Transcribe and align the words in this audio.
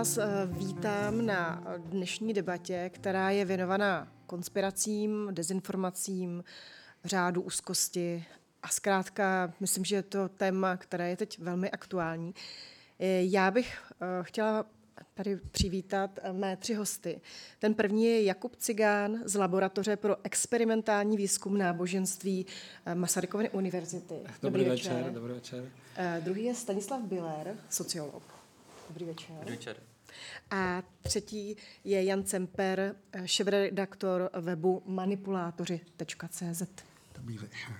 vás 0.00 0.18
eh, 0.18 0.26
vítám 0.46 1.26
na 1.26 1.64
dnešní 1.78 2.32
debatě, 2.32 2.90
která 2.94 3.30
je 3.30 3.44
věnovaná 3.44 4.08
konspiracím, 4.26 5.28
dezinformacím, 5.30 6.44
řádu 7.04 7.42
úzkosti 7.42 8.24
a 8.62 8.68
zkrátka 8.68 9.52
myslím, 9.60 9.84
že 9.84 9.96
je 9.96 10.02
to 10.02 10.28
téma, 10.28 10.76
které 10.76 11.10
je 11.10 11.16
teď 11.16 11.38
velmi 11.38 11.70
aktuální. 11.70 12.34
Eh, 12.98 13.22
já 13.22 13.50
bych 13.50 13.78
eh, 13.90 14.06
chtěla 14.22 14.66
tady 15.14 15.36
přivítat 15.36 16.18
mé 16.32 16.56
tři 16.56 16.74
hosty. 16.74 17.20
Ten 17.58 17.74
první 17.74 18.04
je 18.04 18.22
Jakub 18.24 18.56
Cigán 18.56 19.18
z 19.24 19.34
Laboratoře 19.34 19.96
pro 19.96 20.16
experimentální 20.22 21.16
výzkum 21.16 21.58
náboženství 21.58 22.46
Masarykovy 22.94 23.50
univerzity. 23.50 24.14
Dobrý, 24.14 24.30
dobrý 24.42 24.64
večer. 24.64 24.92
večer. 24.92 25.12
Dobrý 25.12 25.32
večer. 25.32 25.64
Druhý 26.20 26.44
je 26.44 26.54
Stanislav 26.54 27.02
Biller, 27.02 27.56
sociolog. 27.70 28.39
Dobrý 28.90 29.04
večer. 29.04 29.36
Dobrý 29.38 29.56
večer. 29.56 29.76
A 30.50 30.82
třetí 31.02 31.56
je 31.84 32.04
Jan 32.04 32.24
Cemper, 32.24 32.96
šéf-redaktor 33.24 34.30
webu 34.40 34.82
manipulátoři.cz. 34.86 36.62
Dobrý 37.14 37.38
večer. 37.38 37.72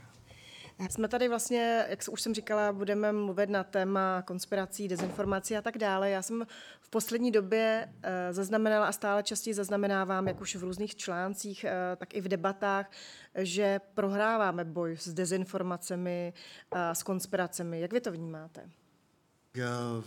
Jsme 0.90 1.08
tady 1.08 1.28
vlastně, 1.28 1.84
jak 1.88 2.00
už 2.10 2.22
jsem 2.22 2.34
říkala, 2.34 2.72
budeme 2.72 3.12
mluvit 3.12 3.50
na 3.50 3.64
téma 3.64 4.22
konspirací, 4.22 4.88
dezinformací 4.88 5.56
a 5.56 5.62
tak 5.62 5.78
dále. 5.78 6.10
Já 6.10 6.22
jsem 6.22 6.46
v 6.80 6.90
poslední 6.90 7.30
době 7.30 7.88
uh, 7.88 8.02
zaznamenala 8.30 8.86
a 8.86 8.92
stále 8.92 9.22
častěji 9.22 9.54
zaznamenávám, 9.54 10.28
jak 10.28 10.40
už 10.40 10.56
v 10.56 10.62
různých 10.62 10.96
článcích, 10.96 11.64
uh, 11.64 11.96
tak 11.96 12.14
i 12.14 12.20
v 12.20 12.28
debatách, 12.28 12.90
že 13.34 13.80
prohráváme 13.94 14.64
boj 14.64 14.96
s 14.96 15.08
dezinformacemi 15.08 16.32
a 16.70 16.94
s 16.94 17.02
konspiracemi. 17.02 17.80
Jak 17.80 17.92
vy 17.92 18.00
to 18.00 18.12
vnímáte? 18.12 18.70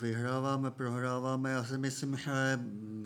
Vyhráváme, 0.01 0.71
prohráváme. 0.71 1.51
Já 1.51 1.63
si 1.63 1.77
myslím, 1.77 2.17
že 2.17 2.57
mm, 2.57 3.05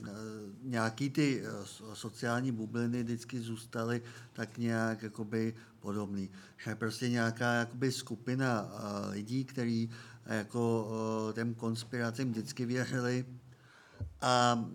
nějaký 0.63 1.09
ty 1.09 1.43
eh, 1.43 1.65
sociální 1.93 2.51
bubliny 2.51 3.03
vždycky 3.03 3.39
zůstaly 3.39 4.01
tak 4.33 4.57
nějak 4.57 5.03
jakoby 5.03 5.55
podobný. 5.79 6.29
Že 6.57 6.75
prostě 6.75 7.09
nějaká 7.09 7.53
jakoby 7.53 7.91
skupina 7.91 8.69
eh, 8.69 9.11
lidí, 9.11 9.45
kteří 9.45 9.89
jako 10.25 10.91
eh, 11.29 11.33
těm 11.33 11.53
konspiracím 11.53 12.31
vždycky 12.31 12.65
věřili 12.65 13.25
a 14.21 14.65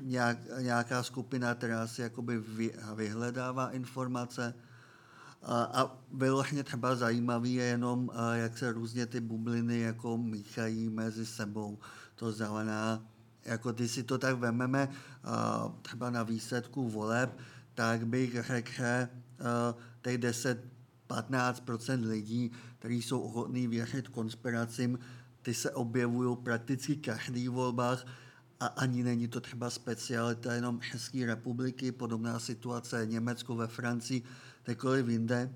nějak, 0.00 0.38
nějaká 0.60 1.02
skupina, 1.02 1.54
která 1.54 1.86
si 1.86 2.02
jakoby 2.02 2.42
vyhledává 2.94 3.70
informace, 3.70 4.54
a 5.46 5.96
vyloženě 6.12 6.64
třeba 6.64 6.94
zajímavý 6.94 7.54
je 7.54 7.64
jenom, 7.64 8.10
jak 8.32 8.58
se 8.58 8.72
různě 8.72 9.06
ty 9.06 9.20
bubliny 9.20 9.80
jako 9.80 10.16
míchají 10.18 10.88
mezi 10.88 11.26
sebou. 11.26 11.78
To 12.14 12.32
znamená, 12.32 13.06
jako 13.44 13.72
když 13.72 13.90
si 13.90 14.02
to 14.02 14.18
tak 14.18 14.36
vememe 14.36 14.88
třeba 15.82 16.10
na 16.10 16.22
výsledku 16.22 16.88
voleb, 16.88 17.38
tak 17.74 18.06
bych 18.06 18.44
řekl, 18.46 18.70
že 18.72 19.08
těch 20.02 20.18
10-15% 21.08 22.08
lidí, 22.08 22.50
kteří 22.78 23.02
jsou 23.02 23.20
ochotní 23.20 23.66
věřit 23.66 24.08
konspiracím, 24.08 24.98
ty 25.42 25.54
se 25.54 25.70
objevují 25.70 26.36
prakticky 26.36 26.96
každý 26.96 27.48
volbách 27.48 28.06
a 28.60 28.66
ani 28.66 29.02
není 29.02 29.28
to 29.28 29.40
třeba 29.40 29.70
specialita 29.70 30.54
jenom 30.54 30.80
České 30.80 31.26
republiky, 31.26 31.92
podobná 31.92 32.38
situace 32.38 33.06
Německo 33.06 33.56
ve 33.56 33.66
Francii, 33.66 34.22
kdekoliv 34.64 35.08
jinde. 35.08 35.54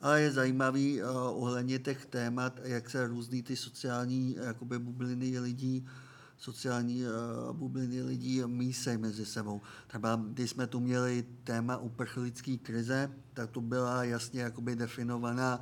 Ale 0.00 0.22
je 0.22 0.32
zajímavý 0.32 1.02
uh, 1.02 1.08
ohledně 1.16 1.78
těch 1.78 2.06
témat, 2.06 2.60
jak 2.62 2.90
se 2.90 3.06
různý 3.06 3.42
ty 3.42 3.56
sociální 3.56 4.36
jakoby, 4.40 4.78
bubliny 4.78 5.38
lidí, 5.38 5.86
sociální 6.36 7.02
uh, 7.04 7.56
bubliny 7.56 8.02
lidí 8.02 8.42
mísejí 8.46 8.98
mezi 8.98 9.26
sebou. 9.26 9.60
Třeba 9.86 10.20
když 10.28 10.50
jsme 10.50 10.66
tu 10.66 10.80
měli 10.80 11.24
téma 11.44 11.76
uprchlické 11.76 12.56
krize, 12.56 13.10
tak 13.34 13.50
to 13.50 13.60
byla 13.60 14.04
jasně 14.04 14.40
jakoby 14.40 14.76
definovaná 14.76 15.60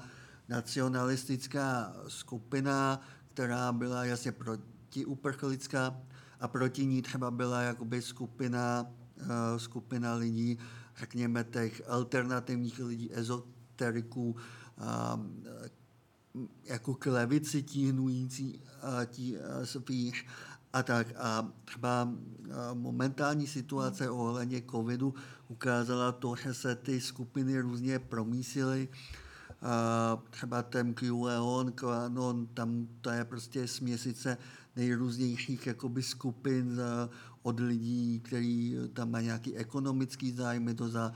nacionalistická 0.48 1.96
skupina, 2.08 3.00
která 3.34 3.72
byla 3.72 4.04
jasně 4.04 4.32
protiuprchlická 4.32 6.00
a 6.40 6.48
proti 6.48 6.86
ní 6.86 7.02
třeba 7.02 7.30
byla 7.30 7.62
jakoby 7.62 8.02
skupina, 8.02 8.86
uh, 9.20 9.26
skupina 9.56 10.14
lidí, 10.14 10.58
řekněme, 10.96 11.44
těch 11.44 11.82
alternativních 11.88 12.78
lidí, 12.78 13.10
ezoteriků, 13.14 14.36
jako 16.64 16.94
k 16.94 17.06
levici 17.06 17.62
tíhnující 17.62 18.62
tí, 19.06 19.36
spíš 19.64 20.26
a 20.72 20.82
tak. 20.82 21.06
A 21.16 21.52
třeba 21.64 22.12
momentální 22.74 23.46
situace 23.46 24.10
ohledně 24.10 24.62
covidu 24.70 25.14
ukázala 25.48 26.12
to, 26.12 26.36
že 26.36 26.54
se 26.54 26.74
ty 26.74 27.00
skupiny 27.00 27.60
různě 27.60 27.98
promísily. 27.98 28.88
Třeba 30.30 30.62
ten 30.62 30.94
QAnon, 30.94 31.72
QAnon, 31.72 32.46
tam 32.46 32.88
to 33.00 33.10
je 33.10 33.24
prostě 33.24 33.68
směsice 33.68 34.38
nejrůznějších 34.76 35.66
jakoby 35.66 36.02
skupin 36.02 36.80
od 37.42 37.60
lidí, 37.60 38.20
kteří 38.20 38.76
tam 38.92 39.10
mají 39.10 39.26
nějaký 39.26 39.56
ekonomický 39.56 40.32
zájmy, 40.32 40.74
to 40.74 40.88
za, 40.88 41.12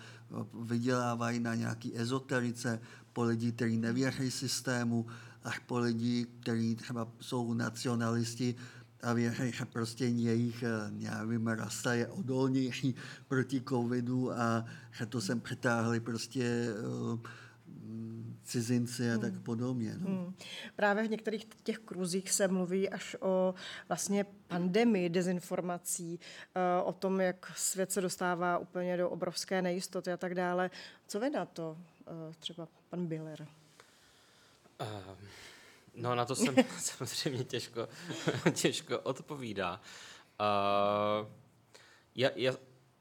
vydělávají 0.62 1.41
na 1.41 1.54
nějaký 1.54 1.98
ezoterice, 1.98 2.80
po 3.12 3.22
lidi, 3.22 3.52
kteří 3.52 3.76
nevěří 3.76 4.30
systému, 4.30 5.06
až 5.44 5.58
po 5.58 5.78
lidi, 5.78 6.26
kteří 6.41 6.74
třeba 6.74 7.08
jsou 7.20 7.54
nacionalisti 7.54 8.54
a 9.02 9.12
věří, 9.12 9.52
že 9.52 9.64
prostě 9.64 10.06
jejich, 10.06 10.64
nevím, 10.90 11.46
rasa 11.46 11.94
je 11.94 12.06
odolnější 12.06 12.94
proti 13.28 13.62
covidu 13.69 14.32
a 14.32 14.64
že 14.92 15.06
to 15.06 15.20
sem 15.20 15.40
přitáhli 15.40 16.00
prostě 16.00 16.75
uh, 17.12 17.19
cizinci 18.48 19.10
a 19.10 19.12
hmm. 19.12 19.20
tak 19.20 19.42
podobně. 19.42 19.94
No. 19.98 20.06
Hmm. 20.06 20.34
Právě 20.76 21.04
v 21.04 21.10
některých 21.10 21.44
těch 21.62 21.78
kruzích 21.78 22.32
se 22.32 22.48
mluví 22.48 22.88
až 22.88 23.16
o 23.20 23.54
vlastně 23.88 24.26
pandemii 24.47 25.09
dezinformací, 25.09 26.20
eh, 26.54 26.82
o 26.82 26.92
tom, 26.92 27.20
jak 27.20 27.53
svět 27.56 27.92
se 27.92 28.00
dostává 28.00 28.58
úplně 28.58 28.97
do 28.97 29.10
obrovské 29.10 29.62
nejistoty 29.62 30.12
a 30.12 30.16
tak 30.16 30.34
dále. 30.34 30.70
Co 31.06 31.20
vy 31.20 31.31
na 31.31 31.44
to, 31.44 31.76
eh, 32.06 32.34
třeba 32.38 32.69
pan 32.91 33.06
Biller? 33.06 33.47
Uh, 34.81 35.16
no 35.94 36.14
na 36.14 36.25
to 36.25 36.37
jsem 36.37 36.54
samozřejmě 36.78 37.44
těžko, 37.44 37.88
těžko 38.53 39.00
odpovídá. 39.00 39.81
Uh, 40.41 41.28
já, 42.14 42.31
já, 42.37 42.53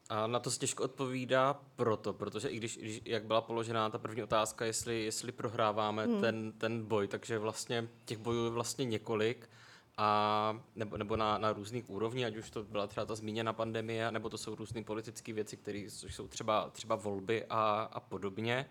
a 0.09 0.27
na 0.27 0.39
to 0.39 0.51
se 0.51 0.59
těžko 0.59 0.83
odpovídá 0.83 1.59
proto, 1.75 2.13
protože 2.13 2.47
i 2.47 2.57
když, 2.57 2.77
když 2.77 3.01
jak 3.05 3.25
byla 3.25 3.41
položená 3.41 3.89
ta 3.89 3.97
první 3.97 4.23
otázka, 4.23 4.65
jestli, 4.65 5.03
jestli 5.03 5.31
prohráváme 5.31 6.05
hmm. 6.05 6.21
ten, 6.21 6.51
ten 6.51 6.85
boj, 6.85 7.07
takže 7.07 7.39
vlastně 7.39 7.87
těch 8.05 8.17
bojů 8.17 8.43
je 8.43 8.49
vlastně 8.49 8.85
několik 8.85 9.49
a 9.97 10.59
nebo, 10.75 10.97
nebo 10.97 11.15
na, 11.15 11.37
na 11.37 11.53
různých 11.53 11.89
úrovních, 11.89 12.25
ať 12.25 12.35
už 12.35 12.49
to 12.49 12.63
byla 12.63 12.87
třeba 12.87 13.05
ta 13.05 13.15
zmíněna 13.15 13.53
pandemie, 13.53 14.11
nebo 14.11 14.29
to 14.29 14.37
jsou 14.37 14.55
různé 14.55 14.83
politické 14.83 15.33
věci, 15.33 15.57
které 15.57 15.79
jsou 15.87 16.27
třeba, 16.27 16.69
třeba 16.69 16.95
volby 16.95 17.45
a, 17.49 17.89
a 17.93 17.99
podobně. 17.99 18.65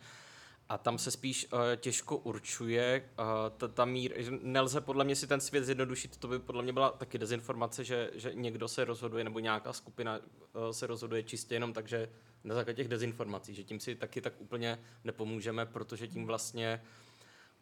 A 0.69 0.79
tam 0.79 0.99
se 0.99 1.11
spíš 1.11 1.47
uh, 1.53 1.59
těžko 1.77 2.17
určuje 2.17 3.09
uh, 3.19 3.69
ta, 3.69 3.85
mír. 3.85 4.15
Nelze 4.43 4.81
podle 4.81 5.05
mě 5.05 5.17
si 5.17 5.27
ten 5.27 5.41
svět 5.41 5.65
zjednodušit. 5.65 6.17
To 6.17 6.29
by 6.29 6.39
podle 6.39 6.63
mě 6.63 6.73
byla 6.73 6.91
taky 6.91 7.19
dezinformace, 7.19 7.85
že, 7.85 8.11
že 8.15 8.35
někdo 8.35 8.69
se 8.69 8.85
rozhoduje 8.85 9.25
nebo 9.25 9.39
nějaká 9.39 9.73
skupina 9.73 10.19
uh, 10.19 10.71
se 10.71 10.87
rozhoduje 10.87 11.23
čistě 11.23 11.55
jenom 11.55 11.73
tak, 11.73 11.89
že 11.89 12.09
na 12.45 12.55
základě 12.55 12.77
těch 12.77 12.89
dezinformací, 12.89 13.55
že 13.55 13.65
tím 13.65 13.81
si 13.81 13.95
taky 13.95 14.21
tak 14.21 14.33
úplně 14.39 14.79
nepomůžeme, 15.05 15.67
protože 15.67 16.09
tím 16.09 16.27
vlastně 16.27 16.83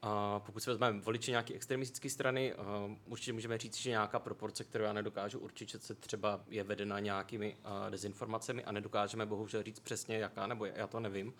uh, 0.05 0.11
pokud 0.39 0.61
si 0.61 0.71
vezmeme 0.71 1.01
voliče 1.01 1.31
nějaké 1.31 1.55
extremistické 1.55 2.11
strany, 2.11 2.55
uh, 2.55 2.63
určitě 3.07 3.33
můžeme 3.33 3.59
říct, 3.59 3.77
že 3.77 3.91
nějaká 3.91 4.19
proporce, 4.19 4.65
kterou 4.65 4.85
já 4.85 4.93
nedokážu 4.93 5.39
určit, 5.39 5.69
že 5.69 5.79
se 5.79 5.95
třeba 5.95 6.41
je 6.49 6.65
vedena 6.65 6.99
nějakými 6.99 7.57
uh, 7.57 7.91
dezinformacemi 7.91 8.65
a 8.65 8.73
nedokážeme 8.73 9.27
bohužel 9.27 9.63
říct 9.63 9.81
přesně 9.81 10.19
jaká, 10.19 10.47
nebo 10.47 10.65
já 10.65 10.87
to 10.87 11.01
nevím 11.01 11.35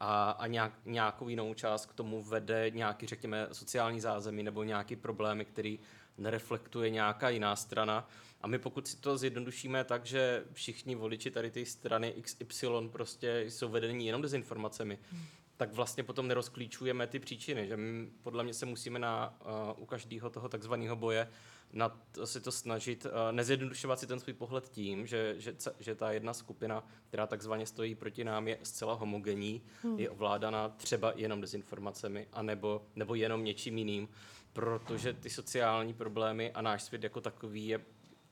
a, 0.00 0.30
a 0.30 0.46
nějak, 0.46 0.72
nějakou 0.84 1.28
jinou 1.28 1.54
část 1.54 1.86
k 1.86 1.94
tomu 1.94 2.22
vede 2.22 2.70
nějaký, 2.70 3.06
řekněme, 3.06 3.48
sociální 3.52 4.00
zázemí 4.00 4.42
nebo 4.42 4.62
nějaký 4.62 4.96
problémy, 4.96 5.44
který 5.44 5.78
nereflektuje 6.18 6.90
nějaká 6.90 7.28
jiná 7.28 7.56
strana. 7.56 8.08
A 8.40 8.46
my 8.46 8.58
pokud 8.58 8.88
si 8.88 8.96
to 8.96 9.18
zjednodušíme 9.18 9.84
tak, 9.84 10.06
že 10.06 10.44
všichni 10.52 10.94
voliči 10.94 11.30
tady 11.30 11.50
ty 11.50 11.66
strany 11.66 12.14
XY 12.22 12.66
prostě 12.92 13.44
jsou 13.48 13.68
vedení 13.68 14.06
jenom 14.06 14.22
dezinformacemi, 14.22 14.98
hmm. 15.12 15.22
tak 15.56 15.72
vlastně 15.72 16.02
potom 16.02 16.28
nerozklíčujeme 16.28 17.06
ty 17.06 17.18
příčiny, 17.18 17.66
že 17.66 17.76
my 17.76 18.08
podle 18.22 18.44
mě 18.44 18.54
se 18.54 18.66
musíme 18.66 18.98
na, 18.98 19.36
uh, 19.76 19.82
u 19.82 19.86
každého 19.86 20.30
toho 20.30 20.48
takzvaného 20.48 20.96
boje 20.96 21.28
na 21.76 21.88
to, 21.88 22.26
si 22.26 22.40
to 22.40 22.52
snažit, 22.52 23.04
uh, 23.04 23.12
nezjednodušovat 23.32 24.00
si 24.00 24.06
ten 24.06 24.20
svůj 24.20 24.34
pohled 24.34 24.68
tím, 24.68 25.06
že, 25.06 25.34
že, 25.38 25.56
že 25.78 25.94
ta 25.94 26.12
jedna 26.12 26.34
skupina, 26.34 26.84
která 27.08 27.26
takzvaně 27.26 27.66
stojí 27.66 27.94
proti 27.94 28.24
nám, 28.24 28.48
je 28.48 28.58
zcela 28.62 28.94
homogenní, 28.94 29.62
hmm. 29.82 29.98
je 29.98 30.10
ovládaná 30.10 30.68
třeba 30.68 31.12
jenom 31.16 31.40
dezinformacemi, 31.40 32.28
anebo, 32.32 32.86
nebo 32.96 33.14
jenom 33.14 33.44
něčím 33.44 33.78
jiným, 33.78 34.08
protože 34.52 35.12
ty 35.12 35.30
sociální 35.30 35.94
problémy 35.94 36.52
a 36.52 36.62
náš 36.62 36.82
svět 36.82 37.02
jako 37.02 37.20
takový 37.20 37.68
je 37.68 37.80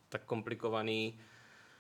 tak 0.09 0.25
komplikovaný, 0.25 1.19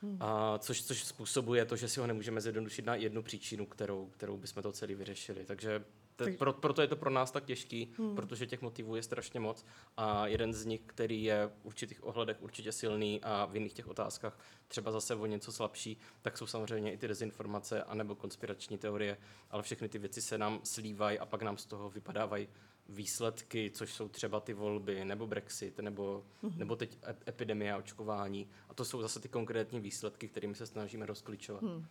hmm. 0.02 0.16
a 0.20 0.58
což, 0.58 0.82
což 0.82 1.04
způsobuje 1.04 1.64
to, 1.64 1.76
že 1.76 1.88
si 1.88 2.00
ho 2.00 2.06
nemůžeme 2.06 2.40
zjednodušit 2.40 2.86
na 2.86 2.94
jednu 2.94 3.22
příčinu, 3.22 3.66
kterou, 3.66 4.06
kterou 4.06 4.36
bychom 4.36 4.62
to 4.62 4.72
celý 4.72 4.94
vyřešili. 4.94 5.44
Takže 5.44 5.84
te, 6.16 6.32
pro, 6.32 6.52
proto 6.52 6.82
je 6.82 6.88
to 6.88 6.96
pro 6.96 7.10
nás 7.10 7.30
tak 7.30 7.44
těžký, 7.44 7.94
hmm. 7.98 8.16
protože 8.16 8.46
těch 8.46 8.62
motivů 8.62 8.96
je 8.96 9.02
strašně 9.02 9.40
moc 9.40 9.64
a 9.96 10.26
jeden 10.26 10.52
z 10.52 10.64
nich, 10.64 10.80
který 10.86 11.24
je 11.24 11.46
v 11.46 11.66
určitých 11.66 12.04
ohledech 12.04 12.42
určitě 12.42 12.72
silný 12.72 13.20
a 13.22 13.44
v 13.44 13.54
jiných 13.54 13.72
těch 13.72 13.88
otázkách 13.88 14.38
třeba 14.68 14.92
zase 14.92 15.14
o 15.14 15.26
něco 15.26 15.52
slabší, 15.52 15.98
tak 16.22 16.38
jsou 16.38 16.46
samozřejmě 16.46 16.92
i 16.92 16.96
ty 16.96 17.08
dezinformace 17.08 17.82
anebo 17.82 18.14
konspirační 18.14 18.78
teorie, 18.78 19.16
ale 19.50 19.62
všechny 19.62 19.88
ty 19.88 19.98
věci 19.98 20.22
se 20.22 20.38
nám 20.38 20.60
slívají 20.62 21.18
a 21.18 21.26
pak 21.26 21.42
nám 21.42 21.56
z 21.56 21.66
toho 21.66 21.90
vypadávají 21.90 22.48
výsledky, 22.88 23.70
což 23.74 23.94
jsou 23.94 24.08
třeba 24.08 24.40
ty 24.40 24.52
volby, 24.52 25.04
nebo 25.04 25.26
Brexit, 25.26 25.78
nebo, 25.78 26.24
mm-hmm. 26.42 26.58
nebo 26.58 26.76
teď 26.76 26.98
epidemie 27.28 27.72
a 27.72 27.76
očkování. 27.76 28.48
A 28.68 28.74
to 28.74 28.84
jsou 28.84 29.02
zase 29.02 29.20
ty 29.20 29.28
konkrétní 29.28 29.80
výsledky, 29.80 30.28
kterými 30.28 30.54
se 30.54 30.66
snažíme 30.66 31.06
rozklíčovat. 31.06 31.62
Hmm. 31.62 31.86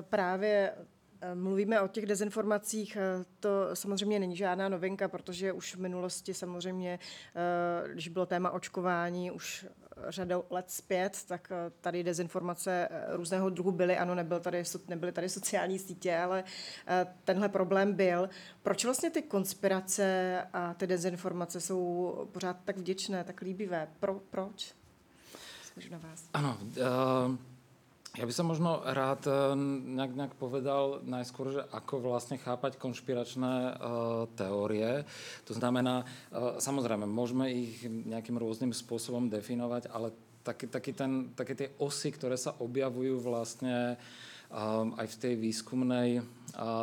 Právě 0.00 0.72
Eh, 0.76 0.86
mluvíme 1.34 1.80
o 1.80 1.88
těch 1.88 2.06
dezinformacích, 2.06 2.96
eh, 2.96 3.24
to 3.40 3.50
samozřejmě 3.74 4.18
není 4.18 4.36
žádná 4.36 4.68
novinka, 4.68 5.08
protože 5.08 5.52
už 5.52 5.74
v 5.74 5.80
minulosti 5.80 6.34
samozřejmě, 6.34 6.98
eh, 7.34 7.92
když 7.92 8.08
bylo 8.08 8.26
téma 8.26 8.50
očkování 8.50 9.30
už 9.30 9.66
řadou 10.08 10.44
let 10.50 10.70
zpět, 10.70 11.24
tak 11.28 11.52
tady 11.80 12.04
dezinformace 12.04 12.88
různého 13.08 13.50
druhu 13.50 13.72
byly. 13.72 13.96
Ano, 13.96 14.14
nebyl 14.14 14.40
tady, 14.40 14.62
nebyly 14.88 15.12
tady 15.12 15.28
sociální 15.28 15.78
sítě, 15.78 16.16
ale 16.16 16.44
tenhle 17.24 17.48
problém 17.48 17.92
byl. 17.92 18.28
Proč 18.62 18.84
vlastně 18.84 19.10
ty 19.10 19.22
konspirace 19.22 20.42
a 20.52 20.74
ty 20.74 20.86
dezinformace 20.86 21.60
jsou 21.60 22.14
pořád 22.32 22.56
tak 22.64 22.76
vděčné, 22.76 23.24
tak 23.24 23.40
líbivé? 23.40 23.88
Pro, 24.00 24.20
proč? 24.30 24.74
na 25.90 25.98
vás. 25.98 26.28
Ano, 26.34 26.58
uh... 26.62 27.36
Ja 28.16 28.24
by 28.24 28.32
som 28.32 28.48
možno 28.48 28.80
rád 28.88 29.28
eh, 29.28 29.52
nejak, 29.98 30.12
nejak 30.16 30.34
povedal 30.40 31.04
najskôr, 31.04 31.52
že 31.52 31.62
ako 31.68 32.08
vlastne 32.08 32.40
chápať 32.40 32.80
konšpiračné 32.80 33.54
uh, 33.76 34.24
teórie. 34.32 35.04
To 35.44 35.52
znamená, 35.52 36.08
uh, 36.32 36.56
samozrejme, 36.56 37.04
môžeme 37.04 37.52
ich 37.52 37.84
nejakým 37.84 38.40
rôznym 38.40 38.72
spôsobom 38.72 39.28
definovať, 39.28 39.92
ale 39.92 40.16
taký, 40.40 40.66
taký 40.72 40.92
ten, 40.96 41.36
také 41.36 41.52
tie 41.52 41.68
osy, 41.76 42.08
ktoré 42.08 42.40
sa 42.40 42.56
objavujú 42.56 43.20
vlastne 43.20 44.00
um, 44.48 44.96
aj 44.96 45.06
v 45.12 45.18
tej 45.20 45.34
výskumnej 45.36 46.08
uh, 46.18 46.24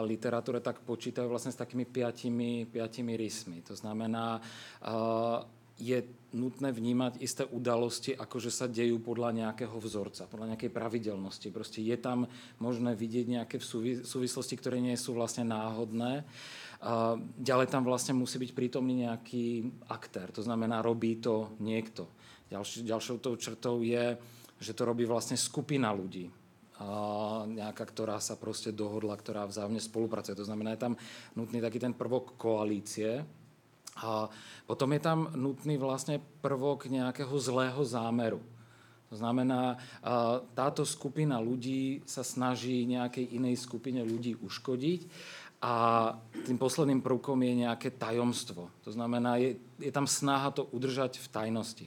literatúre, 0.06 0.62
tak 0.62 0.86
počítajú 0.86 1.25
vlastne 1.25 1.50
s 1.50 1.57
takými 1.57 1.89
piatimi, 1.89 2.69
piatimi 2.69 3.18
rysmi. 3.18 3.66
To 3.66 3.74
znamená, 3.74 4.38
uh, 4.86 5.42
je 5.75 6.00
nutné 6.36 6.76
vnímať 6.76 7.24
isté 7.24 7.48
udalosti, 7.48 8.12
ako 8.12 8.44
že 8.44 8.52
sa 8.52 8.68
dejú 8.68 9.00
podľa 9.00 9.32
nejakého 9.32 9.80
vzorca, 9.80 10.28
podľa 10.28 10.54
nejakej 10.54 10.72
pravidelnosti. 10.76 11.48
Proste 11.56 11.80
je 11.80 11.96
tam 11.96 12.28
možné 12.60 12.92
vidieť 12.94 13.26
nejaké 13.40 13.58
súvislosti, 14.04 14.60
ktoré 14.60 14.84
nie 14.84 15.00
sú 15.00 15.16
vlastne 15.16 15.48
náhodné. 15.48 16.28
A 16.84 17.16
ďalej 17.40 17.72
tam 17.72 17.88
vlastne 17.88 18.14
musí 18.14 18.36
byť 18.36 18.52
prítomný 18.52 19.08
nejaký 19.08 19.72
aktér, 19.88 20.30
to 20.36 20.44
znamená, 20.44 20.84
robí 20.84 21.18
to 21.18 21.56
niekto. 21.64 22.12
Ďalší, 22.52 22.86
ďalšou 22.86 23.18
tou 23.24 23.34
črtou 23.40 23.81
je, 23.81 24.20
že 24.60 24.76
to 24.76 24.86
robí 24.86 25.08
vlastne 25.08 25.40
skupina 25.40 25.90
ľudí. 25.96 26.30
A 26.76 27.48
nejaká, 27.48 27.88
ktorá 27.88 28.20
sa 28.20 28.36
proste 28.36 28.76
dohodla, 28.76 29.16
ktorá 29.16 29.48
vzájomne 29.48 29.80
spolupracuje. 29.80 30.36
To 30.36 30.44
znamená, 30.44 30.76
je 30.76 30.84
tam 30.84 30.94
nutný 31.40 31.64
taký 31.64 31.80
ten 31.80 31.96
prvok 31.96 32.36
koalície, 32.36 33.24
a 33.95 34.27
potom 34.68 34.92
je 34.92 35.01
tam 35.01 35.31
nutný 35.31 35.80
vlastne 35.80 36.19
prvok 36.44 36.92
nejakého 36.92 37.31
zlého 37.39 37.80
zámeru. 37.88 38.44
To 39.13 39.15
znamená, 39.21 39.80
táto 40.57 40.83
skupina 40.83 41.39
ľudí 41.39 42.03
sa 42.03 42.25
snaží 42.25 42.83
nejakej 42.89 43.38
inej 43.38 43.62
skupine 43.62 44.01
ľudí 44.03 44.36
uškodiť 44.36 45.01
a 45.66 45.74
tým 46.46 46.62
posledným 46.62 47.02
prvkom 47.02 47.42
je 47.42 47.66
nejaké 47.66 47.90
tajomstvo. 47.98 48.70
To 48.86 48.92
znamená, 48.94 49.42
je, 49.42 49.58
je 49.82 49.90
tam 49.90 50.06
snaha 50.06 50.54
to 50.54 50.70
udržať 50.70 51.18
v 51.18 51.28
tajnosti. 51.34 51.86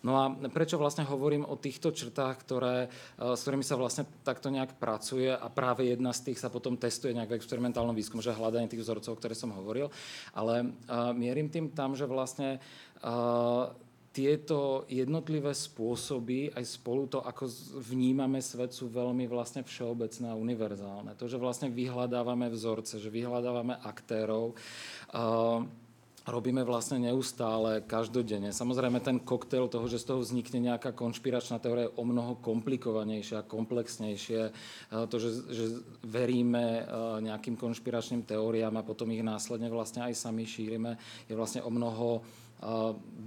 No 0.00 0.16
a 0.16 0.32
prečo 0.48 0.80
vlastne 0.80 1.04
hovorím 1.04 1.44
o 1.44 1.60
týchto 1.60 1.92
črtách, 1.92 2.40
ktoré, 2.40 2.88
eh, 2.88 3.36
s 3.36 3.44
ktorými 3.44 3.60
sa 3.60 3.76
vlastne 3.76 4.08
takto 4.24 4.48
nejak 4.48 4.80
pracuje 4.80 5.28
a 5.28 5.44
práve 5.52 5.92
jedna 5.92 6.16
z 6.16 6.32
tých 6.32 6.40
sa 6.40 6.48
potom 6.48 6.80
testuje 6.80 7.12
nejak 7.12 7.36
v 7.36 7.36
experimentálnom 7.36 7.92
výskumu, 7.92 8.24
že 8.24 8.32
hľadanie 8.32 8.70
tých 8.70 8.88
vzorcov, 8.88 9.20
ktoré 9.20 9.36
som 9.36 9.52
hovoril. 9.52 9.92
Ale 10.32 10.72
uh, 10.88 11.12
mierim 11.12 11.52
tým 11.52 11.68
tam, 11.68 11.92
že 11.92 12.08
vlastne 12.08 12.64
uh, 13.04 13.68
tieto 14.18 14.82
jednotlivé 14.90 15.54
spôsoby, 15.54 16.50
aj 16.50 16.66
spolu 16.66 17.06
to, 17.06 17.22
ako 17.22 17.46
vnímame 17.78 18.42
svet, 18.42 18.74
sú 18.74 18.90
veľmi 18.90 19.30
vlastne 19.30 19.62
všeobecné 19.62 20.26
a 20.26 20.34
univerzálne. 20.34 21.14
To, 21.14 21.30
že 21.30 21.38
vlastne 21.38 21.70
vyhľadávame 21.70 22.50
vzorce, 22.50 22.98
že 22.98 23.14
vyhľadávame 23.14 23.78
aktérov, 23.78 24.58
robíme 26.26 26.66
vlastne 26.66 26.98
neustále, 26.98 27.86
každodenne. 27.86 28.50
Samozrejme 28.50 28.98
ten 28.98 29.22
koktail 29.22 29.70
toho, 29.70 29.86
že 29.86 30.02
z 30.02 30.10
toho 30.10 30.20
vznikne 30.20 30.74
nejaká 30.74 30.92
konšpiračná 30.98 31.62
teória 31.62 31.86
je 31.86 31.96
o 31.96 32.02
mnoho 32.02 32.42
komplikovanejšia, 32.42 33.46
komplexnejšie. 33.46 34.40
E, 34.44 34.52
to, 35.08 35.16
že, 35.16 35.30
že 35.48 35.64
veríme 36.02 36.84
nejakým 37.22 37.54
konšpiračným 37.54 38.26
teóriám 38.26 38.76
a 38.76 38.86
potom 38.86 39.08
ich 39.14 39.22
následne 39.22 39.70
vlastne 39.70 40.04
aj 40.04 40.18
sami 40.18 40.42
šírime, 40.42 40.98
je 41.30 41.38
vlastne 41.38 41.62
o 41.62 41.70
mnoho 41.70 42.26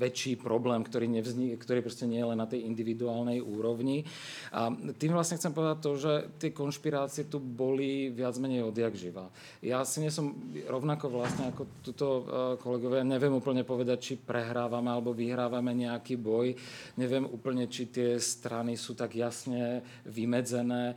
väčší 0.01 0.35
problém, 0.41 0.81
ktorý, 0.81 1.05
nevznik, 1.05 1.61
ktorý 1.61 1.85
proste 1.85 2.09
nie 2.09 2.19
je 2.19 2.29
len 2.33 2.39
na 2.41 2.49
tej 2.49 2.65
individuálnej 2.65 3.37
úrovni. 3.39 4.03
A 4.49 4.73
tým 4.97 5.13
vlastne 5.13 5.37
chcem 5.37 5.53
povedať 5.53 5.77
to, 5.79 5.91
že 5.95 6.13
tie 6.41 6.49
konšpirácie 6.49 7.29
tu 7.29 7.37
boli 7.37 8.09
viac 8.09 8.33
menej 8.41 8.65
odjak 8.65 8.97
živa. 8.97 9.29
Ja 9.61 9.85
si 9.85 10.01
nie 10.01 10.09
som 10.09 10.33
rovnako 10.65 11.13
vlastne 11.13 11.53
ako 11.53 11.63
tuto 11.85 12.07
e, 12.07 12.23
kolegovia, 12.57 13.05
neviem 13.05 13.37
úplne 13.37 13.61
povedať, 13.61 13.97
či 14.01 14.13
prehrávame 14.17 14.89
alebo 14.89 15.13
vyhrávame 15.13 15.71
nejaký 15.77 16.17
boj. 16.17 16.57
Neviem 16.97 17.29
úplne, 17.29 17.69
či 17.69 17.87
tie 17.87 18.17
strany 18.17 18.73
sú 18.75 18.97
tak 18.97 19.13
jasne 19.13 19.85
vymedzené, 20.09 20.91
e, 20.91 20.95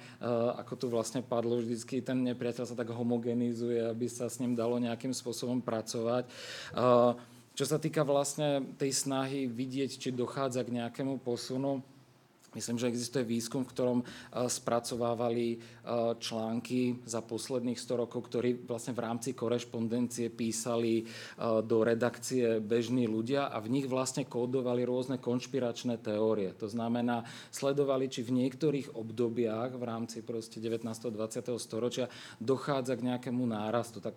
ako 0.58 0.72
tu 0.81 0.86
vlastne 0.88 1.20
padlo 1.20 1.60
vždycky, 1.60 2.00
ten 2.00 2.25
nepriateľ 2.25 2.64
sa 2.64 2.78
tak 2.78 2.88
homogenizuje, 2.88 3.84
aby 3.84 4.08
sa 4.08 4.32
s 4.32 4.40
ním 4.40 4.56
dalo 4.56 4.81
nejakým 4.81 5.12
spôsobom 5.12 5.60
pracovať. 5.60 6.25
E, 6.25 7.33
čo 7.55 7.65
sa 7.65 7.79
týka 7.79 8.03
vlastne 8.03 8.75
tej 8.75 8.91
snahy 8.91 9.46
vidieť, 9.46 9.91
či 9.94 10.08
dochádza 10.11 10.67
k 10.67 10.75
nejakému 10.82 11.23
posunu, 11.23 11.82
Myslím, 12.55 12.79
že 12.79 12.87
existuje 12.87 13.27
výskum, 13.27 13.67
v 13.67 13.73
ktorom 13.75 13.99
e, 14.01 14.05
spracovávali 14.46 15.46
e, 15.51 15.56
články 16.23 17.03
za 17.03 17.19
posledných 17.19 17.75
100 17.75 18.03
rokov, 18.06 18.31
ktorí 18.31 18.63
vlastne 18.63 18.94
v 18.94 19.03
rámci 19.03 19.34
korešpondencie 19.34 20.31
písali 20.31 21.03
e, 21.03 21.05
do 21.67 21.82
redakcie 21.82 22.63
bežní 22.63 23.11
ľudia 23.11 23.51
a 23.51 23.58
v 23.58 23.75
nich 23.75 23.87
vlastne 23.91 24.23
kódovali 24.23 24.87
rôzne 24.87 25.19
konšpiračné 25.19 25.99
teórie. 25.99 26.55
To 26.63 26.70
znamená, 26.70 27.27
sledovali, 27.51 28.06
či 28.06 28.23
v 28.23 28.46
niektorých 28.46 28.94
obdobiach 28.94 29.75
v 29.75 29.84
rámci 29.84 30.23
proste 30.23 30.63
19. 30.63 30.87
20. 30.87 31.58
storočia 31.58 32.06
dochádza 32.39 32.94
k 32.94 33.11
nejakému 33.11 33.43
nárastu. 33.51 33.99
Tak 33.99 34.15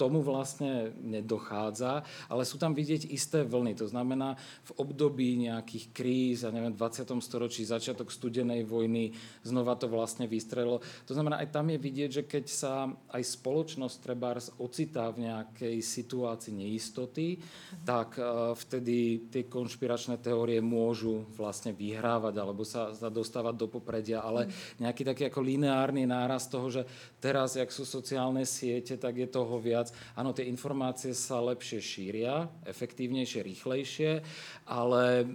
tomu 0.00 0.24
vlastne 0.24 0.96
nedochádza, 1.04 2.00
ale 2.32 2.48
sú 2.48 2.56
tam 2.56 2.72
vidieť 2.72 3.12
isté 3.12 3.44
vlny. 3.44 3.76
To 3.76 3.84
znamená, 3.84 4.40
v 4.64 4.72
období 4.80 5.36
nejakých 5.44 5.92
kríz, 5.92 6.48
a 6.48 6.48
neviem, 6.48 6.72
v 6.72 6.80
20. 6.80 7.04
storočí, 7.20 7.68
začiatok 7.68 8.08
studenej 8.08 8.64
vojny, 8.64 9.12
znova 9.44 9.76
to 9.76 9.92
vlastne 9.92 10.24
vystrelilo. 10.24 10.80
To 11.04 11.12
znamená, 11.12 11.44
aj 11.44 11.52
tam 11.52 11.68
je 11.68 11.76
vidieť, 11.76 12.10
že 12.10 12.22
keď 12.24 12.44
sa 12.48 12.88
aj 13.12 13.20
spoločnosť 13.20 13.96
trebárs 14.00 14.48
ocitá 14.56 15.12
v 15.12 15.28
nejakej 15.28 15.76
situácii 15.84 16.56
neistoty, 16.56 17.36
tak 17.84 18.16
uh, 18.16 18.56
vtedy 18.56 19.28
tie 19.28 19.44
konšpiračné 19.44 20.16
teórie 20.22 20.64
môžu 20.64 21.28
vlastne 21.36 21.76
vyhrávať 21.76 22.34
alebo 22.40 22.64
sa, 22.64 22.94
dostávať 23.10 23.54
do 23.58 23.66
popredia, 23.68 24.24
ale 24.24 24.48
nejaký 24.80 25.02
taký 25.04 25.22
ako 25.28 25.44
lineárny 25.44 26.06
náraz 26.06 26.46
toho, 26.46 26.70
že 26.70 26.82
teraz, 27.18 27.58
jak 27.58 27.68
sú 27.68 27.82
sociálne 27.82 28.46
siete, 28.46 28.96
tak 28.96 29.18
je 29.18 29.28
toho 29.28 29.58
viac 29.58 29.89
Áno, 30.16 30.32
tie 30.32 30.44
informácie 30.44 31.14
sa 31.14 31.40
lepšie 31.40 31.80
šíria, 31.80 32.48
efektívnejšie, 32.64 33.42
rýchlejšie, 33.42 34.22
ale 34.66 35.26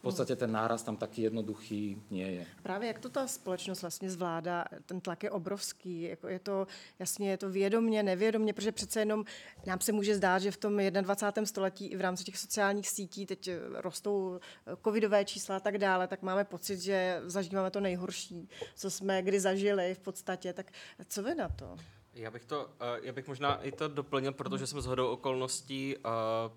v 0.00 0.02
podstatě 0.02 0.36
ten 0.36 0.52
náraz 0.52 0.82
tam 0.82 0.96
taky 0.96 1.22
jednoduchý 1.22 2.02
nie 2.10 2.30
je. 2.30 2.46
Právě 2.62 2.88
jak 2.88 2.98
to 2.98 3.08
ta 3.08 3.26
společnost 3.26 3.82
vlastně 3.82 4.10
zvládá, 4.10 4.64
ten 4.86 5.00
tlak 5.00 5.22
je 5.22 5.30
obrovský, 5.30 6.02
jako 6.02 6.28
je 6.28 6.38
to, 6.38 6.66
jasně 6.98 7.30
je 7.30 7.36
to 7.36 7.50
vědomně, 7.50 8.02
nevědomně, 8.02 8.52
protože 8.52 8.72
přece 8.72 9.00
jenom 9.00 9.24
nám 9.66 9.80
se 9.80 9.92
může 9.92 10.16
zdát, 10.16 10.38
že 10.38 10.50
v 10.50 10.56
tom 10.56 10.76
21. 10.76 11.46
století 11.46 11.86
i 11.86 11.96
v 11.96 12.00
rámci 12.00 12.24
těch 12.24 12.38
sociálních 12.38 12.88
sítí 12.88 13.26
teď 13.26 13.50
rostou 13.74 14.40
covidové 14.84 15.24
čísla 15.24 15.56
a 15.56 15.60
tak 15.60 15.78
dále, 15.78 16.08
tak 16.08 16.22
máme 16.22 16.44
pocit, 16.44 16.80
že 16.80 17.20
zažíváme 17.24 17.70
to 17.70 17.80
nejhorší, 17.80 18.48
co 18.76 18.90
jsme 18.90 19.22
kdy 19.22 19.40
zažili 19.40 19.94
v 19.94 19.98
podstatě. 19.98 20.52
Tak 20.52 20.72
co 21.08 21.22
vy 21.22 21.34
na 21.34 21.48
to? 21.48 21.76
Já 22.14 22.30
bych, 22.30 22.44
to, 22.44 22.64
uh, 22.64 22.70
já 23.02 23.12
bych 23.12 23.28
možná 23.28 23.62
i 23.62 23.72
to 23.72 23.88
doplnil, 23.88 24.32
protože 24.32 24.66
jsem 24.66 24.82
hodou 24.82 25.08
okolností 25.08 25.96
uh, 25.96 26.12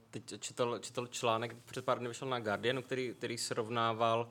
teď 0.09 0.39
četl, 0.39 0.79
četl 0.79 1.07
článek, 1.07 1.55
před 1.65 1.85
pár 1.85 1.99
dny 1.99 2.07
vyšel 2.07 2.29
na 2.29 2.39
Guardianu, 2.39 2.81
který, 2.81 3.13
který 3.13 3.37
srovnával 3.37 4.29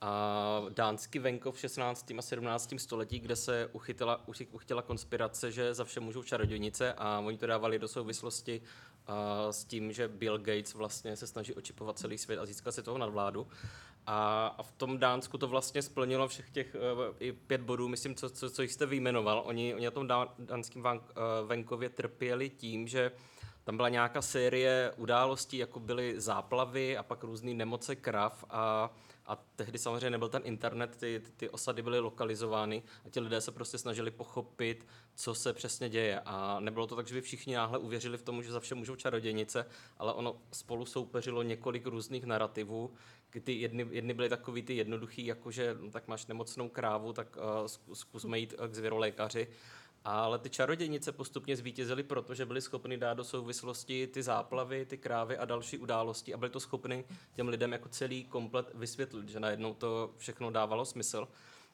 a 0.00 0.62
dánský 0.68 1.18
venkov 1.18 1.56
v 1.56 1.60
16. 1.60 2.12
a 2.18 2.22
17. 2.22 2.74
století, 2.76 3.20
kde 3.20 3.36
se 3.36 3.68
uchytila, 3.72 4.28
uchytila 4.52 4.82
konspirace, 4.82 5.52
že 5.52 5.74
za 5.74 5.84
vše 5.84 6.00
můžou 6.00 6.22
čarodějnice 6.22 6.92
a 6.92 7.18
oni 7.18 7.38
to 7.38 7.46
dávali 7.46 7.78
do 7.78 7.88
souvislosti 7.88 8.62
s 9.50 9.64
tím, 9.64 9.92
že 9.92 10.08
Bill 10.08 10.38
Gates 10.38 10.74
vlastně 10.74 11.16
se 11.16 11.26
snaží 11.26 11.54
očipovat 11.54 11.98
celý 11.98 12.18
svět 12.18 12.38
a 12.38 12.46
získat 12.46 12.72
si 12.72 12.82
toho 12.82 12.98
nadvládu. 12.98 13.46
A, 14.06 14.62
v 14.62 14.72
tom 14.72 14.98
Dánsku 14.98 15.38
to 15.38 15.48
vlastně 15.48 15.82
splnilo 15.82 16.28
všech 16.28 16.50
těch 16.50 16.76
uh, 16.94 17.14
i 17.18 17.32
pět 17.32 17.60
bodů, 17.60 17.88
myslím, 17.88 18.14
co, 18.14 18.30
co, 18.30 18.50
co 18.50 18.62
jste 18.62 18.86
vyjmenoval. 18.86 19.42
Oni, 19.46 19.74
oni 19.74 19.84
na 19.84 19.90
tom 19.90 20.08
dánském 20.38 20.84
uh, 20.84 20.92
venkově 21.46 21.88
trpěli 21.88 22.50
tím, 22.50 22.88
že 22.88 23.12
tam 23.64 23.76
byla 23.76 23.88
nějaká 23.88 24.22
série 24.22 24.92
událostí, 24.96 25.56
jako 25.56 25.80
byly 25.80 26.20
záplavy 26.20 26.96
a 26.96 27.02
pak 27.02 27.24
různé 27.24 27.54
nemoce 27.54 27.96
krav 27.96 28.44
a 28.50 28.90
a 29.26 29.36
tehdy 29.56 29.78
samozřejmě 29.78 30.10
nebyl 30.10 30.28
ten 30.28 30.42
internet, 30.44 30.96
ty, 30.96 31.20
ty, 31.24 31.32
ty 31.32 31.50
osady 31.50 31.82
byly 31.82 32.00
lokalizovány 32.00 32.82
a 33.04 33.08
ti 33.08 33.20
lidé 33.20 33.40
se 33.40 33.52
prostě 33.52 33.78
snažili 33.78 34.10
pochopit, 34.10 34.86
co 35.14 35.34
se 35.34 35.52
přesně 35.52 35.88
děje. 35.88 36.20
A 36.20 36.60
nebylo 36.60 36.86
to 36.86 36.96
tak, 36.96 37.06
že 37.06 37.14
by 37.14 37.20
všichni 37.20 37.54
náhle 37.54 37.78
uvěřili 37.78 38.18
v 38.18 38.22
tomu, 38.22 38.42
že 38.42 38.52
za 38.52 38.60
vše 38.60 38.74
můžou 38.74 38.96
čarodějnice, 38.96 39.66
ale 39.98 40.12
ono 40.12 40.36
spolu 40.52 40.86
soupeřilo 40.86 41.42
několik 41.42 41.86
různých 41.86 42.24
narrativů. 42.24 42.94
Ty 43.40 43.52
jedny, 43.52 43.86
jedny 43.90 44.14
byly 44.14 44.28
takový 44.28 44.62
ty 44.62 44.76
jednoduchý, 44.76 45.26
jako 45.26 45.50
že 45.50 45.76
no, 45.80 45.90
tak 45.90 46.08
máš 46.08 46.26
nemocnou 46.26 46.68
krávu, 46.68 47.12
tak 47.12 47.36
uh, 47.36 47.94
zkusme 47.94 48.38
jít 48.38 48.54
k 48.68 48.74
zvěrolékaři. 48.74 49.48
Ale 50.04 50.38
ty 50.38 50.50
čarodějnice 50.50 51.12
postupně 51.12 51.56
zvítězily, 51.56 52.02
protože 52.02 52.46
byly 52.46 52.60
schopny 52.60 52.96
dát 52.96 53.14
do 53.14 53.24
souvislosti 53.24 54.06
ty 54.06 54.22
záplavy, 54.22 54.86
ty 54.86 54.98
krávy 54.98 55.38
a 55.38 55.44
další 55.44 55.78
události 55.78 56.34
a 56.34 56.36
byly 56.36 56.50
to 56.50 56.60
schopny 56.60 57.04
těm 57.34 57.48
lidem 57.48 57.72
jako 57.72 57.88
celý 57.88 58.24
komplet 58.24 58.70
vysvětlit, 58.74 59.28
že 59.28 59.40
najednou 59.40 59.74
to 59.74 60.10
všechno 60.16 60.50
dávalo 60.50 60.84
smysl. 60.84 61.28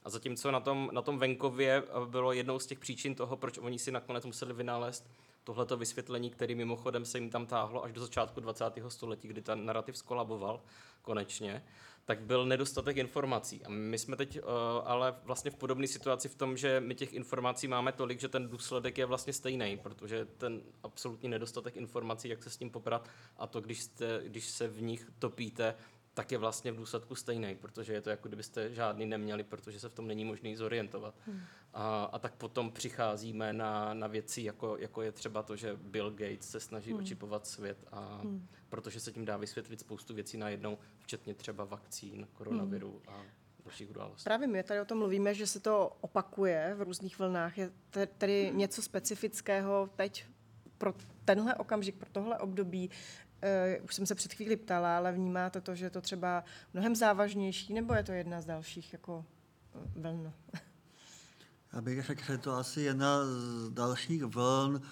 A 0.05 0.11
zatímco 0.11 0.51
na 0.51 0.61
tom, 0.61 0.91
na 0.93 1.03
tom 1.03 1.19
venkově 1.19 1.83
bylo 2.05 2.33
jednou 2.33 2.59
z 2.59 2.67
těch 2.67 2.79
příčin 2.79 3.15
toho, 3.15 3.37
proč 3.37 3.59
oni 3.59 3.79
si 3.79 3.93
nakonec 3.93 4.25
museli 4.25 4.53
vynalézt 4.55 5.11
tohleto 5.49 5.77
vysvětlení, 5.77 6.31
který 6.31 6.55
mimochodem 6.55 7.05
se 7.05 7.19
jim 7.19 7.31
tam 7.31 7.47
táhlo 7.47 7.85
až 7.85 7.93
do 7.93 8.01
začátku 8.01 8.41
20. 8.41 8.65
století, 8.89 9.29
kdy 9.29 9.43
ten 9.43 9.67
narrativ 9.67 9.97
skolaboval 9.97 10.61
konečně, 11.03 11.65
tak 12.05 12.21
byl 12.21 12.47
nedostatek 12.47 12.97
informací. 12.97 13.65
A 13.65 13.69
my 13.69 13.99
jsme 13.99 14.17
teď 14.17 14.39
uh, 14.39 14.45
ale 14.85 15.15
vlastně 15.25 15.51
v 15.51 15.55
podobné 15.55 15.87
situaci 15.87 16.29
v 16.29 16.35
tom, 16.35 16.57
že 16.57 16.81
my 16.81 16.95
těch 16.95 17.13
informací 17.13 17.69
máme 17.69 17.93
tolik, 17.93 18.21
že 18.21 18.29
ten 18.29 18.49
důsledek 18.49 18.99
je 18.99 19.07
vlastně 19.07 19.33
stejný, 19.33 19.79
protože 19.83 20.25
ten 20.25 20.61
absolutní 20.83 21.29
nedostatek 21.29 21.77
informací, 21.77 22.29
jak 22.29 22.43
se 22.43 22.51
s 22.51 22.57
tím 22.57 22.71
poprat, 22.71 23.09
a 23.37 23.47
to, 23.47 23.61
když, 23.61 23.83
jste, 23.83 24.21
když 24.25 24.47
se 24.47 24.69
v 24.69 24.83
nich 24.83 25.11
topíte, 25.19 25.75
tak 26.19 26.33
je 26.33 26.39
vlastně 26.39 26.73
v 26.73 26.77
důsledku 26.77 27.15
stejný, 27.15 27.57
protože 27.57 27.93
je 27.93 28.01
to 28.01 28.11
jako 28.11 28.29
kdybyste 28.29 28.75
žádný 28.75 29.07
neměli, 29.07 29.45
protože 29.45 29.81
se 29.81 29.89
v 29.89 29.95
tom 29.95 30.07
není 30.07 30.25
možný 30.25 30.57
zorientovat. 30.57 31.15
Hmm. 31.27 31.41
A, 31.75 32.05
a 32.05 32.19
tak 32.19 32.35
potom 32.35 32.71
přicházíme 32.71 33.53
na, 33.53 33.95
na 33.95 34.07
věci, 34.07 34.43
jako, 34.43 34.77
jako 34.77 35.03
je 35.03 35.13
třeba 35.13 35.43
to, 35.43 35.57
že 35.57 35.77
Bill 35.77 36.11
Gates 36.11 36.51
se 36.51 36.61
snaží 36.61 36.91
hmm. 36.91 37.01
očipovat 37.01 37.47
svět, 37.47 37.79
a, 37.93 38.21
hmm. 38.23 38.49
protože 38.69 39.01
se 39.01 39.13
tím 39.13 39.25
dá 39.25 39.37
vysvětlit 39.37 39.81
spoustu 39.81 40.15
věcí 40.15 40.37
najednou, 40.39 40.79
včetně 40.99 41.35
třeba 41.35 41.65
vakcín, 41.65 42.29
koronaviru 42.33 42.91
hmm. 42.91 43.17
a 43.17 43.23
dalších 43.65 43.91
událostí. 43.91 44.25
Právě 44.25 44.49
my 44.49 44.63
tady 44.63 44.81
o 44.81 44.85
tom 44.85 44.99
mluvíme, 44.99 45.35
že 45.35 45.47
se 45.47 45.61
to 45.61 45.97
opakuje 46.01 46.75
v 46.79 46.83
různých 46.83 47.19
vlnách. 47.19 47.59
Je 47.59 47.71
tady 48.19 48.51
něco 48.55 48.83
specifického 48.83 49.91
teď 49.97 50.25
pro 50.79 50.95
tenhle 51.25 51.55
okamžik, 51.55 51.97
pro 51.97 52.09
tohle 52.13 52.39
období, 52.39 52.91
Uh, 53.43 53.85
už 53.85 53.95
jsem 53.95 54.07
se 54.07 54.15
před 54.15 54.33
chvíli 54.33 54.57
ptala, 54.57 54.97
ale 54.97 55.13
vnímáte 55.13 55.61
to, 55.61 55.75
že 55.75 55.87
je 55.87 55.91
to 55.91 56.01
třeba 56.01 56.45
mnohem 56.75 56.97
závažnější, 56.97 57.75
nebo 57.75 57.95
je 57.95 58.03
to 58.03 58.13
jedna 58.13 58.41
z 58.41 58.47
dalších 58.47 58.93
jako 58.93 59.25
vln? 59.97 60.33
Abych 61.73 62.05
řekl, 62.05 62.25
že 62.25 62.39
to 62.39 62.55
asi 62.55 62.81
jedna 62.81 63.25
z 63.25 63.71
dalších 63.71 64.25
vln, 64.25 64.83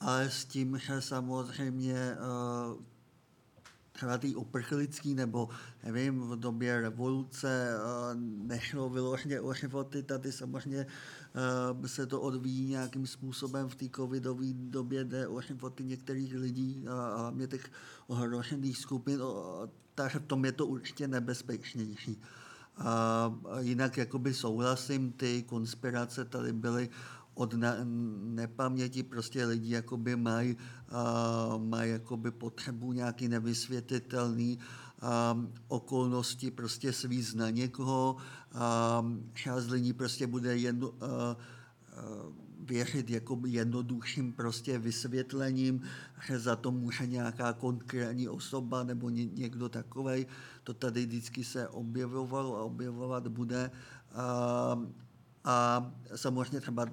ale 0.00 0.30
s 0.30 0.44
tím, 0.44 0.78
že 0.78 1.00
samozřejmě 1.00 2.16
uh, 2.16 2.84
třeba 4.00 4.18
ty 4.18 4.34
uprchlický 4.34 5.14
nebo 5.14 5.48
nevím, 5.84 6.20
v 6.20 6.36
době 6.36 6.80
revoluce 6.80 7.74
uh, 7.76 8.20
nešlo 8.46 8.88
vyloženě 8.88 9.40
o 9.40 9.54
životy, 9.54 10.02
tady 10.02 10.32
samozřejmě 10.32 10.86
uh, 11.80 11.86
se 11.86 12.06
to 12.06 12.20
odvíjí 12.20 12.66
nějakým 12.66 13.06
způsobem 13.06 13.68
v 13.68 13.74
té 13.74 13.88
covidové 13.96 14.46
době, 14.52 15.04
jde 15.04 15.28
o 15.28 15.40
životy 15.40 15.84
některých 15.84 16.34
lidí 16.34 16.84
a 16.88 17.16
hlavně 17.16 17.46
těch 17.46 17.70
ohrožených 18.06 18.78
skupin, 18.78 19.20
takže 19.94 20.18
v 20.18 20.26
tom 20.26 20.44
je 20.44 20.52
to 20.52 20.66
určitě 20.66 21.08
nebezpečnější. 21.08 22.22
A 22.76 23.32
jinak 23.58 23.96
jakoby 23.96 24.34
souhlasím, 24.34 25.12
ty 25.12 25.42
konspirace 25.42 26.24
tady 26.24 26.52
byly 26.52 26.88
od 27.34 27.54
na, 27.54 27.74
nepaměti 28.24 29.02
prostě 29.02 29.44
lidi 29.44 29.74
jakoby 29.74 30.16
mají 30.16 30.56
uh, 30.56 31.62
maj 31.62 31.90
jakoby 31.90 32.30
potřebu 32.30 32.92
nějaký 32.92 33.28
nevysvětlitelný 33.28 34.58
uh, 34.58 35.44
okolnosti 35.68 36.50
prostě 36.50 36.92
svíz 36.92 37.34
na 37.34 37.50
někoho. 37.50 38.16
Uh, 38.54 38.60
část 39.32 39.66
lidí 39.70 39.92
prostě 39.92 40.26
bude 40.26 40.56
jedno, 40.56 40.88
uh, 40.88 40.96
uh, 40.98 42.32
věřit 42.60 43.10
jako 43.10 43.40
jednoduchým 43.46 44.32
prostě 44.32 44.78
vysvětlením, 44.78 45.82
že 46.26 46.38
za 46.38 46.56
to 46.56 46.70
může 46.70 47.06
nějaká 47.06 47.52
konkrétní 47.52 48.28
osoba 48.28 48.84
nebo 48.84 49.10
ně, 49.10 49.26
někdo 49.26 49.68
takový. 49.68 50.26
To 50.64 50.74
tady 50.74 51.06
vždycky 51.06 51.44
se 51.44 51.68
objevovalo 51.68 52.56
a 52.56 52.62
objevovat 52.62 53.28
bude. 53.28 53.70
A, 54.14 54.78
a 55.44 55.92
samozřejmě 56.16 56.60
třeba 56.60 56.86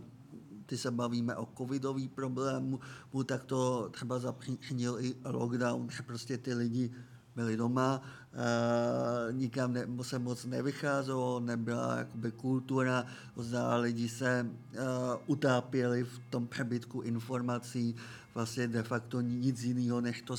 ty 0.67 0.77
se 0.77 0.91
bavíme 0.91 1.35
o 1.35 1.47
covidový 1.57 2.07
problému, 2.07 2.79
tak 3.25 3.43
to 3.43 3.89
třeba 3.89 4.19
zapříčinil 4.19 4.97
i 4.99 5.15
lockdown, 5.25 5.89
že 5.89 6.03
prostě 6.03 6.37
ty 6.37 6.53
lidi 6.53 6.91
byli 7.35 7.57
doma, 7.57 8.01
uh, 8.01 9.35
nikam 9.37 9.73
ne, 9.73 9.87
se 10.01 10.19
moc 10.19 10.45
nevycházelo, 10.45 11.39
nebyla 11.39 11.97
jakoby 11.97 12.31
kultura, 12.31 13.05
zda 13.37 13.75
lidi 13.75 14.09
se 14.09 14.49
uh, 14.49 14.79
utápěli 15.27 16.03
v 16.03 16.19
tom 16.29 16.47
přebytku 16.47 17.01
informací, 17.01 17.95
vlastně 18.33 18.67
de 18.67 18.83
facto 18.83 19.21
nic 19.21 19.63
jiného, 19.63 20.01
než 20.01 20.21
to, 20.21 20.35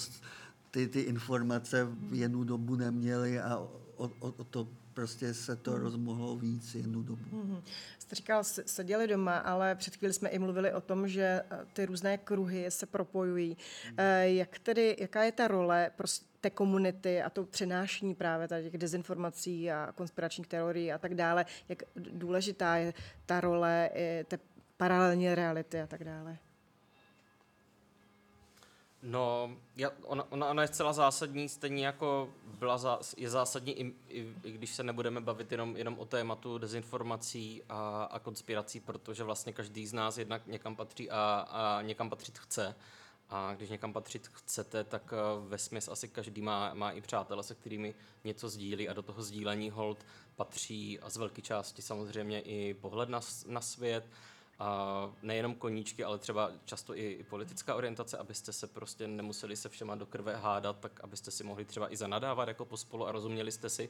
ty, 0.70 0.88
ty 0.88 1.00
informace 1.00 1.88
v 2.10 2.14
jednu 2.14 2.44
dobu 2.44 2.76
neměli 2.76 3.40
a 3.40 3.58
o, 3.96 4.10
o, 4.20 4.34
o 4.36 4.44
to 4.44 4.68
prostě 4.98 5.34
se 5.34 5.56
to 5.56 5.70
hmm. 5.70 5.80
rozmohlo 5.80 6.36
víc 6.36 6.74
jednu 6.74 7.02
dobu. 7.02 7.24
Hmm. 7.32 7.62
Jste 7.98 8.14
říkal, 8.14 8.44
seděli 8.44 9.06
doma, 9.06 9.36
ale 9.36 9.74
před 9.74 9.96
chvíli 9.96 10.14
jsme 10.14 10.28
i 10.28 10.38
mluvili 10.38 10.72
o 10.72 10.80
tom, 10.80 11.08
že 11.08 11.22
eh, 11.22 11.66
ty 11.72 11.86
různé 11.86 12.18
kruhy 12.18 12.70
se 12.70 12.86
propojují. 12.86 13.56
Hmm. 13.84 13.96
Jak 14.22 14.58
tedy, 14.58 14.96
jaká 14.98 15.22
je 15.22 15.32
ta 15.32 15.48
role 15.48 15.90
prostě 15.96 16.26
té 16.40 16.50
komunity 16.50 17.22
a 17.22 17.30
to 17.30 17.44
přenášení 17.44 18.14
právě 18.14 18.48
tady 18.48 18.64
těch 18.64 18.78
dezinformací 18.78 19.70
a 19.70 19.92
konspiračních 19.94 20.46
teorií 20.46 20.92
a 20.92 20.98
tak 20.98 21.14
dále, 21.14 21.46
jak 21.68 21.82
důležitá 21.96 22.76
je 22.76 22.94
ta 23.26 23.40
role 23.40 23.90
té 24.24 24.38
paralelní 24.76 25.34
reality 25.34 25.80
a 25.80 25.86
tak 25.86 26.04
dále? 26.04 26.38
No, 29.02 29.56
já, 29.76 29.90
ona, 30.02 30.32
ona, 30.32 30.46
ona 30.50 30.62
je 30.62 30.68
zcela 30.68 30.92
zásadní, 30.92 31.48
stejně 31.48 31.86
jako 31.86 32.28
byla 32.44 32.78
zá, 32.78 32.98
je 33.16 33.30
zásadní, 33.30 33.80
i, 33.80 33.94
i, 34.08 34.34
i 34.44 34.52
když 34.52 34.74
se 34.74 34.82
nebudeme 34.82 35.20
bavit 35.20 35.52
jenom, 35.52 35.76
jenom 35.76 35.98
o 35.98 36.04
tématu 36.04 36.58
dezinformací 36.58 37.62
a, 37.68 38.04
a 38.04 38.18
konspirací, 38.18 38.80
protože 38.80 39.24
vlastně 39.24 39.52
každý 39.52 39.86
z 39.86 39.92
nás 39.92 40.18
jednak 40.18 40.46
někam 40.46 40.76
patří 40.76 41.10
a, 41.10 41.46
a 41.50 41.82
někam 41.82 42.10
patřit 42.10 42.38
chce. 42.38 42.74
A 43.30 43.54
když 43.54 43.70
někam 43.70 43.92
patřit 43.92 44.28
chcete, 44.28 44.84
tak 44.84 45.12
eh, 45.12 45.48
ve 45.48 45.58
smysl 45.58 45.92
asi 45.92 46.08
každý 46.08 46.42
má, 46.42 46.74
má 46.74 46.90
i 46.90 47.00
přátele, 47.00 47.42
se 47.42 47.54
kterými 47.54 47.94
něco 48.24 48.48
sdílí 48.48 48.88
a 48.88 48.92
do 48.92 49.02
toho 49.02 49.22
sdílení 49.22 49.70
hold 49.70 50.06
patří 50.36 51.00
a 51.00 51.10
z 51.10 51.16
velké 51.16 51.42
části 51.42 51.82
samozřejmě 51.82 52.40
i 52.40 52.74
pohled 52.74 53.08
na, 53.08 53.20
na 53.46 53.60
svět, 53.60 54.04
a 54.58 55.10
nejenom 55.22 55.54
koníčky, 55.54 56.04
ale 56.04 56.18
třeba 56.18 56.50
často 56.64 56.96
i, 56.96 57.12
i 57.12 57.24
politická 57.24 57.74
orientace, 57.74 58.18
abyste 58.18 58.52
se 58.52 58.66
prostě 58.66 59.08
nemuseli 59.08 59.56
se 59.56 59.68
všema 59.68 59.94
do 59.94 60.06
krve 60.06 60.36
hádat, 60.36 60.80
tak 60.80 61.00
abyste 61.04 61.30
si 61.30 61.44
mohli 61.44 61.64
třeba 61.64 61.92
i 61.92 61.96
zanadávat 61.96 62.48
jako 62.48 62.64
pospolu 62.64 63.06
a 63.06 63.12
rozuměli 63.12 63.52
jste 63.52 63.68
si. 63.68 63.88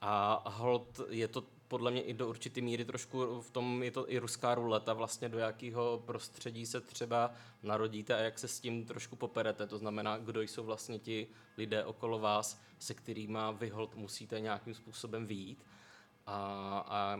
A 0.00 0.42
hold 0.46 1.00
je 1.08 1.28
to 1.28 1.44
podle 1.68 1.90
mě 1.90 2.02
i 2.02 2.14
do 2.14 2.28
určité 2.28 2.60
míry 2.60 2.84
trošku 2.84 3.40
v 3.40 3.50
tom 3.50 3.82
je 3.82 3.90
to 3.90 4.12
i 4.12 4.18
ruská 4.18 4.54
ruleta, 4.54 4.92
vlastně 4.92 5.28
do 5.28 5.38
jakého 5.38 6.02
prostředí 6.06 6.66
se 6.66 6.80
třeba 6.80 7.30
narodíte 7.62 8.14
a 8.14 8.18
jak 8.18 8.38
se 8.38 8.48
s 8.48 8.60
tím 8.60 8.84
trošku 8.84 9.16
poperete. 9.16 9.66
To 9.66 9.78
znamená, 9.78 10.18
kdo 10.18 10.42
jsou 10.42 10.64
vlastně 10.64 10.98
ti 10.98 11.26
lidé 11.56 11.84
okolo 11.84 12.18
vás, 12.18 12.60
se 12.78 12.94
kterými 12.94 13.38
vy 13.58 13.68
hold 13.68 13.94
musíte 13.94 14.40
nějakým 14.40 14.74
způsobem 14.74 15.26
výjít. 15.26 15.64
A, 16.26 16.78
a 16.88 17.16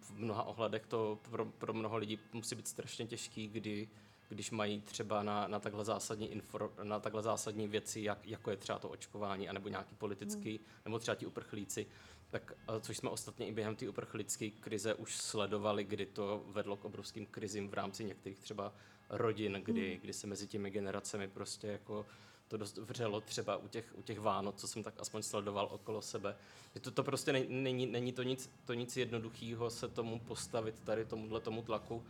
v 0.00 0.10
mnoha 0.14 0.42
ohledech 0.42 0.86
to 0.86 1.18
pro, 1.30 1.44
pro 1.44 1.72
mnoho 1.72 1.96
lidí 1.96 2.18
musí 2.32 2.54
být 2.54 2.68
strašně 2.68 3.06
těžký, 3.06 3.48
kdy 3.48 3.88
když 4.28 4.50
mají 4.50 4.80
třeba 4.80 5.22
na, 5.22 5.48
na, 5.48 5.60
takhle, 5.60 5.84
zásadní 5.84 6.32
infor, 6.32 6.72
na 6.82 7.00
takhle 7.00 7.22
zásadní 7.22 7.68
věci, 7.68 8.00
jak, 8.00 8.26
jako 8.26 8.50
je 8.50 8.56
třeba 8.56 8.78
to 8.78 8.88
očkování, 8.88 9.48
anebo 9.48 9.68
nějaký 9.68 9.94
politický, 9.94 10.50
hmm. 10.50 10.66
nebo 10.84 10.98
třeba 10.98 11.14
ti 11.14 11.26
uprchlíci, 11.26 11.86
tak, 12.30 12.52
což 12.80 12.96
jsme 12.96 13.10
ostatně 13.10 13.46
i 13.46 13.52
během 13.52 13.76
té 13.76 13.88
uprchlické 13.88 14.50
krize 14.50 14.94
už 14.94 15.16
sledovali, 15.16 15.84
kdy 15.84 16.06
to 16.06 16.44
vedlo 16.46 16.76
k 16.76 16.84
obrovským 16.84 17.26
krizím 17.26 17.68
v 17.68 17.74
rámci 17.74 18.04
některých 18.04 18.38
třeba 18.38 18.72
rodin, 19.10 19.52
kdy, 19.64 19.90
hmm. 19.90 20.00
kdy 20.00 20.12
se 20.12 20.26
mezi 20.26 20.46
těmi 20.46 20.70
generacemi 20.70 21.28
prostě 21.28 21.66
jako 21.66 22.06
to 22.48 22.56
dost 22.56 22.76
vřelo 22.76 23.20
třeba 23.20 23.56
u 23.56 23.68
těch, 23.68 23.94
u 23.94 24.02
těch 24.02 24.20
Vánoc, 24.20 24.60
co 24.60 24.68
jsem 24.68 24.82
tak 24.82 24.94
aspoň 24.98 25.22
sledoval 25.22 25.68
okolo 25.72 26.02
sebe. 26.02 26.36
Je 26.74 26.80
to, 26.80 26.90
to 26.90 27.02
prostě 27.02 27.32
není, 27.48 27.86
není 27.86 28.12
to 28.12 28.22
nic, 28.22 28.50
to 28.64 28.74
nic 28.74 28.96
jednoduchého 28.96 29.70
se 29.70 29.88
tomu 29.88 30.18
postavit 30.18 30.80
tady 30.80 31.04
tomuhle 31.04 31.40
tomu 31.40 31.62
tlaku. 31.62 32.04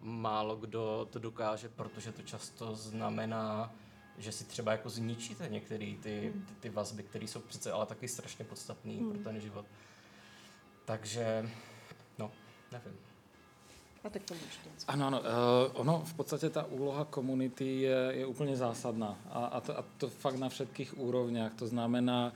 Málo 0.00 0.56
kdo 0.56 1.08
to 1.10 1.18
dokáže, 1.18 1.68
protože 1.68 2.12
to 2.12 2.22
často 2.22 2.74
znamená, 2.74 3.74
že 4.18 4.32
si 4.32 4.44
třeba 4.44 4.72
jako 4.72 4.90
zničíte 4.90 5.48
některé 5.48 5.94
ty, 6.02 6.34
ty, 6.48 6.54
ty 6.60 6.68
vazby, 6.68 7.02
které 7.02 7.24
jsou 7.24 7.40
přece 7.40 7.72
ale 7.72 7.86
taky 7.86 8.08
strašně 8.08 8.44
podstatné 8.44 8.92
hmm. 8.92 9.10
pro 9.10 9.18
ten 9.18 9.40
život. 9.40 9.66
Takže, 10.84 11.50
no, 12.18 12.32
nevím. 12.72 13.09
A 14.00 14.08
tak 14.08 14.24
to 14.24 14.34
Ano, 14.88 15.06
ano. 15.06 15.20
Uh, 15.20 15.26
ono 15.80 16.02
v 16.04 16.14
podstatě 16.14 16.50
ta 16.50 16.64
úloha 16.64 17.04
komunity 17.04 17.80
je, 17.80 17.98
je 18.10 18.26
úplně 18.26 18.56
zásadná. 18.56 19.18
A, 19.30 19.44
a, 19.44 19.60
to, 19.60 19.78
a 19.78 19.84
to 19.98 20.08
fakt 20.08 20.36
na 20.36 20.48
všetkých 20.48 20.98
úrovniach. 20.98 21.52
To 21.54 21.66
znamená, 21.66 22.32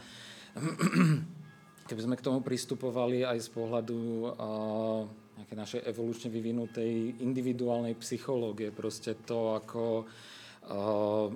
keby 1.89 2.03
sme 2.03 2.17
k 2.17 2.21
tomu 2.21 2.41
pristupovali 2.41 3.25
aj 3.25 3.41
z 3.41 3.49
pohľadu 3.49 3.97
uh, 3.97 5.09
nejaké 5.41 5.55
našej 5.57 5.81
evolučne 5.89 6.29
vyvinutej 6.31 7.25
individuálnej 7.25 7.97
psychológie, 7.97 8.69
proste 8.71 9.17
to, 9.25 9.57
ako 9.57 10.05
uh, 10.05 11.33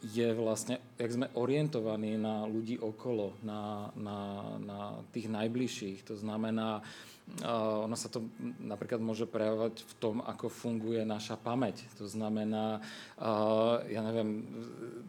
je 0.00 0.28
vlastne, 0.32 0.80
jak 0.96 1.12
sme 1.12 1.28
orientovaní 1.36 2.16
na 2.16 2.48
ľudí 2.48 2.80
okolo, 2.80 3.36
na, 3.44 3.92
na, 3.92 4.18
na 4.56 4.80
tých 5.12 5.28
najbližších. 5.28 6.08
To 6.08 6.16
znamená, 6.16 6.80
Uh, 6.80 7.15
ono 7.42 7.96
sa 7.98 8.06
to 8.06 8.22
napríklad 8.62 9.02
môže 9.02 9.26
prejavovať 9.26 9.82
v 9.82 9.92
tom, 9.98 10.22
ako 10.22 10.46
funguje 10.46 11.02
naša 11.02 11.34
pamäť. 11.34 11.82
To 11.98 12.06
znamená, 12.06 12.78
uh, 13.18 13.82
ja 13.90 14.00
neviem, 14.00 14.46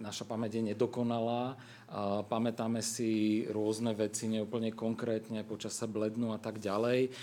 naša 0.01 0.25
pamäť 0.25 0.57
je 0.57 0.73
nedokonalá, 0.73 1.53
uh, 1.53 2.25
pamätáme 2.25 2.81
si 2.81 3.45
rôzne 3.47 3.93
veci 3.93 4.27
neúplne 4.27 4.73
konkrétne, 4.73 5.45
počas 5.47 5.77
sa 5.77 5.87
blednú 5.87 6.35
a 6.35 6.39
tak 6.41 6.59
ďalej, 6.59 7.15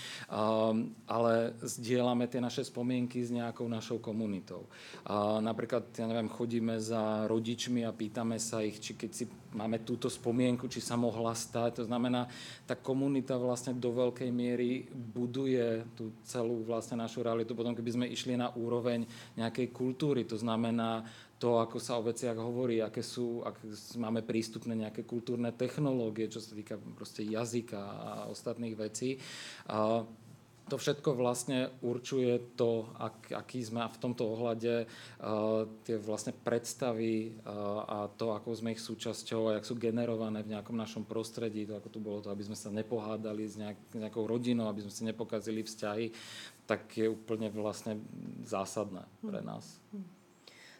ale 1.05 1.33
zdieľame 1.61 2.25
tie 2.25 2.41
naše 2.41 2.65
spomienky 2.65 3.21
s 3.21 3.29
nejakou 3.29 3.69
našou 3.69 4.01
komunitou. 4.01 4.65
Napríklad, 5.41 5.93
ja 5.93 6.09
neviem, 6.09 6.31
chodíme 6.31 6.81
za 6.81 7.29
rodičmi 7.29 7.85
a 7.85 7.93
pýtame 7.93 8.41
sa 8.41 8.65
ich, 8.65 8.81
či 8.81 8.97
keď 8.97 9.11
si 9.13 9.25
máme 9.55 9.87
túto 9.87 10.11
spomienku, 10.11 10.67
či 10.67 10.83
sa 10.83 10.99
mohla 10.99 11.31
stať. 11.31 11.81
To 11.81 11.83
znamená, 11.87 12.27
tá 12.67 12.75
komunita 12.75 13.39
vlastne 13.39 13.71
do 13.71 13.95
veľkej 13.95 14.29
miery 14.29 14.85
buduje 14.91 15.87
tú 15.95 16.11
celú 16.27 16.67
vlastne 16.67 16.99
našu 16.99 17.23
realitu. 17.23 17.55
Potom, 17.55 17.71
keby 17.71 17.91
sme 17.95 18.11
išli 18.11 18.35
na 18.35 18.51
úroveň 18.51 19.07
nejakej 19.39 19.71
kultúry, 19.71 20.27
to 20.27 20.35
znamená 20.35 21.07
to, 21.39 21.59
ako 21.59 21.79
sa 21.79 21.99
o 21.99 22.05
veciach 22.05 22.35
hovorí, 22.35 22.79
aké 22.79 23.03
sú, 23.03 23.43
ak 23.43 23.59
máme 23.99 24.23
prístupné 24.23 24.75
nejaké 24.75 25.03
kultúrne 25.03 25.51
technológie, 25.51 26.31
čo 26.31 26.39
sa 26.39 26.55
týka 26.55 26.79
proste 26.95 27.27
jazyka 27.27 27.79
a 27.79 28.11
ostatných 28.31 28.75
vecí. 28.75 29.19
To 30.65 30.81
všetko 30.81 31.13
vlastne 31.13 31.69
určuje 31.85 32.57
to, 32.57 32.89
ak, 32.97 33.37
aký 33.37 33.61
sme 33.61 33.85
v 33.85 34.01
tomto 34.01 34.25
ohľade 34.25 34.85
uh, 34.85 35.69
tie 35.85 36.01
vlastne 36.01 36.33
predstavy 36.33 37.37
uh, 37.45 37.85
a 37.85 37.97
to, 38.09 38.33
ako 38.33 38.49
sme 38.57 38.73
ich 38.73 38.81
súčasťou 38.81 39.53
a 39.53 39.53
jak 39.61 39.65
sú 39.69 39.77
generované 39.77 40.41
v 40.41 40.57
nejakom 40.57 40.73
našom 40.73 41.05
prostredí, 41.05 41.69
to 41.69 41.77
ako 41.77 41.89
tu 41.93 41.99
bolo 42.01 42.19
to, 42.25 42.33
aby 42.33 42.41
sme 42.41 42.57
sa 42.57 42.73
nepohádali 42.73 43.45
s 43.45 43.61
nejak, 43.61 43.77
nejakou 43.93 44.25
rodinou, 44.25 44.65
aby 44.65 44.81
sme 44.89 44.93
si 44.93 45.03
nepokazili 45.05 45.61
vzťahy, 45.61 46.09
tak 46.65 46.89
je 46.97 47.05
úplne 47.05 47.53
vlastne 47.53 48.01
zásadné 48.41 49.05
pre 49.21 49.45
nás. 49.45 49.77
Hmm 49.93 50.14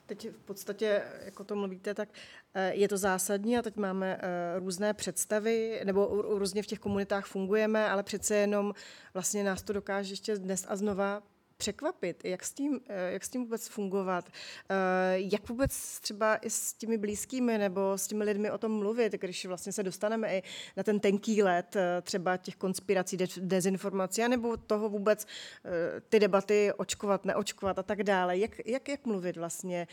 teď 0.05 0.29
v 0.29 0.41
podstatě, 0.45 1.03
jako 1.25 1.43
to 1.43 1.55
mluvíte, 1.55 1.93
tak 1.93 2.09
eh, 2.53 2.73
je 2.73 2.87
to 2.87 2.97
zásadní 2.97 3.57
a 3.57 3.61
teď 3.61 3.75
máme 3.75 4.17
eh, 4.21 4.59
různé 4.59 4.93
představy, 4.93 5.81
nebo 5.83 6.21
různě 6.21 6.63
v 6.63 6.67
těch 6.67 6.79
komunitách 6.79 7.25
fungujeme, 7.25 7.89
ale 7.89 8.03
přece 8.03 8.35
jenom 8.35 8.73
vlastně 9.13 9.43
nás 9.43 9.61
to 9.61 9.73
dokáže 9.73 10.13
ještě 10.13 10.35
dnes 10.35 10.65
a 10.69 10.75
znova 10.75 11.23
překvapit, 11.57 12.25
jak 12.25 12.43
s, 12.43 12.53
tím, 12.53 12.79
eh, 12.89 13.11
jak 13.11 13.23
s 13.23 13.29
tím 13.29 13.43
vůbec 13.43 13.67
fungovat, 13.67 14.29
eh, 14.69 14.75
jak 15.15 15.49
vůbec 15.49 15.99
třeba 15.99 16.35
i 16.35 16.49
s 16.49 16.73
těmi 16.73 16.97
blízkými 16.97 17.57
nebo 17.57 17.97
s 17.97 18.07
těmi 18.07 18.23
lidmi 18.23 18.51
o 18.51 18.57
tom 18.57 18.71
mluvit, 18.71 19.13
když 19.13 19.45
vlastně 19.45 19.71
se 19.71 19.83
dostaneme 19.83 20.37
i 20.37 20.43
na 20.77 20.83
ten 20.83 20.99
tenký 20.99 21.43
let 21.43 21.75
eh, 21.75 22.01
třeba 22.01 22.37
těch 22.37 22.55
konspirací, 22.55 23.17
dezinformací, 23.37 24.21
nebo 24.27 24.57
toho 24.57 24.89
vůbec 24.89 25.27
ty 26.09 26.19
debaty 26.19 26.71
očkovat, 26.77 27.25
neočkovat 27.25 27.79
a 27.79 27.83
tak 27.83 28.03
dále. 28.03 28.37
Jak, 28.37 28.51
jak, 28.65 28.89
jak 28.89 29.05
mluvit 29.05 29.37
vlastně 29.37 29.87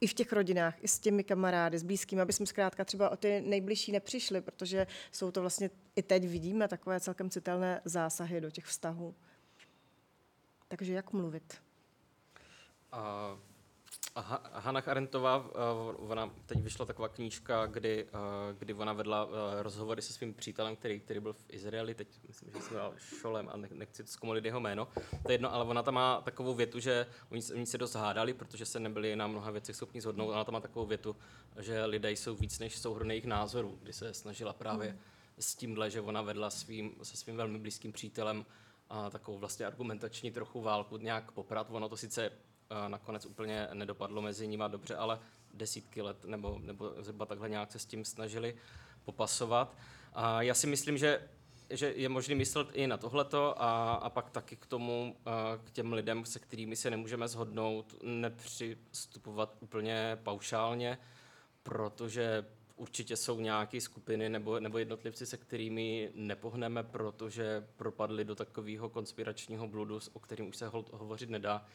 i 0.00 0.06
v 0.06 0.14
těch 0.14 0.32
rodinách, 0.32 0.84
i 0.84 0.88
s 0.88 0.98
těmi 0.98 1.24
kamarády, 1.24 1.78
s 1.78 1.82
blízkými, 1.82 2.22
aby 2.22 2.32
jsme 2.32 2.46
zkrátka 2.46 2.84
třeba 2.84 3.10
o 3.10 3.16
ty 3.16 3.40
nejbližší 3.40 3.92
nepřišli, 3.92 4.40
protože 4.40 4.86
jsou 5.12 5.30
to 5.30 5.40
vlastně 5.40 5.70
i 5.96 6.02
teď 6.02 6.28
vidíme 6.28 6.68
takové 6.68 7.00
celkem 7.00 7.30
citelné 7.30 7.80
zásahy 7.84 8.40
do 8.40 8.50
těch 8.50 8.64
vztahů. 8.64 9.14
Takže 10.72 10.92
jak 10.92 11.12
mluvit? 11.12 11.62
A, 12.92 13.36
a 14.14 14.20
Hannah 14.60 14.88
Arendtová, 14.88 15.50
ona 15.96 16.30
teď 16.46 16.58
vyšla 16.58 16.86
taková 16.86 17.08
knížka, 17.08 17.66
kdy, 17.66 18.06
kdy 18.58 18.74
ona 18.74 18.92
vedla 18.92 19.28
rozhovory 19.60 20.02
se 20.02 20.12
svým 20.12 20.34
přítelem, 20.34 20.76
který, 20.76 21.00
který 21.00 21.20
byl 21.20 21.32
v 21.32 21.44
Izraeli, 21.48 21.94
teď 21.94 22.08
myslím, 22.28 22.50
že 22.52 22.60
se 22.60 22.74
dal 22.74 22.94
Šolem 22.96 23.48
a 23.48 23.56
nechci 23.56 24.06
zkomolit 24.06 24.44
jeho 24.44 24.60
jméno. 24.60 24.88
To 25.22 25.30
je 25.30 25.34
jedno, 25.34 25.54
ale 25.54 25.64
ona 25.64 25.82
tam 25.82 25.94
má 25.94 26.20
takovou 26.20 26.54
větu, 26.54 26.80
že 26.80 27.06
oni, 27.30 27.42
oni 27.54 27.66
se 27.66 27.78
dost 27.78 27.94
hádali, 27.94 28.34
protože 28.34 28.66
se 28.66 28.80
nebyli 28.80 29.16
na 29.16 29.26
mnoha 29.26 29.50
věcech 29.50 29.76
schopni 29.76 30.00
zhodnout. 30.00 30.30
Ona 30.30 30.44
tam 30.44 30.52
má 30.52 30.60
takovou 30.60 30.86
větu, 30.86 31.16
že 31.60 31.84
lidé 31.84 32.10
jsou 32.12 32.34
víc 32.34 32.58
než 32.58 32.78
souhrn 32.78 33.10
jejich 33.10 33.26
názorů, 33.26 33.78
kdy 33.82 33.92
se 33.92 34.14
snažila 34.14 34.52
právě 34.52 34.88
hmm. 34.88 34.98
s 35.38 35.54
tímhle, 35.54 35.90
že 35.90 36.00
ona 36.00 36.22
vedla 36.22 36.50
svým, 36.50 36.94
se 37.02 37.16
svým 37.16 37.36
velmi 37.36 37.58
blízkým 37.58 37.92
přítelem 37.92 38.44
a 38.92 39.10
takovou 39.10 39.38
vlastně 39.38 39.66
argumentační 39.66 40.30
trochu 40.30 40.60
válku 40.60 40.96
nějak 40.96 41.32
poprat. 41.32 41.66
Ono 41.70 41.88
to 41.88 41.96
sice 41.96 42.32
nakonec 42.88 43.26
úplně 43.26 43.68
nedopadlo 43.72 44.22
mezi 44.22 44.48
nimi 44.48 44.64
dobře, 44.68 44.96
ale 44.96 45.20
desítky 45.54 46.02
let 46.02 46.24
nebo, 46.24 46.58
nebo 46.62 46.94
zhruba 46.98 47.26
takhle 47.26 47.48
nějak 47.48 47.72
se 47.72 47.78
s 47.78 47.86
tím 47.86 48.04
snažili 48.04 48.56
popasovat. 49.04 49.76
A 50.12 50.42
já 50.42 50.54
si 50.54 50.66
myslím, 50.66 50.98
že 50.98 51.28
že 51.70 51.92
je 51.96 52.08
možné 52.08 52.34
myslet 52.34 52.68
i 52.72 52.86
na 52.86 52.96
tohleto 52.96 53.62
a, 53.62 53.94
a 53.94 54.10
pak 54.10 54.30
taky 54.30 54.56
k 54.56 54.66
tomu, 54.66 55.16
k 55.64 55.70
těm 55.70 55.92
lidem, 55.92 56.24
se 56.24 56.38
kterými 56.38 56.76
se 56.76 56.90
nemůžeme 56.90 57.28
shodnout, 57.28 57.94
nepřistupovat 58.02 59.56
úplně 59.60 60.18
paušálně, 60.22 60.98
protože 61.62 62.44
určitě 62.76 63.16
jsou 63.16 63.40
nějaké 63.40 63.80
skupiny 63.80 64.28
nebo, 64.28 64.60
nebo 64.60 64.78
jednotlivci, 64.78 65.26
se 65.26 65.36
kterými 65.36 66.10
nepohneme, 66.14 66.82
protože 66.82 67.66
propadli 67.76 68.24
do 68.24 68.34
takového 68.34 68.88
konspiračního 68.88 69.68
bludu, 69.68 70.00
o 70.12 70.18
kterým 70.18 70.48
už 70.48 70.56
se 70.56 70.68
ho, 70.68 70.84
hovořit 70.92 71.30
nedá. 71.30 71.66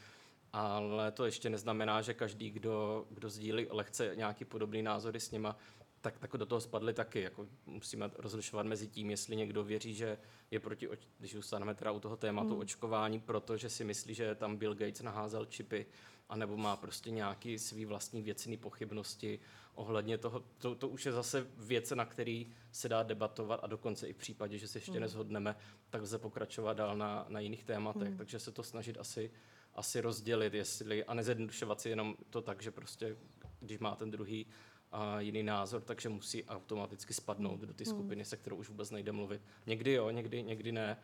Ale 0.54 1.12
to 1.12 1.26
ještě 1.26 1.50
neznamená, 1.50 2.02
že 2.02 2.14
každý, 2.14 2.50
kdo, 2.50 3.06
kdo 3.10 3.30
sdílí 3.30 3.68
lehce 3.70 4.12
nějaký 4.16 4.46
podobný 4.46 4.82
názory 4.82 5.20
s 5.20 5.32
nima, 5.32 5.58
tak, 6.02 6.20
tak 6.20 6.32
do 6.38 6.46
toho 6.46 6.62
spadli 6.62 6.94
taky. 6.94 7.22
Jako 7.22 7.48
musíme 7.66 8.12
rozlišovat 8.16 8.66
mezi 8.66 8.88
tím, 8.88 9.10
jestli 9.10 9.36
někdo 9.36 9.64
věří, 9.64 9.94
že 9.94 10.18
je 10.52 10.60
proti, 10.60 10.90
když 11.20 11.34
zůstaneme 11.34 11.76
teda 11.76 11.92
u 11.92 12.00
toho 12.00 12.18
tématu 12.18 12.50
hmm. 12.50 12.60
očkování, 12.60 13.20
protože 13.20 13.70
si 13.70 13.84
myslí, 13.84 14.14
že 14.14 14.36
tam 14.36 14.58
Bill 14.58 14.76
Gates 14.76 15.02
naházel 15.02 15.46
čipy, 15.46 15.86
anebo 16.30 16.58
má 16.58 16.76
prostě 16.76 17.12
nějaký 17.12 17.60
svý 17.60 17.86
vlastní 17.86 18.22
věcný 18.22 18.58
pochybnosti 18.58 19.40
ohledně 19.78 20.18
toho. 20.18 20.44
To, 20.58 20.76
to 20.76 20.90
už 20.90 21.06
je 21.06 21.12
zase 21.12 21.48
věc, 21.58 21.92
na 21.92 22.06
který 22.06 22.54
se 22.72 22.90
dá 22.90 23.04
debatovat 23.04 23.60
a 23.64 23.68
dokonce 23.68 24.08
i 24.08 24.14
v 24.14 24.18
případě, 24.18 24.58
že 24.58 24.68
se 24.68 24.78
ještě 24.78 24.92
hmm. 24.92 25.02
nezhodneme, 25.02 25.56
tak 25.90 26.02
lze 26.02 26.18
pokračovat 26.18 26.74
dál 26.74 26.98
na, 26.98 27.26
na 27.30 27.40
jiných 27.40 27.64
tématech. 27.64 28.08
Hmm. 28.08 28.18
Takže 28.18 28.40
se 28.40 28.52
to 28.52 28.64
snažit 28.64 28.98
asi, 28.98 29.32
asi 29.76 30.02
rozdělit, 30.02 30.54
jestli 30.54 31.06
a 31.06 31.14
nezjednodušovat 31.14 31.82
si 31.82 31.90
jenom 31.90 32.16
to 32.30 32.42
tak, 32.42 32.62
že 32.62 32.72
prostě, 32.72 33.16
když 33.60 33.80
má 33.80 33.96
ten 33.96 34.12
druhý 34.12 34.46
a 34.92 35.20
jiný 35.20 35.44
názor, 35.44 35.82
takže 35.82 36.10
musí 36.10 36.44
automaticky 36.46 37.14
spadnout 37.14 37.60
do 37.60 37.74
ty 37.74 37.84
hmm. 37.84 37.94
skupiny, 37.94 38.26
se 38.26 38.38
kterou 38.38 38.56
už 38.56 38.70
vůbec 38.70 38.92
nejde 38.92 39.12
mluvit. 39.12 39.42
Někdy 39.66 39.94
jo, 39.94 40.10
někdy, 40.10 40.44
někdy 40.44 40.72
ne 40.72 40.98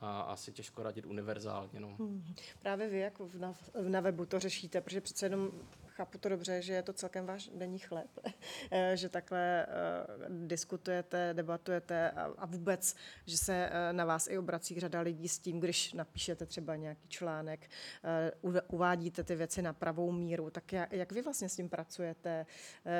a 0.00 0.20
asi 0.20 0.52
těžko 0.52 0.82
radit 0.82 1.06
univerzálně. 1.06 1.80
No. 1.80 1.96
Hmm. 1.98 2.34
Právě 2.62 2.88
vy, 2.88 2.98
jak 2.98 3.20
na, 3.34 3.54
na 3.88 4.00
webu 4.00 4.26
to 4.26 4.40
řešíte, 4.40 4.80
protože 4.80 5.00
přece 5.00 5.26
jenom 5.26 5.50
chápu 5.96 6.18
to 6.18 6.28
dobře, 6.28 6.62
že 6.62 6.72
je 6.72 6.82
to 6.82 6.92
celkem 6.92 7.26
váš 7.26 7.50
denní 7.54 7.78
chléb, 7.78 8.10
eh, 8.70 8.96
že 8.96 9.08
takhle 9.08 9.66
uh, 10.28 10.46
diskutujete, 10.46 11.30
debatujete 11.32 12.10
a, 12.10 12.46
vůbec, 12.46 12.96
že 13.26 13.38
se 13.38 13.70
uh, 13.70 13.96
na 13.96 14.04
vás 14.04 14.26
i 14.26 14.38
obrací 14.38 14.80
řada 14.80 15.00
lidí 15.00 15.28
s 15.28 15.38
tím, 15.38 15.60
když 15.60 15.92
napíšete 15.92 16.46
třeba 16.46 16.76
nějaký 16.76 17.08
článek, 17.08 17.70
uvádíte 18.68 19.24
ty 19.24 19.34
věci 19.34 19.62
na 19.62 19.72
pravou 19.72 20.12
míru, 20.12 20.50
tak 20.50 20.72
jak, 20.72 21.12
vy 21.12 21.22
vlastně 21.22 21.48
s 21.48 21.56
tím 21.56 21.68
pracujete? 21.68 22.46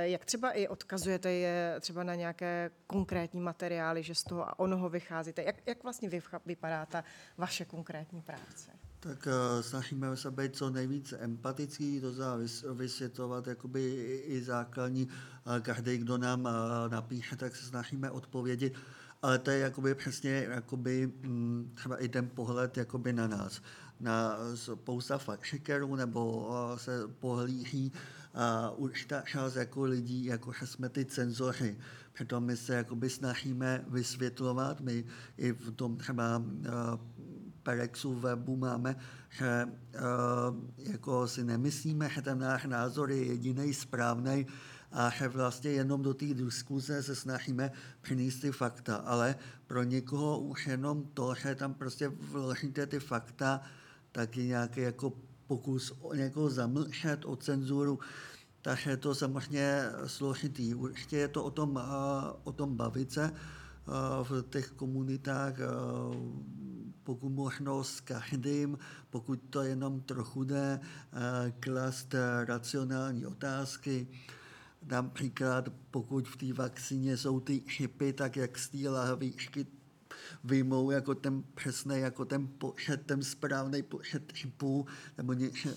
Jak 0.03 0.25
třeba 0.25 0.53
i 0.53 0.69
odkazujete 0.69 1.33
je 1.33 1.77
třeba 1.81 2.03
na 2.03 2.15
nějaké 2.15 2.71
konkrétní 2.87 3.41
materiály, 3.41 4.03
že 4.03 4.15
z 4.15 4.23
toho 4.23 4.49
a 4.49 4.59
onoho 4.59 4.89
vycházíte? 4.89 5.43
Jak, 5.43 5.57
jak 5.67 5.83
vlastně 5.83 6.11
vypadá 6.47 6.87
ta 6.87 7.05
vaše 7.37 7.65
konkrétní 7.65 8.23
práce? 8.23 8.73
Tak 9.01 9.27
uh, 9.27 9.63
snažíme 9.63 10.17
se 10.17 10.31
být 10.31 10.57
co 10.57 10.71
nejvíc 10.71 11.15
empatický, 11.19 12.01
to 12.01 12.13
znamená 12.13 12.45
vysvětlovat 12.73 13.47
jakoby 13.47 13.95
i, 14.27 14.43
základní, 14.43 15.07
uh, 15.07 15.61
každý, 15.61 15.99
kdo 15.99 16.19
nám 16.19 16.41
uh, 16.41 16.51
napíše, 16.89 17.37
tak 17.37 17.57
se 17.57 17.67
snažíme 17.67 18.11
odpovědět, 18.11 18.73
ale 19.23 19.39
to 19.39 19.51
je 19.51 19.59
jakoby 19.59 19.95
přesně 19.95 20.47
jakoby, 20.51 21.13
um, 21.25 21.71
třeba 21.75 21.97
i 21.97 22.09
ten 22.09 22.29
pohled 22.29 22.77
jakoby 22.77 23.13
na 23.13 23.27
nás. 23.27 23.63
Na 24.01 24.39
spousta 24.55 25.19
fact 25.19 25.69
nebo 25.97 26.49
se 26.77 27.09
pohlíží 27.09 27.93
určitá 28.77 29.21
část 29.21 29.55
jako 29.55 29.83
lidí, 29.83 30.25
jako 30.25 30.53
jsme 30.65 30.89
ty 30.89 31.05
cenzoři. 31.05 31.79
Přitom 32.13 32.45
my 32.45 32.57
se 32.57 32.75
jakoby 32.75 33.11
snažíme 33.11 33.85
vysvětlovat, 33.89 34.81
my 34.81 35.05
i 35.37 35.53
v 35.53 35.71
tom 35.71 35.97
třeba 35.97 36.43
Perexu 37.66 38.14
webu 38.14 38.57
máme, 38.57 38.96
že 39.31 39.66
uh, 39.66 40.55
jako 40.79 41.26
si 41.26 41.44
nemyslíme, 41.44 42.09
že 42.09 42.22
ten 42.22 42.38
náš 42.38 42.64
názor 42.64 43.11
je 43.11 43.26
jediný 43.26 43.74
správný 43.74 44.46
a 44.92 45.11
že 45.11 45.29
vlastně 45.29 45.70
jenom 45.70 46.02
do 46.02 46.14
té 46.14 46.31
diskuze 46.35 47.02
se 47.02 47.14
snažíme 47.14 47.72
přinést 48.00 48.38
ty 48.38 48.52
fakta. 48.52 48.96
Ale 48.96 49.35
pro 49.66 49.83
někoho 49.83 50.38
už 50.38 50.66
jenom 50.66 51.11
to, 51.14 51.35
že 51.35 51.55
tam 51.55 51.74
prostě 51.74 52.09
vložíte 52.09 52.87
ty 52.87 53.00
fakta, 53.00 53.61
tak 54.12 54.37
je 54.37 54.46
nějaký 54.46 54.81
jako 54.81 55.12
pokus 55.46 55.92
o 56.00 56.14
někoho 56.14 56.50
zamlčet, 56.50 57.24
o 57.24 57.37
cenzuru, 57.37 57.98
takže 58.62 58.96
to 58.96 59.14
samozřejmě 59.14 59.83
složitý. 60.07 60.74
Určitě 60.74 61.16
je 61.16 61.29
to 61.29 61.44
o 61.44 61.50
tom, 61.50 61.70
uh, 61.74 61.83
o 62.44 62.52
tom 62.52 62.76
bavit 62.76 63.12
se 63.12 63.31
uh, 63.31 64.22
v 64.22 64.42
těch 64.42 64.70
komunitách, 64.70 65.55
pokud 67.07 67.29
možno 67.29 67.85
s 67.85 68.01
každým, 68.01 68.79
pokud 69.11 69.40
to 69.51 69.62
jenom 69.62 70.01
trochu 70.01 70.45
jde, 70.45 70.81
eh, 70.83 71.53
klast 71.61 72.14
racionální 72.45 73.27
otázky. 73.27 74.09
Například, 74.87 75.69
pokud 75.90 76.29
v 76.29 76.37
té 76.37 76.53
vakcíně 76.53 77.16
jsou 77.16 77.40
ty 77.40 77.61
chipy, 77.61 78.12
tak 78.12 78.37
jak 78.37 78.59
z 78.59 78.69
té 78.69 78.88
lahvičky 78.88 79.66
vyjmou 80.45 80.90
jako 80.90 81.14
ten 81.14 81.42
přesný, 81.55 81.99
jako 81.99 82.25
ten 82.25 82.49
počet, 82.59 83.07
ten 83.07 83.23
správný 83.23 83.83
počet 83.83 84.33
chipů, 84.33 84.87
nebo 85.19 85.33
ně, 85.33 85.49
uh, 85.49 85.75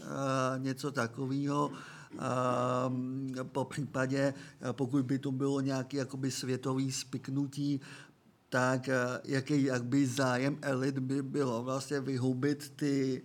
něco 0.57 0.91
takového. 0.91 1.71
Uh, 2.13 3.43
po 3.43 3.65
případě, 3.65 4.33
pokud 4.71 5.05
by 5.05 5.19
to 5.19 5.31
bylo 5.31 5.61
nějaké 5.61 6.05
světový 6.29 6.91
spiknutí, 6.91 7.81
tak 8.49 8.89
eh, 8.89 9.21
jaký 9.23 9.63
jak 9.63 9.83
by 9.83 10.07
zájem 10.07 10.57
elit 10.61 10.99
by 10.99 11.23
bylo 11.23 11.63
vlastně 11.63 11.99
vyhubit 12.01 12.69
ty 12.75 13.21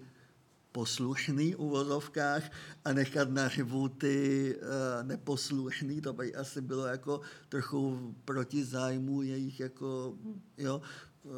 poslušný 0.73 1.55
uvozovkách 1.55 2.51
a 2.85 2.93
nechat 2.93 3.31
naživu 3.31 3.89
ty 3.89 4.57
uh, 4.57 5.07
neposlušný, 5.07 6.01
to 6.01 6.13
by 6.13 6.35
asi 6.35 6.61
bylo 6.61 6.87
jako 6.87 7.21
trochu 7.49 8.15
proti 8.25 8.65
zájmu 8.65 9.23
jejich 9.23 9.61
jako, 9.61 10.15
jo, 10.59 10.83
uh, 11.23 11.33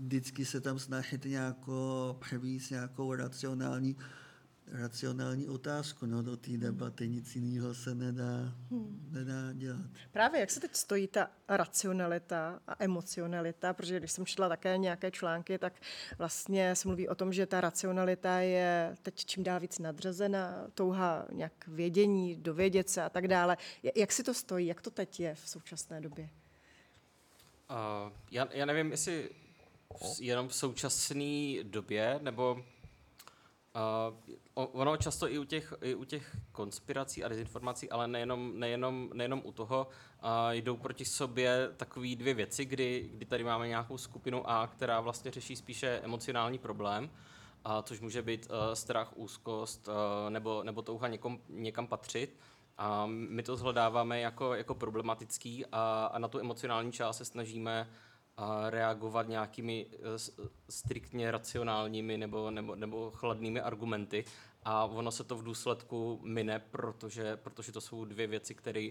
vždycky 0.00 0.44
se 0.44 0.60
tam 0.60 0.78
snažit 0.78 1.24
nějako 1.24 2.16
převíst 2.20 2.70
nějakou 2.70 3.14
racionální 3.14 3.94
uh, 3.94 4.02
racionální 4.72 5.48
otázku 5.48 6.06
no, 6.06 6.22
do 6.22 6.36
té 6.36 6.50
debaty. 6.50 7.08
Nic 7.08 7.36
jiného 7.36 7.74
se 7.74 7.94
nedá, 7.94 8.54
hmm. 8.70 9.08
nedá 9.10 9.52
dělat. 9.52 9.90
Právě 10.12 10.40
jak 10.40 10.50
se 10.50 10.60
teď 10.60 10.74
stojí 10.74 11.08
ta 11.08 11.30
racionalita 11.48 12.60
a 12.66 12.84
emocionalita, 12.84 13.72
protože 13.72 13.98
když 13.98 14.12
jsem 14.12 14.26
četla 14.26 14.48
také 14.48 14.78
nějaké 14.78 15.10
články, 15.10 15.58
tak 15.58 15.72
vlastně 16.18 16.76
se 16.76 16.88
mluví 16.88 17.08
o 17.08 17.14
tom, 17.14 17.32
že 17.32 17.46
ta 17.46 17.60
racionalita 17.60 18.38
je 18.38 18.96
teď 19.02 19.24
čím 19.24 19.44
dál 19.44 19.60
víc 19.60 19.78
nadřazena, 19.78 20.66
touha 20.74 21.26
nějak 21.32 21.66
vědění, 21.66 22.36
dovědět 22.36 22.90
se 22.90 23.02
a 23.02 23.08
tak 23.08 23.28
dále. 23.28 23.56
Jak 23.94 24.12
si 24.12 24.22
to 24.22 24.34
stojí? 24.34 24.66
Jak 24.66 24.80
to 24.80 24.90
teď 24.90 25.20
je 25.20 25.34
v 25.34 25.48
současné 25.48 26.00
době? 26.00 26.28
Uh, 27.70 28.12
já, 28.30 28.48
já 28.52 28.66
nevím, 28.66 28.90
jestli 28.90 29.30
jenom 30.20 30.48
v 30.48 30.54
současné 30.54 31.64
době, 31.64 32.18
nebo 32.22 32.64
Uh, 33.74 34.64
ono 34.72 34.96
často 34.96 35.28
i 35.28 35.38
u 35.38 35.44
těch, 35.44 35.74
i 35.80 35.94
u 35.94 36.04
těch 36.04 36.36
konspirací 36.52 37.24
a 37.24 37.28
dezinformací, 37.28 37.90
ale 37.90 38.08
nejenom, 38.08 38.52
nejenom, 38.60 39.10
nejenom 39.14 39.42
u 39.44 39.52
toho, 39.52 39.86
uh, 40.22 40.28
jdou 40.50 40.76
proti 40.76 41.04
sobě 41.04 41.70
takové 41.76 42.16
dvě 42.16 42.34
věci, 42.34 42.64
kdy, 42.64 43.10
kdy 43.14 43.26
tady 43.26 43.44
máme 43.44 43.68
nějakou 43.68 43.98
skupinu 43.98 44.50
A, 44.50 44.66
která 44.66 45.00
vlastně 45.00 45.30
řeší 45.30 45.56
spíše 45.56 46.00
emocionální 46.02 46.58
problém, 46.58 47.10
a 47.64 47.82
což 47.82 48.00
může 48.00 48.22
být 48.22 48.48
uh, 48.50 48.74
strach, 48.74 49.12
úzkost 49.16 49.88
uh, 49.88 49.94
nebo, 50.30 50.62
nebo 50.62 50.82
touha 50.82 51.08
někom, 51.08 51.40
někam 51.48 51.86
patřit. 51.86 52.36
A 52.78 53.06
my 53.06 53.42
to 53.42 53.56
zhledáváme 53.56 54.20
jako, 54.20 54.54
jako 54.54 54.74
problematický 54.74 55.66
a, 55.72 56.10
a 56.12 56.18
na 56.18 56.28
tu 56.28 56.38
emocionální 56.38 56.92
část 56.92 57.16
se 57.16 57.24
snažíme 57.24 57.90
reagovat 58.68 59.28
nějakými 59.28 59.86
eh, 59.92 59.98
striktně 60.68 61.30
racionálními 61.30 62.18
nebo, 62.18 62.50
nebo, 62.50 62.74
nebo 62.74 63.10
chladnými 63.10 63.60
argumenty 63.60 64.24
a 64.62 64.84
ono 64.84 65.10
se 65.10 65.24
to 65.24 65.36
v 65.36 65.42
důsledku 65.42 66.20
mine, 66.22 66.58
protože, 66.58 67.36
protože 67.36 67.72
to 67.72 67.80
jsou 67.80 68.04
dvě 68.04 68.26
věci, 68.26 68.54
které 68.54 68.90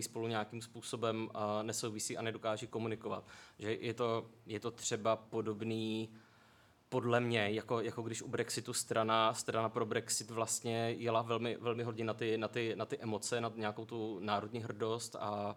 spolu 0.00 0.26
nějakým 0.26 0.62
způsobem 0.62 1.30
uh, 1.34 1.40
nesouvisí 1.62 2.16
a 2.16 2.22
nedokáží 2.22 2.66
komunikovat. 2.66 3.24
Že 3.58 3.74
je 3.74 3.94
to, 3.94 4.26
je 4.46 4.60
to 4.60 4.70
třeba 4.70 5.16
podobný 5.16 6.10
podle 6.88 7.20
mě, 7.20 7.50
jako, 7.50 7.80
jako 7.80 8.02
když 8.02 8.22
u 8.22 8.28
Brexitu 8.28 8.72
strana, 8.72 9.34
strana 9.34 9.68
pro 9.68 9.86
Brexit 9.86 10.30
vlastně 10.30 10.94
jela 10.98 11.22
velmi, 11.22 11.56
velmi 11.60 11.82
hodně 11.82 12.04
na 12.04 12.14
ty, 12.14 12.38
na, 12.38 12.48
ty, 12.48 12.76
na 12.76 12.86
ty 12.86 12.98
emoce, 12.98 13.40
na 13.40 13.52
nějakou 13.56 13.84
tu 13.84 14.18
národní 14.20 14.60
hrdost 14.60 15.16
a 15.16 15.56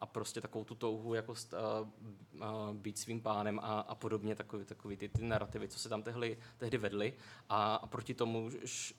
a 0.00 0.06
prostě 0.06 0.40
takovou 0.40 0.64
tu 0.64 0.74
touhu 0.74 1.14
jako 1.14 1.34
st, 1.34 1.52
uh, 1.52 1.88
uh, 2.34 2.74
být 2.74 2.98
svým 2.98 3.20
pánem 3.20 3.58
a, 3.58 3.80
a 3.80 3.94
podobně, 3.94 4.34
takový, 4.34 4.64
takový 4.64 4.96
ty, 4.96 5.08
ty 5.08 5.24
narrativy, 5.24 5.68
co 5.68 5.78
se 5.78 5.88
tam 5.88 6.02
tehdy, 6.02 6.38
tehdy 6.58 6.78
vedly 6.78 7.14
a, 7.48 7.74
a 7.74 7.86
proti 7.86 8.14
tomu 8.14 8.50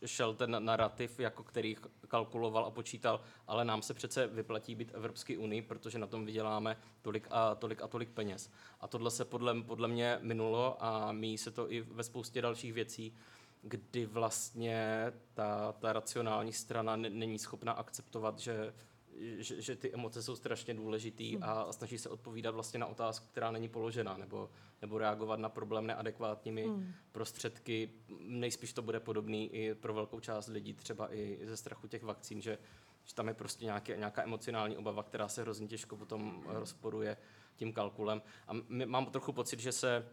šel 0.06 0.36
ten 0.36 0.66
narrativ, 0.66 1.20
jako 1.20 1.44
který 1.44 1.78
kalkuloval 2.08 2.66
a 2.66 2.72
počítal, 2.72 3.22
ale 3.48 3.66
nám 3.66 3.82
se 3.82 3.94
přece 3.94 4.28
vyplatí 4.28 4.76
být 4.76 4.92
Evropské 4.94 5.38
unii, 5.38 5.62
protože 5.62 6.00
na 6.00 6.08
tom 6.08 6.26
vyděláme 6.26 6.78
tolik 7.02 7.28
a 7.32 7.56
tolik 7.56 7.82
a 7.82 7.88
tolik 7.88 8.10
peněz. 8.10 8.52
A 8.80 8.88
tohle 8.88 9.12
se 9.12 9.26
podle, 9.26 9.62
podle 9.62 9.88
mě 9.88 10.20
minulo 10.22 10.84
a 10.84 11.12
míjí 11.12 11.38
se 11.38 11.52
to 11.52 11.72
i 11.72 11.82
ve 11.82 12.04
spoustě 12.04 12.42
dalších 12.42 12.74
věcí, 12.74 13.14
kdy 13.62 14.06
vlastně 14.06 15.12
ta, 15.34 15.72
ta 15.72 15.94
racionální 15.94 16.54
strana 16.54 16.96
není 16.96 17.40
schopna 17.40 17.72
akceptovat, 17.72 18.40
že 18.40 18.74
že, 19.20 19.62
že 19.62 19.76
ty 19.76 19.94
emoce 19.94 20.24
jsou 20.24 20.36
strašně 20.36 20.74
důležitý 20.74 21.36
hmm. 21.36 21.44
a 21.44 21.74
snaží 21.74 21.98
se 21.98 22.10
odpovídat 22.10 22.52
vlastně 22.52 22.80
na 22.80 22.86
otázku, 22.86 23.28
která 23.32 23.52
není 23.52 23.70
položena, 23.70 24.18
nebo, 24.18 24.50
nebo 24.82 24.98
reagovat 24.98 25.40
na 25.40 25.50
problém 25.50 25.88
neadekvátními 25.88 26.64
hmm. 26.64 26.94
prostředky. 27.12 27.90
Nejspíš 28.20 28.74
to 28.74 28.82
bude 28.82 29.00
podobný 29.00 29.56
i 29.56 29.76
pro 29.76 29.94
velkou 29.94 30.20
část 30.20 30.48
lidí, 30.48 30.74
třeba 30.74 31.16
i 31.16 31.40
ze 31.44 31.58
strachu 31.58 31.88
těch 31.88 32.04
vakcín, 32.04 32.42
že, 32.42 32.58
že 33.04 33.16
tam 33.16 33.28
je 33.28 33.34
prostě 33.34 33.66
nějaké, 33.66 33.98
nějaká 33.98 34.24
emocionální 34.24 34.78
obava, 34.78 35.04
která 35.04 35.28
se 35.28 35.42
hrozně 35.42 35.68
těžko 35.68 35.98
potom 35.98 36.44
rozporuje 36.48 37.18
tím 37.56 37.74
kalkulem. 37.74 38.22
A 38.48 38.54
my, 38.70 38.86
mám 38.86 39.06
trochu 39.06 39.34
pocit, 39.34 39.60
že 39.60 39.72
se 39.72 40.06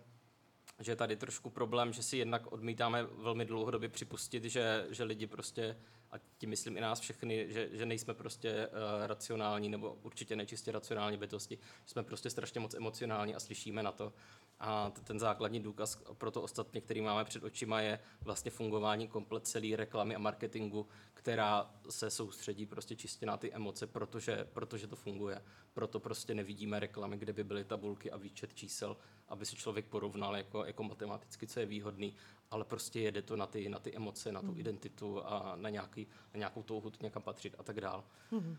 že 0.81 0.93
je 0.93 0.97
tady 0.97 1.17
trošku 1.17 1.51
problém, 1.51 1.93
že 1.93 2.03
si 2.03 2.17
jednak 2.17 2.53
odmítáme 2.53 3.03
velmi 3.03 3.45
dlouhodobě 3.45 3.89
připustit, 3.89 4.45
že, 4.45 4.87
že 4.91 5.05
lidi 5.05 5.27
prostě 5.27 5.77
a 6.13 6.17
tím 6.39 6.51
myslím 6.51 6.77
i 6.77 6.81
nás 6.81 7.01
všechny, 7.01 7.53
že, 7.53 7.69
že 7.73 7.87
nejsme 7.87 8.15
prostě 8.15 8.67
uh, 8.67 9.07
racionální 9.07 9.69
nebo 9.69 9.99
určitě 10.03 10.37
nečistě 10.37 10.73
racionální 10.73 11.17
bytosti, 11.17 11.59
jsme 11.87 12.03
prostě 12.03 12.31
strašně 12.31 12.61
moc 12.61 12.75
emocionální 12.75 13.35
a 13.35 13.41
slyšíme 13.41 13.83
na 13.83 13.93
to. 13.93 14.13
A 14.61 14.91
ten 15.05 15.19
základní 15.19 15.61
důkaz 15.61 16.03
pro 16.19 16.31
to 16.31 16.43
ostatně, 16.43 16.81
který 16.81 17.01
máme 17.01 17.25
před 17.25 17.45
očima, 17.45 17.81
je 17.81 17.99
vlastně 18.21 18.51
fungování 18.51 19.09
komplet 19.09 19.47
celé 19.47 19.77
reklamy 19.77 20.15
a 20.15 20.19
marketingu, 20.19 20.87
která 21.15 21.71
se 21.91 22.11
soustředí 22.11 22.67
prostě 22.67 22.97
čistě 22.97 23.27
na 23.27 23.37
ty 23.37 23.53
emoce, 23.53 23.87
protože, 23.87 24.47
protože 24.53 24.87
to 24.87 24.97
funguje. 24.97 25.43
Proto 25.75 26.01
prostě 26.01 26.35
nevidíme 26.35 26.81
reklamy, 26.81 27.17
kde 27.17 27.33
by 27.33 27.45
byly 27.45 27.65
tabulky 27.65 28.11
a 28.11 28.17
výčet 28.17 28.55
čísel, 28.55 28.97
aby 29.29 29.47
si 29.47 29.57
člověk 29.57 29.87
porovnal 29.87 30.37
jako, 30.37 30.65
jako 30.65 30.83
matematicky, 30.83 31.47
co 31.47 31.61
je 31.61 31.67
výhodný, 31.67 32.15
ale 32.51 32.65
prostě 32.65 33.01
jede 33.01 33.23
to 33.23 33.37
na 33.37 33.47
ty, 33.47 33.69
na 33.69 33.79
ty 33.79 33.97
emoce, 33.97 34.33
na 34.33 34.41
tu 34.41 34.53
mm. 34.53 34.61
identitu 34.61 35.27
a 35.27 35.57
na, 35.57 35.69
nějaký, 35.69 36.07
na 36.35 36.39
nějakou 36.39 36.63
touhu 36.63 36.93
někam 37.03 37.23
patřit 37.23 37.55
a 37.59 37.63
tak 37.63 37.81
dál. 37.81 38.05
Mm. 38.31 38.57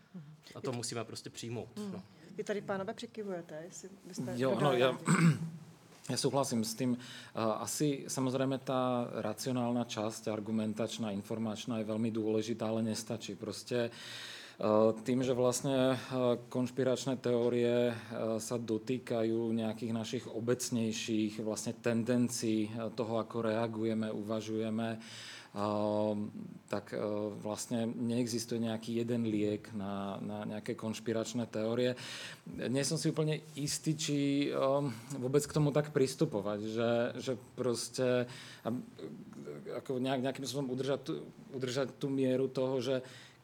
A 0.54 0.60
to 0.60 0.72
musíme 0.72 1.04
prostě 1.04 1.30
přijmout. 1.30 1.78
Mm. 1.78 1.92
No. 1.92 2.02
Vy 2.36 2.44
tady, 2.44 2.60
pánové, 2.60 2.94
přikivujete, 2.94 3.62
jestli 3.64 3.88
byste... 4.04 4.34
Jo, 4.36 4.58
no, 4.60 4.72
já, 4.72 4.98
Ja 6.08 6.16
súhlasím 6.16 6.64
s 6.64 6.74
tým. 6.74 6.96
Asi 7.36 8.08
samozrejme 8.08 8.64
tá 8.64 9.06
racionálna 9.20 9.84
časť, 9.84 10.32
argumentačná, 10.32 11.12
informačná 11.12 11.78
je 11.78 11.90
veľmi 11.90 12.10
dôležitá, 12.10 12.66
ale 12.66 12.82
nestačí. 12.82 13.36
Proste 13.36 13.92
tým, 15.08 15.24
že 15.24 15.32
vlastne 15.32 15.96
konšpiračné 16.52 17.16
teórie 17.16 17.96
sa 18.36 18.60
dotýkajú 18.60 19.56
nejakých 19.56 19.92
našich 19.96 20.24
obecnejších 20.28 21.40
vlastne 21.40 21.72
tendencií 21.80 22.68
toho, 22.92 23.24
ako 23.24 23.48
reagujeme, 23.48 24.12
uvažujeme, 24.12 25.00
tak 26.68 26.92
vlastne 27.40 27.88
neexistuje 27.88 28.60
nejaký 28.60 29.00
jeden 29.00 29.32
liek 29.32 29.64
na, 29.72 30.20
na 30.20 30.44
nejaké 30.44 30.76
konšpiračné 30.76 31.48
teórie. 31.48 31.96
Nie 32.46 32.84
som 32.84 33.00
si 33.00 33.08
úplne 33.08 33.40
istý, 33.56 33.96
či 33.96 34.16
vôbec 35.16 35.40
k 35.40 35.56
tomu 35.56 35.72
tak 35.72 35.88
pristupovať, 35.96 36.60
že, 36.68 36.90
že 37.16 37.32
proste 37.56 38.28
ako 39.72 39.96
nejak, 40.04 40.20
nejakým 40.20 40.44
spôsobom 40.44 40.68
udržať, 40.76 41.16
udržať 41.56 41.88
tú 41.96 42.12
mieru 42.12 42.44
toho, 42.44 42.76
že 42.84 43.00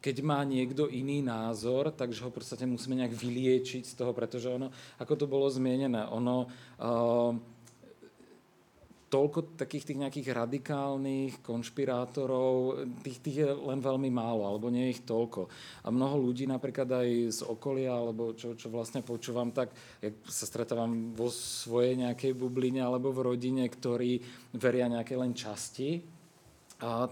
keď 0.06 0.22
má 0.22 0.46
niekto 0.46 0.86
iný 0.86 1.18
názor, 1.18 1.90
takže 1.90 2.22
ho 2.22 2.30
podstate 2.30 2.62
musíme 2.62 2.94
nejak 2.94 3.18
vyliečiť 3.18 3.82
z 3.82 3.94
toho, 3.98 4.14
pretože 4.14 4.46
ono, 4.46 4.70
ako 5.02 5.18
to 5.18 5.26
bolo 5.26 5.50
zmienené, 5.50 6.06
ono 6.06 6.46
uh, 6.46 7.34
toľko 9.10 9.58
takých 9.58 9.90
tých 9.90 10.02
nejakých 10.06 10.28
radikálnych 10.30 11.42
konšpirátorov, 11.42 12.86
tých, 13.02 13.18
tých 13.18 13.36
je 13.42 13.48
len 13.50 13.82
veľmi 13.82 14.06
málo, 14.14 14.46
alebo 14.46 14.70
nie 14.70 14.94
ich 14.94 15.02
toľko. 15.02 15.50
A 15.82 15.90
mnoho 15.90 16.30
ľudí 16.30 16.46
napríklad 16.46 16.86
aj 16.86 17.08
z 17.30 17.40
okolia, 17.42 17.98
alebo 17.98 18.30
čo, 18.38 18.54
čo 18.54 18.70
vlastne 18.70 19.02
počúvam, 19.02 19.50
tak 19.50 19.74
jak 19.98 20.22
sa 20.26 20.46
stretávam 20.46 21.18
vo 21.18 21.34
svojej 21.34 21.98
nejakej 21.98 22.30
bubline 22.34 22.78
alebo 22.78 23.10
v 23.10 23.34
rodine, 23.34 23.66
ktorí 23.66 24.22
veria 24.54 24.86
nejaké 24.86 25.18
len 25.18 25.34
časti, 25.34 26.14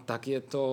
tak 0.04 0.28
je 0.28 0.40
to 0.44 0.64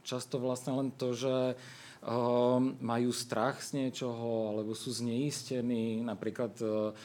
často 0.00 0.40
vlastne 0.40 0.72
len 0.72 0.88
to, 0.96 1.12
že 1.12 1.52
um, 2.00 2.76
majú 2.80 3.12
strach 3.12 3.60
z 3.60 3.84
niečoho, 3.84 4.56
alebo 4.56 4.72
sú 4.72 4.88
zneistení, 4.94 6.00
napríklad 6.00 6.54
uh, 6.64 6.96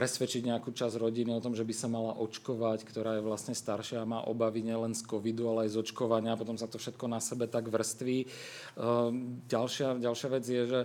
presvedčiť 0.00 0.48
nejakú 0.48 0.72
časť 0.72 0.96
rodiny 0.96 1.36
o 1.36 1.44
tom, 1.44 1.52
že 1.52 1.60
by 1.60 1.74
sa 1.76 1.84
mala 1.92 2.16
očkovať, 2.16 2.88
ktorá 2.88 3.20
je 3.20 3.26
vlastne 3.28 3.52
staršia 3.52 4.00
a 4.00 4.08
má 4.08 4.24
obavy 4.24 4.64
nielen 4.64 4.96
z 4.96 5.04
covidu, 5.04 5.52
ale 5.52 5.68
aj 5.68 5.76
z 5.76 5.80
očkovania, 5.84 6.40
potom 6.40 6.56
sa 6.56 6.64
to 6.64 6.80
všetko 6.80 7.04
na 7.04 7.20
sebe 7.20 7.44
tak 7.44 7.68
vrství. 7.68 8.24
Ehm, 8.24 9.44
ďalšia, 9.44 10.00
ďalšia 10.00 10.28
vec 10.32 10.44
je, 10.48 10.62
že 10.64 10.80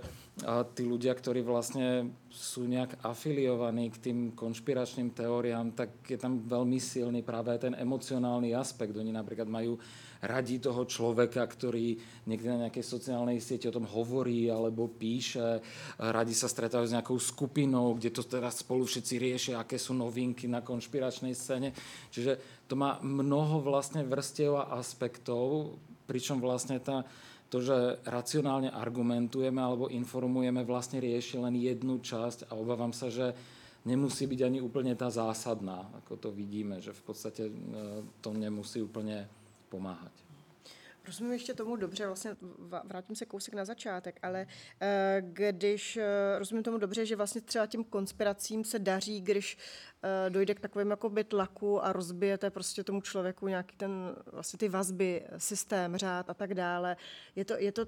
tí 0.76 0.84
ľudia, 0.84 1.16
ktorí 1.16 1.40
vlastne 1.48 2.12
sú 2.28 2.68
nejak 2.68 3.00
afiliovaní 3.08 3.88
k 3.96 4.12
tým 4.12 4.20
konšpiračným 4.36 5.16
teóriám, 5.16 5.72
tak 5.72 6.04
je 6.04 6.20
tam 6.20 6.44
veľmi 6.44 6.76
silný 6.76 7.24
práve 7.24 7.56
ten 7.56 7.72
emocionálny 7.72 8.52
aspekt. 8.52 8.92
Oni 9.00 9.16
napríklad 9.16 9.48
majú 9.48 9.80
radí 10.24 10.62
toho 10.62 10.88
človeka, 10.88 11.44
ktorý 11.44 12.00
niekde 12.30 12.50
na 12.52 12.62
nejakej 12.68 12.86
sociálnej 12.86 13.44
sieti 13.44 13.68
o 13.68 13.76
tom 13.76 13.90
hovorí 13.90 14.48
alebo 14.48 14.88
píše, 14.88 15.60
radi 16.00 16.32
sa 16.32 16.48
stretávajú 16.48 16.88
s 16.88 16.96
nejakou 16.96 17.18
skupinou, 17.20 17.98
kde 17.98 18.16
to 18.16 18.24
teraz 18.24 18.64
spolu 18.64 18.88
všetci 18.88 19.14
riešia, 19.20 19.60
aké 19.60 19.76
sú 19.76 19.92
novinky 19.98 20.48
na 20.48 20.64
konšpiračnej 20.64 21.36
scéne. 21.36 21.76
Čiže 22.14 22.66
to 22.70 22.80
má 22.80 23.02
mnoho 23.04 23.60
vlastne 23.62 24.08
vrstiev 24.08 24.56
a 24.56 24.78
aspektov, 24.80 25.76
pričom 26.06 26.40
vlastne 26.40 26.78
tá, 26.80 27.04
to, 27.50 27.62
že 27.62 28.02
racionálne 28.06 28.74
argumentujeme 28.74 29.62
alebo 29.62 29.92
informujeme, 29.92 30.66
vlastne 30.66 31.02
rieši 31.02 31.42
len 31.42 31.56
jednu 31.58 32.02
časť 32.02 32.50
a 32.50 32.58
obávam 32.58 32.94
sa, 32.94 33.10
že 33.10 33.34
nemusí 33.86 34.26
byť 34.26 34.42
ani 34.42 34.60
úplne 34.60 34.98
tá 34.98 35.14
zásadná, 35.14 35.86
ako 36.02 36.18
to 36.18 36.30
vidíme, 36.34 36.82
že 36.82 36.92
v 36.92 37.02
podstate 37.06 37.44
e, 37.48 37.54
to 38.20 38.34
nemusí 38.34 38.82
úplne 38.82 39.30
pomáhat. 39.70 40.12
Rozumím 41.06 41.34
ještě 41.34 41.54
tomu 41.54 41.76
dobře, 41.76 42.08
vlastně 42.08 42.36
vrátím 42.84 43.16
se 43.16 43.26
kousek 43.26 43.54
na 43.54 43.66
začátek, 43.66 44.20
ale 44.24 44.48
eh, 44.82 45.22
když 45.22 45.98
eh, 45.98 46.40
rozumím 46.40 46.64
tomu 46.64 46.78
dobře, 46.78 47.06
že 47.06 47.16
vlastně 47.16 47.42
třeba 47.42 47.66
těm 47.66 47.84
konspiracím 47.84 48.64
se 48.64 48.80
daří, 48.80 49.22
když 49.22 49.58
eh, 50.04 50.30
dojde 50.30 50.54
k 50.54 50.60
takovým 50.60 50.90
jakoby 50.90 51.24
tlaku 51.24 51.86
a 51.86 51.94
rozbijete 51.94 52.50
prostě 52.50 52.84
tomu 52.84 53.02
člověku 53.02 53.48
nějaký 53.48 53.76
ten, 53.76 54.16
vlastně 54.32 54.58
ty 54.58 54.70
vazby, 54.70 55.26
systém, 55.38 55.98
řád 55.98 56.30
a 56.30 56.34
tak 56.34 56.54
dále. 56.54 56.98
Je 57.36 57.46
to, 57.46 57.54
je 57.58 57.72
to 57.72 57.86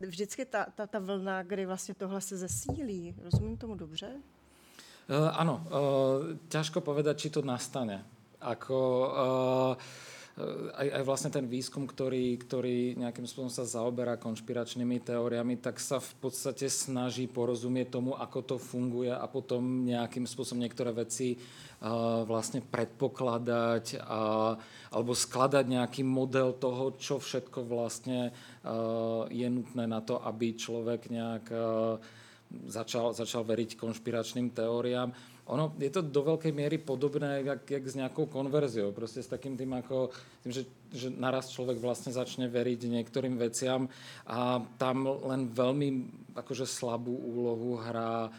vždycky 0.00 0.44
ta, 0.44 0.66
ta, 0.74 0.86
ta 0.86 0.98
vlna, 0.98 1.42
kdy 1.42 1.66
vlastně 1.66 1.94
tohle 1.94 2.20
se 2.20 2.36
zesílí. 2.36 3.14
Rozumím 3.22 3.56
tomu 3.56 3.74
dobře? 3.74 4.10
Uh, 5.04 5.28
ano, 5.32 5.66
uh, 5.68 5.76
ťažko 6.48 6.80
povedať, 6.80 7.28
či 7.28 7.28
to 7.28 7.44
nastane. 7.44 8.00
Ako, 8.40 8.76
uh, 9.76 9.82
aj, 10.74 10.88
aj 10.98 11.02
vlastne 11.06 11.30
ten 11.30 11.46
výskum, 11.46 11.86
ktorý, 11.86 12.34
ktorý 12.42 12.98
nejakým 12.98 13.22
spôsobom 13.22 13.54
sa 13.54 13.62
zaoberá 13.62 14.18
konšpiračnými 14.18 14.98
teóriami, 15.06 15.62
tak 15.62 15.78
sa 15.78 16.02
v 16.02 16.10
podstate 16.18 16.66
snaží 16.66 17.30
porozumieť 17.30 17.94
tomu, 17.94 18.18
ako 18.18 18.38
to 18.42 18.56
funguje 18.58 19.14
a 19.14 19.22
potom 19.30 19.86
nejakým 19.86 20.26
spôsobom 20.26 20.66
niektoré 20.66 20.90
veci 20.90 21.38
uh, 21.38 22.26
vlastne 22.26 22.66
predpokladať 22.66 24.02
a, 24.02 24.58
alebo 24.90 25.14
skladať 25.14 25.64
nejaký 25.70 26.02
model 26.02 26.58
toho, 26.58 26.98
čo 26.98 27.22
všetko 27.22 27.62
vlastne 27.70 28.34
uh, 28.34 29.30
je 29.30 29.46
nutné 29.46 29.86
na 29.86 30.02
to, 30.02 30.18
aby 30.18 30.58
človek 30.58 31.14
nejak 31.14 31.46
uh, 31.54 31.94
začal, 32.66 33.14
začal 33.14 33.46
veriť 33.46 33.78
konšpiračným 33.78 34.50
teóriám 34.50 35.33
ono 35.44 35.76
je 35.76 35.92
to 35.92 36.00
do 36.00 36.24
veľkej 36.24 36.52
miery 36.56 36.80
podobné, 36.80 37.44
jak, 37.44 37.68
jak 37.68 37.84
s 37.84 37.98
nejakou 38.00 38.24
konverziou. 38.32 38.96
Proste 38.96 39.20
s 39.20 39.28
takým 39.28 39.60
tým, 39.60 39.76
ako, 39.76 40.08
tým 40.40 40.52
že, 40.56 40.62
že 40.88 41.12
naraz 41.12 41.52
človek 41.52 41.76
vlastne 41.76 42.16
začne 42.16 42.48
veriť 42.48 42.88
niektorým 42.88 43.36
veciam 43.36 43.84
a 44.24 44.64
tam 44.80 45.04
len 45.04 45.52
veľmi 45.52 45.88
akože 46.32 46.64
slabú 46.64 47.12
úlohu 47.12 47.76
hrá 47.76 48.32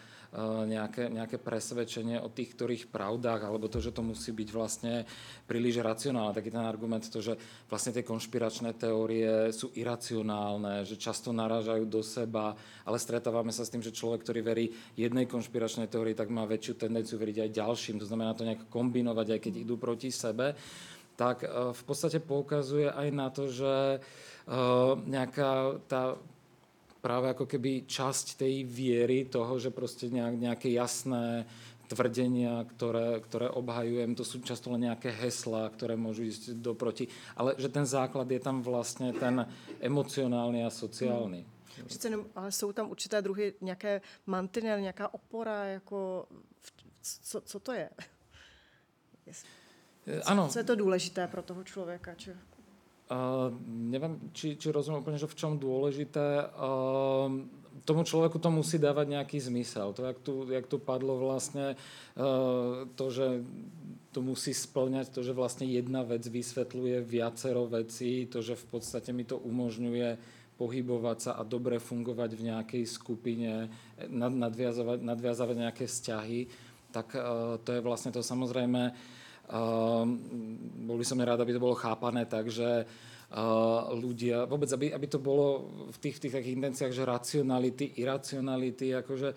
nejaké, 0.68 1.08
nejaké 1.08 1.40
presvedčenie 1.40 2.20
o 2.20 2.28
tých 2.28 2.56
ktorých 2.56 2.92
pravdách, 2.92 3.48
alebo 3.48 3.72
to, 3.72 3.80
že 3.80 3.96
to 3.96 4.04
musí 4.04 4.36
byť 4.36 4.50
vlastne 4.52 5.08
príliš 5.48 5.80
racionálne. 5.80 6.36
Taký 6.36 6.52
ten 6.52 6.66
argument, 6.66 7.08
to, 7.08 7.24
že 7.24 7.40
vlastne 7.72 7.96
tie 7.96 8.04
konšpiračné 8.04 8.76
teórie 8.76 9.56
sú 9.56 9.72
iracionálne, 9.72 10.84
že 10.84 11.00
často 11.00 11.32
narážajú 11.32 11.88
do 11.88 12.04
seba, 12.04 12.52
ale 12.84 13.00
stretávame 13.00 13.56
sa 13.56 13.64
s 13.64 13.72
tým, 13.72 13.80
že 13.80 13.96
človek, 13.96 14.28
ktorý 14.28 14.42
verí 14.44 14.66
jednej 15.00 15.24
konšpiračnej 15.24 15.88
teórii, 15.88 16.18
tak 16.18 16.28
má 16.28 16.44
väčšiu 16.44 16.84
tendenciu 16.84 17.16
veriť 17.16 17.48
aj 17.48 17.56
ďalším. 17.56 17.96
To 18.04 18.10
znamená 18.10 18.36
to 18.36 18.44
nejak 18.44 18.68
kombinovať, 18.68 19.40
aj 19.40 19.40
keď 19.40 19.54
idú 19.64 19.80
proti 19.80 20.12
sebe 20.12 20.52
tak 21.16 21.48
eh, 21.48 21.72
v 21.72 21.82
podstate 21.88 22.20
poukazuje 22.20 22.92
aj 22.92 23.08
na 23.16 23.28
to, 23.32 23.48
že 23.48 23.98
eh, 23.98 24.92
nejaká 25.08 25.80
tá 25.88 26.20
práve 27.06 27.30
ako 27.30 27.46
keby 27.46 27.86
časť 27.86 28.42
tej 28.42 28.66
viery 28.66 29.30
toho, 29.30 29.62
že 29.62 29.70
proste 29.70 30.10
nejaké 30.10 30.74
jasné 30.74 31.46
tvrdenia, 31.86 32.66
ktoré, 32.66 33.22
ktoré 33.22 33.46
obhajujem, 33.54 34.18
to 34.18 34.26
sú 34.26 34.42
často 34.42 34.74
len 34.74 34.90
nejaké 34.90 35.14
heslá, 35.14 35.70
ktoré 35.70 35.94
môžu 35.94 36.26
ísť 36.26 36.58
doproti, 36.58 37.06
ale 37.38 37.54
že 37.62 37.70
ten 37.70 37.86
základ 37.86 38.26
je 38.26 38.42
tam 38.42 38.66
vlastne 38.66 39.14
ten 39.14 39.46
emocionálny 39.78 40.66
a 40.66 40.74
sociálny. 40.74 41.46
Hmm. 41.46 41.86
Přece 41.86 42.08
jenom, 42.08 42.26
ale 42.36 42.52
jsou 42.52 42.72
tam 42.72 42.90
určité 42.90 43.22
druhy, 43.22 43.54
nějaké 43.62 44.02
mantinel, 44.26 44.80
nějaká 44.80 45.14
opora, 45.14 45.66
jako 45.66 46.26
co, 47.02 47.42
co 47.42 47.60
to 47.60 47.72
je? 47.72 47.90
Co, 49.32 50.30
ano. 50.30 50.48
Co 50.48 50.60
je 50.60 50.64
to 50.64 50.76
důležité 50.76 51.28
pro 51.28 51.44
toho 51.44 51.64
člověka? 51.64 52.16
Či... 52.16 52.32
Uh, 53.06 53.54
neviem, 53.70 54.18
či, 54.34 54.58
či 54.58 54.74
rozumiem 54.74 55.06
úplne, 55.06 55.22
že 55.22 55.30
v 55.30 55.38
čom 55.38 55.62
dôležité. 55.62 56.50
Uh, 56.58 57.46
tomu 57.86 58.02
človeku 58.02 58.42
to 58.42 58.50
musí 58.50 58.82
dávať 58.82 59.14
nejaký 59.14 59.38
zmysel. 59.46 59.94
To, 59.94 60.10
jak 60.10 60.18
tu, 60.26 60.50
jak 60.50 60.66
tu 60.66 60.82
padlo 60.82 61.22
vlastne, 61.22 61.78
uh, 62.18 62.90
to, 62.98 63.06
že 63.14 63.46
to 64.10 64.26
musí 64.26 64.58
splňať, 64.58 65.14
to, 65.14 65.22
že 65.22 65.38
vlastne 65.38 65.70
jedna 65.70 66.02
vec 66.02 66.26
vysvetľuje 66.26 67.06
viacero 67.06 67.70
vecí, 67.70 68.26
to, 68.26 68.42
že 68.42 68.58
v 68.58 68.66
podstate 68.74 69.14
mi 69.14 69.22
to 69.22 69.38
umožňuje 69.38 70.18
pohybovať 70.58 71.18
sa 71.20 71.32
a 71.38 71.46
dobre 71.46 71.78
fungovať 71.78 72.32
v 72.34 72.46
nejakej 72.48 72.84
skupine, 72.90 73.68
nadviazovať, 74.10 75.04
nadviazovať 75.04 75.56
nejaké 75.62 75.84
vzťahy, 75.84 76.48
tak 76.96 77.12
to 77.60 77.70
je 77.76 77.84
vlastne 77.84 78.16
to 78.16 78.24
samozrejme 78.24 78.96
Uh, 78.96 79.15
bol 80.86 80.98
by 80.98 81.06
som 81.06 81.22
rád, 81.22 81.42
aby 81.42 81.54
to 81.54 81.64
bolo 81.64 81.78
chápané 81.78 82.26
tak, 82.26 82.50
že 82.50 82.86
ľudia, 83.94 84.46
vôbec, 84.46 84.70
aby, 84.72 84.94
aby 84.94 85.08
to 85.10 85.20
bolo 85.20 85.68
v 85.92 85.98
tých, 86.00 86.16
v 86.18 86.24
tých 86.28 86.36
takých 86.40 86.56
intenciách, 86.56 86.94
že 86.94 87.04
racionality, 87.04 87.86
iracionality, 88.00 88.96
akože 88.96 89.30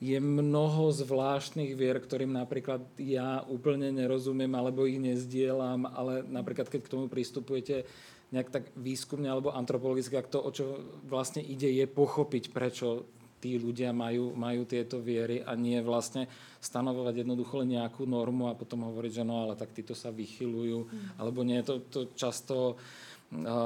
je 0.00 0.16
mnoho 0.16 0.88
zvláštnych 0.96 1.76
vier, 1.76 2.00
ktorým 2.00 2.32
napríklad 2.32 2.80
ja 2.96 3.44
úplne 3.44 3.92
nerozumiem 3.92 4.48
alebo 4.56 4.88
ich 4.88 4.96
nezdielam, 4.96 5.84
ale 5.84 6.24
napríklad 6.24 6.72
keď 6.72 6.80
k 6.88 6.92
tomu 6.92 7.04
pristupujete 7.12 7.84
nejak 8.32 8.48
tak 8.48 8.64
výskumne 8.78 9.28
alebo 9.28 9.52
antropologicky, 9.52 10.16
ak 10.16 10.32
to, 10.32 10.40
o 10.40 10.50
čo 10.54 10.80
vlastne 11.04 11.44
ide, 11.44 11.68
je 11.68 11.84
pochopiť, 11.84 12.54
prečo 12.54 13.04
tí 13.40 13.56
ľudia 13.56 13.90
majú, 13.96 14.36
majú 14.36 14.68
tieto 14.68 15.00
viery 15.00 15.40
a 15.40 15.56
nie 15.56 15.80
vlastne 15.80 16.28
stanovovať 16.60 17.24
jednoducho 17.24 17.64
len 17.64 17.80
nejakú 17.80 18.04
normu 18.04 18.52
a 18.52 18.58
potom 18.58 18.84
hovoriť, 18.92 19.12
že 19.20 19.24
no 19.24 19.48
ale 19.48 19.56
tak 19.56 19.72
títo 19.72 19.96
sa 19.96 20.12
vychylujú, 20.12 20.78
mm. 20.84 21.08
alebo 21.16 21.40
nie. 21.40 21.64
To, 21.64 21.80
to 21.88 22.12
často 22.12 22.76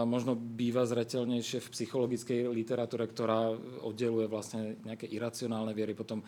možno 0.04 0.36
býva 0.36 0.84
zretelnejšie 0.84 1.64
v 1.64 1.72
psychologickej 1.72 2.52
literatúre, 2.52 3.08
ktorá 3.08 3.48
oddeluje 3.80 4.28
vlastne 4.28 4.76
nejaké 4.84 5.08
iracionálne 5.08 5.72
viery, 5.72 5.96
potom 5.96 6.20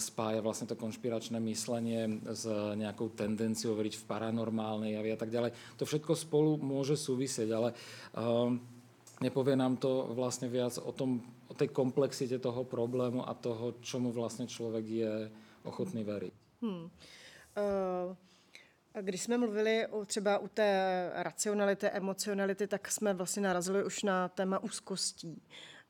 spája 0.00 0.40
vlastne 0.40 0.64
to 0.64 0.80
konšpiračné 0.80 1.36
myslenie 1.44 2.24
s 2.24 2.48
nejakou 2.80 3.12
tendenciou 3.12 3.76
veriť 3.76 4.00
v 4.00 4.06
paranormálne 4.08 4.96
javy 4.96 5.12
a 5.12 5.20
tak 5.20 5.28
ďalej. 5.28 5.52
To 5.76 5.84
všetko 5.84 6.12
spolu 6.16 6.56
môže 6.56 6.96
súvisieť, 6.96 7.48
ale 7.52 7.76
um, 8.16 8.56
nepovie 9.20 9.56
nám 9.56 9.76
to 9.76 10.10
vlastne 10.16 10.48
viac 10.48 10.78
o, 10.80 10.92
tom, 10.92 11.20
o 11.48 11.54
tej 11.54 11.68
komplexite 11.68 12.40
toho 12.40 12.64
problému 12.64 13.28
a 13.28 13.36
toho, 13.36 13.76
čomu 13.84 14.12
vlastne 14.12 14.48
človek 14.48 14.84
je 14.84 15.12
ochotný 15.64 16.04
veriť. 16.04 16.34
Hmm. 16.62 16.90
Uh... 17.56 18.16
Když 19.00 19.22
jsme 19.22 19.38
mluvili 19.38 19.86
o, 19.86 20.04
třeba 20.04 20.38
u 20.38 20.48
té 20.48 21.10
racionality, 21.14 21.86
emocionality, 21.86 22.66
tak 22.66 22.90
jsme 22.90 23.14
vlastně 23.14 23.42
narazili 23.42 23.84
už 23.84 24.02
na 24.02 24.28
téma 24.28 24.58
úzkostí. 24.58 25.42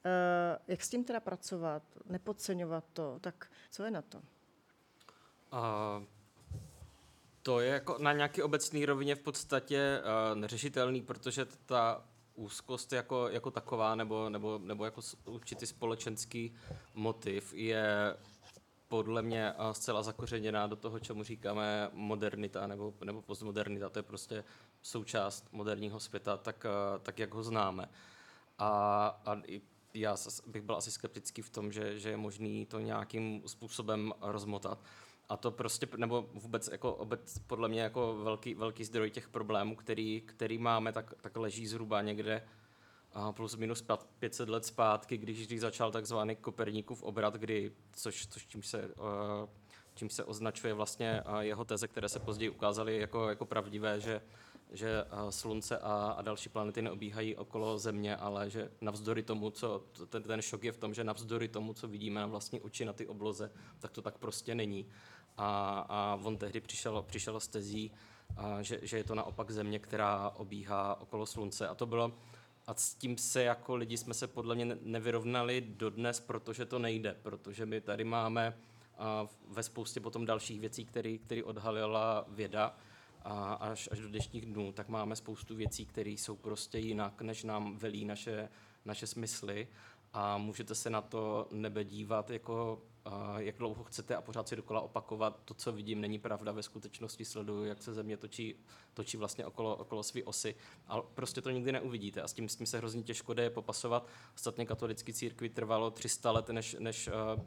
Eh, 0.04 0.58
jak 0.68 0.82
s 0.82 0.88
tím 0.88 1.04
teda 1.04 1.20
pracovat? 1.20 1.82
Nepodceňovat 2.06 2.84
to? 2.92 3.18
Tak 3.20 3.50
co 3.70 3.84
je 3.84 3.90
na 3.90 4.02
to? 4.02 4.18
Uh, 5.52 6.04
to 7.42 7.60
je 7.60 7.68
jako 7.68 7.98
na 7.98 8.12
nějaké 8.12 8.42
obecné 8.42 8.86
rovině 8.86 9.14
v 9.14 9.20
podstatě 9.20 10.00
uh, 10.00 10.38
neřešitelný, 10.38 11.02
protože 11.02 11.46
ta 11.66 12.04
úzkost 12.34 12.92
jako, 12.92 13.28
jako 13.28 13.50
taková 13.50 13.94
nebo, 13.94 14.30
nebo, 14.30 14.58
nebo 14.58 14.84
jako 14.84 15.00
určitý 15.24 15.66
společenský 15.66 16.54
motiv 16.94 17.54
je 17.54 18.16
podle 18.88 19.22
mě 19.22 19.54
zcela 19.72 20.02
zakořeněná 20.02 20.66
do 20.66 20.76
toho, 20.76 20.98
čemu 20.98 21.22
říkáme 21.22 21.90
modernita 21.92 22.66
nebo, 22.66 22.94
nebo 23.04 23.22
postmodernita. 23.22 23.88
To 23.88 23.98
je 23.98 24.02
prostě 24.02 24.44
součást 24.82 25.48
moderního 25.52 26.00
světa, 26.00 26.36
tak, 26.36 26.66
tak 27.02 27.18
jak 27.18 27.34
ho 27.34 27.42
známe. 27.42 27.88
A, 28.58 29.06
a 29.26 29.42
já 29.94 30.16
bych 30.46 30.62
byl 30.62 30.76
asi 30.76 30.90
skeptický 30.90 31.42
v 31.42 31.50
tom, 31.50 31.72
že, 31.72 31.98
že 31.98 32.10
je 32.10 32.16
možný 32.16 32.66
to 32.66 32.78
nějakým 32.80 33.42
způsobem 33.46 34.12
rozmotat. 34.20 34.78
A 35.30 35.36
to 35.36 35.50
prostě, 35.50 35.88
nebo 35.96 36.26
vůbec 36.34 36.68
jako 36.72 36.94
obec, 36.94 37.38
podle 37.38 37.68
mě 37.68 37.80
jako 37.80 38.16
velký, 38.16 38.54
velký 38.54 38.84
zdroj 38.84 39.10
těch 39.10 39.28
problémů, 39.28 39.76
který, 39.76 40.20
který 40.20 40.58
máme, 40.58 40.92
tak, 40.92 41.14
tak 41.20 41.36
leží 41.36 41.66
zhruba 41.66 42.02
někde 42.02 42.42
plus 43.30 43.56
minus 43.56 43.84
500 44.18 44.48
let 44.48 44.66
zpátky, 44.66 45.16
když, 45.16 45.46
když 45.46 45.60
začal 45.60 45.92
takzvaný 45.92 46.36
Koperníkův 46.36 47.02
obrat, 47.02 47.34
kdy, 47.34 47.72
což, 47.92 48.26
což 48.26 48.46
čím, 48.46 48.62
se, 48.62 48.90
čím 49.94 50.10
se 50.10 50.24
označuje 50.24 50.74
vlastně 50.74 51.22
jeho 51.40 51.64
teze, 51.64 51.88
které 51.88 52.08
se 52.08 52.18
později 52.18 52.50
ukázaly 52.50 52.98
jako, 52.98 53.28
jako 53.28 53.44
pravdivé, 53.44 54.00
že, 54.00 54.20
že 54.72 55.04
uh, 55.04 55.30
Slunce 55.30 55.78
a, 55.78 56.14
a 56.18 56.22
další 56.22 56.48
planety 56.48 56.82
neobíhají 56.82 57.36
okolo 57.36 57.78
Země, 57.78 58.16
ale 58.16 58.50
že 58.50 58.70
navzdory 58.80 59.22
tomu, 59.22 59.50
co 59.50 59.84
ten, 60.08 60.22
ten 60.22 60.42
šok 60.42 60.64
je 60.64 60.72
v 60.72 60.76
tom, 60.76 60.94
že 60.94 61.04
navzdory 61.04 61.48
tomu, 61.48 61.74
co 61.74 61.88
vidíme 61.88 62.20
na 62.20 62.26
vlastní 62.26 62.60
oči 62.60 62.84
na 62.84 62.92
ty 62.92 63.06
obloze, 63.06 63.50
tak 63.78 63.90
to 63.90 64.02
tak 64.02 64.18
prostě 64.18 64.54
není. 64.54 64.86
A, 65.42 65.79
a 65.88 66.18
on 66.22 66.37
tehdy 66.37 66.61
přišel, 66.61 67.03
přišel 67.03 67.40
s 67.40 67.48
tezí, 67.48 67.92
a 68.37 68.62
že, 68.62 68.79
že 68.83 68.96
je 68.96 69.05
to 69.05 69.14
naopak 69.14 69.50
Země, 69.50 69.79
která 69.79 70.31
obíhá 70.31 71.00
okolo 71.00 71.26
Slunce. 71.26 71.68
A 71.68 71.74
to 71.74 71.87
bylo 71.87 72.12
a 72.66 72.74
s 72.74 72.94
tím 72.94 73.18
se 73.18 73.42
jako 73.42 73.76
lidi 73.76 73.96
jsme 73.96 74.14
se 74.14 74.26
podle 74.26 74.55
mě 74.55 74.64
nevyrovnali 74.83 75.61
dodnes, 75.61 76.20
protože 76.20 76.64
to 76.66 76.79
nejde, 76.79 77.16
protože 77.22 77.66
my 77.66 77.81
tady 77.81 78.05
máme 78.05 78.57
a 78.98 79.29
ve 79.48 79.62
spoustě 79.62 80.00
potom 80.00 80.26
dalších 80.26 80.61
věcí, 80.61 80.85
které 80.85 81.44
odhalila 81.44 82.24
věda 82.29 82.76
a 83.22 83.53
až, 83.53 83.88
až 83.92 83.98
do 84.00 84.09
dnešních 84.09 84.46
dnů, 84.46 84.72
tak 84.72 84.88
máme 84.88 85.16
spoustu 85.16 85.57
věcí, 85.57 85.87
které 85.87 86.11
jsou 86.11 86.37
prostě 86.37 86.79
jinak, 86.79 87.22
než 87.22 87.44
nám 87.44 87.76
velí 87.76 88.05
naše, 88.05 88.48
naše 88.85 89.07
smysly 89.07 89.68
a 90.12 90.38
můžete 90.38 90.74
se 90.74 90.90
na 90.90 91.00
to 91.00 91.48
nebe 91.50 91.85
dívat 91.85 92.31
jako 92.31 92.83
jak 93.36 93.58
dlouho 93.58 93.84
chcete 93.84 94.16
a 94.16 94.20
pořád 94.20 94.48
si 94.48 94.56
dokola 94.56 94.80
opakovat 94.80 95.40
to, 95.44 95.54
co 95.54 95.72
vidím, 95.72 96.00
není 96.00 96.18
pravda, 96.18 96.52
ve 96.52 96.62
skutečnosti 96.62 97.24
sleduju, 97.24 97.64
jak 97.64 97.82
se 97.82 97.94
země 97.94 98.16
točí, 98.16 98.54
točí 98.94 99.16
vlastně 99.16 99.46
okolo, 99.46 99.76
okolo 99.76 100.02
své 100.02 100.22
osy, 100.22 100.54
ale 100.86 101.02
prostě 101.14 101.40
to 101.40 101.50
nikdy 101.50 101.72
neuvidíte 101.72 102.22
a 102.22 102.28
s 102.28 102.32
tím, 102.32 102.48
s 102.48 102.56
tím 102.56 102.66
se 102.66 102.78
hrozně 102.78 103.02
těžko 103.02 103.34
jde 103.34 103.50
popasovat. 103.50 104.06
Ostatně 104.34 104.66
katolický 104.66 105.12
církvi 105.12 105.48
trvalo 105.48 105.90
300 105.90 106.30
let, 106.30 106.48
než, 106.48 106.76
než 106.78 107.08
uh, 107.08 107.42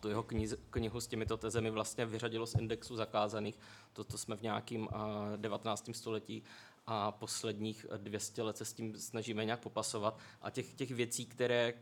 tu 0.00 0.08
jeho 0.08 0.22
kniz, 0.22 0.54
knihu 0.70 1.00
s 1.00 1.06
těmito 1.06 1.36
tezemi 1.36 1.70
vlastně 1.70 2.06
vyřadilo 2.06 2.46
z 2.46 2.54
indexu 2.54 2.96
zakázaných. 2.96 3.58
To, 3.92 4.04
to 4.04 4.18
jsme 4.18 4.36
v 4.36 4.42
nějakém 4.42 4.82
uh, 4.82 4.88
19. 5.36 5.90
století 5.92 6.42
a 6.86 7.12
posledních 7.12 7.86
200 7.96 8.42
let 8.42 8.56
se 8.56 8.64
s 8.64 8.72
tím 8.72 8.96
snažíme 8.96 9.44
nějak 9.44 9.60
popasovat. 9.60 10.18
A 10.42 10.50
těch, 10.50 10.74
těch 10.74 10.90
věcí, 10.90 11.26
které 11.26 11.74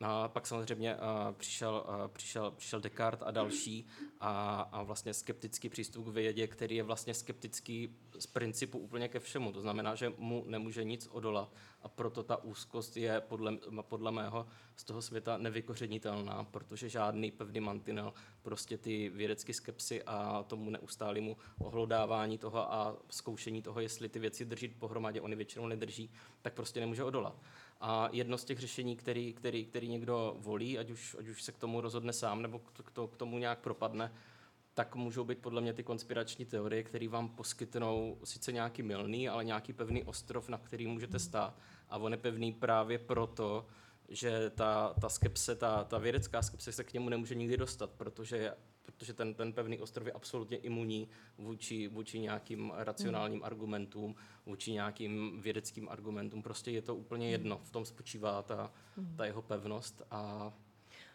a 0.00 0.28
pak 0.28 0.46
samozřejmě 0.46 0.94
uh, 0.94 1.00
přišel, 1.32 1.86
uh, 1.88 2.08
přišel, 2.08 2.50
přišel 2.50 2.80
Descartes 2.80 3.26
a 3.26 3.30
další 3.30 3.86
a, 4.20 4.60
a 4.72 4.82
vlastně 4.82 5.14
skeptický 5.14 5.68
přístup 5.68 6.06
k 6.06 6.08
vědě, 6.08 6.46
který 6.46 6.76
je 6.76 6.82
vlastně 6.82 7.14
skeptický 7.14 7.96
z 8.18 8.26
principu 8.26 8.78
úplně 8.78 9.08
ke 9.08 9.20
všemu. 9.20 9.52
To 9.52 9.60
znamená, 9.60 9.94
že 9.94 10.12
mu 10.18 10.44
nemůže 10.46 10.84
nic 10.84 11.08
odolat 11.10 11.52
a 11.86 11.88
proto 11.88 12.22
ta 12.22 12.36
úzkost 12.44 12.96
je 12.96 13.20
podle, 13.20 13.58
podle 13.82 14.12
mého 14.12 14.46
z 14.76 14.84
toho 14.84 15.02
světa 15.02 15.36
nevykořenitelná, 15.38 16.44
protože 16.44 16.88
žádný 16.88 17.30
pevný 17.30 17.60
mantinel 17.60 18.12
prostě 18.42 18.78
ty 18.78 19.08
vědecké 19.08 19.54
skepsy 19.54 20.02
a 20.02 20.42
tomu 20.42 20.70
neustálému 20.70 21.36
ohlodávání 21.58 22.38
toho 22.38 22.72
a 22.74 22.96
zkoušení 23.10 23.62
toho, 23.62 23.80
jestli 23.80 24.08
ty 24.08 24.18
věci 24.18 24.44
drží 24.44 24.68
pohromadě, 24.68 25.20
oni 25.20 25.36
většinou 25.36 25.66
nedrží, 25.66 26.10
tak 26.42 26.54
prostě 26.54 26.80
nemůže 26.80 27.04
odolat. 27.04 27.42
A 27.80 28.08
jedno 28.12 28.38
z 28.38 28.44
těch 28.44 28.58
řešení, 28.58 28.96
který, 28.96 29.32
který, 29.32 29.64
který 29.64 29.88
někdo 29.88 30.36
volí, 30.38 30.78
ať 30.78 30.90
už, 30.90 31.16
ať 31.18 31.28
už 31.28 31.42
se 31.42 31.52
k 31.52 31.58
tomu 31.58 31.80
rozhodne 31.80 32.12
sám 32.12 32.42
nebo 32.42 32.58
k, 32.58 32.90
to, 32.92 33.08
k 33.08 33.16
tomu 33.16 33.38
nějak 33.38 33.58
propadne, 33.58 34.12
tak 34.76 34.94
můžou 34.94 35.24
být 35.24 35.38
podle 35.38 35.60
mě 35.60 35.72
ty 35.72 35.82
konspirační 35.82 36.44
teorie, 36.44 36.82
které 36.82 37.08
vám 37.08 37.28
poskytnou 37.28 38.18
sice 38.24 38.52
nějaký 38.52 38.82
milný, 38.82 39.28
ale 39.28 39.44
nějaký 39.44 39.72
pevný 39.72 40.04
ostrov, 40.04 40.48
na 40.48 40.58
který 40.58 40.86
můžete 40.86 41.18
stát. 41.18 41.58
A 41.88 41.98
on 41.98 42.12
je 42.12 42.18
pevný 42.18 42.52
právě 42.52 42.98
proto, 42.98 43.66
že 44.08 44.50
ta, 44.50 44.94
ta 45.00 45.08
skepse, 45.08 45.56
ta, 45.56 45.84
ta 45.84 45.98
vědecká 45.98 46.42
skepse 46.42 46.72
se 46.72 46.84
k 46.84 46.92
němu 46.92 47.08
nemůže 47.08 47.34
nikdy 47.34 47.56
dostat, 47.56 47.90
protože 47.90 48.52
protože 48.82 49.14
ten, 49.14 49.34
ten 49.34 49.52
pevný 49.52 49.80
ostrov 49.80 50.06
je 50.06 50.12
absolutně 50.12 50.56
imunní 50.56 51.08
vůči, 51.38 51.88
vůči 51.88 52.18
nějakým 52.18 52.72
racionálním 52.76 53.38
mm. 53.38 53.44
argumentům, 53.44 54.14
vůči 54.46 54.72
nějakým 54.72 55.40
vědeckým 55.40 55.88
argumentům. 55.88 56.42
Prostě 56.42 56.70
je 56.70 56.82
to 56.82 56.96
úplně 56.96 57.30
jedno. 57.30 57.60
V 57.64 57.70
tom 57.70 57.84
spočívá 57.84 58.42
ta, 58.42 58.72
ta 59.16 59.24
jeho 59.24 59.42
pevnost 59.42 60.02
a, 60.10 60.52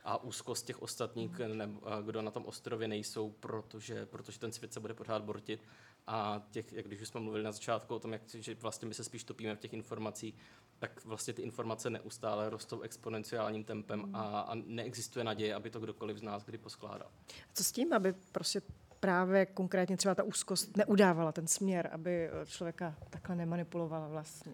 a 0.03 0.23
úzkost 0.23 0.65
těch 0.65 0.81
ostatních, 0.81 1.39
ne, 1.39 1.69
kdo 2.05 2.21
na 2.21 2.31
tom 2.31 2.45
ostrově 2.45 2.87
nejsou, 2.87 3.29
protože, 3.29 4.05
protože 4.05 4.39
ten 4.39 4.51
svět 4.51 4.73
se 4.73 4.79
bude 4.79 4.93
pořád 4.93 5.23
bortit. 5.23 5.61
A 6.07 6.47
těch, 6.51 6.73
jak 6.73 6.85
když 6.85 7.01
už 7.01 7.07
jsme 7.07 7.19
mluvili 7.19 7.43
na 7.43 7.51
začátku 7.51 7.95
o 7.95 7.99
tom, 7.99 8.13
jak, 8.13 8.21
že 8.33 8.55
vlastně 8.55 8.87
my 8.87 8.93
se 8.93 9.03
spíš 9.03 9.23
topíme 9.23 9.55
v 9.55 9.59
těch 9.59 9.73
informacích, 9.73 10.35
tak 10.79 11.05
vlastně 11.05 11.33
ty 11.33 11.41
informace 11.41 11.89
neustále 11.89 12.49
rostou 12.49 12.81
exponenciálním 12.81 13.63
tempem 13.63 14.15
a, 14.15 14.39
a 14.39 14.55
neexistuje 14.55 15.25
naděje, 15.25 15.55
aby 15.55 15.69
to 15.69 15.79
kdokoliv 15.79 16.17
z 16.17 16.21
nás 16.21 16.43
kdy 16.45 16.57
poskládal. 16.57 17.07
Co 17.53 17.63
s 17.63 17.71
tím, 17.71 17.93
aby 17.93 18.13
prostě 18.31 18.61
právě 18.99 19.45
konkrétně 19.45 19.97
třeba 19.97 20.15
ta 20.15 20.23
úzkost 20.23 20.77
neudávala 20.77 21.31
ten 21.31 21.47
směr, 21.47 21.89
aby 21.93 22.29
člověka 22.45 22.95
takhle 23.09 23.35
nemanipulovala 23.35 24.07
vlastně? 24.07 24.53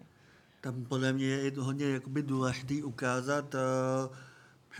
Tam 0.60 0.84
podle 0.84 1.12
mě 1.12 1.26
je 1.26 1.52
hodně 1.58 1.86
jakoby 1.86 2.22
důležité 2.22 2.74
ukázat, 2.84 3.54
uh, 3.54 4.16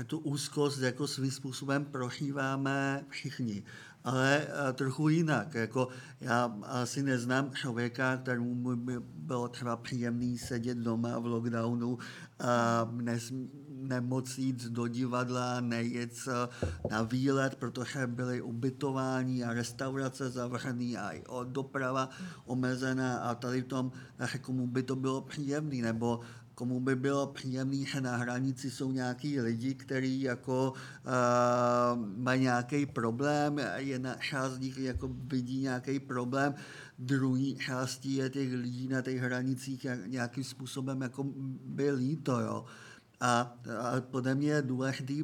tu 0.06 0.18
úzkost 0.18 0.80
jako 0.80 1.06
svým 1.06 1.30
způsobem 1.30 1.84
prožíváme 1.84 3.04
všichni 3.08 3.64
ale 4.04 4.42
eh, 4.42 4.72
trochu 4.72 5.08
jinak. 5.08 5.54
Jako 5.54 5.88
já 6.20 6.58
asi 6.62 7.02
neznám 7.02 7.52
člověka, 7.52 8.16
kterému 8.16 8.76
by 8.76 8.92
bylo 9.00 9.48
třeba 9.48 9.76
příjemný 9.76 10.38
sedět 10.38 10.78
doma 10.78 11.18
v 11.18 11.26
lockdownu 11.26 11.98
a 12.38 12.88
nes, 12.92 13.32
nemocnic 13.68 14.68
do 14.68 14.88
divadla, 14.88 15.60
nejet 15.60 16.12
na 16.90 17.02
výlet, 17.02 17.54
protože 17.54 18.06
byly 18.06 18.42
ubytování 18.42 19.44
a 19.44 19.52
restaurace 19.52 20.30
zavřený 20.30 20.96
a 20.96 21.10
i 21.10 21.22
doprava 21.44 22.08
omezená 22.44 23.18
a 23.18 23.34
tady 23.34 23.62
v 23.62 23.66
tom, 23.66 23.92
komu 24.40 24.66
by 24.66 24.82
to 24.82 24.96
bylo 24.96 25.20
příjemné, 25.20 25.82
nebo 25.82 26.20
komu 26.58 26.80
by 26.80 26.96
bylo 26.96 27.26
příjemné, 27.26 27.84
že 27.84 28.00
na 28.00 28.16
hranici 28.16 28.70
jsou 28.70 28.92
nějaký 28.92 29.40
lidi, 29.40 29.74
kteří 29.74 30.20
jako 30.20 30.72
uh, 30.72 31.98
mají 32.16 32.42
nějaký 32.42 32.86
problém, 32.86 33.58
jedna 33.76 34.14
část 34.14 34.52
z 34.52 34.58
nich 34.58 34.78
jako 34.78 35.10
vidí 35.12 35.60
nějaký 35.60 36.00
problém, 36.00 36.54
druhý 36.98 37.56
částí 37.56 38.14
je 38.14 38.30
těch 38.30 38.52
lidí 38.52 38.88
na 38.88 39.02
těch 39.02 39.20
hranicích 39.20 39.86
nějakým 40.06 40.44
způsobem 40.44 41.02
jako 41.02 41.24
by 41.64 41.90
líto, 41.90 42.40
jo. 42.40 42.64
A, 43.20 43.54
a 43.80 44.00
podle 44.00 44.34
mě 44.34 44.50
je 44.50 44.62
důležité 44.62 45.14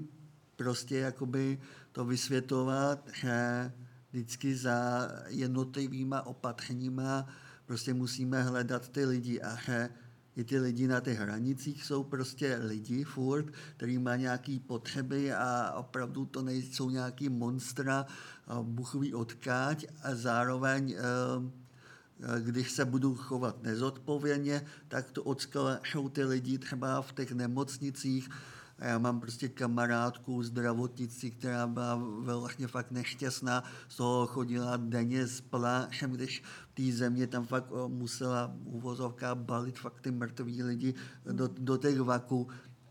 prostě 0.56 0.98
jakoby 0.98 1.60
to 1.92 2.04
vysvětlovat, 2.04 3.08
že 3.14 3.72
vždycky 4.10 4.56
za 4.56 5.08
jednotlivýma 5.28 6.26
opatřeníma 6.26 7.26
prostě 7.66 7.94
musíme 7.94 8.42
hledat 8.42 8.88
ty 8.88 9.04
lidi 9.04 9.42
a 9.42 9.56
že 9.56 9.88
i 10.36 10.44
ty 10.44 10.58
lidi 10.58 10.86
na 10.88 11.00
těch 11.00 11.18
hranicích 11.18 11.84
jsou 11.84 12.04
prostě 12.04 12.58
lidi 12.62 13.04
furt, 13.04 13.46
který 13.76 13.98
má 13.98 14.16
nějaké 14.16 14.58
potřeby 14.66 15.32
a 15.32 15.72
opravdu 15.76 16.24
to 16.24 16.42
nejsou 16.42 16.90
nějaký 16.90 17.28
monstra, 17.28 18.06
buchový 18.62 19.14
odkáť 19.14 19.84
a 20.02 20.14
zároveň 20.14 20.94
eh, 20.94 22.40
když 22.40 22.70
se 22.70 22.84
budu 22.84 23.14
chovat 23.14 23.62
nezodpovědně, 23.62 24.66
tak 24.88 25.10
to 25.10 25.22
odskáčou 25.22 26.08
ty 26.08 26.24
lidi 26.24 26.58
třeba 26.58 27.02
v 27.02 27.12
těch 27.12 27.32
nemocnicích, 27.32 28.28
a 28.78 28.86
já 28.86 28.98
mám 28.98 29.20
prostě 29.20 29.48
kamarádku 29.48 30.42
zdravotnici, 30.42 31.30
která 31.30 31.66
byla 31.66 31.94
vlastně 32.18 32.66
fakt 32.66 32.90
nešťastná, 32.90 33.64
z 33.88 33.96
toho 33.96 34.26
chodila 34.26 34.76
denně 34.76 35.26
s 35.26 35.40
plášem, 35.40 36.10
když 36.10 36.42
v 36.68 36.74
té 36.74 36.96
země 36.96 37.26
tam 37.26 37.46
fakt 37.46 37.66
musela 37.88 38.56
uvozovka 38.64 39.34
balit 39.34 39.78
fakt 39.78 40.00
ty 40.00 40.10
mrtví 40.10 40.62
lidi 40.62 40.94
do, 41.32 41.48
do 41.58 41.76
těch 41.76 42.00
vaků 42.00 42.48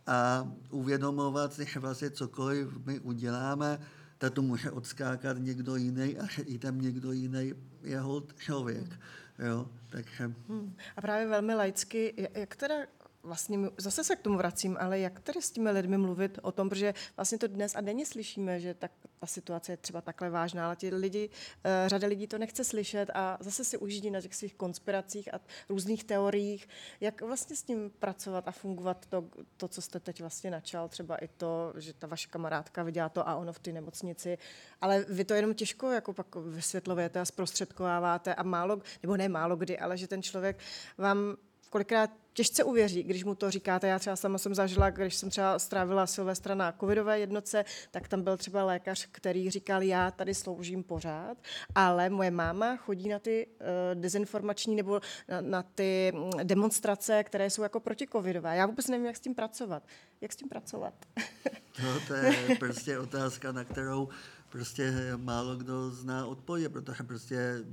a 0.08 0.52
uvědomovat 0.70 1.54
si, 1.54 1.66
že 1.66 1.80
vlastně 1.80 2.10
cokoliv 2.12 2.86
my 2.86 3.00
uděláme, 3.00 3.80
tak 4.18 4.34
to 4.34 4.42
může 4.42 4.72
odskákat 4.72 5.38
někdo 5.38 5.76
jiný 5.76 6.18
a 6.18 6.28
i 6.46 6.58
tam 6.58 6.82
někdo 6.82 7.12
jiný 7.12 7.54
je 7.84 8.02
člověk. 8.38 9.00
Jo, 9.40 9.70
takže... 9.90 10.34
Hmm. 10.50 10.76
A 10.96 11.02
právě 11.02 11.28
velmi 11.28 11.56
laicky, 11.56 12.30
jak 12.34 12.56
teda 12.56 12.76
vlastně 13.24 13.59
zase 13.78 14.03
se 14.03 14.15
k 14.15 14.21
tomu 14.21 14.38
vracím, 14.38 14.78
ale 14.80 14.99
jak 14.99 15.19
tedy 15.19 15.41
s 15.41 15.51
těmi 15.51 15.71
lidmi 15.71 15.97
mluvit 15.97 16.39
o 16.41 16.51
tom, 16.51 16.69
protože 16.69 16.93
vlastně 17.17 17.38
to 17.38 17.47
dnes 17.47 17.76
a 17.76 17.82
denně 17.82 18.05
slyšíme, 18.05 18.59
že 18.59 18.74
tak, 18.74 18.91
ta 19.19 19.28
situace 19.28 19.71
je 19.71 19.78
třeba 19.78 20.01
takhle 20.01 20.30
vážná, 20.30 20.65
ale 20.65 20.76
ti 20.76 20.95
lidi, 20.95 21.30
uh, 21.30 21.89
řada 21.89 22.07
lidí 22.07 22.28
to 22.28 22.38
nechce 22.38 22.63
slyšet 22.63 23.09
a 23.13 23.38
zase 23.39 23.63
si 23.63 23.78
užídí 23.78 24.11
na 24.11 24.21
těch 24.21 24.36
svých 24.36 24.53
konspiracích 24.53 25.34
a 25.34 25.39
různých 25.69 26.03
teoriích. 26.03 26.67
Jak 27.01 27.21
vlastně 27.21 27.55
s 27.55 27.63
tím 27.63 27.91
pracovat 27.99 28.47
a 28.47 28.51
fungovat 28.51 29.05
to, 29.05 29.26
to, 29.57 29.67
co 29.67 29.82
jste 29.82 29.99
teď 29.99 30.21
vlastně 30.21 30.51
načal, 30.51 30.89
třeba 30.89 31.17
i 31.17 31.28
to, 31.28 31.74
že 31.78 31.93
ta 31.93 32.07
vaše 32.07 32.28
kamarádka 32.28 32.84
viděla 32.84 33.09
to 33.09 33.28
a 33.30 33.36
ono 33.36 33.53
v 33.53 33.59
té 33.59 33.71
nemocnici, 33.71 34.38
ale 34.82 35.05
vy 35.09 35.26
to 35.26 35.34
jenom 35.34 35.53
těžko 35.53 35.91
jako 35.91 36.13
pak 36.13 36.36
vysvětlujete 36.36 37.19
a 37.19 37.26
zprostředkováváte 37.26 38.36
a 38.36 38.43
málo, 38.43 38.82
nebo 39.03 39.17
ne 39.17 39.30
málo 39.30 39.55
kdy, 39.55 39.80
ale 39.80 39.97
že 39.97 40.07
ten 40.07 40.24
člověk 40.24 40.59
vám 40.97 41.38
kolikrát 41.74 42.09
těžce 42.34 42.63
uvěří, 42.63 43.03
když 43.03 43.24
mu 43.24 43.36
to 43.36 43.51
říkáte. 43.51 43.88
Já 43.88 43.99
třeba 43.99 44.15
sama 44.15 44.38
jsem 44.38 44.55
zažila, 44.55 44.89
když 44.89 45.15
jsem 45.15 45.30
třeba 45.30 45.59
strávila 45.59 46.07
Silvestra 46.07 46.55
na 46.55 46.71
covidové 46.71 47.19
jednotce, 47.19 47.65
tak 47.91 48.07
tam 48.07 48.21
byl 48.21 48.38
třeba 48.38 48.63
lékař, 48.63 49.07
který 49.11 49.49
říkal, 49.49 49.82
já 49.82 50.11
tady 50.11 50.34
sloužím 50.34 50.84
pořád, 50.84 51.38
ale 51.76 52.09
moje 52.09 52.32
máma 52.32 52.78
chodí 52.78 53.09
na 53.09 53.19
ty 53.19 53.47
uh, 53.47 54.01
dezinformační 54.01 54.76
nebo 54.76 55.01
na, 55.30 55.41
na 55.41 55.63
ty 55.63 56.11
mm, 56.15 56.32
demonstrace, 56.43 57.24
které 57.24 57.49
jsou 57.49 57.63
jako 57.63 57.80
protikovidové. 57.80 58.57
Já 58.57 58.65
vůbec 58.65 58.88
nevím, 58.88 59.05
jak 59.05 59.17
s 59.17 59.19
tím 59.19 59.36
pracovat. 59.36 59.84
Jak 60.21 60.34
s 60.34 60.36
tím 60.36 60.49
pracovat? 60.49 60.93
no, 61.84 61.99
to 62.07 62.13
je 62.13 62.55
prostě 62.59 62.99
otázka, 62.99 63.51
na 63.51 63.63
kterou 63.63 64.09
prostě 64.49 64.93
málo 65.17 65.55
kdo 65.55 65.89
zná 65.89 66.26
odpověď, 66.26 66.71
protože 66.71 67.03
prostě 67.03 67.63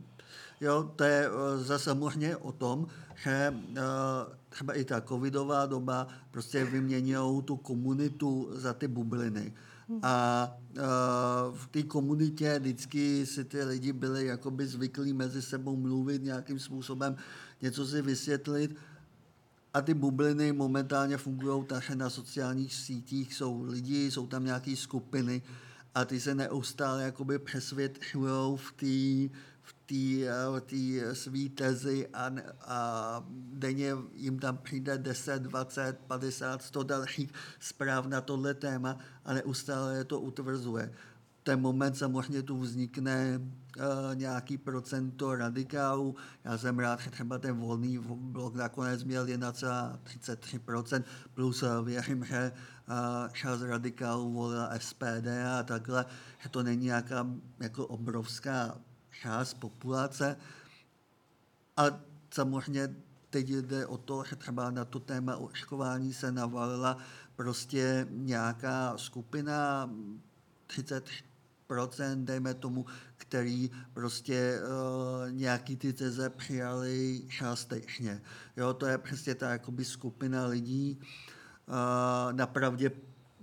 Jo, 0.60 0.92
to 0.96 1.04
je 1.04 1.26
eh, 1.26 1.58
zase 1.58 1.94
možně 1.94 2.36
o 2.36 2.52
tom, 2.52 2.86
že 3.22 3.54
eh, 3.76 3.80
třeba 4.48 4.74
i 4.74 4.84
ta 4.84 5.00
covidová 5.00 5.66
doba 5.66 6.06
prostě 6.30 6.64
vyměnil 6.64 7.42
tu 7.42 7.56
komunitu 7.56 8.50
za 8.52 8.72
ty 8.74 8.88
bubliny. 8.88 9.52
A 10.02 10.46
uh, 10.76 11.56
v 11.56 11.66
té 11.70 11.82
komunitě 11.82 12.58
vždycky 12.58 13.26
si 13.26 13.44
ty 13.44 13.64
lidi 13.64 13.92
byli 13.92 14.26
jakoby 14.26 14.66
zvyklí 14.66 15.12
mezi 15.12 15.42
sebou 15.42 15.76
mluvit 15.76 16.22
nějakým 16.22 16.58
způsobem, 16.58 17.16
něco 17.62 17.86
si 17.86 18.02
vysvětlit. 18.02 18.76
A 19.74 19.80
ty 19.80 19.94
bubliny 19.94 20.52
momentálně 20.52 21.16
fungují 21.16 21.64
takže 21.64 21.96
na 21.96 22.10
sociálních 22.10 22.74
sítích 22.74 23.34
jsou 23.34 23.62
lidi, 23.62 24.10
jsou 24.10 24.26
tam 24.26 24.44
nějaké 24.44 24.76
skupiny 24.76 25.42
a 25.94 26.04
ty 26.04 26.20
se 26.20 26.34
neustále 26.34 27.02
jakoby 27.02 27.38
přesvědčují 27.38 28.56
v 28.56 28.72
té 28.76 29.36
té 29.90 30.28
eh, 30.28 31.14
své 31.14 31.48
tezi 31.48 32.08
a, 32.14 32.30
a 32.60 33.24
denně 33.52 33.92
jim 34.14 34.38
tam 34.38 34.58
přijde 34.58 34.98
10, 34.98 35.42
20, 35.42 35.98
50, 36.06 36.62
100 36.62 36.82
dalších 36.82 37.32
zpráv 37.60 38.06
na 38.06 38.20
tohle 38.20 38.54
téma 38.54 38.98
a 39.24 39.34
neustále 39.34 39.96
je 39.96 40.04
to 40.04 40.20
utvrzuje. 40.20 40.92
Ten 41.42 41.60
moment 41.60 41.96
samozřejmě 41.96 42.42
tu 42.42 42.58
vznikne 42.58 43.40
uh, 43.40 43.84
nějaký 44.14 44.58
procento 44.58 45.34
radikálů. 45.34 46.16
Já 46.44 46.58
jsem 46.58 46.78
rád, 46.78 47.00
že 47.00 47.10
třeba 47.10 47.38
ten 47.38 47.56
volný 47.56 47.98
blok 48.14 48.54
nakonec 48.54 49.04
měl 49.04 49.26
1,33%, 49.26 51.04
plus 51.34 51.62
uh, 51.62 51.84
věřím, 51.84 52.24
že 52.24 52.52
uh, 52.88 53.28
část 53.32 53.62
radikálů 53.62 54.32
volila 54.32 54.70
SPD 54.78 55.26
a 55.58 55.62
takhle, 55.62 56.04
že 56.38 56.48
to 56.48 56.62
není 56.62 56.84
nějaká 56.84 57.26
jako 57.60 57.86
obrovská 57.86 58.78
část 59.22 59.54
populace. 59.54 60.36
A 61.76 61.82
samozřejmě 62.30 62.94
teď 63.30 63.48
jde 63.48 63.86
o 63.86 63.98
to, 63.98 64.24
že 64.24 64.36
třeba 64.36 64.70
na 64.70 64.84
to 64.84 65.00
téma 65.00 65.36
očkování 65.36 66.12
se 66.12 66.32
navalila 66.32 66.96
prostě 67.36 68.06
nějaká 68.10 68.98
skupina, 68.98 69.90
30% 71.68 72.24
dejme 72.24 72.54
tomu, 72.54 72.86
který 73.16 73.70
prostě 73.92 74.60
uh, 74.60 75.32
nějaký 75.32 75.76
ty 75.76 75.92
teze 75.92 76.30
přijali 76.30 77.22
částečně. 77.28 78.22
Jo, 78.56 78.74
to 78.74 78.86
je 78.86 78.98
přesně 78.98 79.34
ta 79.34 79.50
jakoby 79.50 79.84
skupina 79.84 80.46
lidí, 80.46 80.98
uh, 81.00 82.32
na 82.32 82.46
pravdě 82.46 82.90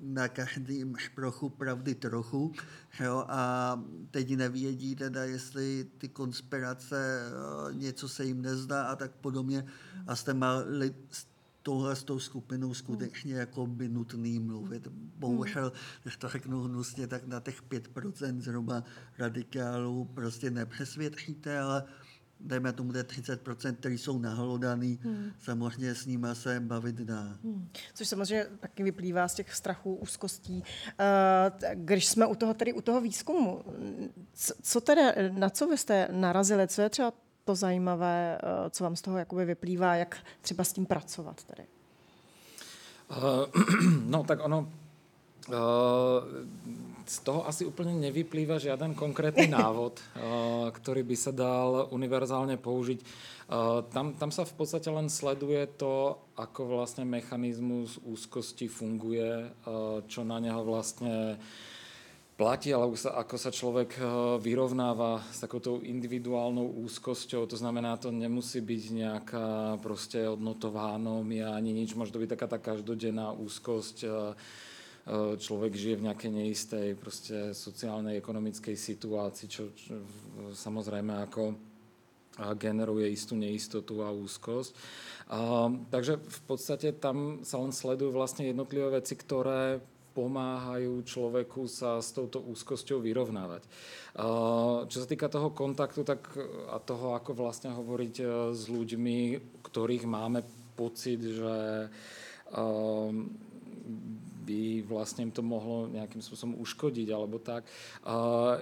na 0.02 0.28
každém 0.28 0.96
šprochu 0.96 1.50
pravdy 1.50 1.96
trochu. 1.96 2.52
Jo, 3.00 3.26
a 3.28 3.84
teď 4.12 4.36
nevědí 4.36 4.96
teda, 4.96 5.24
jestli 5.24 5.88
ty 5.98 6.10
konspirace, 6.10 7.22
eh, 7.30 7.74
něco 7.74 8.10
se 8.10 8.26
jim 8.26 8.42
nezdá 8.42 8.84
a 8.84 8.96
tak 8.96 9.12
podobně. 9.12 9.66
A 10.08 10.16
jste 10.16 10.34
mali 10.34 10.96
s 11.12 11.28
touhle 11.68 11.96
s 11.96 12.04
tou 12.04 12.20
skupinou 12.20 12.74
skutečně 12.74 13.34
jako 13.36 13.68
by 13.68 13.90
nutný 13.90 14.40
mluvit. 14.40 14.88
Bohužel, 15.16 15.72
když 16.04 16.18
to 16.18 16.30
řeknu 16.30 16.64
hnusně, 16.64 17.08
tak 17.08 17.28
na 17.28 17.40
těch 17.40 17.64
5% 17.64 18.40
zhruba 18.40 18.84
radikálů 19.18 20.06
prostě 20.06 20.52
nepřesvědčíte, 20.52 21.60
ale 21.60 21.84
dejme 22.40 22.74
tomu, 22.74 22.94
že 22.94 23.04
30%, 23.04 23.76
který 23.76 23.98
jsou 23.98 24.20
nahlodaný, 24.20 25.00
hmm. 25.04 25.32
samozřejmě 25.40 25.96
s 25.96 26.06
nimi 26.06 26.28
se 26.34 26.60
bavit 26.60 26.96
dá. 26.96 27.38
Hmm. 27.44 27.70
Což 27.94 28.08
samozřejmě 28.08 28.46
taky 28.60 28.84
vyplývá 28.84 29.28
z 29.28 29.34
těch 29.34 29.54
strachů, 29.54 29.96
úzkostí. 29.96 30.64
Uh, 30.64 31.70
když 31.74 32.06
jsme 32.06 32.26
u 32.26 32.36
toho, 32.36 32.54
tedy 32.54 32.74
u 32.74 32.82
toho 32.82 33.02
výzkumu, 33.02 33.64
co 34.62 34.82
teda, 34.82 35.04
na 35.32 35.50
co 35.50 35.68
vy 35.68 35.78
jste 35.78 36.08
narazili, 36.12 36.68
co 36.68 36.82
je 36.82 36.90
třeba 36.90 37.14
to 37.46 37.56
zajímavé, 37.56 38.38
uh, 38.44 38.70
co 38.70 38.84
vám 38.84 38.96
z 38.96 39.02
toho 39.02 39.18
jakoby 39.18 39.46
vyplývá, 39.46 39.96
jak 39.96 40.18
třeba 40.42 40.64
s 40.64 40.74
tím 40.74 40.86
pracovat 40.86 41.44
tedy? 41.44 41.68
Uh, 43.12 43.98
no 44.06 44.24
tak 44.24 44.40
ono, 44.46 44.72
z 47.08 47.18
toho 47.24 47.48
asi 47.48 47.64
úplne 47.64 47.96
nevyplýva 47.96 48.60
žiaden 48.60 48.92
konkrétny 48.94 49.48
návod, 49.58 49.98
eh, 49.98 50.68
ktorý 50.76 51.02
by 51.08 51.16
sa 51.16 51.32
dal 51.32 51.88
univerzálne 51.90 52.60
použiť. 52.60 53.00
Eh, 53.00 53.08
tam, 53.90 54.14
tam 54.20 54.30
sa 54.30 54.44
v 54.44 54.54
podstate 54.54 54.92
len 54.92 55.08
sleduje 55.08 55.64
to, 55.80 56.20
ako 56.36 56.78
vlastne 56.78 57.08
mechanizmus 57.08 57.98
úzkosti 58.04 58.68
funguje, 58.68 59.48
eh, 59.48 59.98
čo 60.06 60.28
na 60.28 60.38
neho 60.44 60.62
vlastne 60.68 61.40
platí, 62.38 62.70
sa, 63.02 63.18
ako 63.18 63.34
sa 63.34 63.50
človek 63.50 63.98
vyrovnáva 64.46 65.26
s 65.34 65.42
takouto 65.42 65.82
individuálnou 65.82 66.86
úzkosťou. 66.86 67.50
To 67.50 67.58
znamená, 67.58 67.98
to 67.98 68.14
nemusí 68.14 68.62
byť 68.62 68.84
nejaká 68.94 69.48
proste 69.82 70.22
hodnotová 70.22 70.94
anómia 70.94 71.58
ani 71.58 71.74
nič. 71.74 71.98
Môže 71.98 72.14
to 72.14 72.22
byť 72.22 72.38
taká 72.38 72.46
tá 72.46 72.62
každodenná 72.62 73.34
úzkosť. 73.34 74.06
Človek 75.40 75.72
žije 75.72 76.00
v 76.04 76.06
nejakej 76.12 76.32
neistej 76.36 76.88
proste 77.00 77.56
sociálnej, 77.56 78.20
ekonomickej 78.20 78.76
situácii, 78.76 79.48
čo, 79.48 79.72
čo 79.72 80.04
samozrejme 80.52 81.24
ako 81.24 81.56
generuje 82.60 83.10
istú 83.16 83.34
neistotu 83.40 84.04
a 84.04 84.12
úzkosť. 84.12 84.72
A, 85.32 85.72
takže 85.90 86.20
v 86.20 86.42
podstate 86.44 86.92
tam 86.94 87.42
sa 87.48 87.58
len 87.58 87.72
sledujú 87.72 88.14
vlastne 88.14 88.52
jednotlivé 88.52 89.00
veci, 89.02 89.16
ktoré 89.16 89.80
pomáhajú 90.18 91.06
človeku 91.06 91.70
sa 91.70 92.02
s 92.02 92.10
touto 92.10 92.42
úzkosťou 92.42 93.06
vyrovnávať. 93.06 93.62
Čo 94.90 94.98
sa 94.98 95.06
týka 95.06 95.30
toho 95.30 95.54
kontaktu 95.54 96.02
tak, 96.02 96.26
a 96.74 96.82
toho, 96.82 97.14
ako 97.14 97.38
vlastne 97.38 97.70
hovoriť 97.70 98.16
e, 98.18 98.26
s 98.50 98.66
ľuďmi, 98.66 99.20
ktorých 99.62 100.10
máme 100.10 100.42
pocit, 100.74 101.22
že 101.22 101.86
by 104.48 104.88
vlastne 104.88 105.28
im 105.28 105.36
to 105.36 105.44
mohlo 105.44 105.92
nejakým 105.92 106.24
spôsobom 106.24 106.56
uškodiť 106.64 107.08
alebo 107.12 107.36
tak, 107.44 107.68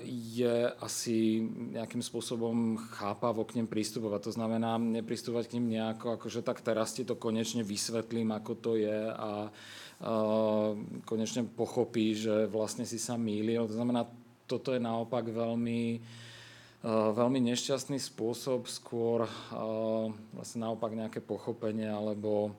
je 0.01 0.73
asi 0.81 1.45
nejakým 1.77 2.01
spôsobom 2.01 2.81
chápavo 2.97 3.45
k 3.45 3.61
ním 3.61 3.69
pristupovať. 3.69 4.33
To 4.33 4.35
znamená 4.41 4.81
nepristúpať 4.81 5.45
k 5.45 5.61
ním 5.61 5.77
nejako, 5.77 6.17
akože 6.17 6.41
tak 6.41 6.65
teraz 6.65 6.97
ti 6.97 7.05
to 7.05 7.13
konečne 7.13 7.61
vysvetlím, 7.61 8.33
ako 8.33 8.51
to 8.57 8.71
je 8.81 8.99
a 9.13 9.53
konečne 11.05 11.47
pochopí, 11.47 12.17
že 12.17 12.49
vlastne 12.49 12.83
si 12.83 12.99
sa 12.99 13.15
mýlil. 13.15 13.69
To 13.69 13.77
znamená, 13.77 14.09
toto 14.43 14.75
je 14.75 14.81
naopak 14.81 15.29
veľmi, 15.29 16.03
veľmi 17.15 17.39
nešťastný 17.53 18.01
spôsob, 18.01 18.67
skôr 18.67 19.23
vlastne 20.35 20.65
naopak 20.65 20.91
nejaké 20.97 21.23
pochopenie 21.23 21.87
alebo 21.87 22.51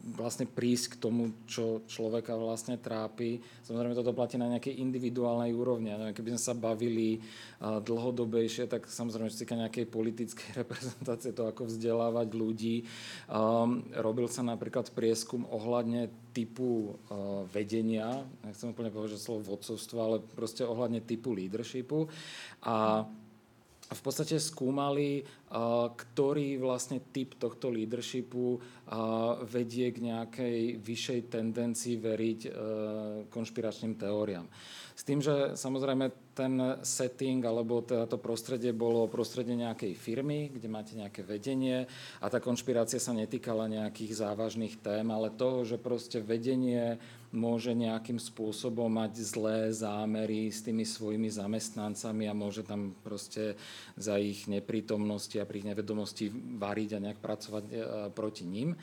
vlastne 0.00 0.48
prísť 0.48 0.96
k 0.96 1.00
tomu, 1.00 1.36
čo 1.44 1.84
človeka 1.84 2.32
vlastne 2.34 2.80
trápi. 2.80 3.40
Samozrejme, 3.68 3.92
toto 3.92 4.16
platí 4.16 4.40
na 4.40 4.48
nejakej 4.48 4.80
individuálnej 4.80 5.52
úrovni. 5.52 5.92
Keby 6.16 6.36
sme 6.36 6.40
sa 6.40 6.54
bavili 6.56 7.20
dlhodobejšie, 7.60 8.66
tak 8.72 8.88
samozrejme, 8.88 9.28
čo 9.28 9.44
týka 9.44 9.60
nejakej 9.60 9.86
politickej 9.92 10.48
reprezentácie, 10.64 11.36
to 11.36 11.44
ako 11.44 11.68
vzdelávať 11.68 12.28
ľudí. 12.32 12.88
Um, 13.28 13.84
robil 13.92 14.26
sa 14.32 14.40
napríklad 14.40 14.88
prieskum 14.96 15.44
ohľadne 15.44 16.08
typu 16.32 16.96
uh, 17.10 17.44
vedenia, 17.52 18.24
nechcem 18.46 18.72
úplne 18.72 18.88
povedať, 18.88 19.18
že 19.18 19.24
slovo 19.26 19.52
vodcovstva, 19.52 19.98
ale 20.00 20.16
proste 20.22 20.64
ohľadne 20.64 21.04
typu 21.04 21.36
leadershipu. 21.36 22.08
A 22.64 23.04
v 23.90 24.00
podstate 24.06 24.38
skúmali, 24.38 25.26
ktorý 25.98 26.62
vlastne 26.62 27.02
typ 27.10 27.34
tohto 27.34 27.74
leadershipu 27.74 28.62
vedie 29.50 29.90
k 29.90 29.98
nejakej 29.98 30.78
vyššej 30.78 31.20
tendencii 31.26 31.98
veriť 31.98 32.40
e, 32.46 32.50
konšpiračným 33.30 33.94
teóriám. 33.98 34.46
S 34.94 35.02
tým, 35.02 35.18
že 35.18 35.56
samozrejme 35.56 36.34
ten 36.36 36.60
setting 36.86 37.42
alebo 37.42 37.82
teda 37.82 38.04
to 38.06 38.20
prostredie 38.20 38.70
bolo 38.76 39.10
prostredie 39.10 39.56
nejakej 39.56 39.96
firmy, 39.96 40.52
kde 40.52 40.68
máte 40.70 40.92
nejaké 40.94 41.26
vedenie 41.26 41.88
a 42.22 42.26
tá 42.28 42.38
konšpirácia 42.38 43.02
sa 43.02 43.16
netýkala 43.16 43.70
nejakých 43.70 44.22
závažných 44.22 44.78
tém, 44.78 45.06
ale 45.08 45.34
toho, 45.34 45.66
že 45.66 45.80
proste 45.80 46.20
vedenie 46.22 47.00
môže 47.30 47.70
nejakým 47.70 48.18
spôsobom 48.18 48.90
mať 48.90 49.22
zlé 49.22 49.70
zámery 49.70 50.50
s 50.50 50.66
tými 50.66 50.82
svojimi 50.82 51.30
zamestnancami 51.30 52.26
a 52.26 52.34
môže 52.34 52.66
tam 52.66 52.90
proste 53.06 53.54
za 53.94 54.18
ich 54.18 54.50
neprítomnosti 54.50 55.38
a 55.38 55.46
pri 55.46 55.62
ich 55.62 55.68
nevedomosti 55.70 56.26
variť 56.58 56.98
a 56.98 57.02
nejak 57.06 57.20
pracovať 57.22 57.64
e, 57.70 57.72
proti 58.10 58.42
ním. 58.42 58.74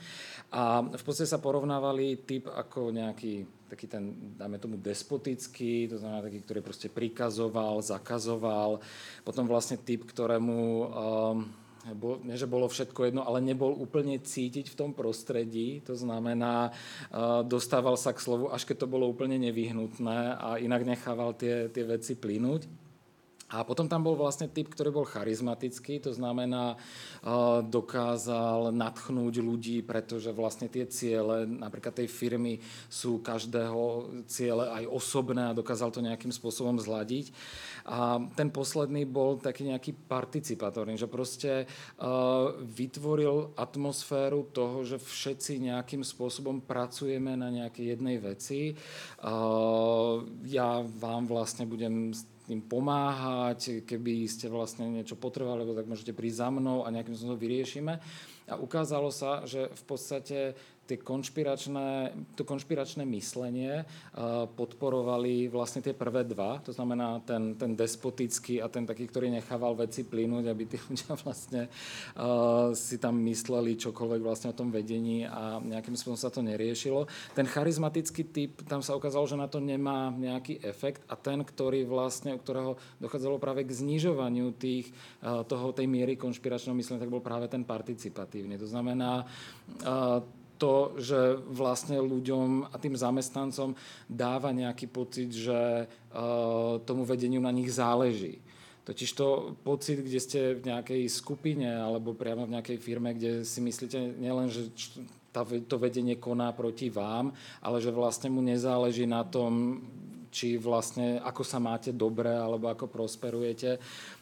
A 0.56 0.80
v 0.80 1.04
podstate 1.04 1.28
sa 1.28 1.44
porovnávali 1.44 2.24
typ 2.24 2.48
ako 2.48 2.96
nejaký 2.96 3.58
taký 3.68 3.92
ten, 3.92 4.16
dáme 4.40 4.64
tomu, 4.64 4.80
despotický, 4.80 5.92
to 5.92 6.00
znamená 6.00 6.24
taký, 6.24 6.40
ktorý 6.40 6.64
proste 6.64 6.88
prikazoval, 6.88 7.84
zakazoval. 7.84 8.80
Potom 9.28 9.44
vlastne 9.44 9.76
typ, 9.76 10.08
ktorému 10.08 10.56
um, 10.56 10.88
bol, 11.94 12.20
nie, 12.26 12.40
že 12.40 12.50
bolo 12.50 12.66
všetko 12.66 13.12
jedno, 13.12 13.22
ale 13.24 13.40
nebol 13.40 13.72
úplne 13.72 14.18
cítiť 14.18 14.74
v 14.74 14.78
tom 14.80 14.92
prostredí. 14.92 15.84
To 15.86 15.94
znamená, 15.94 16.72
uh, 16.72 17.46
dostával 17.46 17.96
sa 17.96 18.16
k 18.16 18.24
slovu, 18.24 18.50
až 18.50 18.66
keď 18.66 18.84
to 18.84 18.92
bolo 18.92 19.06
úplne 19.08 19.38
nevyhnutné 19.38 20.40
a 20.40 20.58
inak 20.58 20.84
nechával 20.84 21.38
tie, 21.38 21.70
tie 21.70 21.84
veci 21.86 22.18
plynúť. 22.18 22.87
A 23.48 23.64
potom 23.64 23.88
tam 23.88 24.04
bol 24.04 24.20
vlastne 24.20 24.52
typ, 24.52 24.68
ktorý 24.68 24.92
bol 24.92 25.08
charizmatický, 25.08 26.04
to 26.04 26.12
znamená, 26.12 26.76
dokázal 27.64 28.76
natchnúť 28.76 29.40
ľudí, 29.40 29.80
pretože 29.88 30.36
vlastne 30.36 30.68
tie 30.68 30.84
ciele 30.84 31.48
napríklad 31.48 31.96
tej 32.04 32.12
firmy 32.12 32.60
sú 32.92 33.24
každého 33.24 34.12
ciele 34.28 34.68
aj 34.68 34.84
osobné 34.92 35.48
a 35.48 35.56
dokázal 35.56 35.96
to 35.96 36.04
nejakým 36.04 36.36
spôsobom 36.36 36.76
zladiť. 36.76 37.32
A 37.88 38.20
ten 38.36 38.52
posledný 38.52 39.08
bol 39.08 39.40
taký 39.40 39.72
nejaký 39.72 39.96
participatorný, 39.96 41.00
že 41.00 41.08
proste 41.08 41.72
vytvoril 42.60 43.56
atmosféru 43.56 44.52
toho, 44.52 44.84
že 44.84 45.00
všetci 45.00 45.72
nejakým 45.72 46.04
spôsobom 46.04 46.60
pracujeme 46.68 47.40
na 47.40 47.48
nejakej 47.48 47.96
jednej 47.96 48.20
veci. 48.20 48.76
Ja 50.44 50.84
vám 50.84 51.32
vlastne 51.32 51.64
budem 51.64 52.12
im 52.48 52.64
pomáhať, 52.64 53.84
keby 53.84 54.24
ste 54.28 54.48
vlastne 54.48 54.88
niečo 54.88 55.20
potrebovali, 55.20 55.68
tak 55.68 55.88
môžete 55.92 56.16
prísť 56.16 56.48
za 56.48 56.50
mnou 56.52 56.88
a 56.88 56.94
nejakým 56.94 57.12
spôsobom 57.12 57.40
vyriešime. 57.40 58.00
A 58.48 58.56
ukázalo 58.56 59.12
sa, 59.12 59.44
že 59.44 59.68
v 59.68 59.84
podstate 59.84 60.56
tie 60.88 60.98
konšpiračné, 60.98 62.16
to 62.40 62.48
konšpiračné 62.48 63.04
myslenie 63.12 63.84
uh, 63.84 64.48
podporovali 64.48 65.52
vlastne 65.52 65.84
tie 65.84 65.92
prvé 65.92 66.24
dva, 66.24 66.64
to 66.64 66.72
znamená 66.72 67.20
ten, 67.28 67.60
ten 67.60 67.76
despotický 67.76 68.64
a 68.64 68.72
ten 68.72 68.88
taký, 68.88 69.12
ktorý 69.12 69.28
nechával 69.28 69.76
veci 69.76 70.08
plynúť, 70.08 70.48
aby 70.48 70.64
tí 70.64 70.80
ľudia 70.88 71.20
vlastne 71.20 71.68
uh, 71.68 72.72
si 72.72 72.96
tam 72.98 73.20
mysleli 73.28 73.76
čokoľvek 73.76 74.22
vlastne 74.24 74.56
o 74.56 74.58
tom 74.58 74.72
vedení 74.72 75.28
a 75.28 75.60
nejakým 75.60 76.00
spôsobom 76.00 76.16
sa 76.16 76.32
to 76.32 76.40
neriešilo. 76.40 77.04
Ten 77.36 77.44
charizmatický 77.44 78.24
typ, 78.32 78.64
tam 78.64 78.80
sa 78.80 78.96
ukázalo, 78.96 79.28
že 79.28 79.36
na 79.36 79.52
to 79.52 79.60
nemá 79.60 80.16
nejaký 80.16 80.64
efekt 80.64 81.04
a 81.12 81.20
ten, 81.20 81.44
ktorý 81.44 81.84
vlastne, 81.84 82.32
u 82.32 82.40
ktorého 82.40 82.80
dochádzalo 83.04 83.44
práve 83.44 83.68
k 83.68 83.76
znižovaniu 83.76 84.56
tých, 84.56 84.96
uh, 85.20 85.44
toho, 85.44 85.76
tej 85.76 85.92
miery 85.92 86.16
konšpiračného 86.16 86.80
myslenia, 86.80 87.04
tak 87.04 87.12
bol 87.12 87.20
práve 87.20 87.52
ten 87.52 87.68
participatívny. 87.68 88.56
To 88.56 88.68
znamená, 88.72 89.28
to, 90.58 90.98
že 90.98 91.38
vlastne 91.48 92.02
ľuďom 92.02 92.74
a 92.74 92.76
tým 92.82 92.98
zamestnancom 92.98 93.78
dáva 94.10 94.50
nejaký 94.52 94.90
pocit, 94.90 95.30
že 95.32 95.86
uh, 95.86 96.82
tomu 96.84 97.06
vedeniu 97.06 97.40
na 97.40 97.54
nich 97.54 97.70
záleží. 97.70 98.42
Totiž 98.88 99.10
to 99.20 99.60
pocit, 99.68 100.00
kde 100.00 100.20
ste 100.20 100.40
v 100.56 100.72
nejakej 100.72 101.12
skupine 101.12 101.68
alebo 101.68 102.16
priamo 102.16 102.48
v 102.48 102.56
nejakej 102.56 102.78
firme, 102.80 103.12
kde 103.12 103.44
si 103.44 103.60
myslíte 103.60 104.16
nielen, 104.16 104.48
že 104.48 104.72
to 105.68 105.76
vedenie 105.78 106.18
koná 106.18 106.50
proti 106.56 106.90
vám, 106.90 107.36
ale 107.62 107.78
že 107.84 107.94
vlastne 107.94 108.32
mu 108.32 108.42
nezáleží 108.42 109.06
na 109.06 109.28
tom, 109.28 109.84
či 110.32 110.56
vlastne 110.56 111.20
ako 111.20 111.44
sa 111.44 111.60
máte 111.60 111.92
dobre 111.92 112.32
alebo 112.32 112.72
ako 112.72 112.88
prosperujete, 112.88 113.78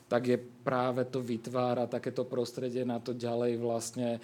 tak 0.05 0.29
je 0.29 0.37
práve 0.37 1.01
to 1.09 1.17
vytvára 1.17 1.89
takéto 1.89 2.29
prostredie 2.29 2.85
na 2.85 3.01
to 3.01 3.17
ďalej 3.17 3.57
vlastne 3.57 4.09
e, 4.17 4.19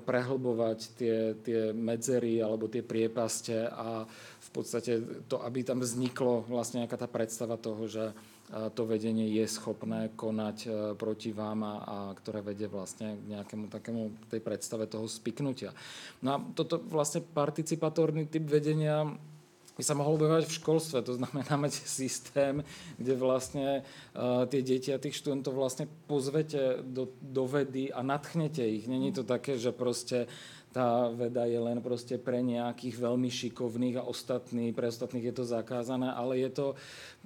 prehlbovať 0.00 0.78
tie, 0.96 1.16
tie 1.44 1.60
medzery 1.76 2.40
alebo 2.40 2.72
tie 2.72 2.80
priepaste 2.80 3.68
a 3.68 4.08
v 4.40 4.50
podstate 4.52 5.24
to, 5.28 5.36
aby 5.44 5.60
tam 5.60 5.84
vzniklo 5.84 6.48
vlastne 6.48 6.84
nejaká 6.84 6.96
tá 6.96 7.08
predstava 7.08 7.60
toho, 7.60 7.84
že 7.84 8.04
e, 8.08 8.14
to 8.72 8.88
vedenie 8.88 9.28
je 9.36 9.44
schopné 9.44 10.08
konať 10.16 10.56
e, 10.64 10.68
proti 10.96 11.36
vám 11.36 11.68
a, 11.68 11.74
a 11.84 11.96
ktoré 12.16 12.40
vedie 12.40 12.68
vlastne 12.68 13.20
k 13.20 13.36
nejakému 13.36 13.68
takému 13.68 14.32
tej 14.32 14.40
predstave 14.40 14.88
toho 14.88 15.04
spiknutia. 15.04 15.76
No 16.24 16.28
a 16.32 16.36
toto 16.56 16.80
vlastne 16.80 17.20
participatórny 17.20 18.24
typ 18.32 18.48
vedenia 18.48 19.04
by 19.76 19.82
sa 19.84 19.92
mohlo 19.92 20.16
objavovať 20.16 20.48
v 20.48 20.56
školstve. 20.56 20.98
To 21.04 21.14
znamená, 21.20 21.52
máte 21.60 21.84
systém, 21.84 22.64
kde 22.96 23.14
vlastne 23.14 23.84
uh, 24.16 24.48
tie 24.48 24.64
deti 24.64 24.88
a 24.88 24.98
tých 24.98 25.20
študentov 25.20 25.52
vlastne 25.52 25.84
pozvete 26.08 26.80
do, 26.80 27.12
do 27.20 27.44
vedy 27.44 27.92
a 27.92 28.00
natchnete 28.00 28.64
ich. 28.64 28.88
Není 28.88 29.12
to 29.12 29.20
také, 29.20 29.60
že 29.60 29.76
proste 29.76 30.24
tá 30.76 31.08
veda 31.08 31.48
je 31.48 31.56
len 31.56 31.80
proste 31.80 32.20
pre 32.20 32.44
nejakých 32.44 33.00
veľmi 33.00 33.32
šikovných 33.32 33.96
a 33.96 34.04
ostatní, 34.04 34.76
pre 34.76 34.92
ostatných 34.92 35.32
je 35.32 35.34
to 35.40 35.44
zakázané, 35.48 36.12
ale 36.12 36.36
je 36.44 36.50
to, 36.52 36.66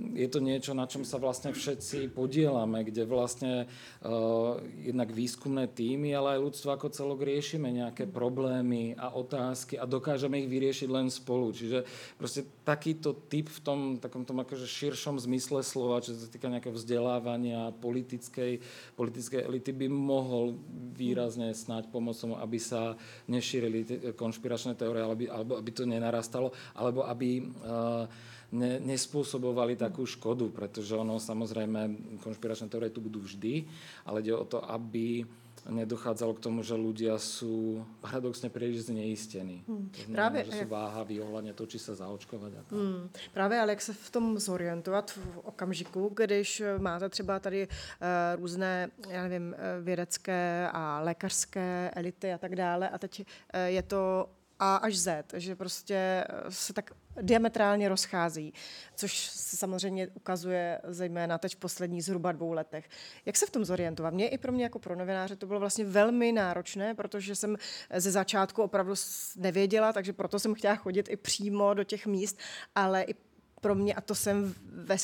je 0.01 0.28
to 0.32 0.40
niečo, 0.40 0.72
na 0.72 0.88
čom 0.88 1.05
sa 1.05 1.20
vlastne 1.20 1.53
všetci 1.53 2.12
podielame, 2.16 2.82
kde 2.82 3.05
vlastne 3.05 3.68
uh, 3.68 4.57
jednak 4.80 5.12
výskumné 5.12 5.68
týmy, 5.68 6.16
ale 6.16 6.36
aj 6.36 6.44
ľudstvo 6.44 6.68
ako 6.72 6.88
celok 6.88 7.20
riešime 7.22 7.68
nejaké 7.68 8.09
problémy 8.09 8.96
a 8.96 9.12
otázky 9.12 9.76
a 9.76 9.84
dokážeme 9.84 10.40
ich 10.40 10.48
vyriešiť 10.48 10.88
len 10.88 11.12
spolu. 11.12 11.53
Čiže 11.53 11.84
proste 12.16 12.48
takýto 12.64 13.12
typ 13.28 13.53
v 13.53 13.61
tom 13.61 13.80
takom 14.01 14.24
tom 14.24 14.40
akože 14.40 14.64
širšom 14.64 15.20
zmysle 15.20 15.61
slova, 15.61 16.01
čo 16.01 16.16
sa 16.16 16.26
týka 16.26 16.48
nejakého 16.48 16.72
vzdelávania 16.72 17.76
politickej, 17.78 18.64
politickej 18.96 19.44
elity, 19.44 19.70
by 19.76 19.86
mohol 19.92 20.57
výrazne 20.96 21.53
snáď 21.53 21.92
pomôcť 21.92 22.20
tomu, 22.24 22.34
aby 22.40 22.57
sa 22.57 22.96
nešírili 23.28 24.14
konšpiračné 24.16 24.78
teórie, 24.78 25.05
alebo, 25.05 25.22
alebo 25.28 25.53
aby 25.61 25.70
to 25.74 25.84
nenarastalo, 25.84 26.55
alebo 26.72 27.05
aby 27.05 27.44
uh, 27.44 28.09
ne, 28.53 28.82
nespôsobovali 28.82 29.78
takú 29.78 30.07
škodu, 30.07 30.51
pretože 30.51 30.94
ono 30.94 31.22
samozrejme, 31.22 32.18
konšpiračné 32.22 32.66
teórie 32.66 32.90
tu 32.90 33.01
budú 33.01 33.22
vždy, 33.22 33.66
ale 34.07 34.20
ide 34.20 34.34
o 34.34 34.44
to, 34.44 34.59
aby 34.62 35.26
nedochádzalo 35.68 36.34
k 36.34 36.40
tomu, 36.40 36.62
že 36.64 36.72
ľudia 36.74 37.18
sú 37.18 37.84
paradoxně 38.01 38.48
příliš 38.48 38.80
zneistení. 38.80 39.64
Hmm. 39.68 39.90
To 39.90 40.03
znamená, 40.03 40.30
Právě, 40.30 40.44
že 40.44 40.53
jsou 40.53 40.68
váhaví 40.68 41.20
ohledně 41.20 41.53
toho, 41.53 41.66
či 41.66 41.78
se 41.78 41.94
zaočkovat. 41.94 42.53
A 42.53 42.74
hmm. 42.74 43.11
Právě, 43.34 43.61
ale 43.61 43.72
jak 43.72 43.82
se 43.82 43.92
v 43.92 44.11
tom 44.11 44.38
zorientovat 44.38 45.11
v 45.11 45.38
okamžiku, 45.44 46.12
když 46.16 46.62
máte 46.78 47.09
třeba 47.09 47.38
tady 47.38 47.68
uh, 47.68 48.40
různé, 48.40 48.90
já 49.09 49.22
nevím, 49.22 49.55
eh, 49.55 49.82
vědecké 49.82 50.68
a 50.72 51.01
lékařské 51.01 51.90
elity 51.94 52.32
a 52.32 52.38
tak 52.38 52.57
dále 52.57 52.88
a 52.88 52.98
teď 52.98 53.20
uh, 53.20 53.61
je 53.66 53.82
to 53.82 54.28
a 54.59 54.76
až 54.76 54.96
Z, 54.96 55.24
že 55.36 55.57
prostě 55.57 56.24
se 56.48 56.72
tak 56.72 56.92
diametrálně 57.23 57.89
rozchází, 57.89 58.55
což 58.95 59.27
se 59.27 59.57
samozřejmě 59.57 60.09
ukazuje 60.09 60.81
zejména 60.85 61.39
teď 61.39 61.55
v 61.55 61.59
posledních 61.59 62.05
zhruba 62.05 62.33
dvou 62.33 62.53
letech. 62.53 62.89
Jak 63.27 63.37
se 63.37 63.47
v 63.47 63.51
tom 63.51 63.64
zorientovat? 63.64 64.14
Mě 64.14 64.29
i 64.29 64.39
pro 64.39 64.53
mě 64.53 64.64
jako 64.64 64.79
pro 64.79 64.97
novináře 64.97 65.37
to 65.37 65.47
bylo 65.47 65.61
vlastně 65.61 65.85
velmi 65.85 66.33
náročné, 66.33 66.95
protože 66.95 67.35
jsem 67.37 67.57
ze 67.97 68.11
začátku 68.11 68.62
opravdu 68.62 68.95
nevěděla, 69.37 69.93
takže 69.93 70.12
proto 70.12 70.39
jsem 70.39 70.55
chtěla 70.55 70.77
chodit 70.77 71.09
i 71.11 71.16
přímo 71.16 71.75
do 71.75 71.85
těch 71.85 72.07
míst, 72.07 72.39
ale 72.75 73.03
i 73.03 73.14
pro 73.61 73.75
mě, 73.75 73.95
a 73.95 74.01
to 74.01 74.14
jsem 74.14 74.55
ve, 74.64 74.97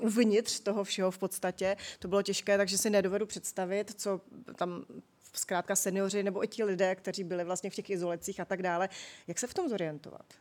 uvnitř 0.00 0.60
toho 0.60 0.84
všeho 0.84 1.10
v 1.10 1.18
podstatě, 1.18 1.76
to 1.98 2.08
bylo 2.08 2.22
těžké, 2.22 2.56
takže 2.56 2.78
si 2.78 2.90
nedovedu 2.90 3.26
představit, 3.26 3.94
co 3.96 4.20
tam 4.56 4.84
zkrátka 5.34 5.76
seniori 5.76 6.22
nebo 6.22 6.44
i 6.44 6.48
ti 6.48 6.64
lidé, 6.64 6.94
kteří 6.94 7.24
byli 7.24 7.44
vlastně 7.44 7.70
v 7.70 7.74
těch 7.74 7.90
izolacích 7.90 8.40
a 8.40 8.44
tak 8.44 8.62
dále. 8.62 8.88
Jak 9.26 9.38
se 9.38 9.46
v 9.46 9.54
tom 9.54 9.68
zorientovat? 9.68 10.34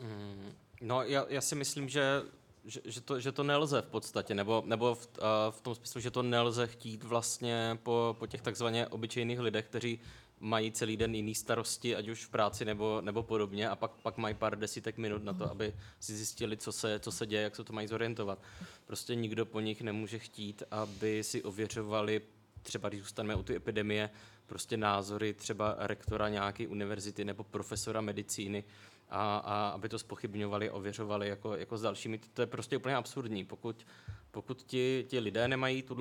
Mm, 0.00 0.52
no, 0.80 1.02
já, 1.02 1.26
já 1.28 1.40
si 1.40 1.54
myslím, 1.54 1.88
že, 1.88 2.22
že, 2.64 2.80
že, 2.84 3.00
to, 3.00 3.20
že 3.20 3.32
to 3.32 3.42
nelze 3.42 3.82
v 3.82 3.86
podstatě, 3.86 4.34
nebo, 4.34 4.62
nebo 4.66 4.94
v, 4.94 5.08
uh, 5.18 5.24
v 5.50 5.60
tom 5.60 5.74
smyslu, 5.74 6.00
že 6.00 6.10
to 6.10 6.22
nelze 6.22 6.66
chtít 6.66 7.04
vlastně 7.04 7.78
po, 7.82 8.16
po 8.18 8.26
těch 8.26 8.42
takzvaně 8.42 8.86
obyčejných 8.86 9.40
lidech, 9.40 9.64
kteří 9.64 10.00
mají 10.40 10.72
celý 10.72 10.96
den 10.96 11.14
jiný 11.14 11.34
starosti, 11.34 11.96
ať 11.96 12.08
už 12.08 12.24
v 12.24 12.28
práci 12.28 12.64
nebo, 12.64 13.00
nebo 13.00 13.22
podobně, 13.22 13.68
a 13.68 13.76
pak, 13.76 13.90
pak 13.90 14.16
mají 14.16 14.34
pár 14.34 14.58
desítek 14.58 14.98
minut 14.98 15.24
na 15.24 15.32
to, 15.32 15.50
aby 15.50 15.74
si 16.00 16.16
zjistili, 16.16 16.56
co 16.56 16.72
se, 16.72 16.98
co 16.98 17.12
se 17.12 17.26
děje, 17.26 17.42
jak 17.42 17.56
se 17.56 17.64
to 17.64 17.72
mají 17.72 17.88
zorientovat. 17.88 18.38
Prostě 18.86 19.14
nikdo 19.14 19.46
po 19.46 19.60
nich 19.60 19.82
nemůže 19.82 20.18
chtít, 20.18 20.62
aby 20.70 21.24
si 21.24 21.42
ověřovali, 21.42 22.22
třeba 22.62 22.88
když 22.88 23.00
zůstaneme 23.00 23.34
u 23.34 23.42
ty 23.42 23.56
epidemie, 23.56 24.10
prostě 24.46 24.76
názory 24.76 25.34
třeba 25.34 25.74
rektora 25.78 26.28
nějaké 26.28 26.68
univerzity 26.68 27.24
nebo 27.24 27.44
profesora 27.44 28.00
medicíny, 28.00 28.64
a, 29.10 29.36
a 29.36 29.68
aby 29.68 29.88
to 29.88 29.98
spochybňovali, 29.98 30.70
ověřovali 30.70 31.28
jako, 31.28 31.56
jako 31.56 31.78
s 31.78 31.82
dalšími. 31.82 32.20
To 32.34 32.42
je 32.42 32.46
prostě 32.46 32.76
úplně 32.76 32.96
absurdní. 32.96 33.44
Pokud, 33.44 33.86
pokud 34.30 34.62
ti, 34.62 35.06
ti 35.08 35.18
lidé 35.18 35.48
nemají 35.48 35.82
tu, 35.82 35.96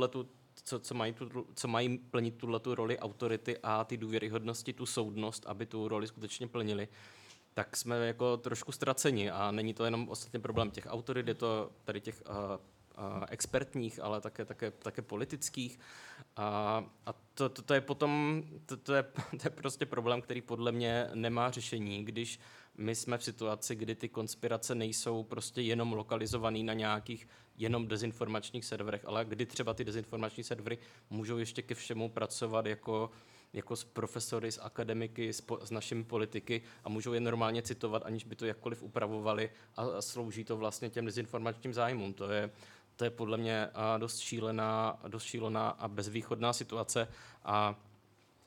co, 0.64 0.80
co, 0.80 0.94
mají 0.94 1.14
tu, 1.14 1.48
co 1.56 1.68
mají 1.68 1.98
plnit 1.98 2.36
tuto 2.38 2.76
roli 2.76 3.00
autority 3.00 3.58
a 3.64 3.84
ty 3.84 3.98
důvěryhodnosti, 3.98 4.74
tu 4.74 4.86
soudnost, 4.86 5.46
aby 5.48 5.66
tu 5.66 5.88
roli 5.88 6.08
skutečně 6.08 6.48
plnili, 6.48 6.88
tak 7.54 7.78
jsme 7.78 8.08
jako 8.08 8.38
trošku 8.38 8.72
ztraceni 8.72 9.32
a 9.32 9.52
není 9.52 9.74
to 9.74 9.86
jenom 9.86 10.10
ostatně 10.10 10.40
problém 10.40 10.72
těch 10.72 10.88
autorit, 10.90 11.28
je 11.28 11.34
to 11.34 11.72
tady 11.84 12.02
těch 12.02 12.24
uh, 12.30 12.36
uh, 12.36 13.24
expertních, 13.30 14.00
ale 14.00 14.22
také, 14.22 14.46
také, 14.46 14.72
také 14.72 15.02
politických. 15.02 15.80
A, 16.36 16.84
a 17.06 17.14
to, 17.34 17.50
to, 17.50 17.62
to 17.62 17.74
je 17.74 17.82
potom, 17.82 18.44
to, 18.66 18.78
to, 18.78 18.94
je, 18.94 19.04
to 19.32 19.44
je 19.44 19.50
prostě 19.50 19.86
problém, 19.86 20.22
který 20.22 20.42
podle 20.42 20.72
mě 20.72 21.10
nemá 21.14 21.52
řešení, 21.52 22.06
když 22.06 22.40
my 22.80 22.96
jsme 22.96 23.18
v 23.18 23.24
situaci, 23.24 23.76
kdy 23.76 23.96
ty 23.96 24.10
konspirace 24.10 24.76
nejsou 24.76 25.24
prostě 25.24 25.62
jenom 25.62 25.94
lokalizované 25.94 26.64
na 26.64 26.74
nějakých 26.74 27.28
jenom 27.58 27.88
dezinformačních 27.88 28.66
serverech, 28.66 29.06
ale 29.06 29.26
kdy 29.26 29.46
třeba 29.46 29.74
ty 29.74 29.86
dezinformační 29.86 30.44
servery 30.44 30.78
můžou 31.10 31.38
ještě 31.38 31.62
ke 31.62 31.76
všemu 31.76 32.10
pracovat 32.10 32.66
jako 32.66 33.10
jako 33.54 33.76
s 33.76 33.84
profesory, 33.84 34.52
s 34.52 34.62
akademiky, 34.62 35.34
s, 35.34 35.42
po, 35.42 35.60
s 35.64 35.72
našimi 35.72 36.04
politiky 36.04 36.62
a 36.84 36.90
můžou 36.90 37.14
je 37.14 37.20
normálně 37.20 37.62
citovat, 37.62 38.06
aniž 38.06 38.24
by 38.24 38.36
to 38.36 38.46
jakkoliv 38.46 38.84
upravovali 38.84 39.52
a, 39.78 39.82
a 39.82 40.02
slouží 40.02 40.44
to 40.44 40.58
vlastně 40.58 40.90
těm 40.90 41.06
dezinformačním 41.06 41.74
zájmům. 41.74 42.14
To 42.14 42.32
je, 42.32 42.52
to 42.96 43.04
je 43.04 43.10
podle 43.10 43.38
mě 43.38 43.68
dost 43.98 44.20
šílená, 44.20 45.00
dost 45.08 45.24
šílená 45.24 45.70
a 45.70 45.88
bezvýchodná 45.88 46.54
situace 46.54 47.08
a 47.44 47.76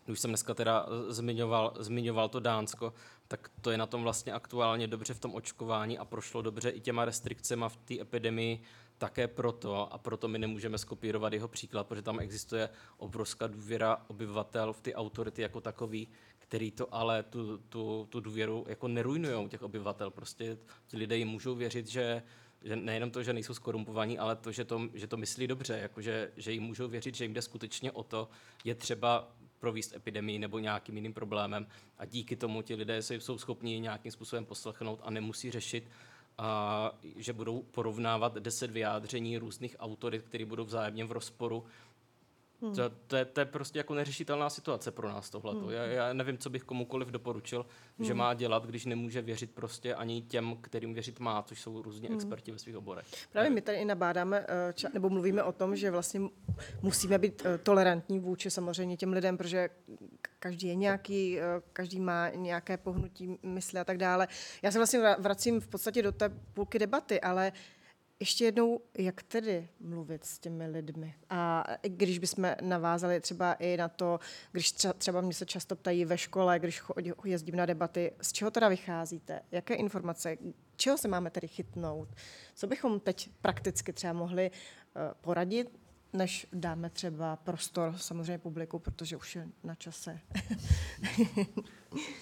už 0.09 0.21
jsem 0.21 0.31
dneska 0.31 0.55
teda 0.55 0.87
zmiňoval, 1.09 1.75
zmiňoval 1.79 2.29
to 2.29 2.41
Dánsko, 2.41 2.93
tak 3.33 3.51
to 3.61 3.71
je 3.71 3.79
na 3.79 3.87
tom 3.87 4.03
vlastně 4.03 4.33
aktuálně 4.33 4.87
dobře 4.87 5.15
v 5.15 5.21
tom 5.21 5.35
očkování 5.35 5.99
a 5.99 6.05
prošlo 6.05 6.43
dobře 6.43 6.71
i 6.71 6.81
těma 6.81 7.05
restrikcemi 7.05 7.65
v 7.69 7.77
té 7.77 8.01
epidemii 8.01 8.63
také 8.99 9.29
proto, 9.29 9.93
a 9.93 9.99
proto 9.99 10.29
my 10.29 10.39
nemůžeme 10.39 10.79
skopírovat 10.79 11.33
jeho 11.33 11.49
příklad, 11.49 11.87
protože 11.87 12.03
tam 12.03 12.21
existuje 12.21 12.69
obrovská 12.97 13.47
důvěra 13.47 14.05
obyvatel 14.09 14.73
v 14.73 14.81
ty 14.81 14.95
autority 14.95 15.43
jako 15.43 15.61
takový, 15.61 16.09
který 16.39 16.71
to 16.71 16.95
ale 16.95 17.23
tu, 17.23 17.59
tu, 17.59 18.07
tu 18.11 18.21
důvěru 18.21 18.65
jako 18.69 18.89
nerujnují 18.89 19.49
těch 19.49 19.63
obyvatel. 19.63 20.11
Prostě 20.11 20.59
ti 20.87 20.97
lidé 20.97 21.17
jim 21.17 21.29
můžou 21.29 21.55
věřit, 21.55 21.89
že, 21.89 22.23
že 22.65 22.77
nejenom 22.77 23.11
to, 23.11 23.23
že 23.23 23.33
nejsou 23.33 23.55
skorumpovaní, 23.55 24.19
ale 24.19 24.37
to, 24.37 24.53
že 24.53 24.65
to, 24.65 24.89
že 24.95 25.07
to 25.07 25.17
myslí 25.17 25.47
dobře, 25.47 25.79
jako 25.79 26.01
že, 26.01 26.33
že 26.37 26.53
jim 26.53 26.63
můžou 26.63 26.89
věřit, 26.89 27.15
že 27.15 27.25
jim 27.25 27.35
jde 27.35 27.43
skutečně 27.43 27.93
o 27.93 28.03
to, 28.03 28.29
je 28.65 28.75
třeba 28.75 29.33
províst 29.63 29.95
epidemii 29.95 30.39
nebo 30.39 30.59
nějakým 30.59 30.97
jiným 30.97 31.15
problémem 31.15 31.67
a 31.99 32.05
díky 32.05 32.37
tomu 32.37 32.63
ti 32.63 32.75
lidé 32.75 33.03
se 33.03 33.15
jsou 33.15 33.39
schopni 33.39 33.81
nějakým 33.81 34.13
způsobem 34.13 34.45
poslechnout 34.45 35.01
a 35.03 35.11
nemusí 35.11 35.51
řešit, 35.51 35.91
a, 36.39 36.93
že 37.17 37.33
budou 37.33 37.63
porovnávat 37.63 38.35
deset 38.35 38.71
vyjádření 38.71 39.39
různých 39.39 39.77
autorit, 39.79 40.23
které 40.23 40.45
budou 40.45 40.65
vzájemně 40.65 41.05
v 41.05 41.13
rozporu 41.13 41.65
Hmm. 42.63 42.75
To, 42.75 42.91
to, 43.07 43.17
je, 43.17 43.25
to 43.25 43.41
je 43.41 43.45
prostě 43.45 43.79
jako 43.79 43.95
neřešitelná 43.95 44.51
situace 44.51 44.91
pro 44.91 45.09
nás 45.09 45.31
tohle. 45.31 45.55
Hmm. 45.55 45.71
Já, 45.71 45.85
já 45.85 46.13
nevím, 46.13 46.39
co 46.39 46.51
bych 46.51 46.63
komukoliv 46.63 47.09
doporučil, 47.09 47.67
hmm. 47.99 48.07
že 48.07 48.15
má 48.15 48.35
dělat, 48.35 48.67
když 48.67 48.85
nemůže 48.85 49.23
věřit 49.23 49.51
prostě 49.51 49.95
ani 49.95 50.23
těm, 50.23 50.57
kterým 50.61 50.95
věřit 50.95 51.21
má, 51.21 51.43
což 51.43 51.61
jsou 51.61 51.83
různí 51.83 52.09
hmm. 52.09 52.17
experti 52.17 52.53
ve 52.53 52.59
svých 52.59 52.77
oborech. 52.77 53.07
Právě 53.33 53.51
my 53.51 53.61
tady 53.61 53.79
i 53.79 53.85
nabádáme, 53.85 54.47
eh, 54.85 54.89
nebo 54.95 55.11
mluvíme 55.11 55.43
o 55.43 55.53
tom, 55.53 55.77
že 55.77 55.91
vlastně 55.91 56.21
musíme 56.83 57.19
být 57.19 57.43
eh, 57.45 57.59
tolerantní 57.59 58.19
vůči 58.19 58.51
samozřejmě 58.51 58.97
těm 58.97 59.13
lidem, 59.13 59.37
protože 59.37 59.69
každý 60.39 60.69
je 60.69 60.75
nějaký, 60.75 61.41
eh, 61.41 61.45
každý 61.73 62.01
má 62.01 62.29
nějaké 62.29 62.77
pohnutí 62.77 63.39
mysli 63.43 63.81
a 63.81 63.85
tak 63.85 63.99
dále. 63.99 64.29
Já 64.63 64.71
se 64.71 64.79
vlastně 64.79 65.01
vracím 65.19 65.61
v 65.61 65.69
podstatě 65.69 66.03
do 66.03 66.13
té 66.13 66.29
půlky 66.29 66.79
debaty, 66.79 67.21
ale 67.21 67.53
ještě 68.23 68.45
jednou, 68.45 68.81
jak 68.99 69.23
tedy 69.23 69.69
mluvit 69.81 70.25
s 70.25 70.39
těmi 70.39 70.67
lidmi? 70.67 71.15
A 71.31 71.65
když 71.83 72.19
bychom 72.19 72.55
navázali 72.61 73.21
třeba 73.21 73.53
i 73.53 73.77
na 73.77 73.89
to, 73.89 74.19
když 74.53 74.73
třeba 74.99 75.21
mě 75.21 75.35
se 75.35 75.47
často 75.47 75.77
ptají 75.77 76.05
ve 76.05 76.19
škole, 76.19 76.59
když 76.59 76.83
jezdím 77.25 77.57
na 77.57 77.67
debaty, 77.67 78.13
z 78.23 78.33
čeho 78.33 78.51
teda 78.51 78.69
vycházíte? 78.69 79.41
Jaké 79.51 79.75
informace? 79.75 80.37
Čeho 80.77 80.99
se 80.99 81.09
máme 81.09 81.31
tedy 81.31 81.49
chytnout? 81.49 82.09
Co 82.55 82.67
bychom 82.67 83.01
teď 83.01 83.31
prakticky 83.41 83.93
třeba 83.93 84.13
mohli 84.13 84.51
eh, 84.51 85.01
poradit 85.21 85.79
než 86.13 86.47
dáme 86.53 86.91
třeba 86.91 87.37
prostor 87.37 87.95
samozřejmě 87.97 88.39
publiku, 88.39 88.79
protože 88.79 89.17
už 89.17 89.37
je 89.37 89.49
na 89.65 89.75
čase. 89.75 90.21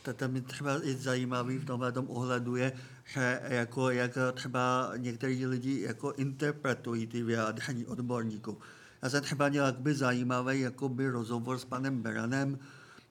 to 0.16 0.28
mi 0.28 0.40
třeba 0.40 0.86
i 0.86 0.94
zajímavý 0.94 1.58
v 1.58 1.64
tomhle 1.64 1.92
tom 1.92 2.06
ohledu 2.10 2.56
je, 2.56 2.72
že 3.04 3.40
jako, 3.44 3.90
jak 3.90 4.18
třeba 4.34 4.92
někteří 4.96 5.46
lidi 5.46 5.80
jako 5.80 6.12
interpretují 6.12 7.06
ty 7.06 7.22
vyjádření 7.22 7.86
odborníků. 7.86 8.58
Já 9.02 9.10
jsem 9.10 9.22
třeba 9.22 9.48
měl 9.48 9.66
jakoby 9.66 9.94
zajímavý 9.94 10.60
jakoby 10.60 11.08
rozhovor 11.08 11.58
s 11.58 11.64
panem 11.64 12.02
Beranem, 12.02 12.58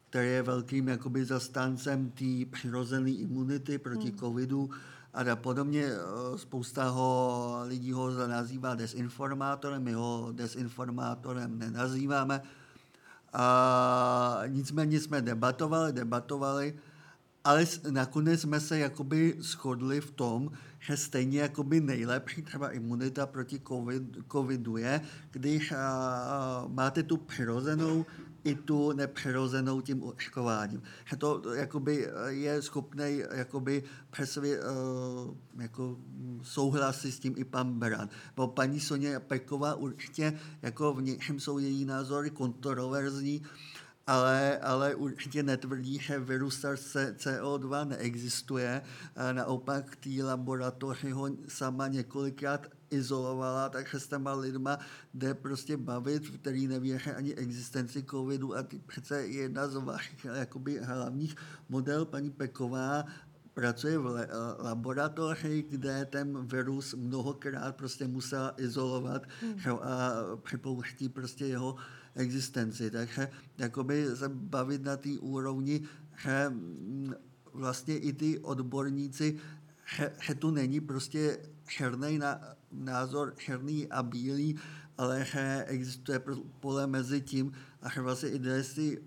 který 0.09 0.29
je 0.29 0.43
velkým 0.43 0.87
jakoby 0.87 1.25
zastáncem 1.25 2.11
té 2.11 2.45
přirozené 2.51 3.11
imunity 3.11 3.77
proti 3.77 4.09
hmm. 4.09 4.17
covidu, 4.17 4.69
a 5.13 5.35
podobně 5.35 5.85
eh, 5.85 6.37
spousta 6.37 6.89
ho, 6.89 7.61
lidí 7.63 7.91
ho 7.91 8.27
nazývá 8.27 8.75
desinformátorem, 8.75 9.83
my 9.83 9.93
ho 9.93 10.29
desinformátorem 10.31 11.59
nenazýváme. 11.59 12.41
A 13.33 14.41
nicméně 14.47 14.99
jsme 14.99 15.21
debatovali, 15.21 15.93
debatovali, 15.93 16.79
ale 17.43 17.65
nakonec 17.89 18.41
jsme 18.41 18.59
se 18.59 18.79
jakoby 18.79 19.35
shodli 19.39 20.01
v 20.01 20.11
tom, 20.11 20.51
že 20.79 20.97
stejně 20.97 21.39
jakoby 21.39 21.81
nejlepší 21.81 22.41
třeba 22.41 22.71
imunita 22.71 23.25
proti 23.25 23.61
COVID, 23.67 24.03
covidu 24.31 24.77
je, 24.77 25.01
když 25.31 25.71
a, 25.71 26.65
máte 26.67 27.03
tu 27.03 27.17
přirozenou 27.17 28.05
i 28.43 28.55
tu 28.55 28.91
nepřirozenou 28.91 29.81
tím 29.81 30.03
očkováním. 30.03 30.83
Že 31.05 31.15
to 31.15 31.53
jakoby 31.53 32.07
je 32.27 32.61
schopný 32.61 33.23
jakoby 33.31 33.83
přesvě, 34.11 34.59
jako 35.57 35.97
souhlasí 36.41 37.11
s 37.11 37.19
tím 37.19 37.33
i 37.37 37.43
pan 37.43 37.79
Beran. 37.79 38.09
Bo 38.35 38.47
paní 38.47 38.79
Soně 38.79 39.19
Peková 39.19 39.75
určitě 39.75 40.39
jako 40.61 40.93
v 40.93 41.01
něčem 41.01 41.39
jsou 41.39 41.57
její 41.57 41.85
názory 41.85 42.29
kontroverzní, 42.29 43.43
ale, 44.07 44.57
ale 44.57 44.95
určitě 44.95 45.43
netvrdí, 45.43 45.99
že 45.99 46.19
virus 46.19 46.63
SARS-CoV-2 46.63 47.87
neexistuje. 47.87 48.81
Naopak 49.31 49.95
té 49.95 50.23
laboratoři 50.23 51.11
ho 51.11 51.29
sama 51.47 51.87
několikrát 51.87 52.67
izolovala, 52.91 53.69
takže 53.69 53.99
s 53.99 54.07
těma 54.07 54.33
lidma 54.33 54.77
jde 55.13 55.33
prostě 55.33 55.77
bavit, 55.77 56.29
který 56.29 56.67
nevěří 56.67 57.09
ani 57.09 57.35
existenci 57.35 58.03
covidu 58.03 58.55
a 58.57 58.63
ty 58.63 58.79
přece 58.79 59.27
jedna 59.27 59.67
z 59.67 59.75
vašich 59.75 60.25
jakoby, 60.25 60.79
hlavních 60.79 61.35
model, 61.69 62.05
paní 62.05 62.29
Peková, 62.29 63.05
pracuje 63.53 63.97
v 63.97 64.27
laboratoři, 64.59 65.65
kde 65.69 66.05
ten 66.05 66.45
virus 66.45 66.93
mnohokrát 66.93 67.75
prostě 67.75 68.07
musela 68.07 68.53
izolovat 68.57 69.23
hmm. 69.41 69.75
a 69.81 70.11
připouští 70.43 71.09
prostě 71.09 71.45
jeho 71.45 71.75
existenci. 72.15 72.91
Takže 72.91 73.29
jakoby 73.57 74.07
se 74.15 74.29
bavit 74.29 74.83
na 74.83 74.97
té 74.97 75.09
úrovni, 75.19 75.81
že 76.17 76.49
mm, 76.49 77.13
vlastně 77.53 77.97
i 77.97 78.13
ty 78.13 78.39
odborníci, 78.39 79.37
že, 79.95 80.11
že 80.21 80.35
tu 80.35 80.51
není 80.51 80.79
prostě 80.79 81.37
černý 81.69 82.19
názor, 82.71 83.33
černý 83.37 83.87
a 83.87 84.03
bílý, 84.03 84.59
ale 84.97 85.25
že 85.25 85.63
existuje 85.67 86.21
pole 86.59 86.87
mezi 86.87 87.21
tím 87.21 87.51
a 87.81 87.89
že 87.89 88.01
vlastně 88.01 88.29
i 88.29 88.39
ty 88.75 89.01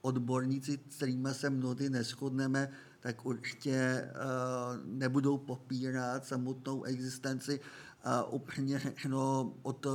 odborníci, 0.00 0.78
s 0.90 0.96
kterými 0.96 1.28
se 1.32 1.50
mnohdy 1.50 1.90
neschodneme, 1.90 2.68
tak 3.00 3.26
určitě 3.26 4.08
uh, 4.08 4.98
nebudou 4.98 5.38
popírat 5.38 6.26
samotnou 6.26 6.84
existenci. 6.84 7.60
A 8.04 8.24
upřímně 8.24 8.78
řečeno 8.78 9.52
od 9.62 9.86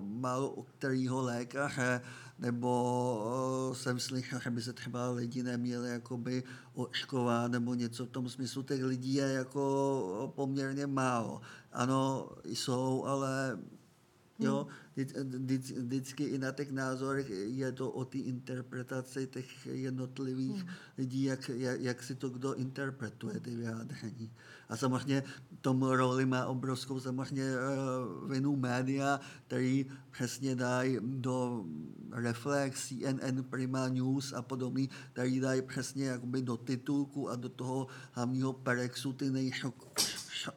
málo 0.00 0.50
o 0.50 0.62
kterého 0.62 1.22
lékaře, 1.22 2.00
nebo 2.38 3.70
jsem 3.72 4.00
slyšel, 4.00 4.40
že 4.40 4.50
by 4.50 4.62
se 4.62 4.72
třeba 4.72 5.10
lidi 5.10 5.42
neměli 5.42 5.88
jakoby 5.90 6.42
očkovat 6.74 7.50
nebo 7.50 7.74
něco 7.74 8.06
v 8.06 8.10
tom 8.10 8.28
smyslu. 8.28 8.62
Těch 8.62 8.84
lidí 8.84 9.14
je 9.14 9.24
jako 9.24 10.32
poměrně 10.36 10.86
málo. 10.86 11.40
Ano, 11.72 12.28
jsou, 12.44 13.04
ale 13.04 13.58
jo, 14.38 14.66
hmm. 14.96 15.46
vždycky 15.86 16.24
i 16.24 16.38
na 16.38 16.52
těch 16.52 16.72
názorech 16.72 17.30
je 17.30 17.72
to 17.72 17.90
o 17.90 18.04
té 18.04 18.18
interpretaci 18.18 19.26
těch 19.26 19.66
jednotlivých 19.66 20.62
hmm. 20.62 20.74
lidí, 20.98 21.22
jak, 21.22 21.48
jak, 21.48 21.80
jak 21.80 22.02
si 22.02 22.14
to 22.14 22.28
kdo 22.28 22.54
interpretuje, 22.54 23.40
ty 23.40 23.56
vyjádření. 23.56 24.32
A 24.68 24.76
samozřejmě 24.76 25.22
tomu 25.60 25.96
roli 25.96 26.26
má 26.26 26.46
obrovskou 26.46 27.00
samozřejmě 27.00 27.44
uh, 27.44 28.30
vinu 28.30 28.56
média, 28.56 29.20
který 29.46 29.86
přesně 30.10 30.56
dají 30.56 30.98
do 31.02 31.64
Reflex, 32.12 32.88
CNN, 32.88 33.42
Prima 33.50 33.88
News 33.88 34.32
a 34.32 34.42
podobný, 34.42 34.90
který 35.12 35.40
dají 35.40 35.62
přesně 35.62 36.04
jakoby 36.04 36.42
do 36.42 36.56
titulku 36.56 37.30
a 37.30 37.36
do 37.36 37.48
toho 37.48 37.86
hlavního 38.12 38.52
perexu 38.52 39.12
ty 39.12 39.30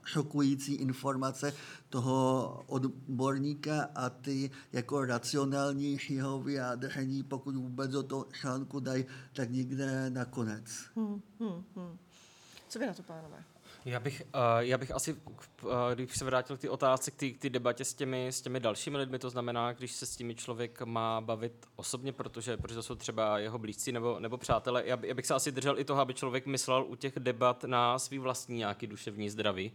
nejšokující 0.04 0.74
informace 0.74 1.54
toho 1.90 2.64
odborníka 2.68 3.90
a 3.96 4.10
ty 4.10 4.52
jako 4.74 5.06
racionálnějšího 5.06 6.40
vyjádření, 6.40 7.24
pokud 7.24 7.56
vůbec 7.56 7.92
do 7.92 8.04
toho 8.04 8.28
článku 8.32 8.80
dají, 8.80 9.06
tak 9.34 9.50
nikde 9.50 10.10
nakonec. 10.10 10.66
Hmm, 10.96 11.22
hmm, 11.40 11.64
hmm. 11.76 11.98
Co 12.70 12.80
vy 12.80 12.86
na 12.86 12.94
to, 12.94 13.04
pánové? 13.04 13.44
Já 13.86 14.00
bych, 14.00 14.22
uh, 14.36 14.42
já 14.60 14.78
bych 14.78 14.92
asi, 14.92 15.14
uh, 15.14 15.72
když 15.94 16.18
se 16.18 16.26
vrátil 16.26 16.58
k 16.58 16.62
té 16.62 16.70
otázce, 16.70 17.12
k 17.12 17.38
té 17.40 17.50
debatě 17.50 17.86
s 17.86 17.94
těmi, 17.94 18.28
s 18.28 18.42
těmi 18.42 18.60
dalšími 18.60 18.98
lidmi, 18.98 19.20
to 19.20 19.30
znamená, 19.30 19.74
když 19.74 19.92
se 19.92 20.06
s 20.06 20.16
těmi 20.16 20.36
člověk 20.36 20.82
má 20.82 21.22
bavit 21.22 21.66
osobně, 21.76 22.14
protože, 22.14 22.58
protože 22.58 22.76
to 22.76 22.84
jsou 22.84 22.96
třeba 22.96 23.40
jeho 23.40 23.58
blízcí 23.58 23.92
nebo, 23.92 24.20
nebo 24.20 24.38
přátelé, 24.38 24.84
já, 24.86 24.98
já 25.02 25.14
bych 25.14 25.26
se 25.26 25.34
asi 25.34 25.52
držel 25.52 25.80
i 25.80 25.86
toho, 25.86 26.02
aby 26.02 26.14
člověk 26.14 26.46
myslel 26.46 26.86
u 26.88 26.96
těch 26.96 27.20
debat 27.20 27.64
na 27.64 28.00
svý 28.00 28.20
vlastní 28.20 28.58
nějaký 28.58 28.88
duševní 28.88 29.30
zdraví. 29.30 29.72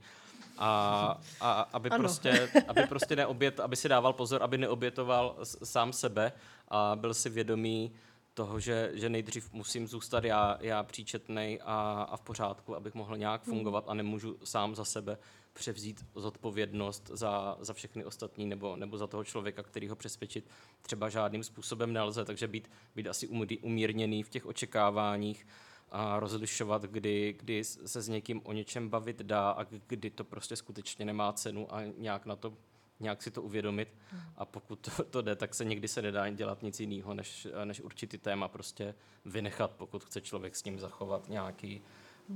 A, 0.58 1.20
a 1.40 1.52
aby, 1.72 1.90
prostě, 1.90 2.50
aby 2.68 2.82
prostě 2.86 3.16
neobět, 3.16 3.60
aby 3.60 3.76
si 3.76 3.88
dával 3.88 4.12
pozor, 4.12 4.42
aby 4.42 4.58
neobětoval 4.58 5.36
sám 5.42 5.92
sebe 5.92 6.32
a 6.68 6.96
byl 6.96 7.14
si 7.14 7.30
vědomý 7.30 7.92
toho, 8.34 8.60
že, 8.60 8.90
že 8.94 9.08
nejdřív 9.08 9.52
musím 9.52 9.86
zůstat 9.86 10.24
já, 10.24 10.58
já 10.60 10.82
příčetnej 10.82 11.60
a, 11.64 12.02
a 12.02 12.16
v 12.16 12.20
pořádku, 12.20 12.76
abych 12.76 12.94
mohl 12.94 13.16
nějak 13.16 13.46
hmm. 13.46 13.54
fungovat 13.54 13.84
a 13.88 13.94
nemůžu 13.94 14.38
sám 14.44 14.74
za 14.74 14.84
sebe 14.84 15.18
převzít 15.52 16.06
zodpovědnost 16.14 17.10
za, 17.14 17.56
za 17.60 17.74
všechny 17.74 18.04
ostatní 18.04 18.46
nebo, 18.46 18.76
nebo 18.76 18.98
za 18.98 19.06
toho 19.06 19.24
člověka, 19.24 19.62
který 19.62 19.88
ho 19.88 19.96
přesvědčit 19.96 20.50
třeba 20.82 21.08
žádným 21.08 21.44
způsobem 21.44 21.92
nelze, 21.92 22.24
takže 22.24 22.48
být, 22.48 22.70
být 22.96 23.06
asi 23.06 23.28
umírněný 23.62 24.22
v 24.22 24.28
těch 24.28 24.46
očekáváních 24.46 25.46
a 25.90 26.20
rozlišovat, 26.20 26.82
kdy, 26.82 27.34
kdy 27.38 27.64
se 27.64 28.02
s 28.02 28.08
někým 28.08 28.40
o 28.44 28.52
něčem 28.52 28.88
bavit 28.88 29.22
dá 29.22 29.50
a 29.50 29.64
kdy 29.64 30.10
to 30.10 30.24
prostě 30.24 30.56
skutečně 30.56 31.04
nemá 31.04 31.32
cenu 31.32 31.74
a 31.74 31.82
nějak 31.98 32.26
na 32.26 32.36
to 32.36 32.54
nějak 33.00 33.22
si 33.22 33.30
to 33.30 33.42
uvědomit 33.42 33.88
a 34.36 34.44
pokud 34.44 34.76
to, 34.78 35.04
to 35.04 35.22
jde, 35.22 35.36
tak 35.36 35.54
se 35.54 35.64
někdy 35.64 35.88
se 35.88 36.02
nedá 36.02 36.30
dělat 36.30 36.62
nic 36.62 36.80
jiného, 36.80 37.14
než, 37.14 37.48
než 37.64 37.80
určitý 37.80 38.18
téma 38.18 38.48
prostě 38.48 38.94
vynechat, 39.24 39.70
pokud 39.70 40.04
chce 40.04 40.20
člověk 40.20 40.56
s 40.56 40.64
ním 40.64 40.78
zachovat 40.80 41.28
nějaký, 41.28 41.82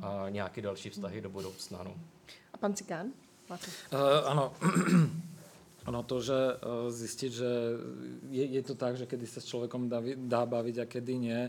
a 0.03 0.29
nějaký 0.29 0.63
další 0.63 0.91
vztahy 0.91 1.21
do 1.21 1.31
budoucna. 1.31 1.83
No. 1.83 1.97
A 2.53 2.57
pan 2.57 2.75
Cikán? 2.75 3.07
Uh, 3.51 3.99
ano, 4.27 4.53
Ono 5.89 6.05
to, 6.05 6.21
že 6.21 6.37
e, 6.37 6.55
zistiť, 6.93 7.31
že 7.33 7.51
je, 8.29 8.45
je 8.45 8.63
to 8.63 8.77
tak, 8.77 9.01
že 9.01 9.09
kedy 9.09 9.25
sa 9.25 9.41
s 9.41 9.49
človekom 9.49 9.89
dá, 9.89 10.05
dá 10.05 10.45
baviť 10.45 10.77
a 10.85 10.87
kedy 10.87 11.15
nie, 11.17 11.41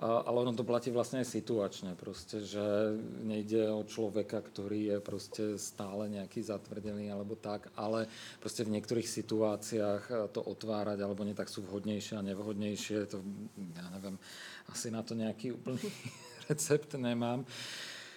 ale 0.00 0.36
ono 0.36 0.52
to 0.52 0.68
platí 0.68 0.92
vlastne 0.92 1.24
aj 1.24 1.32
situačne, 1.32 1.96
proste, 1.96 2.44
že 2.44 2.92
nejde 3.24 3.72
o 3.72 3.80
človeka, 3.88 4.44
ktorý 4.44 4.96
je 4.96 4.98
proste 5.00 5.44
stále 5.56 6.12
nejaký 6.12 6.44
zatvrdený 6.44 7.08
alebo 7.08 7.40
tak, 7.40 7.72
ale 7.72 8.04
proste 8.36 8.68
v 8.68 8.76
niektorých 8.76 9.08
situáciách 9.08 10.02
e, 10.12 10.14
to 10.28 10.44
otvárať 10.44 11.00
alebo 11.00 11.24
nie, 11.24 11.32
tak 11.32 11.48
sú 11.48 11.64
vhodnejšie 11.64 12.20
a 12.20 12.26
nevhodnejšie, 12.26 13.08
to 13.08 13.24
ja 13.72 13.86
neviem, 13.96 14.20
asi 14.68 14.92
na 14.92 15.00
to 15.00 15.16
nejaký 15.16 15.56
úplný 15.56 15.88
recept 16.52 16.92
nemám. 17.00 17.48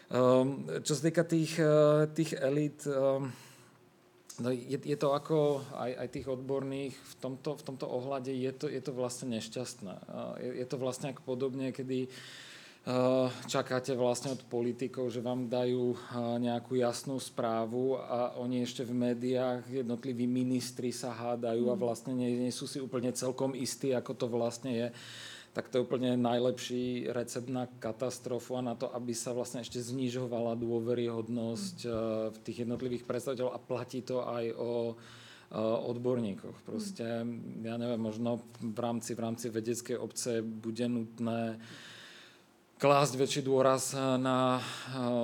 Um, 0.10 0.66
čo 0.82 0.98
sa 0.98 1.06
týka 1.06 1.22
tých, 1.22 1.62
tých 2.18 2.34
um, 2.42 3.30
No 4.40 4.56
je, 4.56 4.80
je 4.80 4.98
to 4.98 5.12
ako 5.12 5.60
aj, 5.76 5.92
aj 6.00 6.08
tých 6.16 6.28
odborných 6.32 6.96
v 6.96 7.14
tomto, 7.20 7.60
v 7.60 7.64
tomto 7.64 7.86
ohľade 7.92 8.32
je 8.32 8.52
to, 8.56 8.72
je 8.72 8.80
to 8.80 8.92
vlastne 8.96 9.36
nešťastné. 9.36 9.94
Je, 10.40 10.50
je 10.64 10.66
to 10.68 10.80
vlastne 10.80 11.12
ako 11.12 11.22
podobne, 11.28 11.76
kedy 11.76 12.08
čakáte 13.46 13.92
vlastne 13.94 14.34
od 14.34 14.42
politikov, 14.48 15.12
že 15.12 15.20
vám 15.20 15.52
dajú 15.52 15.94
nejakú 16.40 16.80
jasnú 16.80 17.20
správu 17.20 18.00
a 18.00 18.40
oni 18.40 18.64
ešte 18.64 18.88
v 18.88 18.96
médiách, 18.96 19.68
jednotliví 19.68 20.24
ministri 20.26 20.96
sa 20.96 21.12
hádajú 21.12 21.70
a 21.70 21.76
mm. 21.76 21.82
vlastne 21.82 22.14
nie, 22.16 22.48
nie 22.48 22.54
sú 22.56 22.66
si 22.66 22.80
úplne 22.80 23.12
celkom 23.12 23.54
istí, 23.54 23.92
ako 23.92 24.12
to 24.16 24.26
vlastne 24.32 24.72
je 24.72 24.88
tak 25.54 25.70
to 25.70 25.82
je 25.82 25.86
úplne 25.86 26.14
najlepší 26.14 27.10
recept 27.10 27.50
na 27.50 27.66
katastrofu 27.66 28.58
a 28.58 28.62
na 28.62 28.78
to, 28.78 28.88
aby 28.94 29.18
sa 29.18 29.34
vlastne 29.34 29.66
ešte 29.66 29.82
znižovala 29.82 30.54
dôveryhodnosť 30.60 31.78
mm. 31.86 31.94
v 32.34 32.38
tých 32.46 32.58
jednotlivých 32.68 33.04
predstaviteľov 33.10 33.54
a 33.58 33.60
platí 33.60 34.06
to 34.06 34.22
aj 34.22 34.46
o 34.56 34.72
odborníkoch. 35.90 36.62
Proste, 36.62 37.26
ja 37.66 37.76
neviem, 37.82 37.98
možno 37.98 38.46
v 38.62 38.78
rámci, 38.78 39.18
v 39.18 39.22
rámci 39.26 39.50
vedeckej 39.50 39.98
obce 39.98 40.46
bude 40.46 40.86
nutné 40.86 41.58
klásť 42.78 43.14
väčší 43.18 43.42
dôraz 43.42 43.98
na, 43.98 44.62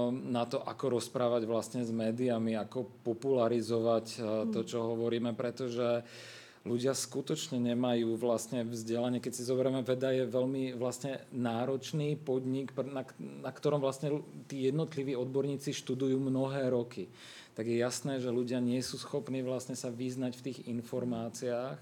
na 0.10 0.44
to, 0.50 0.66
ako 0.66 0.98
rozprávať 0.98 1.46
vlastne 1.46 1.86
s 1.86 1.94
médiami, 1.94 2.58
ako 2.58 3.06
popularizovať 3.06 4.06
to, 4.50 4.60
mm. 4.66 4.68
čo 4.68 4.78
hovoríme, 4.82 5.38
pretože 5.38 6.02
uh, 6.02 6.35
ľudia 6.66 6.98
skutočne 6.98 7.62
nemajú 7.62 8.18
vlastne 8.18 8.66
vzdelanie. 8.66 9.22
Keď 9.22 9.34
si 9.38 9.48
zoberieme, 9.48 9.86
veda 9.86 10.10
je 10.10 10.26
veľmi 10.26 10.74
vlastne 10.74 11.22
náročný 11.30 12.18
podnik, 12.18 12.74
na, 12.82 13.06
na 13.22 13.52
ktorom 13.54 13.78
vlastne 13.80 14.26
tí 14.50 14.66
jednotliví 14.66 15.14
odborníci 15.14 15.72
študujú 15.78 16.18
mnohé 16.18 16.74
roky. 16.74 17.14
Tak 17.54 17.70
je 17.70 17.78
jasné, 17.80 18.20
že 18.20 18.34
ľudia 18.34 18.60
nie 18.60 18.82
sú 18.82 19.00
schopní 19.00 19.46
vlastne 19.46 19.78
sa 19.78 19.94
vyznať 19.94 20.34
v 20.36 20.46
tých 20.52 20.60
informáciách 20.68 21.78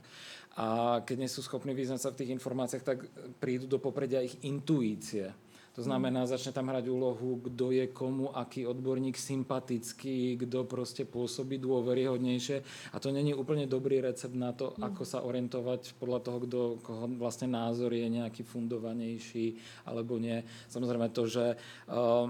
a 0.53 0.67
keď 1.01 1.15
nie 1.17 1.31
sú 1.31 1.41
schopní 1.41 1.73
vyznať 1.73 1.99
sa 2.03 2.13
v 2.13 2.19
tých 2.21 2.33
informáciách, 2.37 2.83
tak 2.85 3.09
prídu 3.41 3.65
do 3.65 3.81
popredia 3.81 4.21
ich 4.21 4.37
intuície. 4.45 5.33
To 5.73 5.81
znamená, 5.81 6.29
začne 6.29 6.53
tam 6.53 6.69
hrať 6.69 6.85
úlohu, 6.85 7.41
kto 7.49 7.73
je 7.73 7.89
komu, 7.89 8.29
aký 8.29 8.69
odborník 8.69 9.17
sympatický, 9.17 10.37
kto 10.45 10.69
proste 10.69 11.01
pôsobí 11.01 11.57
dôveryhodnejšie. 11.57 12.57
A 12.93 13.01
to 13.01 13.09
není 13.09 13.33
úplne 13.33 13.65
dobrý 13.65 13.97
recept 13.97 14.37
na 14.37 14.53
to, 14.53 14.77
ako 14.77 15.01
sa 15.01 15.25
orientovať 15.25 15.97
podľa 15.97 16.19
toho, 16.21 16.37
kto, 16.45 16.59
koho 16.85 17.05
vlastne 17.17 17.49
názor 17.49 17.89
je 17.89 18.05
nejaký 18.05 18.45
fundovanejší 18.45 19.57
alebo 19.89 20.21
nie. 20.21 20.45
Samozrejme 20.69 21.09
to, 21.09 21.25
že 21.25 21.57
uh, 21.89 22.29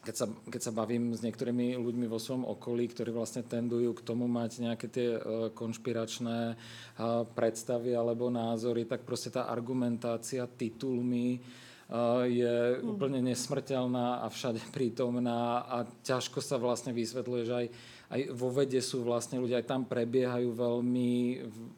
keď 0.00 0.14
sa, 0.16 0.26
keď 0.48 0.60
sa 0.64 0.72
bavím 0.72 1.12
s 1.12 1.20
niektorými 1.20 1.76
ľuďmi 1.76 2.08
vo 2.08 2.16
svojom 2.16 2.48
okolí, 2.56 2.88
ktorí 2.88 3.12
vlastne 3.12 3.44
tendujú 3.44 4.00
k 4.00 4.04
tomu 4.08 4.24
mať 4.32 4.64
nejaké 4.64 4.86
tie 4.88 5.08
uh, 5.20 5.20
konšpiračné 5.52 6.56
uh, 6.56 7.28
predstavy 7.36 7.92
alebo 7.92 8.32
názory, 8.32 8.88
tak 8.88 9.04
proste 9.04 9.28
tá 9.28 9.52
argumentácia 9.52 10.48
titulmi 10.48 11.60
je 12.28 12.78
hmm. 12.78 12.88
úplne 12.88 13.20
nesmrteľná 13.20 14.24
a 14.24 14.26
všade 14.32 14.60
prítomná 14.76 15.66
a 15.66 15.76
ťažko 16.04 16.40
sa 16.40 16.56
vlastne 16.56 16.94
vysvetľuje, 16.96 17.42
že 17.44 17.54
aj, 17.54 17.66
aj 18.12 18.20
vo 18.32 18.48
vede 18.48 18.80
sú 18.80 19.04
vlastne 19.04 19.40
ľudia, 19.40 19.60
aj 19.60 19.68
tam 19.68 19.82
prebiehajú 19.84 20.52
veľmi 20.52 21.12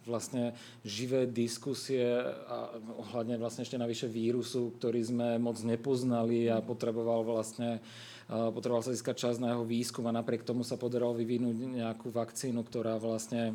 vlastne 0.06 0.54
živé 0.86 1.26
diskusie 1.26 2.04
a 2.26 2.74
ohľadne 3.00 3.38
vlastne 3.38 3.66
ešte 3.66 3.80
navyše 3.80 4.06
vírusu, 4.06 4.74
ktorý 4.78 5.00
sme 5.02 5.28
moc 5.42 5.58
nepoznali 5.62 6.46
a 6.50 6.62
potreboval 6.62 7.26
vlastne 7.26 7.82
potreboval 8.24 8.80
sa 8.80 8.96
získať 8.96 9.16
čas 9.20 9.36
na 9.36 9.52
jeho 9.52 9.68
výskum 9.68 10.08
a 10.08 10.16
napriek 10.16 10.48
tomu 10.48 10.64
sa 10.64 10.80
podarilo 10.80 11.12
vyvinúť 11.12 11.56
nejakú 11.76 12.08
vakcínu, 12.08 12.64
ktorá 12.64 12.96
vlastne 12.96 13.52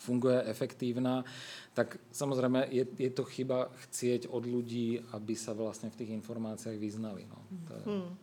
funguje 0.00 0.42
efektívna 0.44 1.24
tak 1.76 2.00
samozrejme 2.08 2.72
je, 2.72 2.88
je 2.96 3.10
to 3.12 3.24
chyba 3.28 3.68
chcieť 3.84 4.32
od 4.32 4.48
ľudí, 4.48 4.96
aby 5.12 5.36
sa 5.36 5.52
vlastne 5.52 5.92
v 5.92 5.98
tých 6.00 6.10
informáciách 6.16 6.80
vyznali. 6.80 7.28
No. 7.28 7.36
To 7.68 7.72
je... 7.76 7.82
hmm. 7.84 8.16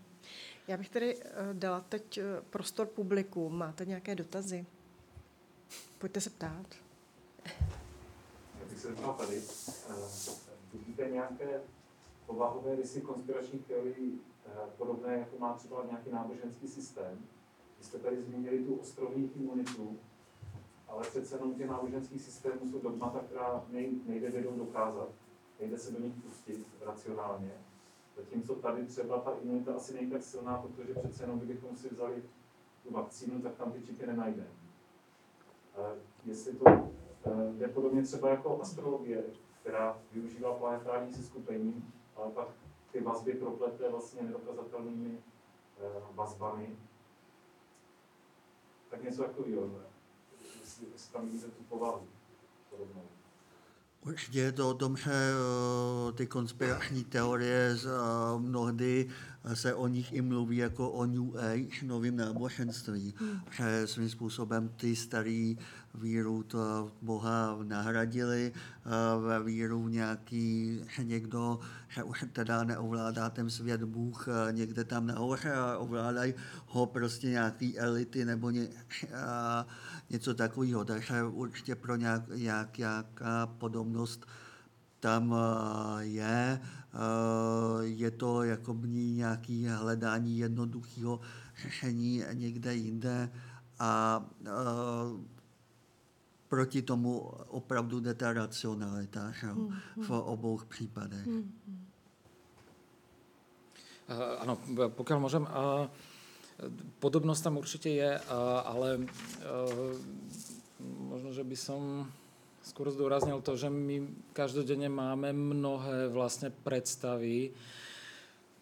Já 0.68 0.78
bych 0.78 0.90
tedy 0.90 1.18
eh, 1.18 1.54
dala 1.54 1.82
teď 1.82 2.18
eh, 2.18 2.24
prostor 2.50 2.88
publiku. 2.88 3.50
Máte 3.50 3.86
nějaké 3.86 4.16
dotazy? 4.16 4.66
Pojďte 6.00 6.22
se 6.22 6.30
ptát. 6.30 6.66
Já 8.60 8.66
bych 8.70 8.80
se 8.80 8.88
zeptal 8.88 9.14
tady. 9.14 9.42
Eh, 9.90 9.94
vidíte 10.74 11.10
nějaké 11.12 11.62
povahové 12.26 12.76
rysy 12.76 13.02
konspiračních 13.02 13.66
teorií 13.66 14.20
podobné, 14.78 15.14
jako 15.14 15.38
má 15.40 15.54
třeba 15.54 15.86
nějaký 15.90 16.10
náboženský 16.12 16.68
systém? 16.68 17.18
Vy 17.80 17.86
jste 17.86 17.98
tady 17.98 18.22
zmínili 18.22 18.66
tu 18.66 18.76
ostrovní 18.76 19.32
imunitu, 19.36 20.00
ale 20.94 21.04
přece 21.04 21.36
jenom 21.36 21.54
těch 21.54 21.70
náboženských 21.70 22.22
systémů 22.22 22.72
jsou 22.72 22.80
dogmata, 22.80 23.20
která 23.20 23.66
nejde 24.06 24.30
vědou 24.30 24.58
dokázat, 24.58 25.10
nejde 25.60 25.78
se 25.78 25.92
do 25.92 26.00
nich 26.00 26.14
pustit 26.14 26.68
racionálně. 26.82 27.52
Zatímco 28.16 28.56
tady 28.56 28.86
třeba 28.86 29.20
ta 29.20 29.32
imunita 29.42 29.74
asi 29.74 29.94
není 29.94 30.12
tak 30.12 30.24
silná, 30.24 30.58
protože 30.58 30.94
přece 30.94 31.24
jenom 31.24 31.40
kdybychom 31.40 31.78
si 31.78 31.90
vzali 31.90 32.24
tu 32.84 32.94
vakcínu, 32.94 33.42
tak 33.42 33.56
tam 33.56 33.72
ty 33.72 33.82
čipy 33.82 34.08
nenajdeme. 34.08 34.48
Jestli 36.26 36.54
to 36.54 36.66
eh, 36.68 37.54
jde 37.54 37.68
podobně 37.68 38.04
třeba 38.04 38.30
jako 38.30 38.62
astrologie, 38.62 39.24
která 39.62 39.98
využívá 40.12 40.54
planetární 40.54 41.14
seskupení, 41.14 41.94
ale 42.16 42.32
pak 42.32 42.48
ty 42.92 43.02
vazby 43.02 43.34
proplete 43.34 43.90
vlastně 43.90 44.22
nedokazatelnými 44.22 45.18
eh, 45.82 46.02
vazbami, 46.16 46.76
tak 48.90 49.04
něco 49.04 49.24
takového 49.24 49.68
tam 51.12 51.26
vidíte 51.26 51.48
tu 51.48 51.64
povahu 51.70 52.08
podobnou. 52.70 53.04
Určitě 54.06 54.40
je 54.40 54.52
to 54.52 54.70
o 54.70 54.74
tom, 54.74 54.98
že 54.98 55.12
eh, 55.12 56.12
ty 56.12 56.28
konspirační 56.28 57.04
teorie 57.04 57.76
z, 57.76 57.86
uh, 57.86 58.42
mnohdy 58.42 59.10
se 59.54 59.74
o 59.74 59.88
nich 59.88 60.14
i 60.14 60.22
mluví 60.22 60.58
jako 60.58 60.92
o 60.92 61.06
New 61.06 61.38
Age, 61.38 61.86
novým 61.86 62.16
náboženství, 62.16 63.14
hmm. 63.18 63.40
že 63.52 63.88
svým 63.88 64.10
způsobem 64.10 64.70
ty 64.70 64.96
starý 64.96 65.58
víru 65.94 66.44
to 66.44 66.92
Boha 67.02 67.60
nahradili 67.64 68.54
ve 69.28 69.44
víru 69.44 69.88
nějaký, 69.88 70.80
že 70.96 71.04
někdo, 71.04 71.60
že 71.90 72.04
už 72.04 72.26
teda 72.34 72.64
neovládá 72.64 73.30
ten 73.30 73.50
svět 73.50 73.84
Bůh 73.84 74.28
někde 74.52 74.84
tam 74.84 75.08
nahoře 75.08 75.54
a 75.54 75.78
ovládají 75.78 76.34
ho 76.66 76.86
prostě 76.86 77.30
nějaký 77.30 77.80
elity 77.80 78.26
nebo 78.26 78.50
ně, 78.50 78.68
něco 80.14 80.34
takového. 80.34 80.86
Takže 80.86 81.24
určitě 81.24 81.76
pro 81.76 81.96
nějak, 81.96 82.24
nějak, 82.30 82.78
nějaká 82.78 83.48
podobnost 83.48 84.26
tam 85.00 85.36
je. 86.00 86.62
Je 87.82 88.12
to 88.12 88.44
jako 88.44 88.78
nějaký 88.84 89.68
hledání 89.68 90.38
jednoduchého 90.38 91.20
řešení 91.62 92.24
někde 92.34 92.76
jinde 92.76 93.30
a 93.80 94.22
proti 96.48 96.82
tomu 96.82 97.20
opravdu 97.48 98.00
jde 98.00 98.14
ta 98.14 98.34
racionalita 98.34 99.32
že? 99.32 99.48
Hmm, 99.48 99.74
v 99.98 100.10
obou 100.12 100.58
případech. 100.70 101.28
Hmm. 101.28 101.52
Uh, 104.04 104.36
ano, 104.44 104.60
pokiaľ 105.00 105.18
môžem, 105.24 105.48
uh, 105.48 105.88
podobnosť 107.00 107.42
tam 107.44 107.56
určite 107.60 107.90
je, 107.92 108.12
ale 108.68 109.04
uh, 109.04 109.94
možno, 111.10 111.30
že 111.36 111.44
by 111.44 111.58
som 111.58 111.82
skôr 112.64 112.88
zdôraznil 112.90 113.44
to, 113.44 113.60
že 113.60 113.68
my 113.68 114.08
každodenne 114.32 114.88
máme 114.88 115.36
mnohé 115.36 116.08
vlastne 116.08 116.50
predstavy, 116.50 117.52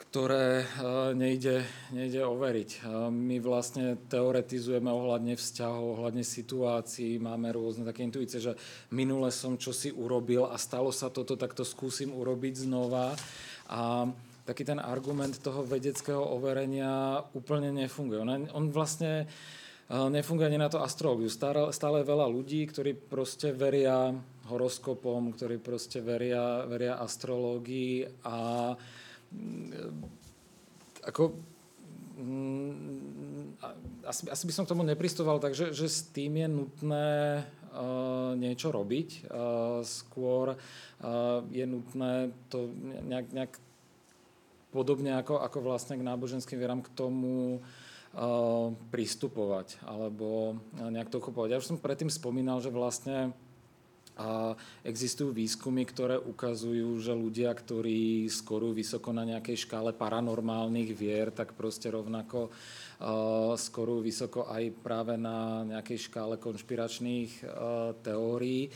ktoré 0.02 0.66
eh, 0.66 1.14
nejde, 1.14 1.64
nejde 1.94 2.26
overiť. 2.26 2.70
Eh, 2.82 3.08
my 3.14 3.38
vlastne 3.40 3.96
teoretizujeme 4.10 4.90
ohľadne 4.90 5.38
vzťahov, 5.38 6.02
ohľadne 6.02 6.26
situácií, 6.26 7.22
máme 7.22 7.54
rôzne 7.54 7.86
také 7.86 8.04
intuície, 8.04 8.42
že 8.42 8.58
minule 8.92 9.30
som 9.30 9.56
čosi 9.56 9.94
urobil 9.94 10.50
a 10.50 10.58
stalo 10.58 10.90
sa 10.90 11.14
toto, 11.14 11.38
tak 11.38 11.54
to 11.54 11.62
skúsim 11.62 12.12
urobiť 12.12 12.66
znova. 12.66 13.14
A 13.72 14.10
taký 14.46 14.66
ten 14.66 14.80
argument 14.82 15.38
toho 15.38 15.62
vedeckého 15.62 16.22
overenia 16.22 17.22
úplne 17.34 17.70
nefunguje. 17.72 18.18
On, 18.22 18.30
on 18.52 18.66
vlastne 18.74 19.26
eh, 19.26 20.08
nefunguje 20.10 20.50
ani 20.50 20.60
na 20.62 20.70
to 20.70 20.82
astrológiu. 20.82 21.30
Stále, 21.30 21.70
stále 21.76 22.02
veľa 22.02 22.28
ľudí, 22.30 22.66
ktorí 22.66 22.98
proste 22.98 23.54
veria 23.54 24.14
horoskopom, 24.50 25.32
ktorí 25.38 25.62
proste 25.62 26.04
veria, 26.04 26.66
veria 26.68 27.00
astrológii 27.00 28.26
a 28.28 28.74
ako, 31.08 31.24
mm, 32.20 33.58
asi, 34.06 34.28
asi 34.28 34.44
by 34.44 34.54
som 34.54 34.64
k 34.66 34.72
tomu 34.76 34.84
nepristoval, 34.84 35.40
takže 35.40 35.72
že 35.72 35.88
s 35.88 36.04
tým 36.12 36.36
je 36.38 36.48
nutné 36.52 37.10
uh, 37.72 38.36
niečo 38.36 38.70
robiť. 38.70 39.32
Uh, 39.32 39.82
skôr 39.88 40.54
uh, 40.54 41.40
je 41.50 41.66
nutné 41.66 42.30
to 42.52 42.70
nejak, 43.08 43.32
nejak 43.32 43.54
podobne 44.72 45.20
ako, 45.20 45.44
ako 45.44 45.60
vlastne 45.62 46.00
k 46.00 46.08
náboženským 46.08 46.58
vieram 46.58 46.80
k 46.80 46.90
tomu 46.96 47.60
uh, 47.60 48.72
pristupovať 48.90 49.84
alebo 49.84 50.58
nejak 50.80 51.12
to 51.12 51.20
uchopovať. 51.20 51.50
Ja 51.52 51.62
už 51.62 51.76
som 51.76 51.84
predtým 51.84 52.10
spomínal, 52.10 52.64
že 52.64 52.72
vlastne 52.72 53.36
a 54.20 54.54
existujú 54.84 55.32
výskumy, 55.32 55.88
ktoré 55.88 56.20
ukazujú, 56.20 57.00
že 57.00 57.16
ľudia, 57.16 57.50
ktorí 57.56 58.28
skorujú 58.28 58.76
vysoko 58.76 59.16
na 59.16 59.24
nejakej 59.24 59.66
škále 59.66 59.96
paranormálnych 59.96 60.92
vier, 60.92 61.32
tak 61.32 61.56
proste 61.56 61.88
rovnako 61.88 62.52
uh, 62.52 63.56
skorujú 63.56 64.02
vysoko 64.04 64.52
aj 64.52 64.64
práve 64.84 65.16
na 65.16 65.64
nejakej 65.64 66.12
škále 66.12 66.36
konšpiračných 66.38 67.32
uh, 67.42 67.50
teórií. 68.04 68.68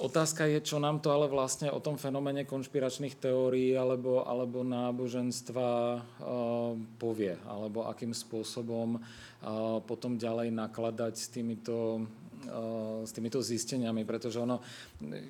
Otázka 0.00 0.48
je, 0.48 0.64
čo 0.64 0.80
nám 0.80 1.04
to 1.04 1.12
ale 1.12 1.28
vlastne 1.28 1.68
o 1.68 1.76
tom 1.76 2.00
fenoméne 2.00 2.48
konšpiračných 2.48 3.20
teórií 3.20 3.76
alebo, 3.76 4.24
alebo 4.24 4.64
náboženstva 4.64 5.68
uh, 5.68 6.72
povie, 6.96 7.36
alebo 7.44 7.84
akým 7.84 8.16
spôsobom 8.16 8.96
uh, 8.96 9.78
potom 9.84 10.16
ďalej 10.16 10.56
nakladať 10.56 11.12
s 11.20 11.26
týmito 11.28 12.00
Eh, 12.00 12.27
s 13.04 13.10
týmito 13.12 13.38
zisteniami, 13.38 14.02
pretože 14.02 14.40
ono 14.40 14.60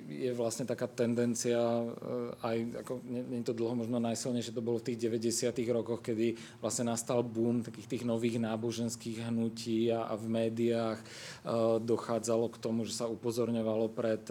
je 0.07 0.31
vlastne 0.33 0.65
taká 0.65 0.87
tendencia 0.89 1.59
eh, 1.59 2.47
aj, 2.47 2.57
ako 2.85 2.91
nie, 3.05 3.41
to 3.45 3.53
dlho, 3.55 3.85
možno 3.85 4.01
najsilnejšie 4.01 4.55
to 4.55 4.65
bolo 4.65 4.81
v 4.81 4.93
tých 4.93 5.09
90 5.09 5.53
rokoch, 5.71 6.01
kedy 6.03 6.35
vlastne 6.59 6.89
nastal 6.91 7.21
boom 7.23 7.61
takých 7.63 7.97
tých 7.97 8.03
nových 8.07 8.41
náboženských 8.41 9.29
hnutí 9.29 9.91
a, 9.93 10.11
a 10.11 10.13
v 10.19 10.25
médiách 10.27 10.99
uh, 10.99 11.77
dochádzalo 11.79 12.51
k 12.51 12.57
tomu, 12.61 12.83
že 12.83 12.95
sa 12.95 13.05
upozorňovalo 13.09 13.91
pred, 13.93 14.23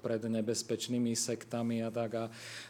pred 0.00 0.22
nebezpečnými 0.22 1.12
sektami 1.14 1.82
a 1.84 1.90
tak. 1.90 2.10
A, 2.14 2.24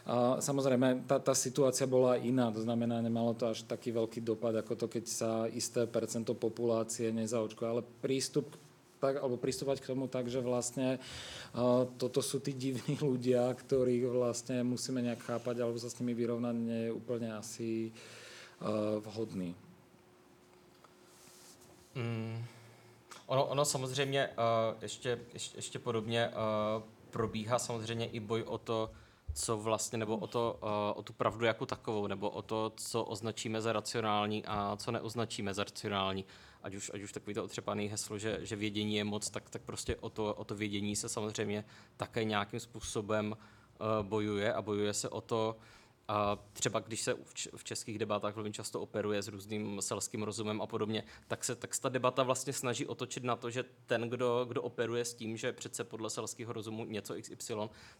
a 0.05 0.15
samozrejme, 0.41 1.05
tá, 1.05 1.21
tá 1.21 1.33
situácia 1.33 1.85
bola 1.85 2.17
iná, 2.19 2.51
to 2.51 2.63
znamená, 2.63 2.99
nemalo 2.99 3.35
to 3.37 3.49
až 3.49 3.63
taký 3.65 3.93
veľký 3.93 4.19
dopad, 4.25 4.55
ako 4.59 4.73
to, 4.75 4.85
keď 4.89 5.05
sa 5.05 5.31
isté 5.51 5.85
percento 5.85 6.35
populácie 6.35 7.11
nezaočkuje, 7.13 7.67
ale 7.67 7.83
prístup 8.01 8.55
k 8.55 8.68
tak, 8.99 9.23
alebo 9.23 9.39
pristúpať 9.39 9.79
k 9.79 9.89
tomu 9.95 10.07
tak, 10.07 10.27
že 10.27 10.43
vlastne 10.43 10.99
uh, 11.55 11.87
toto 11.97 12.19
sú 12.19 12.43
tí 12.43 12.51
divní 12.51 12.99
ľudia, 13.09 13.47
ktorých 13.51 14.05
vlastne 14.11 14.63
musíme 14.63 15.01
nejak 15.01 15.23
chápať 15.23 15.63
alebo 15.63 15.79
sa 15.79 15.89
s 15.89 15.97
nimi 16.03 16.13
vyrovnať, 16.13 16.55
nie 16.55 16.81
je 16.87 16.91
úplne 16.91 17.29
asi 17.33 17.95
uh, 18.61 18.99
vhodný. 18.99 19.55
Mm. 21.95 22.43
Ono, 23.27 23.45
ono 23.45 23.65
samozřejmě 23.65 24.27
uh, 24.27 24.77
ještě, 24.81 25.19
ještě, 25.33 25.57
ještě 25.57 25.79
podobně 25.79 26.27
uh, 26.27 26.83
probíhá 27.09 27.59
samozřejmě 27.59 28.05
i 28.05 28.19
boj 28.19 28.43
o 28.43 28.57
to, 28.57 28.91
co 29.33 29.57
vlastně, 29.57 29.97
nebo 29.97 30.17
o, 30.17 30.27
to, 30.27 30.59
uh, 30.63 30.99
o 30.99 31.03
tu 31.03 31.13
pravdu 31.13 31.45
jako 31.45 31.65
takovou, 31.65 32.07
nebo 32.07 32.29
o 32.29 32.41
to, 32.41 32.71
co 32.75 33.03
označíme 33.03 33.61
za 33.61 33.73
racionální 33.73 34.45
a 34.45 34.75
co 34.75 34.91
neoznačíme 34.91 35.53
za 35.53 35.63
racionální. 35.63 36.25
Ať 36.69 36.75
už, 36.75 36.91
ať 36.93 37.01
už 37.01 37.11
takový 37.11 37.33
to 37.33 37.43
otřepaný 37.43 37.87
heslo, 37.87 38.17
že, 38.17 38.39
že 38.41 38.55
vědění 38.55 38.95
je 38.95 39.03
moc, 39.03 39.29
tak, 39.29 39.49
tak 39.49 39.61
prostě 39.61 39.95
o 39.95 40.09
to, 40.09 40.35
o 40.35 40.43
to 40.43 40.55
vědění 40.55 40.95
se 40.95 41.09
samozřejmě 41.09 41.65
také 41.97 42.23
nějakým 42.23 42.59
způsobem 42.59 43.33
uh, 43.33 44.07
bojuje 44.07 44.53
a 44.53 44.61
bojuje 44.61 44.93
se 44.93 45.09
o 45.09 45.21
to, 45.21 45.57
uh, 45.57 45.63
a 46.09 46.39
třeba 46.53 46.79
když 46.79 47.01
se 47.01 47.15
v 47.55 47.63
českých 47.63 47.99
debatách 47.99 48.35
velmi 48.35 48.51
často 48.51 48.81
operuje 48.81 49.21
s 49.21 49.27
různým 49.27 49.81
selským 49.81 50.23
rozumem 50.23 50.61
a 50.61 50.67
podobně, 50.67 51.03
tak 51.27 51.43
se 51.43 51.55
tak 51.55 51.77
ta 51.77 51.89
debata 51.89 52.23
vlastně 52.23 52.53
snaží 52.53 52.85
otočit 52.85 53.23
na 53.23 53.35
to, 53.35 53.49
že 53.49 53.63
ten, 53.85 54.09
kdo, 54.09 54.45
kdo 54.45 54.61
operuje 54.61 55.05
s 55.05 55.13
tím, 55.13 55.37
že 55.37 55.53
přece 55.53 55.83
podle 55.83 56.09
selského 56.09 56.53
rozumu 56.53 56.85
něco 56.85 57.13
XY, 57.21 57.53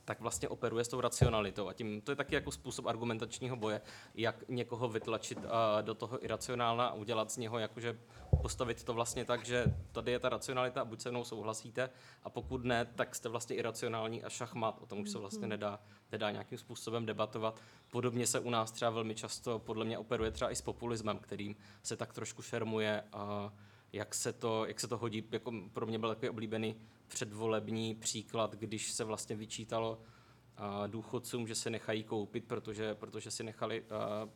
tak 0.05 0.21
vlastně 0.21 0.49
operuje 0.49 0.83
s 0.83 0.87
tou 0.87 1.01
racionalitou. 1.01 1.67
A 1.67 1.73
tím 1.73 2.01
to 2.01 2.11
je 2.11 2.15
taky 2.15 2.35
jako 2.35 2.51
způsob 2.51 2.85
argumentačního 2.85 3.55
boje, 3.55 3.81
jak 4.15 4.49
někoho 4.49 4.87
vytlačit 4.87 5.37
do 5.81 5.95
toho 5.95 6.25
iracionálna 6.25 6.87
a 6.87 6.93
udělat 6.93 7.31
z 7.31 7.37
něho 7.37 7.59
jakože 7.59 7.99
postavit 8.41 8.83
to 8.83 8.93
vlastně 8.93 9.25
tak, 9.25 9.45
že 9.45 9.65
tady 9.91 10.11
je 10.11 10.19
ta 10.19 10.29
racionalita 10.29 10.81
a 10.81 10.85
buď 10.85 11.01
se 11.01 11.11
mnou 11.11 11.23
souhlasíte 11.23 11.89
a 12.23 12.29
pokud 12.29 12.63
ne, 12.63 12.85
tak 12.85 13.15
jste 13.15 13.29
vlastně 13.29 13.55
iracionální 13.55 14.23
a 14.23 14.29
šachmat. 14.29 14.79
O 14.81 14.85
tom 14.85 14.99
už 14.99 15.09
se 15.09 15.17
vlastně 15.17 15.41
mhm. 15.41 15.49
nedá, 15.49 15.79
nedá 16.11 16.31
nějakým 16.31 16.57
způsobem 16.57 17.05
debatovat. 17.05 17.59
Podobně 17.91 18.27
se 18.27 18.39
u 18.39 18.49
nás 18.49 18.71
třeba 18.71 18.91
velmi 18.91 19.15
často 19.15 19.59
podle 19.59 19.85
mě 19.85 19.97
operuje 19.97 20.31
třeba 20.31 20.51
i 20.51 20.55
s 20.55 20.61
populismem, 20.61 21.17
kterým 21.17 21.55
se 21.83 21.97
tak 21.97 22.13
trošku 22.13 22.41
šermuje 22.41 23.03
a 23.13 23.53
jak 23.93 24.15
se 24.15 24.33
to, 24.33 24.65
jak 24.65 24.79
se 24.79 24.87
to 24.87 24.97
hodí. 24.97 25.23
Jako 25.31 25.53
pro 25.73 25.85
mě 25.85 25.99
byl 25.99 26.09
takový 26.09 26.29
oblíbený 26.29 26.75
předvolební 27.07 27.95
příklad, 27.95 28.55
když 28.55 28.91
se 28.91 29.03
vlastně 29.03 29.35
vyčítalo 29.35 30.01
důchodcům, 30.87 31.47
že 31.47 31.55
se 31.55 31.69
nechají 31.69 32.03
koupit, 32.03 32.45
protože, 32.47 32.95
protože 32.95 33.31
si 33.31 33.43
nechali 33.43 33.85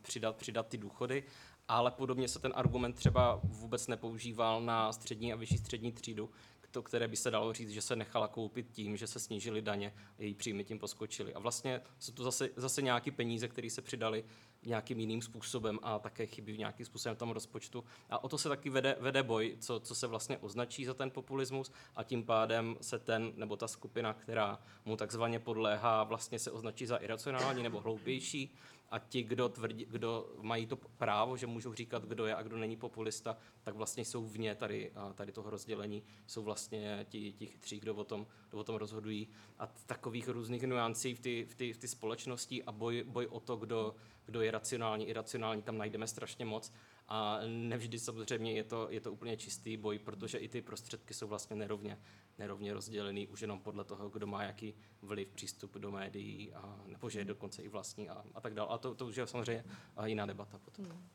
přidat, 0.02 0.36
přidat 0.36 0.68
ty 0.68 0.78
důchody 0.78 1.24
ale 1.68 1.90
podobně 1.90 2.28
se 2.28 2.38
ten 2.38 2.52
argument 2.54 2.92
třeba 2.92 3.40
vůbec 3.44 3.86
nepoužíval 3.86 4.62
na 4.62 4.92
střední 4.92 5.32
a 5.32 5.36
vyšší 5.36 5.58
střední 5.58 5.92
třídu, 5.92 6.30
to, 6.74 6.82
které 6.82 7.08
by 7.08 7.16
se 7.16 7.30
dalo 7.30 7.52
říct, 7.52 7.70
že 7.70 7.82
se 7.82 7.96
nechala 7.96 8.28
koupit 8.28 8.66
tím, 8.72 8.96
že 8.96 9.06
se 9.06 9.20
snížily 9.20 9.62
daně 9.62 9.94
a 10.18 10.22
její 10.22 10.34
příjmy 10.34 10.64
tím 10.64 10.78
poskočily. 10.78 11.34
A 11.34 11.38
vlastně 11.38 11.80
jsou 11.98 12.12
to 12.12 12.24
zase, 12.24 12.50
zase 12.56 12.82
nějaké 12.82 13.10
peníze, 13.10 13.48
které 13.48 13.70
se 13.70 13.82
přidali 13.82 14.24
nějakým 14.62 15.00
jiným 15.00 15.22
způsobem 15.22 15.78
a 15.82 15.98
také 15.98 16.26
chybí 16.26 16.58
nějakým 16.58 16.86
způsobem 16.86 17.16
v 17.16 17.18
tom 17.18 17.30
rozpočtu. 17.30 17.84
A 18.10 18.24
o 18.24 18.28
to 18.28 18.38
se 18.38 18.48
taky 18.48 18.70
vede, 18.70 18.96
vede 19.00 19.22
boj, 19.22 19.56
co, 19.60 19.80
co 19.80 19.94
se 19.94 20.06
vlastně 20.06 20.38
označí 20.38 20.84
za 20.84 20.94
ten 20.94 21.10
populismus 21.10 21.72
a 21.96 22.02
tím 22.02 22.24
pádem 22.24 22.76
se 22.80 22.98
ten 22.98 23.32
nebo 23.36 23.56
ta 23.56 23.68
skupina, 23.68 24.14
která 24.14 24.58
mu 24.84 24.96
takzvaně 24.96 25.38
podléhá, 25.38 26.04
vlastně 26.04 26.38
se 26.38 26.50
označí 26.50 26.86
za 26.86 26.96
iracionální 26.96 27.62
nebo 27.62 27.80
hloupější 27.80 28.54
a 28.94 28.98
ti, 28.98 29.22
kdo, 29.22 29.48
tvrdí, 29.48 29.86
kdo 29.90 30.36
mají 30.40 30.66
to 30.66 30.76
právo, 30.76 31.36
že 31.36 31.46
můžou 31.46 31.74
říkat, 31.74 32.04
kdo 32.04 32.26
je 32.26 32.34
a 32.34 32.42
kdo 32.42 32.56
není 32.56 32.76
populista, 32.76 33.36
tak 33.62 33.74
vlastně 33.74 34.04
jsou 34.04 34.26
vně 34.26 34.54
tady, 34.54 34.92
tady 35.14 35.32
toho 35.32 35.50
rozdělení, 35.50 36.02
jsou 36.26 36.42
vlastně 36.42 37.06
ti, 37.08 37.32
ti 37.32 37.46
chytří, 37.46 37.80
kdo 37.80 37.94
o, 37.94 38.04
tom, 38.04 38.26
kdo 38.50 38.58
o 38.58 38.64
tom 38.64 38.76
rozhodují. 38.76 39.28
A 39.58 39.66
takových 39.66 40.28
různých 40.28 40.62
nuancí 40.62 41.14
v 41.14 41.20
té 41.20 41.72
v 41.72 41.72
v 41.72 41.88
společnosti 41.88 42.64
a 42.64 42.72
boj, 42.72 43.04
boj 43.06 43.26
o 43.26 43.40
to, 43.40 43.56
kdo, 43.56 43.94
kdo 44.26 44.40
je 44.40 44.50
racionální, 44.50 45.08
iracionální, 45.08 45.62
tam 45.62 45.78
najdeme 45.78 46.06
strašně 46.06 46.44
moc. 46.44 46.72
A 47.08 47.38
nevždy 47.46 47.98
samozřejmě 47.98 48.52
je 48.52 48.64
to, 48.64 48.86
je 48.90 49.00
to 49.00 49.12
úplně 49.12 49.36
čistý 49.36 49.76
boj, 49.76 49.98
protože 49.98 50.38
i 50.38 50.48
ty 50.48 50.62
prostředky 50.62 51.14
jsou 51.14 51.26
vlastně 51.26 51.56
nerovně, 51.56 51.98
nerovně 52.38 52.74
rozdělený 52.74 53.28
už 53.28 53.40
jenom 53.40 53.60
podle 53.60 53.84
toho, 53.84 54.08
kdo 54.08 54.26
má 54.26 54.42
jaký 54.42 54.74
vliv, 55.02 55.28
přístup 55.28 55.74
do 55.74 55.90
médií, 55.90 56.54
a, 56.54 56.80
nebo 56.86 57.10
že 57.10 57.18
je 57.18 57.24
dokonce 57.24 57.62
i 57.62 57.68
vlastní 57.68 58.08
a, 58.08 58.24
a 58.34 58.40
tak 58.40 58.54
dále. 58.54 58.68
A 58.68 58.78
to, 58.78 58.94
to 58.94 59.06
už 59.06 59.16
je 59.16 59.26
samozřejmě 59.26 59.64
jiná 60.04 60.26
debata 60.26 60.58
potom. 60.58 60.84
Hmm. 60.84 61.08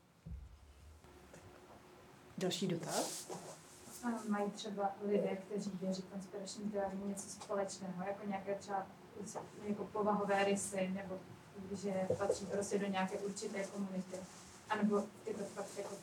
Další 2.37 2.67
dotaz? 2.67 3.29
A 4.03 4.29
mají 4.29 4.51
třeba 4.51 4.91
lidé, 5.07 5.35
kteří 5.35 5.71
věří 5.81 6.01
konspiračním 6.01 6.71
teoriím 6.71 7.07
něco 7.09 7.29
společného, 7.29 8.03
jako 8.07 8.27
nějaké 8.27 8.55
třeba 8.55 8.87
jako 9.67 9.85
povahové 9.85 10.43
rysy, 10.43 10.87
nebo 10.87 11.19
že 11.71 12.07
patří 12.17 12.45
prostě 12.45 12.79
do 12.79 12.87
nějaké 12.87 13.17
určité 13.17 13.63
komunity, 13.63 14.17
anebo 14.69 15.03
je 15.25 15.33
to 15.33 15.43
fakt 15.43 15.77
jako 15.77 15.95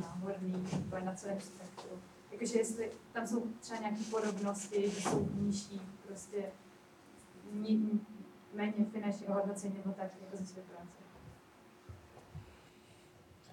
náhodný, 0.00 0.52
nebo 0.72 1.04
na 1.04 1.14
celém 1.14 1.40
spektru. 1.40 1.98
Jakože 2.32 2.58
jestli 2.58 2.90
tam 3.12 3.26
jsou 3.26 3.46
třeba 3.60 3.80
nějaké 3.80 4.02
podobnosti, 4.10 4.90
že 4.90 5.00
jsou 5.00 5.28
nižší, 5.40 5.80
prostě 6.06 6.36
méně 8.54 8.84
finanční 8.92 9.26
ohodnocení 9.26 9.74
nebo 9.74 9.94
tak, 9.96 10.10
jako 10.24 10.36
ze 10.36 10.46
své 10.46 10.62
práce. 10.62 11.02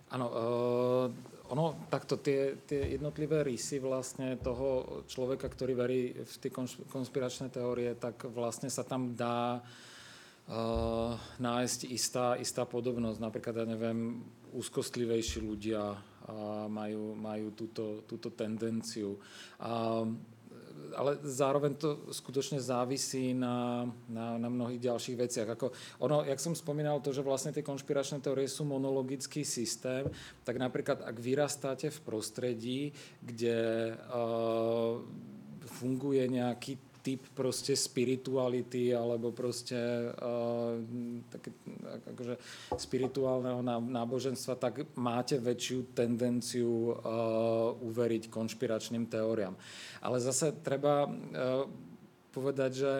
Ano, 0.09 0.29
uh, 0.29 1.13
ono 1.53 1.85
takto 1.89 2.17
tie, 2.17 2.57
tie 2.65 2.97
jednotlivé 2.97 3.45
rysy 3.45 3.77
vlastne 3.77 4.41
toho 4.41 5.05
človeka, 5.05 5.45
ktorý 5.45 5.73
verí 5.77 6.01
v 6.25 6.35
tie 6.41 6.49
konspiračné 6.89 7.53
teórie, 7.53 7.93
tak 7.93 8.25
vlastne 8.25 8.73
sa 8.73 8.81
tam 8.81 9.13
dá 9.13 9.61
uh, 9.61 11.13
nájsť 11.37 11.79
istá, 11.93 12.41
istá 12.41 12.65
podobnosť. 12.65 13.21
Napríklad, 13.21 13.53
ja 13.61 13.65
neviem, 13.69 14.25
úzkostlivejší 14.49 15.45
ľudia 15.45 15.93
majú, 16.69 17.17
majú 17.17 17.51
túto, 17.53 18.05
túto 18.05 18.29
tendenciu. 18.33 19.17
Uh, 19.59 20.09
ale 20.95 21.21
zároveň 21.21 21.77
to 21.77 22.09
skutočne 22.09 22.57
závisí 22.57 23.33
na, 23.37 23.85
na, 24.09 24.41
na 24.41 24.49
mnohých 24.49 24.89
ďalších 24.89 25.17
veciach. 25.19 25.49
Ako 25.53 25.69
ono, 26.01 26.25
jak 26.25 26.39
som 26.41 26.57
spomínal, 26.57 27.03
to, 27.03 27.13
že 27.13 27.25
vlastne 27.25 27.53
tie 27.53 27.65
konšpiračné 27.65 28.23
teórie 28.23 28.49
sú 28.49 28.65
monologický 28.65 29.45
systém, 29.45 30.07
tak 30.41 30.57
napríklad 30.57 31.05
ak 31.05 31.17
vyrastáte 31.19 31.93
v 31.93 31.99
prostredí, 32.01 32.81
kde 33.21 33.93
uh, 33.93 34.97
funguje 35.77 36.25
nejaký 36.25 36.88
typ 37.09 37.25
proste 37.33 37.73
spirituality 37.73 38.93
alebo 38.93 39.33
proste 39.33 39.73
uh, 40.13 40.77
také, 41.33 41.49
akože 42.13 42.37
spirituálneho 42.77 43.65
náboženstva, 43.65 44.61
tak 44.61 44.85
máte 44.93 45.41
väčšiu 45.41 45.97
tendenciu 45.97 46.93
uh, 46.93 47.73
uveriť 47.81 48.29
konšpiračným 48.29 49.09
teóriám. 49.09 49.57
Ale 50.05 50.21
zase 50.21 50.53
treba 50.61 51.09
uh, 51.09 51.65
povedať, 52.29 52.71
že 52.77 52.93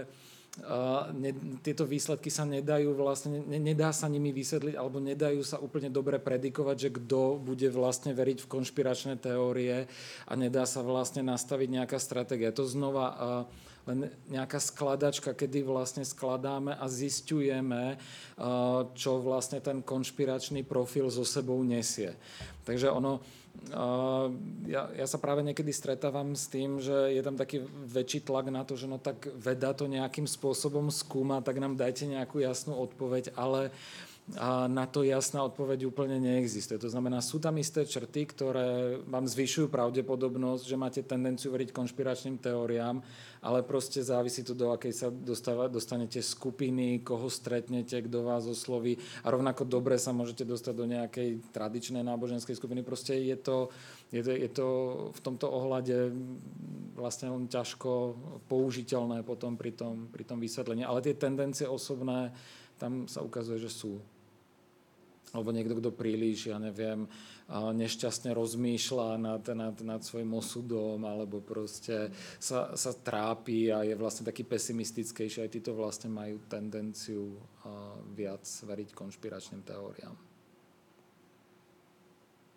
Uh, 0.59 1.07
ne, 1.15 1.31
tieto 1.63 1.87
výsledky 1.87 2.27
sa 2.27 2.43
nedajú 2.43 2.91
vlastne, 2.91 3.39
ne, 3.47 3.61
nedá 3.61 3.95
sa 3.95 4.11
nimi 4.11 4.35
vysvetliť 4.35 4.75
alebo 4.75 4.99
nedajú 4.99 5.39
sa 5.39 5.55
úplne 5.55 5.87
dobre 5.87 6.19
predikovať, 6.19 6.75
že 6.75 6.89
kto 6.99 7.39
bude 7.39 7.69
vlastne 7.71 8.11
veriť 8.11 8.43
v 8.43 8.51
konšpiračné 8.59 9.15
teórie 9.23 9.87
a 10.27 10.33
nedá 10.35 10.67
sa 10.67 10.83
vlastne 10.83 11.23
nastaviť 11.23 11.69
nejaká 11.79 11.95
stratégia. 12.01 12.51
To 12.51 12.67
znova 12.67 13.05
uh, 13.07 13.17
len 13.87 14.11
nejaká 14.27 14.59
skladačka, 14.59 15.31
kedy 15.35 15.63
vlastne 15.63 16.03
skladáme 16.03 16.75
a 16.75 16.85
zistujeme, 16.91 17.95
eh, 17.95 18.79
čo 18.93 19.23
vlastne 19.23 19.63
ten 19.63 19.79
konšpiračný 19.83 20.65
profil 20.65 21.07
so 21.07 21.23
sebou 21.23 21.61
nesie. 21.63 22.15
Takže 22.67 22.91
ono, 22.91 23.23
eh, 23.71 24.25
ja, 24.69 24.89
ja 24.93 25.05
sa 25.07 25.17
práve 25.21 25.41
niekedy 25.45 25.71
stretávam 25.71 26.35
s 26.35 26.51
tým, 26.51 26.83
že 26.83 27.15
je 27.15 27.21
tam 27.23 27.39
taký 27.39 27.63
väčší 27.69 28.27
tlak 28.27 28.51
na 28.51 28.67
to, 28.67 28.75
že 28.75 28.89
no 28.89 28.99
tak 28.99 29.29
veda 29.37 29.71
to 29.71 29.87
nejakým 29.87 30.27
spôsobom 30.27 30.91
skúma, 30.91 31.39
tak 31.39 31.61
nám 31.61 31.79
dajte 31.79 32.09
nejakú 32.09 32.43
jasnú 32.43 32.77
odpoveď, 32.77 33.33
ale 33.39 33.69
uh, 33.69 34.09
a 34.37 34.69
na 34.69 34.85
to 34.85 35.01
jasná 35.01 35.41
odpoveď 35.41 35.89
úplne 35.89 36.21
neexistuje. 36.21 36.77
To 36.77 36.91
znamená, 36.91 37.17
sú 37.17 37.41
tam 37.41 37.57
isté 37.57 37.81
črty, 37.81 38.29
ktoré 38.29 39.01
vám 39.09 39.25
zvyšujú 39.25 39.73
pravdepodobnosť, 39.73 40.63
že 40.69 40.77
máte 40.77 41.01
tendenciu 41.01 41.49
veriť 41.49 41.73
konšpiračným 41.73 42.37
teóriám, 42.37 43.01
ale 43.41 43.65
proste 43.65 44.05
závisí 44.05 44.45
to, 44.45 44.53
do 44.53 44.69
akej 44.69 44.93
sa 44.93 45.07
dostáva, 45.09 45.65
dostanete 45.65 46.21
skupiny, 46.21 47.01
koho 47.01 47.25
stretnete, 47.25 48.05
kto 48.05 48.21
vás 48.21 48.45
osloví 48.45 49.01
a 49.25 49.33
rovnako 49.33 49.65
dobre 49.65 49.97
sa 49.97 50.13
môžete 50.13 50.45
dostať 50.45 50.73
do 50.77 50.85
nejakej 50.85 51.29
tradičnej 51.49 52.05
náboženskej 52.05 52.53
skupiny. 52.53 52.85
Proste 52.85 53.17
je 53.17 53.37
to, 53.39 53.73
je 54.13 54.21
to, 54.21 54.31
je 54.35 54.49
to 54.53 54.67
v 55.09 55.19
tomto 55.25 55.49
ohľade 55.49 56.13
vlastne 56.93 57.33
len 57.33 57.49
ťažko 57.49 58.13
použiteľné 58.45 59.25
potom 59.25 59.57
pri 59.57 59.73
tom, 59.73 60.05
pri 60.11 60.21
tom 60.21 60.37
vysvetlení. 60.37 60.85
Ale 60.85 61.01
tie 61.01 61.17
tendencie 61.17 61.65
osobné 61.65 62.29
tam 62.77 63.09
sa 63.09 63.25
ukazuje, 63.25 63.59
že 63.59 63.71
sú. 63.71 64.18
Alebo 65.33 65.53
niekto, 65.53 65.77
kto 65.77 65.89
príliš, 65.93 66.49
ja 66.49 66.57
neviem, 66.57 67.05
nešťastne 67.49 68.33
rozmýšľa 68.33 69.09
nad, 69.17 69.43
nad, 69.57 69.75
nad 69.81 70.01
svojim 70.05 70.29
osudom 70.37 71.01
alebo 71.01 71.41
proste 71.41 72.13
sa, 72.37 72.77
sa 72.77 72.91
trápi 72.93 73.73
a 73.73 73.81
je 73.81 73.97
vlastne 73.97 74.25
taký 74.25 74.45
pesimistickejší. 74.45 75.41
Aj 75.41 75.49
títo 75.49 75.73
vlastne 75.73 76.13
majú 76.13 76.37
tendenciu 76.45 77.37
viac 78.13 78.45
veriť 78.45 78.93
konšpiračným 78.93 79.65
teóriám. 79.65 80.13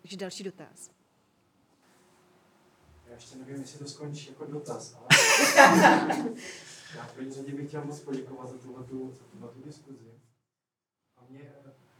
Takže 0.01 0.17
další 0.17 0.43
dotaz. 0.43 0.91
Já 3.07 3.13
ještě 3.15 3.37
nevím, 3.37 3.61
jestli 3.61 3.79
to 3.79 3.85
skončí 3.85 4.29
jako 4.29 4.45
dotaz, 4.45 4.97
ale 4.97 5.07
já 6.95 7.05
v 7.05 7.13
první 7.13 7.31
řadě 7.31 7.53
bych 7.53 7.67
chtěl 7.67 7.85
moc 7.85 7.99
poděkovat 7.99 8.49
za 8.49 8.57
tuhle, 8.57 8.83
za 9.11 9.23
tuhle 9.31 9.49
diskuzi. 9.65 10.11
A 11.17 11.21
mě 11.29 11.53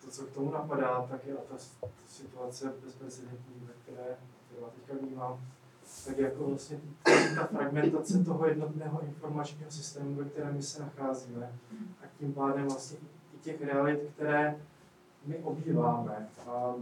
to, 0.05 0.11
co 0.11 0.25
k 0.25 0.31
tomu 0.31 0.51
napadá, 0.51 1.07
tak 1.09 1.25
je 1.25 1.33
ta, 1.33 1.55
ta 1.81 1.87
situace 2.07 2.73
bezprecedentní, 2.85 3.67
ve 3.67 3.73
které, 3.73 4.17
kterou 4.47 4.65
teďka 4.65 4.93
vnímám, 5.05 5.39
tak 6.05 6.17
jako 6.17 6.43
vlastně 6.43 6.79
ta 7.35 7.45
fragmentace 7.45 8.23
toho 8.23 8.47
jednotného 8.47 9.01
informačního 9.01 9.71
systému, 9.71 10.15
ve 10.15 10.25
kterém 10.25 10.55
my 10.55 10.63
se 10.63 10.81
nacházíme, 10.81 11.59
a 12.03 12.05
tím 12.19 12.33
pádem 12.33 12.67
vlastně 12.67 12.97
i 13.35 13.37
těch 13.41 13.61
realit, 13.61 13.99
které 14.15 14.59
my 15.25 15.37
obýváme. 15.37 16.29
A 16.47 16.73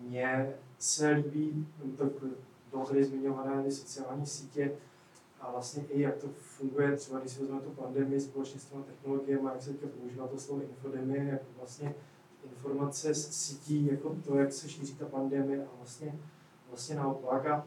mně 0.00 0.54
se 0.78 1.10
líbí 1.10 1.68
to 1.96 2.10
dlouhodobě 2.70 3.04
zmiňované 3.04 3.70
sociální 3.70 4.26
sítě 4.26 4.72
a 5.40 5.50
vlastně 5.50 5.82
i 5.82 6.00
jak 6.00 6.16
to 6.16 6.28
funguje, 6.28 6.96
třeba 6.96 7.20
když 7.20 7.32
si 7.32 7.40
vezmeme 7.40 7.60
tu 7.60 7.70
pandemii 7.70 8.20
společně 8.20 8.60
s 8.60 8.64
těmi 8.64 8.82
technologiemi, 8.82 9.48
jak 9.52 9.62
se 9.62 9.70
teďka 9.70 9.86
používá 10.00 10.26
to 10.26 10.38
slovo 10.38 10.62
infodemie, 10.62 11.24
jak 11.24 11.42
vlastně 11.58 11.94
informace 12.44 13.14
z 13.14 13.32
sítí, 13.32 13.86
jako 13.86 14.16
to, 14.24 14.36
jak 14.36 14.52
se 14.52 14.68
šíří 14.68 14.94
ta 14.94 15.06
pandemie 15.06 15.66
a 15.66 15.68
vlastně, 15.78 16.18
vlastně 16.68 16.96
naopak. 16.96 17.46
A 17.46 17.66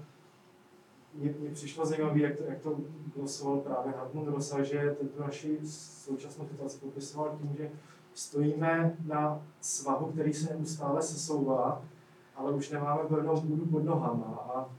mně, 1.13 1.36
mně 1.39 1.51
přišlo 1.51 1.86
zajímavé, 1.86 2.19
jak 2.19 2.38
to, 2.38 2.43
jak 2.43 2.61
to 2.61 2.80
glosoval 3.15 3.59
právě 3.59 3.91
Hartmut 3.91 4.28
Rosa, 4.28 4.63
že 4.63 4.95
tu 4.99 5.24
naši 5.24 5.59
současnou 5.63 6.47
situaci 6.47 6.78
popisoval 6.78 7.38
tím, 7.41 7.55
že 7.57 7.72
stojíme 8.13 8.97
na 9.05 9.41
svahu, 9.61 10.11
který 10.11 10.34
se 10.34 10.53
neustále 10.53 11.01
sesouvá, 11.01 11.86
ale 12.36 12.51
už 12.51 12.69
nemáme 12.69 13.09
pevnou 13.09 13.41
půdu 13.41 13.65
pod 13.65 13.84
nohama. 13.84 14.51
A 14.55 14.69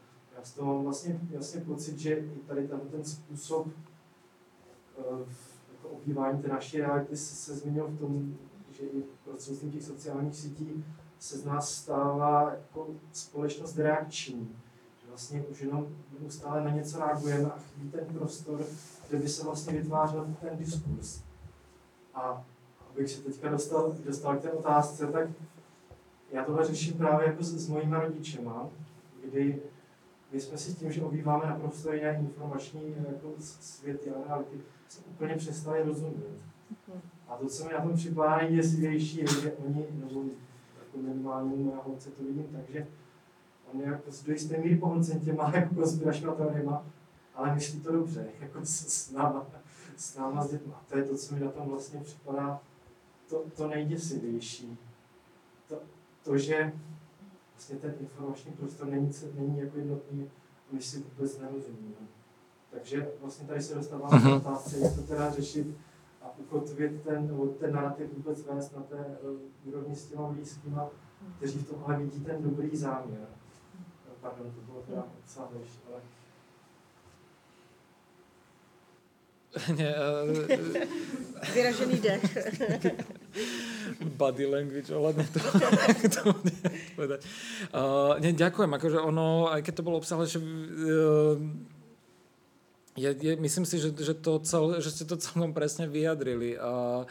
já 0.43 0.47
z 0.47 0.53
toho 0.53 0.74
mám 0.74 0.84
vlastně 0.84 1.20
jasně 1.30 1.61
pocit, 1.61 1.99
že 1.99 2.11
i 2.11 2.38
tady 2.47 2.68
ten, 2.68 2.80
ten 2.80 3.05
způsob 3.05 3.66
uh, 3.66 5.18
jako 5.72 5.88
obývání 5.88 6.43
té 6.43 6.49
naší 6.49 6.78
reality 6.78 7.16
se, 7.16 7.34
se 7.34 7.55
změnil 7.55 7.86
v 7.86 7.99
tom, 7.99 8.36
že 8.70 8.82
i 8.82 9.03
prostřednictvím 9.24 9.72
těch 9.72 9.82
sociálních 9.82 10.36
sítí 10.36 10.84
se 11.18 11.38
z 11.38 11.45
nás 11.45 11.74
stává 11.74 12.51
jako 12.51 12.88
společnost 13.12 13.78
reakční. 13.78 14.57
Že 15.03 15.09
vlastně 15.09 15.43
už 15.43 15.61
jenom 15.61 15.86
neustále 16.20 16.64
na 16.64 16.70
něco 16.70 16.99
reagujeme 16.99 17.51
a 17.51 17.59
chybí 17.59 17.90
ten 17.90 18.05
prostor, 18.05 18.61
kde 19.09 19.18
by 19.18 19.28
se 19.28 19.45
vlastně 19.45 19.72
vytvářel 19.72 20.36
ten 20.40 20.57
diskurs. 20.59 21.22
A 22.14 22.45
abych 22.90 23.11
se 23.11 23.22
teďka 23.22 23.51
dostal, 23.51 23.97
dostal 24.05 24.36
k 24.36 24.43
té 24.43 24.51
otázce, 24.51 25.07
tak 25.07 25.28
já 26.32 26.45
tohle 26.45 26.66
řeším 26.66 26.95
právě 26.95 27.26
jako 27.26 27.43
s, 27.43 27.53
s 27.53 27.68
mojimi 27.68 27.97
rodičema, 27.97 28.68
kdy 29.24 29.62
my 30.33 30.41
jsme 30.41 30.59
si 30.59 30.74
tím, 30.74 30.93
že 30.93 31.03
obýváme 31.03 31.47
naprosto 31.47 31.93
jiné 31.93 32.18
informační 32.20 32.97
jako 33.12 33.35
světy 33.39 34.11
a 34.11 34.26
reality, 34.26 34.61
se 34.89 35.01
úplně 35.11 35.37
přestali 35.37 35.83
rozumět. 35.83 36.39
A 37.28 37.37
to, 37.37 37.47
co 37.47 37.64
mi 37.64 37.72
na 37.72 37.80
tom 37.80 37.95
připadá 37.95 38.37
nejděsivější, 38.37 39.18
je, 39.18 39.26
že 39.26 39.53
oni, 39.53 39.87
nebo 39.93 40.24
jako 40.78 40.99
minimálně 40.99 41.57
moja 41.57 41.83
holce 41.83 42.11
to 42.11 42.24
vidím, 42.24 42.47
takže 42.53 42.87
on 43.72 43.80
je 43.80 43.87
jako 43.87 44.11
do 44.26 44.33
jisté 44.33 44.59
míry 44.59 44.76
pohlcen 44.76 45.20
těma 45.20 45.51
jako 45.55 45.74
konspiračníma 45.74 46.35
teoriema, 46.35 46.87
ale 47.35 47.55
myslí 47.55 47.80
to 47.80 47.93
dobře, 47.93 48.26
jako 48.41 48.64
s, 48.64 48.87
s 48.87 49.11
náma, 49.11 49.47
s 49.97 50.16
náma 50.16 50.45
s 50.45 50.51
dětma. 50.51 50.83
To 50.89 50.99
je 50.99 51.05
to, 51.05 51.16
co 51.16 51.35
mi 51.35 51.41
na 51.41 51.51
tom 51.51 51.68
vlastně 51.68 52.01
připadá 52.01 52.61
to, 53.28 53.45
to 53.57 53.68
nejděsivější. 53.68 54.78
To, 55.68 55.78
to, 56.22 56.39
že 56.39 56.72
vlastně 57.62 57.90
ten 57.90 57.94
informační 58.00 58.52
prostor 58.52 58.88
není, 58.88 59.12
není 59.34 59.58
jako 59.58 59.78
jednotný 59.78 60.30
a 60.70 60.74
my 60.74 60.82
si 60.82 60.98
vůbec 60.98 61.38
nerozumíme. 61.38 61.96
Takže 62.70 63.08
vlastně 63.20 63.46
tady 63.46 63.62
se 63.62 63.74
dostáváme 63.74 64.16
uh-huh. 64.16 64.40
k 64.40 64.46
otázce, 64.46 64.78
jak 64.78 64.94
to 64.94 65.02
teda 65.02 65.30
řešit 65.30 65.76
a 66.22 66.38
ukotvit 66.38 67.02
ten, 67.02 67.52
ten 67.60 67.72
narrativ 67.72 68.12
vůbec 68.12 68.42
vést 68.42 68.76
na 68.76 68.82
té 68.82 68.96
uh, 68.96 69.40
úrovni 69.64 69.96
s 69.96 70.06
těma 70.06 70.28
blízkýma, 70.28 70.90
kteří 71.36 71.58
v 71.58 71.68
tomhle 71.68 71.96
vidí 71.96 72.20
ten 72.20 72.42
dobrý 72.42 72.76
záměr. 72.76 73.28
Pardon, 74.20 74.52
to 74.52 74.60
bylo 74.60 74.82
teda 74.82 75.06
docela 75.22 75.50
ale 75.88 76.00
Ne, 79.76 79.94
Vyražený 81.54 82.00
dech. 82.00 82.36
Body 84.20 84.45
language 84.45 84.93
ohľadne 84.93 85.24
toho, 85.33 85.51
to 86.14 86.20
povedať. 86.97 87.20
Uh, 87.72 88.20
ne, 88.20 88.37
ďakujem, 88.37 88.70
akože 88.76 88.99
ono, 89.01 89.49
aj 89.49 89.61
keď 89.64 89.72
to 89.80 89.87
bolo 89.87 90.01
obsahle, 90.01 90.28
že 90.28 90.39
uh, 90.39 91.37
je, 92.97 93.09
je, 93.09 93.33
myslím 93.41 93.64
si, 93.64 93.80
že, 93.80 93.97
že, 93.97 94.12
to 94.12 94.37
cel, 94.45 94.76
že 94.80 94.93
ste 94.93 95.05
to 95.09 95.16
celkom 95.16 95.57
presne 95.57 95.89
vyjadrili. 95.89 96.61
A 96.61 97.05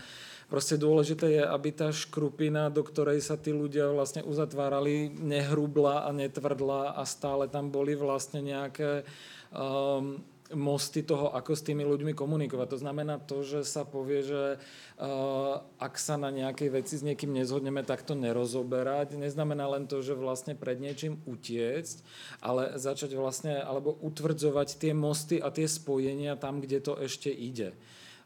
proste 0.45 0.77
dôležité 0.77 1.41
je, 1.41 1.43
aby 1.43 1.73
tá 1.73 1.89
škrupina, 1.89 2.69
do 2.69 2.85
ktorej 2.85 3.23
sa 3.25 3.33
tí 3.33 3.49
ľudia 3.49 3.89
vlastne 3.89 4.21
uzatvárali, 4.21 5.09
nehrubla 5.09 6.05
a 6.05 6.09
netvrdla 6.13 6.97
a 6.97 7.01
stále 7.07 7.49
tam 7.49 7.73
boli 7.73 7.97
vlastne 7.97 8.45
nejaké 8.45 9.01
um, 9.49 10.21
mosty 10.53 11.03
toho, 11.03 11.31
ako 11.35 11.55
s 11.55 11.65
tými 11.65 11.83
ľuďmi 11.83 12.15
komunikovať. 12.15 12.67
To 12.75 12.81
znamená 12.81 13.19
to, 13.19 13.43
že 13.43 13.63
sa 13.67 13.87
povie, 13.87 14.23
že 14.23 14.57
uh, 14.57 15.63
ak 15.79 15.95
sa 15.95 16.15
na 16.15 16.31
nejakej 16.31 16.69
veci 16.71 16.95
s 16.99 17.05
niekým 17.05 17.31
nezhodneme, 17.35 17.83
tak 17.83 18.03
to 18.03 18.15
nerozoberať. 18.15 19.15
Neznamená 19.15 19.67
len 19.71 19.87
to, 19.87 20.03
že 20.03 20.17
vlastne 20.17 20.53
pred 20.55 20.79
niečím 20.79 21.19
utiecť, 21.25 21.95
ale 22.43 22.75
začať 22.79 23.15
vlastne, 23.15 23.59
alebo 23.59 23.95
utvrdzovať 23.99 24.79
tie 24.79 24.93
mosty 24.95 25.39
a 25.39 25.51
tie 25.51 25.67
spojenia 25.67 26.39
tam, 26.39 26.59
kde 26.59 26.79
to 26.79 26.93
ešte 26.99 27.31
ide. 27.31 27.75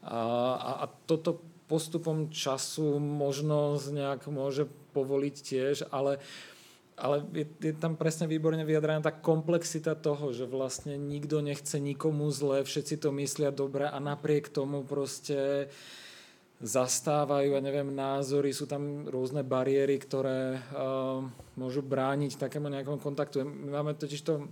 A, 0.05 0.19
a, 0.57 0.71
a 0.83 0.85
toto 1.09 1.41
postupom 1.65 2.29
času 2.29 3.01
možno 3.01 3.81
nejak 3.81 4.29
môže 4.29 4.69
povoliť 4.93 5.35
tiež, 5.41 5.75
ale 5.89 6.21
uh, 6.21 6.54
ale 6.95 7.27
je, 7.35 7.45
je 7.59 7.73
tam 7.75 7.99
presne 7.99 8.23
výborne 8.23 8.63
vyjadrená 8.63 9.03
tá 9.03 9.11
komplexita 9.11 9.99
toho, 9.99 10.31
že 10.31 10.47
vlastne 10.47 10.95
nikto 10.95 11.43
nechce 11.43 11.75
nikomu 11.75 12.31
zle, 12.31 12.63
všetci 12.63 13.03
to 13.03 13.11
myslia 13.19 13.51
dobre 13.51 13.83
a 13.87 13.97
napriek 13.99 14.47
tomu 14.47 14.87
proste 14.87 15.67
zastávajú, 16.63 17.51
ja 17.51 17.59
neviem, 17.59 17.91
názory, 17.91 18.55
sú 18.55 18.63
tam 18.63 19.11
rôzne 19.11 19.43
bariéry, 19.43 19.99
ktoré 19.99 20.55
uh, 20.55 21.19
môžu 21.59 21.83
brániť 21.83 22.39
takému 22.39 22.71
nejakému 22.71 23.03
kontaktu. 23.03 23.43
My 23.43 23.83
máme 23.83 23.99
totiž 23.99 24.23
to, 24.23 24.47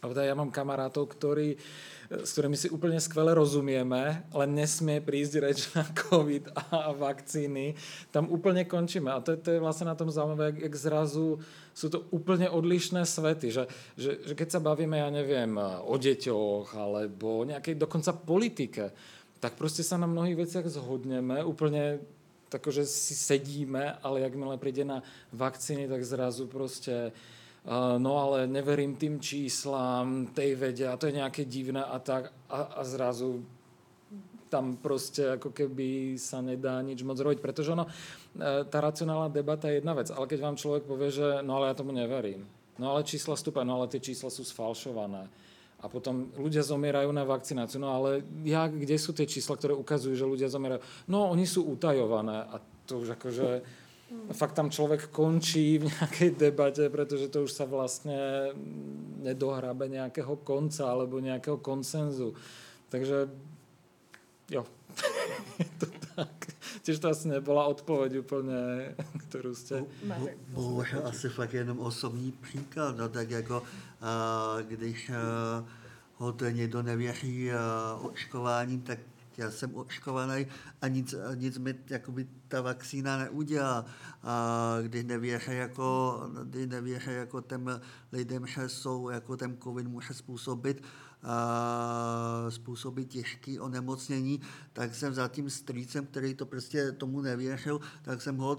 teda 0.00 0.24
ja 0.24 0.32
mám 0.32 0.48
kamarátov, 0.48 1.12
ktorí 1.12 1.60
uh, 1.60 1.96
s 2.10 2.30
ktorými 2.34 2.54
si 2.54 2.70
úplne 2.70 3.02
skvele 3.02 3.34
rozumieme, 3.34 4.22
len 4.30 4.50
nesmie 4.54 5.02
prísť 5.02 5.34
reč 5.42 5.58
na 5.74 5.82
COVID 5.90 6.54
a 6.70 6.94
vakcíny. 6.94 7.74
Tam 8.14 8.30
úplne 8.30 8.62
končíme. 8.62 9.10
A 9.10 9.18
to, 9.18 9.34
je, 9.34 9.38
to 9.42 9.48
je 9.56 9.62
vlastne 9.62 9.90
na 9.90 9.98
tom 9.98 10.10
zaujímavé, 10.10 10.54
jak, 10.54 10.70
jak 10.70 10.74
zrazu 10.76 11.42
sú 11.76 11.92
to 11.92 12.08
úplne 12.08 12.48
odlišné 12.48 13.04
svety. 13.04 13.52
Že, 13.52 13.64
že, 14.00 14.10
že 14.24 14.32
keď 14.32 14.48
sa 14.56 14.64
bavíme, 14.64 14.96
ja 14.96 15.12
neviem, 15.12 15.60
o 15.60 15.94
deťoch 16.00 16.72
alebo 16.72 17.44
nejakej 17.44 17.76
dokonca 17.76 18.16
politike, 18.16 18.96
tak 19.36 19.60
proste 19.60 19.84
sa 19.84 20.00
na 20.00 20.08
mnohých 20.08 20.48
veciach 20.48 20.64
zhodneme, 20.72 21.44
úplne 21.44 22.00
takže 22.48 22.88
si 22.88 23.12
sedíme, 23.12 24.00
ale 24.00 24.24
jakmile 24.24 24.56
príde 24.56 24.86
na 24.86 25.04
vakcíny, 25.36 25.84
tak 25.84 26.00
zrazu 26.06 26.48
proste 26.48 27.12
no 27.98 28.12
ale 28.22 28.46
neverím 28.46 28.94
tým 28.94 29.18
číslám, 29.18 30.30
tej 30.30 30.54
vede 30.54 30.86
a 30.86 30.96
to 30.96 31.10
je 31.10 31.18
nejaké 31.18 31.44
divné 31.44 31.82
a 31.82 31.98
tak 31.98 32.30
a, 32.46 32.78
a 32.78 32.82
zrazu 32.86 33.42
tam 34.46 34.78
proste 34.78 35.34
ako 35.34 35.50
keby 35.50 36.14
sa 36.14 36.38
nedá 36.38 36.78
nič 36.78 37.02
moc 37.02 37.18
robiť, 37.18 37.42
pretože 37.42 37.74
ono, 37.74 37.90
tá 38.68 38.78
racionálna 38.80 39.32
debata 39.32 39.68
je 39.68 39.80
jedna 39.80 39.96
vec, 39.96 40.12
ale 40.12 40.28
keď 40.28 40.38
vám 40.40 40.56
človek 40.60 40.82
povie, 40.84 41.08
že 41.12 41.40
no 41.40 41.60
ale 41.60 41.72
ja 41.72 41.78
tomu 41.78 41.92
neverím, 41.92 42.44
no 42.76 42.92
ale 42.92 43.06
čísla 43.06 43.36
stúpajú, 43.36 43.64
no 43.64 43.80
ale 43.80 43.90
tie 43.92 44.00
čísla 44.00 44.28
sú 44.28 44.44
sfalšované 44.44 45.28
a 45.76 45.92
potom 45.92 46.32
ľudia 46.40 46.64
zomierajú 46.64 47.12
na 47.12 47.28
vakcináciu, 47.28 47.76
no 47.80 47.92
ale 47.92 48.24
ja, 48.48 48.64
kde 48.68 48.96
sú 48.96 49.12
tie 49.12 49.28
čísla, 49.28 49.60
ktoré 49.60 49.76
ukazujú, 49.76 50.16
že 50.16 50.24
ľudia 50.24 50.48
zomierajú? 50.48 50.80
No 51.08 51.28
oni 51.28 51.44
sú 51.44 51.68
utajované 51.68 52.48
a 52.48 52.56
to 52.88 53.04
už 53.04 53.20
akože 53.20 53.60
fakt 54.32 54.54
tam 54.54 54.70
človek 54.70 55.10
končí 55.10 55.82
v 55.82 55.90
nejakej 55.90 56.30
debate, 56.38 56.86
pretože 56.88 57.26
to 57.28 57.44
už 57.44 57.52
sa 57.52 57.66
vlastne 57.66 58.54
nedohrabe 59.20 59.90
nejakého 59.90 60.38
konca 60.46 60.86
alebo 60.86 61.18
nejakého 61.18 61.58
konsenzu. 61.58 62.32
Takže 62.88 63.26
jo, 64.46 64.62
to 65.82 65.84
tiež 66.86 66.98
to 67.02 67.08
asi 67.10 67.28
nebola 67.28 67.66
odpoveď 67.66 68.18
úplně, 68.18 68.94
kterou 69.18 69.54
jste... 69.54 69.84
Bohužel 70.48 71.02
asi 71.06 71.28
fakt 71.28 71.54
jenom 71.54 71.78
osobní 71.78 72.32
příklad, 72.32 72.96
no 72.96 73.08
tak 73.08 73.30
jako 73.30 73.60
uh, 73.60 74.62
když 74.62 75.10
uh, 75.10 75.68
ho 76.14 76.32
to 76.32 76.44
někdo 76.44 76.82
nevěří 76.82 77.50
uh, 77.50 78.06
očkováním, 78.06 78.80
tak 78.82 78.98
já 79.36 79.50
jsem 79.50 79.76
očkovaný 79.76 80.46
a 80.82 80.88
nic, 80.88 81.14
nic 81.34 81.58
mi 81.58 81.74
jakoby, 81.90 82.26
ta 82.48 82.60
vakcína 82.60 83.18
neudělá. 83.18 83.84
A 84.22 84.76
když 84.82 85.04
nevěří 85.04 85.56
jako, 85.56 86.20
když 86.44 86.66
nevěří 86.66 87.10
jako 87.10 87.40
těm 87.40 87.80
lidem, 88.12 88.46
že 88.46 88.68
jsou, 88.68 89.08
jako 89.08 89.36
ten 89.36 89.56
covid 89.62 89.86
může 89.86 90.14
způsobit 90.14 90.82
způsobit 92.48 93.08
těžké 93.08 93.60
onemocnění, 93.60 94.40
tak 94.72 94.94
jsem 94.94 95.14
za 95.14 95.28
tím 95.28 95.50
strýcem, 95.50 96.06
který 96.06 96.34
to 96.34 96.46
prostě 96.46 96.92
tomu 96.92 97.20
nevěřil, 97.20 97.80
tak 98.02 98.22
jsem 98.22 98.36
ho 98.36 98.56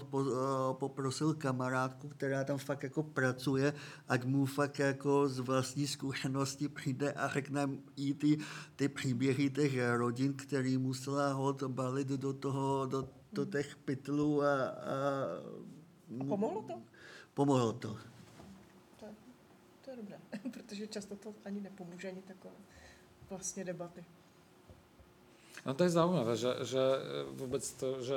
poprosil 0.72 1.34
kamarádku, 1.34 2.08
která 2.08 2.44
tam 2.44 2.58
fakt 2.58 2.82
jako 2.82 3.02
pracuje, 3.02 3.72
ať 4.08 4.24
mu 4.24 4.46
fakt 4.46 4.78
jako 4.78 5.28
z 5.28 5.38
vlastní 5.38 5.86
zkušenosti 5.86 6.68
přijde 6.68 7.12
a 7.12 7.28
řekne 7.28 7.68
jí 7.96 8.14
ty, 8.14 8.38
ty 8.76 8.88
příběhy 8.88 9.50
těch 9.50 9.72
rodin, 9.96 10.34
který 10.34 10.78
musela 10.78 11.32
ho 11.32 11.56
balit 11.66 12.08
do 12.08 12.32
toho, 12.32 12.86
do, 12.86 13.08
do 13.32 13.44
těch 13.44 13.76
pytlů 13.76 14.42
a, 14.42 14.46
a, 14.46 14.68
a 16.20 16.24
pomohlo 16.24 16.62
to? 16.62 16.74
Pomohlo 17.34 17.72
to 17.72 17.96
dobré, 19.98 20.18
protože 20.54 20.86
často 20.86 21.16
to 21.16 21.34
ani 21.44 21.60
nepomůže, 21.60 22.08
ani 22.08 22.22
takové 22.22 22.54
vlastně 23.30 23.64
debaty. 23.64 24.04
No 25.66 25.74
to 25.74 25.84
je 25.84 25.90
zaujímavé, 25.90 26.36
že, 26.36 26.48
že 26.62 26.80
vůbec 27.30 27.72
to, 27.72 28.02
že 28.02 28.16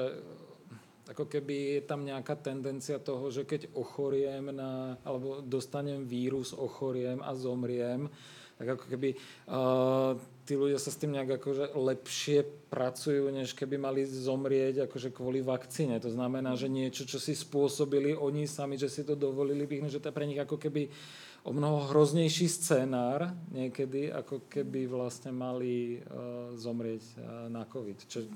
ako 1.11 1.25
keby 1.27 1.55
je 1.75 1.81
tam 1.83 2.07
nejaká 2.07 2.39
tendencia 2.39 2.95
toho, 2.95 3.27
že 3.27 3.43
keď 3.43 3.75
ochoriem 3.75 4.55
na, 4.55 4.95
alebo 5.03 5.43
dostanem 5.43 6.07
vírus, 6.07 6.55
ochoriem 6.55 7.19
a 7.19 7.35
zomriem, 7.35 8.07
tak 8.55 8.77
ako 8.77 8.85
keby 8.93 9.09
uh, 9.49 10.13
tí 10.45 10.53
ľudia 10.53 10.77
sa 10.77 10.93
s 10.93 11.01
tým 11.01 11.17
nejak 11.17 11.41
akože 11.41 11.73
lepšie 11.73 12.45
pracujú, 12.69 13.33
než 13.33 13.57
keby 13.57 13.81
mali 13.81 14.05
zomrieť 14.05 14.85
akože 14.85 15.09
kvôli 15.09 15.41
vakcíne. 15.41 15.97
To 15.97 16.13
znamená, 16.13 16.53
že 16.53 16.69
niečo, 16.69 17.09
čo 17.09 17.17
si 17.17 17.33
spôsobili 17.33 18.13
oni 18.13 18.45
sami, 18.45 18.77
že 18.77 18.87
si 18.87 19.01
to 19.01 19.17
dovolili, 19.17 19.65
bych, 19.65 19.97
že 19.97 19.99
to 19.99 20.13
je 20.13 20.15
pre 20.15 20.29
nich 20.29 20.37
ako 20.37 20.61
keby 20.61 20.93
o 21.41 21.49
mnoho 21.49 21.89
hroznejší 21.89 22.45
scénár 22.45 23.33
niekedy, 23.49 24.13
ako 24.13 24.45
keby 24.45 24.85
vlastne 24.85 25.33
mali 25.33 25.97
uh, 25.97 26.53
zomrieť 26.53 27.03
uh, 27.17 27.49
na 27.49 27.65
COVID, 27.65 27.97
čo 28.05 28.21
je 28.21 28.29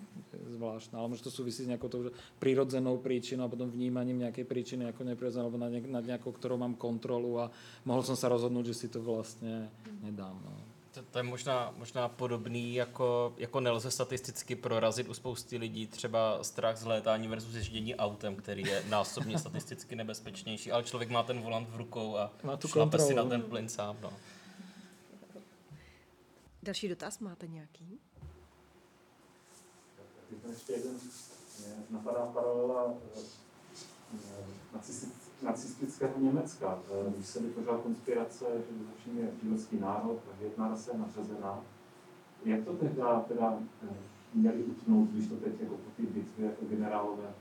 zvláštne. 0.57 0.97
Ale 0.97 1.13
môže 1.13 1.21
to 1.21 1.29
súvisí 1.29 1.61
s 1.61 1.69
nejakou 1.69 1.85
tou 1.85 2.09
prírodzenou 2.41 2.97
príčinou 2.97 3.45
a 3.45 3.53
potom 3.53 3.69
vnímaním 3.69 4.25
nejakej 4.25 4.49
príčiny 4.49 4.89
ako 4.89 5.05
neprirodzenou, 5.05 5.53
alebo 5.53 5.61
nad, 5.61 6.01
nejakou, 6.01 6.33
ktorou 6.33 6.57
mám 6.57 6.73
kontrolu 6.73 7.45
a 7.45 7.53
mohol 7.85 8.01
som 8.01 8.17
sa 8.17 8.25
rozhodnúť, 8.25 8.73
že 8.73 8.79
si 8.85 8.87
to 8.89 8.97
vlastne 9.05 9.69
nedám. 10.01 10.33
No 10.41 10.64
to, 10.95 11.03
to 11.03 11.19
je 11.19 11.23
možná, 11.23 11.73
možná 11.77 12.09
podobný, 12.09 12.75
jako, 12.75 13.33
jako 13.37 13.59
nelze 13.59 13.91
statisticky 13.91 14.55
prorazit 14.55 15.09
u 15.09 15.13
spousty 15.13 15.57
lidí 15.57 15.87
třeba 15.87 16.43
strach 16.43 16.77
z 16.77 16.85
létání 16.85 17.27
versus 17.27 17.55
ježdění 17.55 17.95
autem, 17.95 18.35
který 18.35 18.63
je 18.63 18.83
násobně 18.89 19.39
statisticky 19.39 19.95
nebezpečnější, 19.95 20.71
ale 20.71 20.83
člověk 20.83 21.09
má 21.09 21.23
ten 21.23 21.41
volant 21.41 21.69
v 21.69 21.75
rukou 21.75 22.17
a 22.17 22.33
má 22.43 22.57
tu 22.57 22.67
šlape 22.67 22.99
si 22.99 23.13
na 23.13 23.25
ten 23.25 23.41
plyn 23.41 23.69
sám. 23.69 23.97
No. 24.01 24.13
Další 26.63 26.89
dotaz 26.89 27.19
máte 27.19 27.47
nějaký? 27.47 27.99
Ještě 30.49 30.73
jeden 30.73 30.99
napadá 31.89 32.25
paralela 32.25 32.93
eh, 34.15 34.45
nacistické 34.73 35.24
nacistického 35.45 36.19
Německa, 36.19 36.79
eh, 36.91 37.11
když 37.15 37.27
se 37.27 37.39
vytvořila 37.39 37.77
konspirace, 37.77 38.45
že 38.45 38.85
začíně 38.85 39.31
židovský 39.43 39.79
národ 39.79 40.19
a 40.31 40.43
jedna 40.43 40.67
rasa 40.67 40.97
nadřazená. 40.97 41.61
Jak 42.45 42.63
to 42.63 42.73
tehda 42.73 43.19
teda 43.19 43.59
eh, 43.83 43.95
měli 44.33 44.63
utnout, 44.63 45.09
když 45.09 45.27
to 45.27 45.35
teď 45.35 45.61
jako 45.61 45.75
po 45.75 45.89
té 45.97 46.03
bitvě 46.03 46.45
jako 46.45 46.65
generálové? 46.65 47.33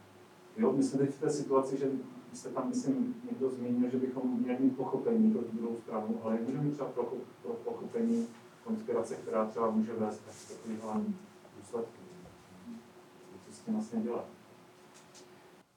Jo, 0.57 0.73
my 0.73 0.83
jsme 0.83 0.99
teď 0.99 1.11
v 1.11 1.21
té 1.21 1.31
situaci, 1.31 1.79
že 1.79 1.91
jste 2.33 2.49
tam, 2.49 2.69
myslím, 2.69 3.15
někdo 3.31 3.51
zmínil, 3.51 3.91
že 3.91 3.97
bychom 3.97 4.41
měli 4.41 4.59
mít 4.59 4.77
pochopení 4.77 5.33
pro 5.33 5.43
druhou 5.53 5.77
stranu, 5.77 6.21
ale 6.23 6.35
jak 6.35 6.43
můžeme 6.43 6.63
mít 6.63 6.73
třeba 6.73 6.89
pro, 6.89 7.05
pro 7.43 7.53
pochopení 7.53 8.27
konspirace, 8.65 9.15
která 9.15 9.47
třeba 9.47 9.71
může 9.71 9.93
vést 9.93 10.21
k 10.21 10.49
takovým 10.49 11.17
důsledkům? 11.61 12.05
Co 13.47 13.53
s 13.53 13.59
tím 13.59 13.75
vlastně 13.75 14.01
dělat? 14.01 14.25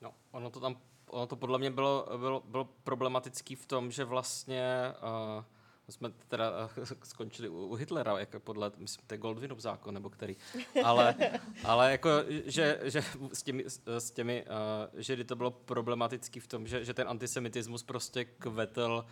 No, 0.01 0.11
ono 0.31 0.49
to 0.49 0.59
tam 0.59 0.75
ono 1.07 1.27
to 1.27 1.35
podle 1.35 1.59
mě 1.59 1.71
bylo, 1.71 2.07
bylo, 2.17 2.43
bylo 2.45 2.65
problematický 2.83 3.55
v 3.55 3.65
tom, 3.65 3.91
že 3.91 4.03
vlastně 4.03 4.93
uh, 5.37 5.43
jsme 5.89 6.09
teda 6.27 6.51
uh, 6.77 6.85
skončili 7.03 7.49
u, 7.49 7.65
u 7.65 7.75
Hitlera, 7.75 8.19
jako 8.19 8.39
podle, 8.39 8.71
myslím, 8.77 9.05
to 9.07 9.13
je 9.13 9.17
Goldwynův 9.17 9.59
zákon, 9.59 9.93
nebo 9.93 10.09
který, 10.09 10.35
ale, 10.83 11.15
ale 11.63 11.91
jako, 11.91 12.09
že, 12.45 12.79
že 12.83 13.03
s 13.33 13.43
těmi, 13.43 13.65
s 13.85 14.11
těmi 14.11 14.45
uh, 14.45 14.99
židy 14.99 15.23
to 15.23 15.35
bylo 15.35 15.51
problematický 15.51 16.39
v 16.39 16.47
tom, 16.47 16.67
že, 16.67 16.85
že 16.85 16.93
ten 16.93 17.07
antisemitismus 17.07 17.83
prostě 17.83 18.25
kvetl 18.25 19.05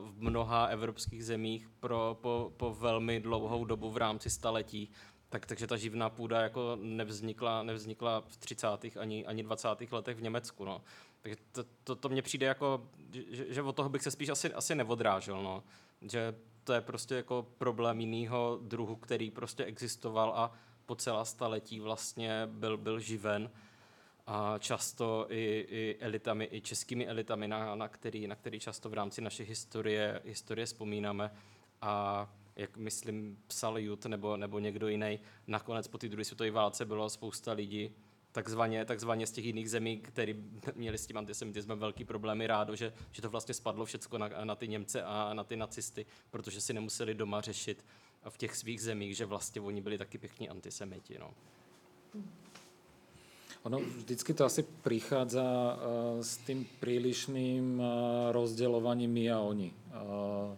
v 0.00 0.22
mnoha 0.22 0.66
evropských 0.66 1.24
zemích 1.24 1.68
pro, 1.80 2.18
po, 2.20 2.52
po 2.56 2.74
velmi 2.74 3.20
dlouhou 3.20 3.64
dobu 3.64 3.90
v 3.90 3.96
rámci 3.96 4.30
staletí. 4.30 4.90
Tak, 5.28 5.46
takže 5.46 5.66
ta 5.66 5.76
živná 5.76 6.10
půda 6.10 6.40
jako 6.40 6.78
nevznikla, 6.80 7.62
nevznikla 7.62 8.20
v 8.28 8.36
30. 8.36 8.66
ani, 9.00 9.26
ani 9.26 9.42
20. 9.42 9.68
letech 9.90 10.16
v 10.16 10.22
Německu. 10.22 10.64
No. 10.64 10.82
Takže 11.22 11.36
to, 11.52 11.64
to, 11.84 11.96
to 11.96 12.08
mně 12.08 12.22
přijde 12.22 12.46
jako, 12.46 12.88
že, 13.10 13.44
že 13.48 13.62
od 13.62 13.76
toho 13.76 13.88
bych 13.88 14.02
se 14.02 14.10
spíš 14.10 14.28
asi, 14.28 14.54
asi 14.54 14.74
neodrážel, 14.74 15.42
no. 15.42 15.62
Že 16.02 16.34
to 16.64 16.72
je 16.72 16.80
prostě 16.80 17.14
jako 17.14 17.46
problém 17.58 18.00
jiného 18.00 18.58
druhu, 18.62 18.96
který 18.96 19.30
prostě 19.30 19.64
existoval 19.64 20.32
a 20.36 20.52
po 20.86 20.94
celá 20.94 21.24
staletí 21.24 21.80
vlastně 21.80 22.42
byl, 22.46 22.76
byl 22.76 23.00
živen 23.00 23.50
a 24.26 24.58
často 24.58 25.26
i, 25.28 25.66
i 25.68 25.96
elitami, 26.00 26.48
i 26.52 26.60
českými 26.60 27.08
elitami, 27.08 27.48
na, 27.48 27.74
na, 27.74 27.88
který, 27.88 28.26
na 28.26 28.34
který 28.34 28.60
často 28.60 28.90
v 28.90 28.94
rámci 28.94 29.20
naší 29.20 29.42
historie, 29.42 30.20
historie 30.24 30.66
vzpomínáme. 30.66 31.30
A 31.82 32.28
jak 32.56 32.76
myslím 32.76 33.38
psal 33.46 33.78
Jut 33.78 34.06
nebo, 34.06 34.36
nebo 34.36 34.58
někdo 34.58 34.88
jiný, 34.88 35.20
nakonec 35.46 35.88
po 35.88 35.98
té 35.98 36.08
druhé 36.08 36.24
světové 36.24 36.50
válce 36.50 36.84
bylo 36.84 37.10
spousta 37.10 37.52
lidí, 37.52 37.90
takzvaně, 38.32 38.84
takzvaně 38.84 39.26
z 39.26 39.32
těch 39.32 39.44
jiných 39.44 39.70
zemí, 39.70 39.96
který 39.96 40.44
měli 40.74 40.98
s 40.98 41.06
tím 41.06 41.16
antisemitismem 41.16 41.78
velký 41.78 42.04
problémy, 42.04 42.46
rádo, 42.46 42.76
že, 42.76 42.92
že 43.12 43.22
to 43.22 43.30
vlastně 43.30 43.54
spadlo 43.54 43.84
všechno 43.84 44.18
na, 44.18 44.28
na 44.44 44.54
ty 44.54 44.68
Němce 44.68 45.02
a 45.02 45.34
na 45.34 45.44
ty 45.44 45.56
nacisty, 45.56 46.06
protože 46.30 46.60
si 46.60 46.72
nemuseli 46.72 47.14
doma 47.14 47.40
řešit 47.40 47.84
v 48.28 48.38
těch 48.38 48.56
svých 48.56 48.82
zemích, 48.82 49.16
že 49.16 49.26
vlastně 49.26 49.60
oni 49.60 49.80
byli 49.80 49.98
taky 49.98 50.18
pěkní 50.18 50.48
antisemiti. 50.48 51.18
No. 51.18 51.30
Ono 53.62 53.78
vždycky 53.78 54.34
to 54.34 54.44
asi 54.44 54.62
prichádza 54.62 55.42
uh, 55.42 56.22
s 56.22 56.36
tým 56.36 56.66
prílišným 56.80 57.80
uh, 57.80 57.86
rozdeľovaním 58.30 59.10
my 59.10 59.24
a 59.30 59.40
oni. 59.40 59.74
Uh, 59.90 60.54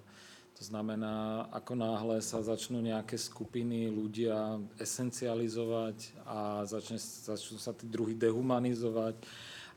to 0.58 0.66
znamená, 0.66 1.46
ako 1.54 1.78
náhle 1.78 2.18
sa 2.18 2.42
začnú 2.42 2.82
nejaké 2.82 3.14
skupiny 3.14 3.86
ľudia 3.94 4.58
esencializovať 4.74 6.18
a 6.26 6.66
začne, 6.66 6.98
začnú 6.98 7.62
sa 7.62 7.70
tí 7.70 7.86
druhy 7.86 8.18
dehumanizovať 8.18 9.22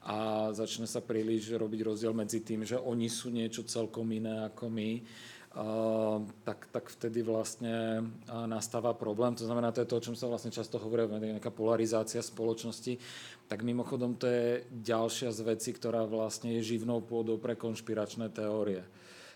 a 0.02 0.50
začne 0.50 0.90
sa 0.90 0.98
príliš 0.98 1.54
robiť 1.54 1.86
rozdiel 1.86 2.18
medzi 2.18 2.42
tým, 2.42 2.66
že 2.66 2.82
oni 2.82 3.06
sú 3.14 3.30
niečo 3.30 3.62
celkom 3.62 4.10
iné 4.10 4.50
ako 4.50 4.74
my, 4.74 4.92
Uh, 5.52 6.24
tak, 6.48 6.72
tak 6.72 6.88
vtedy 6.88 7.28
vlastne 7.28 8.00
uh, 8.00 8.48
nastáva 8.48 8.96
problém. 8.96 9.36
To 9.36 9.44
znamená, 9.44 9.76
to 9.76 9.84
je 9.84 9.90
to, 9.92 10.00
o 10.00 10.06
čom 10.08 10.16
sa 10.16 10.32
vlastne 10.32 10.48
často 10.48 10.80
hovorí, 10.80 11.04
nejaká 11.12 11.52
polarizácia 11.52 12.24
spoločnosti. 12.24 12.96
Tak 13.52 13.60
mimochodom 13.60 14.16
to 14.16 14.32
je 14.32 14.64
ďalšia 14.72 15.28
z 15.36 15.44
vecí, 15.44 15.76
ktorá 15.76 16.08
vlastne 16.08 16.56
je 16.56 16.64
živnou 16.64 17.04
pôdou 17.04 17.36
pre 17.36 17.60
konšpiračné 17.60 18.32
teórie 18.32 18.88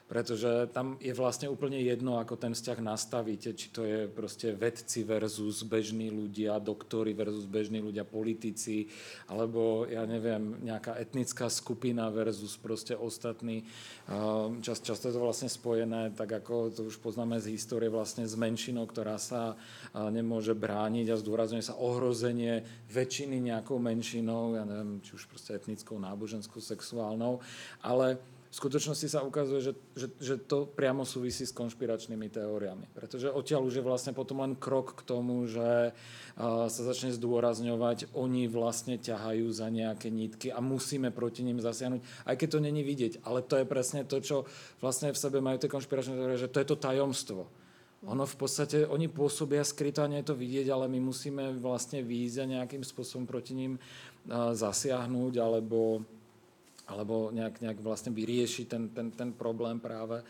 pretože 0.05 0.69
tam 0.69 1.01
je 1.01 1.13
vlastne 1.17 1.49
úplne 1.49 1.81
jedno, 1.81 2.21
ako 2.21 2.37
ten 2.37 2.53
vzťah 2.53 2.79
nastavíte, 2.81 3.57
či 3.57 3.73
to 3.73 3.81
je 3.81 4.05
proste 4.05 4.53
vedci 4.53 5.01
versus 5.01 5.65
bežní 5.65 6.13
ľudia, 6.13 6.61
doktory 6.61 7.17
versus 7.17 7.49
bežní 7.49 7.81
ľudia, 7.81 8.05
politici, 8.05 8.85
alebo 9.25 9.89
ja 9.89 10.05
neviem, 10.05 10.61
nejaká 10.61 11.01
etnická 11.01 11.49
skupina 11.49 12.13
versus 12.13 12.53
proste 12.53 12.93
ostatní. 12.93 13.65
Ehm, 14.05 14.61
čas, 14.61 14.77
často 14.85 15.09
je 15.09 15.17
to 15.17 15.25
vlastne 15.25 15.49
spojené, 15.49 16.13
tak 16.13 16.37
ako 16.37 16.69
to 16.69 16.85
už 16.85 17.01
poznáme 17.01 17.41
z 17.41 17.57
histórie, 17.57 17.89
vlastne 17.89 18.29
s 18.29 18.37
menšinou, 18.37 18.85
ktorá 18.85 19.17
sa 19.17 19.57
nemôže 19.95 20.53
brániť 20.53 21.09
a 21.09 21.19
zdôrazňuje 21.19 21.63
sa 21.65 21.79
ohrozenie 21.79 22.61
väčšiny 22.93 23.41
nejakou 23.41 23.81
menšinou, 23.81 24.53
ja 24.53 24.63
neviem, 24.67 25.01
či 25.01 25.17
už 25.17 25.25
proste 25.25 25.57
etnickou, 25.57 25.97
náboženskou, 25.97 26.61
sexuálnou, 26.61 27.41
ale 27.81 28.21
v 28.55 28.63
skutočnosti 28.63 29.11
sa 29.11 29.19
ukazuje, 29.19 29.59
že, 29.59 29.73
že, 29.99 30.07
že 30.15 30.35
to 30.39 30.63
priamo 30.63 31.03
súvisí 31.03 31.43
s 31.43 31.51
konšpiračnými 31.51 32.31
teóriami. 32.31 32.87
Pretože 32.95 33.27
odtiaľ 33.27 33.67
už 33.67 33.75
je 33.75 33.83
vlastne 33.83 34.15
potom 34.15 34.39
len 34.39 34.55
krok 34.55 34.95
k 34.95 35.03
tomu, 35.03 35.43
že 35.43 35.91
uh, 35.91 36.71
sa 36.71 36.81
začne 36.87 37.11
zdôrazňovať, 37.11 38.15
oni 38.15 38.47
vlastne 38.47 38.95
ťahajú 38.95 39.51
za 39.51 39.67
nejaké 39.67 40.07
nitky 40.07 40.55
a 40.55 40.63
musíme 40.63 41.11
proti 41.11 41.43
ním 41.43 41.59
zasiahnuť, 41.59 41.99
aj 41.99 42.35
keď 42.39 42.47
to 42.47 42.59
není 42.63 42.79
vidieť. 42.79 43.27
Ale 43.27 43.43
to 43.43 43.59
je 43.59 43.67
presne 43.67 44.07
to, 44.07 44.23
čo 44.23 44.47
vlastne 44.79 45.11
v 45.11 45.19
sebe 45.19 45.43
majú 45.43 45.59
tie 45.59 45.67
konšpiračné 45.67 46.15
teórie, 46.15 46.39
že 46.39 46.47
to 46.47 46.63
je 46.63 46.67
to 46.71 46.79
tajomstvo. 46.79 47.51
Ono 48.07 48.23
v 48.23 48.35
podstate, 48.39 48.87
oni 48.87 49.11
pôsobia 49.11 49.67
skryto 49.67 49.99
a 49.99 50.07
nie 50.07 50.23
je 50.23 50.31
to 50.31 50.39
vidieť, 50.39 50.71
ale 50.71 50.87
my 50.87 51.03
musíme 51.03 51.59
vlastne 51.59 51.99
výjsť 51.99 52.37
a 52.39 52.51
nejakým 52.55 52.87
spôsobom 52.87 53.27
proti 53.27 53.51
ním 53.51 53.75
uh, 53.75 54.55
zasiahnuť 54.55 55.43
alebo 55.43 56.07
alebo 56.87 57.33
nejak, 57.33 57.61
nejak 57.61 57.79
vlastne 57.81 58.13
vyriešiť 58.13 58.65
ten, 58.69 58.83
ten, 58.93 59.07
ten 59.11 59.29
problém 59.33 59.81
práve. 59.81 60.21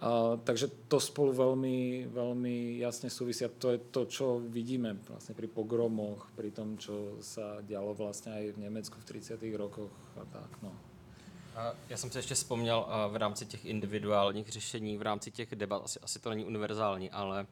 Uh, 0.00 0.40
takže 0.40 0.88
to 0.88 0.96
spolu 1.00 1.32
veľmi, 1.32 2.08
veľmi 2.08 2.80
jasne 2.80 3.12
súvisia. 3.12 3.52
To 3.60 3.76
je 3.76 3.78
to, 3.92 4.08
čo 4.08 4.40
vidíme 4.40 4.96
vlastne 5.04 5.36
pri 5.36 5.46
pogromoch, 5.52 6.32
pri 6.32 6.48
tom, 6.50 6.80
čo 6.80 7.20
sa 7.20 7.60
dialo 7.60 7.92
vlastne 7.92 8.32
aj 8.32 8.44
v 8.56 8.58
Nemecku 8.64 8.96
v 8.96 9.20
30. 9.20 9.36
rokoch 9.56 9.92
a 10.16 10.24
tak. 10.24 10.50
No. 10.62 10.72
Já 11.88 11.96
jsem 11.96 12.10
si 12.10 12.18
ještě 12.18 12.34
vzpomněl 12.34 12.86
v 13.08 13.16
rámci 13.16 13.46
těch 13.46 13.64
individuálních 13.64 14.48
řešení, 14.48 14.98
v 14.98 15.02
rámci 15.02 15.30
těch 15.30 15.56
debat, 15.56 15.82
asi, 15.84 16.00
asi 16.00 16.18
to 16.18 16.30
není 16.30 16.44
univerzální, 16.44 17.10
ale 17.10 17.46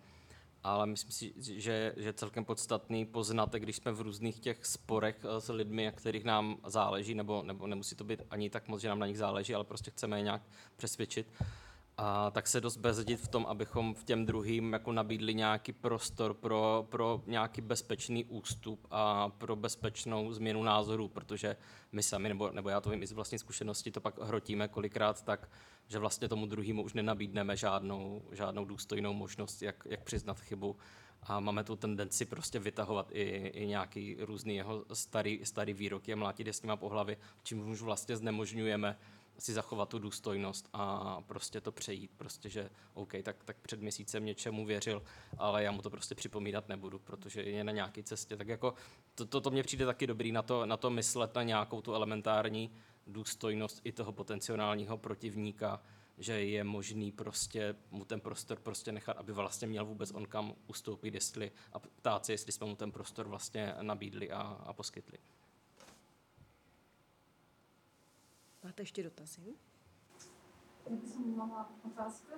ale 0.67 0.87
myslím 0.87 1.13
si, 1.13 1.33
že, 1.61 1.93
je 1.97 2.13
celkem 2.13 2.45
podstatný 2.45 3.07
poznatek, 3.07 3.63
když 3.63 3.77
jsme 3.77 3.93
v 3.93 4.01
různých 4.01 4.41
těch 4.41 4.67
sporech 4.67 5.17
eh, 5.25 5.41
s 5.41 5.53
lidmi, 5.53 5.93
kterých 5.97 6.25
nám 6.25 6.57
záleží, 6.67 7.15
nebo, 7.15 7.43
nebo 7.43 7.67
nemusí 7.67 7.97
to 7.97 8.05
být 8.05 8.23
ani 8.31 8.51
tak 8.51 8.69
moc, 8.69 8.81
že 8.81 8.89
nám 8.89 8.99
na 8.99 9.07
nich 9.07 9.19
záleží, 9.19 9.55
ale 9.55 9.65
prostě 9.65 9.91
chceme 9.91 10.19
je 10.19 10.23
nějak 10.23 10.43
přesvědčit, 10.77 11.27
a 11.99 12.31
tak 12.31 12.49
se 12.49 12.61
dost 12.61 12.77
bezdit 12.77 13.21
v 13.21 13.29
tom, 13.29 13.47
abychom 13.47 13.95
v 13.95 14.05
těm 14.05 14.27
druhým 14.27 14.73
jako 14.73 14.93
nabídli 14.93 15.35
nějaký 15.35 15.73
prostor 15.73 16.35
pro, 16.35 16.87
pro 16.91 17.23
nějaký 17.27 17.61
bezpečný 17.61 18.25
ústup 18.25 18.87
a 18.91 19.29
pro 19.29 19.57
bezpečnou 19.57 20.33
změnu 20.33 20.63
názorů, 20.63 21.09
protože 21.09 21.57
my 21.93 22.03
sami, 22.03 22.29
nebo, 22.29 22.51
nebo 22.51 22.69
já 22.69 22.81
to 22.81 22.91
vím 22.91 23.03
i 23.03 23.07
z 23.07 23.13
vlastní 23.13 23.39
zkušenosti, 23.39 23.91
to 23.91 24.01
pak 24.01 24.19
hrotíme 24.19 24.69
kolikrát 24.69 25.23
tak, 25.23 25.51
že 25.89 25.99
vlastně 25.99 26.29
tomu 26.29 26.47
druhému 26.47 26.83
už 26.83 26.93
nenabídneme 26.93 27.57
žádnou, 27.57 28.23
žádnou 28.33 28.65
důstojnou 28.65 29.13
možnost, 29.13 29.63
jak, 29.63 29.87
jak 29.91 30.03
přiznat 30.03 30.41
chybu. 30.41 30.77
A 31.23 31.41
máme 31.41 31.65
tu 31.65 31.77
tendenci 31.77 32.25
prostě 32.25 32.59
vytahovat 32.59 33.09
i, 33.13 33.23
i 33.55 33.67
nějaký 33.67 34.17
různý 34.21 34.57
jeho 34.57 34.85
starý, 34.93 35.41
starý 35.45 35.73
výroky 35.73 36.13
a 36.13 36.17
mlátit 36.17 36.47
je 36.47 36.53
s 36.53 36.63
nima 36.63 36.77
po 36.77 36.89
hlavě, 36.89 37.17
čím 37.43 37.71
už 37.71 37.83
vlastně 37.83 38.17
znemožňujeme 38.17 38.97
si 39.39 39.53
zachovat 39.53 39.89
tu 39.89 39.99
důstojnost 39.99 40.69
a 40.73 41.21
prostě 41.21 41.61
to 41.61 41.73
přejít. 41.73 42.11
Prostě, 42.17 42.49
že 42.49 42.71
OK, 42.95 43.13
tak, 43.23 43.45
tak 43.45 43.57
před 43.57 43.81
měsícem 43.81 44.25
něčemu 44.25 44.67
věřil, 44.67 45.03
ale 45.39 45.63
já 45.63 45.73
mu 45.73 45.83
to 45.83 45.91
prostě 45.91 46.15
připomínat 46.15 46.69
nebudu, 46.69 46.99
protože 46.99 47.43
je 47.43 47.65
na 47.65 47.73
nějaké 47.73 48.03
cestě. 48.03 48.37
Tak 48.37 48.49
jako 48.49 48.75
to, 49.15 49.27
to, 49.27 49.41
to 49.41 49.51
mně 49.51 49.63
přijde 49.63 49.87
taky 49.87 50.07
dobrý 50.07 50.33
na 50.33 50.43
to, 50.43 50.67
na 50.67 50.77
to 50.77 50.91
myslet 50.91 51.35
na 51.35 51.43
nějakou 51.43 51.81
tu 51.81 51.95
elementární 51.95 52.71
důstojnost 53.07 53.81
i 53.85 53.93
toho 53.93 54.13
potenciálního 54.13 54.99
protivníka, 54.99 55.83
že 56.19 56.45
je 56.45 56.65
možný 56.65 57.13
prostě 57.13 57.77
mu 57.91 58.05
ten 58.05 58.21
prostor 58.21 58.61
prostě 58.61 58.93
nechat, 58.93 59.17
aby 59.17 59.33
vlastně 59.33 59.69
měl 59.69 59.85
vůbec 59.85 60.11
on 60.11 60.27
kam 60.27 60.55
ustoupit, 60.67 61.15
jestli 61.15 61.53
a 61.73 61.79
ptát 61.79 62.27
se, 62.27 62.33
jestli 62.33 62.53
jsme 62.53 62.67
mu 62.67 62.77
ten 62.77 62.93
prostor 62.93 63.29
vlastně 63.29 63.75
nabídli 63.83 64.31
a, 64.31 64.41
a 64.41 64.73
poskytli. 64.73 65.19
Máte 68.67 68.83
ještě 68.83 69.03
dotazy? 69.03 69.55
Ja 70.91 70.97
by 70.97 71.07
som 71.07 71.23
mala 71.39 71.71
otázku, 71.87 72.35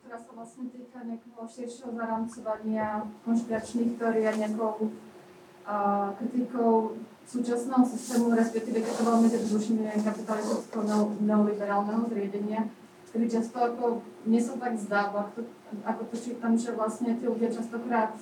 ktorá 0.00 0.16
sa 0.16 0.30
vlastne 0.32 0.72
týka 0.72 1.04
nejakého 1.04 1.44
širšieho 1.44 1.92
zaramcovania 1.92 3.04
konšpiračných 3.28 4.00
teórií 4.00 4.24
a 4.24 4.40
nejakou 4.40 4.88
kritikou 6.16 6.96
súčasného 7.28 7.84
systému, 7.84 8.32
respektíve 8.32 8.80
keď 8.80 8.92
to 8.96 9.04
veľmi 9.04 9.28
zjednodušenie 9.28 9.92
kapitalistického 10.00 10.84
neoliberálneho 11.20 12.08
zriedenia, 12.08 12.72
kedy 13.12 13.26
často 13.28 13.56
ako, 13.60 14.00
mne 14.24 14.40
sa 14.40 14.56
tak 14.56 14.72
zdá, 14.80 15.12
ako 15.12 15.20
to, 15.36 15.52
ako 15.84 16.02
to 16.08 16.16
čítam, 16.16 16.52
že 16.56 16.72
vlastne 16.72 17.12
tí 17.20 17.28
ľudia 17.28 17.52
častokrát 17.52 18.16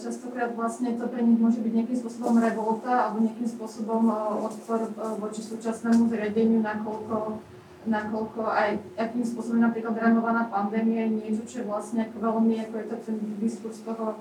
častokrát 0.00 0.56
vlastne 0.56 0.96
to 0.96 1.04
pre 1.04 1.20
nich 1.20 1.36
môže 1.36 1.60
byť 1.60 1.72
nejakým 1.72 1.98
spôsobom 2.00 2.40
revolta 2.40 2.92
alebo 3.08 3.20
nejakým 3.20 3.48
spôsobom 3.48 4.08
odpor 4.48 4.88
voči 5.20 5.44
súčasnému 5.44 6.08
zriadeniu, 6.08 6.64
nakoľko, 6.64 7.44
nakoľko 7.84 8.40
aj 8.48 8.80
akým 8.96 9.24
spôsobom 9.24 9.60
napríklad 9.60 10.00
renovovaná 10.00 10.48
pandémia 10.48 11.04
je 11.04 11.12
niečo, 11.12 11.42
čo 11.44 11.56
je 11.60 11.68
vlastne 11.68 12.08
ako 12.08 12.16
veľmi, 12.24 12.56
ako 12.64 12.74
je 12.80 12.86
to 12.88 12.96
ten 13.04 13.16
diskurs 13.36 13.84
toho 13.84 14.16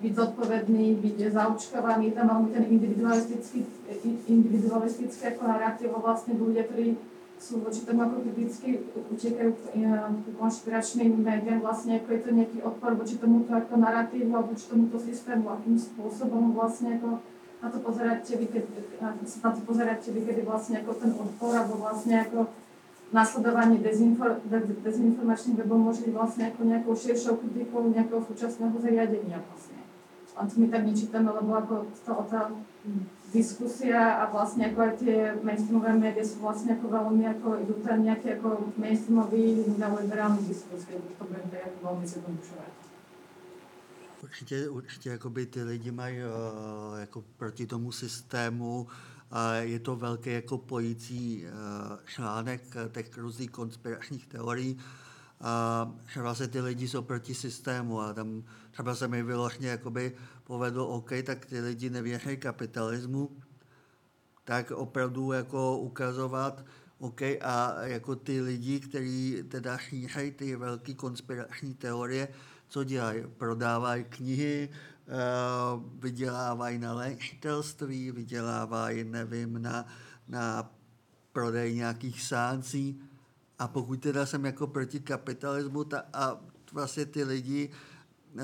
byť 0.00 0.12
zodpovedný, 0.16 0.96
byť 0.96 1.16
zaočkovaný, 1.38 2.16
tam 2.16 2.26
veľmi 2.32 2.48
ten 2.50 2.64
individualistický, 2.66 3.68
individualistický 4.26 5.22
ako 5.36 5.42
narratív 5.44 5.92
vlastne 6.00 6.34
ľudia, 6.34 6.66
ktorí 6.66 6.96
sú 7.40 7.64
voči 7.64 7.88
tomu 7.88 8.04
ako 8.04 8.20
kriticky 8.20 8.84
utekajú 8.92 9.50
k 9.56 10.26
konšpiračným 10.36 11.24
médiám, 11.24 11.64
vlastne 11.64 11.96
ako 11.96 12.08
je 12.12 12.20
to 12.20 12.30
nejaký 12.36 12.58
odpor 12.60 12.92
voči 13.00 13.16
tomuto 13.16 13.56
ako 13.56 13.80
narratívu 13.80 14.28
a 14.36 14.44
voči 14.44 14.68
tomuto 14.68 15.00
systému, 15.00 15.48
akým 15.48 15.80
spôsobom 15.80 16.52
vlastne 16.52 17.00
ako 17.00 17.24
na 17.60 17.68
to 17.68 17.78
pozeráte 17.80 18.32
vy, 18.36 18.46
keď, 18.48 18.64
na 19.00 19.50
to 19.52 19.60
pozeráte 19.64 20.08
vy, 20.12 20.20
kedy 20.24 20.44
vlastne 20.44 20.80
ako 20.80 20.92
ten 20.96 21.12
odpor, 21.16 21.52
alebo 21.56 21.80
vlastne 21.80 22.20
ako 22.20 22.48
nasledovanie 23.10 23.80
dezinfor, 23.80 24.40
dezinformačných 24.84 25.58
webov 25.64 25.78
môže 25.90 26.04
byť 26.06 26.14
vlastne 26.14 26.44
ako 26.52 26.60
nejakou 26.62 26.94
širšou 26.94 27.40
kritikou 27.42 27.88
nejakého 27.90 28.22
súčasného 28.22 28.76
zariadenia 28.80 29.42
vlastne. 29.44 29.80
A 30.38 30.46
to 30.46 30.56
my 30.56 30.66
tak 30.72 30.86
nečítame, 30.86 31.28
lebo 31.28 31.50
ako 31.52 31.74
to, 32.04 32.12
tá 32.30 32.48
diskusia 33.32 34.22
a 34.22 34.30
vlastne 34.30 34.66
ako 34.66 34.80
aj 34.82 34.92
tie 34.98 35.16
mainstreamové 35.42 35.94
médiá 35.94 36.24
sú 36.26 36.42
vlastne 36.42 36.74
ako 36.74 36.86
veľmi 36.90 37.24
ako 37.30 37.48
idú 37.62 37.74
tam 37.86 38.02
nejaký 38.02 38.38
ako 38.38 38.74
mainstreamový 38.76 39.70
neoliberálny 39.78 40.42
diskurs, 40.50 40.84
keď 40.84 40.98
to 41.18 41.24
budeme 41.24 41.54
jako 41.54 41.78
veľmi 41.82 42.06
zjednodušovať. 42.06 42.72
Určitě, 44.22 44.68
určitě 44.68 45.10
jakoby 45.10 45.46
ty 45.46 45.62
lidi 45.62 45.90
mají 45.90 46.18
uh, 46.18 46.98
jako 47.00 47.24
proti 47.36 47.66
tomu 47.66 47.92
systému 47.92 48.86
a 49.30 49.54
je 49.54 49.78
to 49.78 49.96
velký 49.96 50.32
jako 50.32 50.58
pojící 50.58 51.44
uh, 51.44 51.50
článek 52.06 52.62
těch 52.92 53.18
různých 53.18 53.50
konspiračních 53.50 54.26
teorií, 54.26 54.78
a 55.40 55.92
že 56.12 56.22
vlastně 56.22 56.48
ty 56.48 56.60
lidi 56.60 56.88
jsou 56.88 57.02
proti 57.02 57.34
systému 57.34 58.00
a 58.00 58.12
tam 58.12 58.44
třeba 58.70 58.94
se 58.94 59.08
mi 59.08 59.22
vyložně 59.22 59.68
jakoby 59.68 60.16
povedlo, 60.44 60.88
OK, 60.88 61.10
tak 61.24 61.46
ty 61.46 61.60
lidi 61.60 61.90
nevěří 61.90 62.36
kapitalismu, 62.36 63.36
tak 64.44 64.70
opravdu 64.70 65.32
jako 65.32 65.78
ukazovat, 65.78 66.64
OK, 66.98 67.22
a 67.22 67.74
jako 67.82 68.16
ty 68.16 68.40
lidi, 68.40 68.80
kteří 68.80 69.42
teda 69.48 69.78
šířejí 69.78 70.30
ty 70.30 70.56
velké 70.56 70.94
konspirační 70.94 71.74
teorie, 71.74 72.28
co 72.68 72.84
dělají? 72.84 73.22
Prodávají 73.38 74.04
knihy, 74.04 74.68
eh, 74.72 75.12
vydělávají 75.98 76.78
na 76.78 76.92
léčitelství, 76.92 78.10
vydělávají, 78.10 79.04
nevím, 79.04 79.62
na, 79.62 79.86
na 80.28 80.72
prodej 81.32 81.74
nějakých 81.74 82.22
sáncí. 82.22 83.09
A 83.60 83.68
pokud 83.68 84.00
teda 84.00 84.26
jsem 84.26 84.44
jako 84.44 84.66
proti 84.66 85.00
kapitalismu 85.00 85.84
ta, 85.84 86.02
a 86.12 86.40
vlastně 86.72 87.06
ty 87.06 87.24
lidi, 87.24 87.70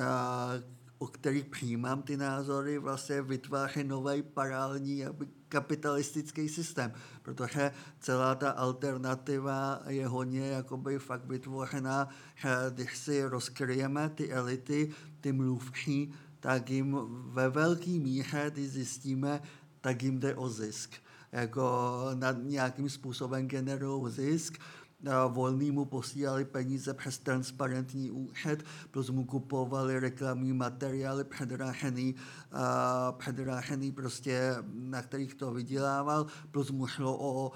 a, 0.02 0.50
o 0.98 1.06
kterých 1.06 1.44
přijímám 1.44 2.02
ty 2.02 2.16
názory, 2.16 2.78
vlastně 2.78 3.22
vytváří 3.22 3.84
nový 3.84 4.22
paralelní 4.22 5.04
kapitalistický 5.48 6.48
systém, 6.48 6.92
protože 7.22 7.72
celá 8.00 8.34
ta 8.34 8.50
alternativa 8.50 9.82
je 9.88 10.06
hodně 10.06 10.46
jakoby 10.46 10.98
fakt 10.98 11.24
vytvořená, 11.24 12.08
že 12.34 12.48
když 12.70 12.98
si 12.98 13.24
rozkryjeme 13.24 14.08
ty 14.08 14.32
elity, 14.32 14.92
ty 15.20 15.32
mluvčí, 15.32 16.14
tak 16.40 16.70
jim 16.70 16.96
ve 17.10 17.48
velké 17.48 17.90
míře, 17.90 18.50
když 18.54 18.70
zjistíme, 18.70 19.42
tak 19.80 20.02
jim 20.02 20.20
jde 20.20 20.34
o 20.34 20.48
zisk. 20.48 20.90
Jako 21.32 21.96
nad 22.14 22.36
nějakým 22.42 22.90
způsobem 22.90 23.48
generují 23.48 24.12
zisk, 24.12 24.58
volný 25.28 25.70
mu 25.70 25.84
posílali 25.84 26.44
peníze 26.44 26.94
přes 26.94 27.18
transparentní 27.18 28.10
účet, 28.10 28.64
plus 28.90 29.10
mu 29.10 29.24
kupovali 29.24 30.00
reklamní 30.00 30.52
materiály 30.52 31.24
předražený, 31.24 32.14
předražený 33.18 33.92
prostě, 33.92 34.56
na 34.74 35.02
kterých 35.02 35.34
to 35.34 35.52
vydělával, 35.52 36.26
plus 36.50 36.70
mu 36.70 36.86
šlo 36.86 37.18
o 37.20 37.52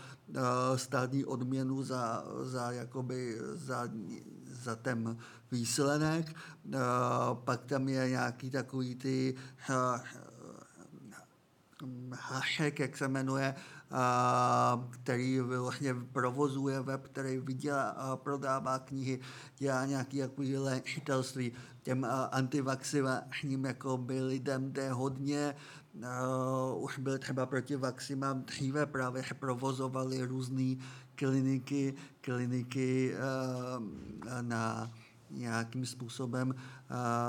státní 0.77 1.25
odměnu 1.25 1.83
za, 1.83 2.25
za, 2.43 2.73
jakoby, 2.73 3.39
za, 3.55 3.89
za 4.62 4.77
ten 4.77 5.17
výsledek. 5.53 6.37
Pak 7.35 7.65
tam 7.65 7.89
je 7.89 8.09
nějaký 8.09 8.51
takový 8.51 8.95
ty 8.95 9.35
Hašek, 12.12 12.78
jak 12.78 12.97
se 12.97 13.09
jmenuje, 13.09 13.55
který 14.90 15.40
vlastně 15.40 15.94
provozuje 15.94 16.81
web, 16.81 17.09
který 17.09 17.39
vydělá, 17.39 18.16
prodává 18.16 18.78
knihy, 18.78 19.20
dělá 19.59 19.86
nějaké 19.86 20.16
jako 20.16 20.43
léčitelství. 20.57 21.52
Těm 21.82 22.07
antivaxivním 22.31 23.65
jako 23.65 23.97
by 23.97 24.23
lidem 24.23 24.73
jde 24.73 24.93
hodně, 24.93 25.55
už 26.77 26.98
byl 26.98 27.19
třeba 27.19 27.47
proti 27.47 27.77
vaxima, 27.77 28.32
dříve 28.32 28.86
právě 28.86 29.23
provozovali 29.39 30.24
různé 30.24 30.77
kliniky, 31.15 31.94
kliniky 32.20 33.15
na 34.40 34.93
nějakým 35.31 35.86
způsobem 35.86 36.55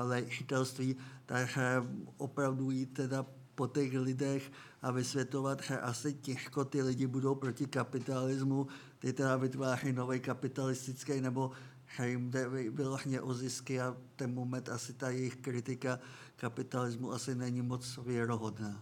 léčitelství, 0.03 0.95
takže 1.26 1.84
opravdu 2.18 2.72
jít 2.72 2.94
teda 2.94 3.26
po 3.62 3.68
těch 3.68 3.94
lidech 3.94 4.52
a 4.82 4.92
vysvětlovat, 4.92 5.64
že 5.64 5.80
asi 5.80 6.14
těžko 6.14 6.66
ty 6.66 6.82
lidi 6.82 7.08
budou 7.08 7.36
proti 7.36 7.66
kapitalismu, 7.66 8.68
ty 9.00 9.14
teda 9.14 9.38
vytváří 9.38 9.94
nový 9.94 10.20
kapitalistický 10.20 11.22
nebo 11.22 11.52
že 11.96 12.10
jim 12.10 12.32
jde 12.32 12.50
vyloženě 12.50 13.22
o 13.22 13.34
zisky 13.34 13.82
a 13.82 13.98
ten 14.16 14.34
moment 14.34 14.70
asi 14.70 14.94
ta 14.94 15.10
jejich 15.10 15.36
kritika 15.36 16.00
kapitalismu 16.36 17.12
asi 17.12 17.36
není 17.36 17.62
moc 17.62 18.00
věrohodná. 18.06 18.82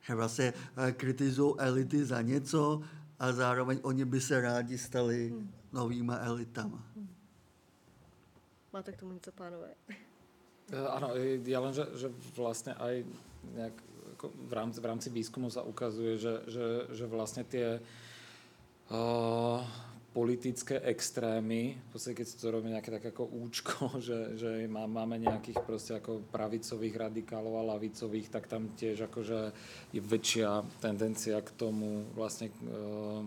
Že 0.00 0.14
vlastně 0.14 0.52
eh, 0.76 0.92
kritizují 0.92 1.54
elity 1.58 2.04
za 2.04 2.22
něco 2.22 2.80
a 3.18 3.32
zároveň 3.32 3.80
oni 3.82 4.04
by 4.04 4.20
se 4.20 4.40
rádi 4.40 4.78
stali 4.78 5.28
hmm. 5.28 5.52
novýma 5.72 6.16
elitama. 6.16 6.82
Hmm. 6.96 7.08
Máte 8.72 8.92
k 8.92 8.96
tomu 8.96 9.12
něco, 9.12 9.32
pánové? 9.32 9.74
Eh, 10.72 10.86
ano, 10.88 11.10
já 11.44 11.60
len, 11.60 11.72
že, 11.72 11.86
že 11.94 12.10
vlastně 12.36 12.74
aj 12.74 13.04
nejak 13.54 13.72
v 14.26 14.52
rámci, 14.52 14.80
v 14.80 14.84
rámci 14.84 15.08
výskumu 15.10 15.50
sa 15.50 15.62
ukazuje, 15.62 16.18
že, 16.18 16.42
že, 16.50 16.66
že 16.90 17.06
vlastne 17.06 17.46
tie 17.46 17.78
uh, 18.90 19.62
politické 20.10 20.82
extrémy, 20.82 21.78
v 21.78 21.88
podstate 21.94 22.18
keď 22.18 22.26
si 22.26 22.36
to 22.42 22.50
robí 22.50 22.74
nejaké 22.74 22.90
tak 22.90 23.14
ako 23.14 23.30
účko, 23.30 23.94
že, 24.02 24.34
že 24.34 24.66
má, 24.66 24.90
máme 24.90 25.22
nejakých 25.22 25.62
proste 25.62 25.94
ako 26.02 26.26
pravicových 26.34 26.98
radikálov 26.98 27.62
a 27.62 27.68
lavicových, 27.78 28.26
tak 28.26 28.50
tam 28.50 28.74
tiež 28.74 29.06
akože 29.06 29.54
je 29.94 30.00
väčšia 30.02 30.66
tendencia 30.82 31.38
k 31.38 31.54
tomu 31.54 32.10
vlastne 32.18 32.50
uh, 32.66 33.22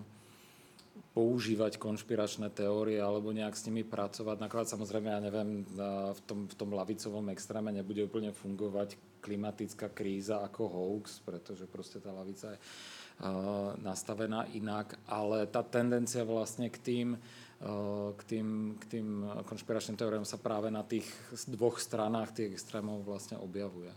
používať 1.12 1.76
konšpiračné 1.76 2.48
teórie 2.56 2.96
alebo 2.96 3.36
nejak 3.36 3.52
s 3.52 3.68
nimi 3.68 3.84
pracovať. 3.84 4.40
Naklad 4.40 4.72
samozrejme, 4.72 5.12
ja 5.12 5.20
neviem, 5.20 5.68
v 6.16 6.22
tom, 6.24 6.48
v 6.48 6.56
tom 6.56 6.72
lavicovom 6.72 7.28
extréme 7.36 7.76
nebude 7.76 8.08
úplne 8.08 8.32
fungovať 8.32 8.96
klimatická 9.20 9.92
kríza 9.92 10.40
ako 10.40 10.72
hoax, 10.72 11.20
pretože 11.20 11.68
proste 11.68 12.00
tá 12.00 12.16
lavica 12.16 12.56
je 12.56 12.58
uh, 12.58 13.76
nastavená 13.84 14.48
inak, 14.56 14.96
ale 15.04 15.46
tá 15.52 15.62
tendencia 15.68 16.24
vlastne 16.24 16.72
k 16.72 16.80
tým, 16.80 17.08
uh, 17.20 18.16
k 18.16 18.22
tým, 18.24 18.48
k 18.80 18.84
tým 18.88 19.08
konšpiračným 19.44 20.00
teóriám 20.00 20.24
sa 20.24 20.40
práve 20.40 20.72
na 20.72 20.82
tých 20.82 21.06
dvoch 21.52 21.76
stranách 21.76 22.40
tých 22.40 22.56
extrémov 22.56 23.04
vlastne 23.04 23.36
objavuje. 23.36 23.92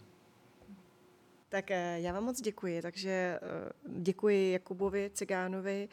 Tak 1.54 1.70
eh, 1.70 2.00
já 2.00 2.12
vám 2.12 2.24
moc 2.24 2.40
děkuji, 2.40 2.82
takže 2.82 3.10
eh, 3.10 3.72
děkuji 3.98 4.52
Jakubovi 4.52 5.10
Cigánovi, 5.14 5.88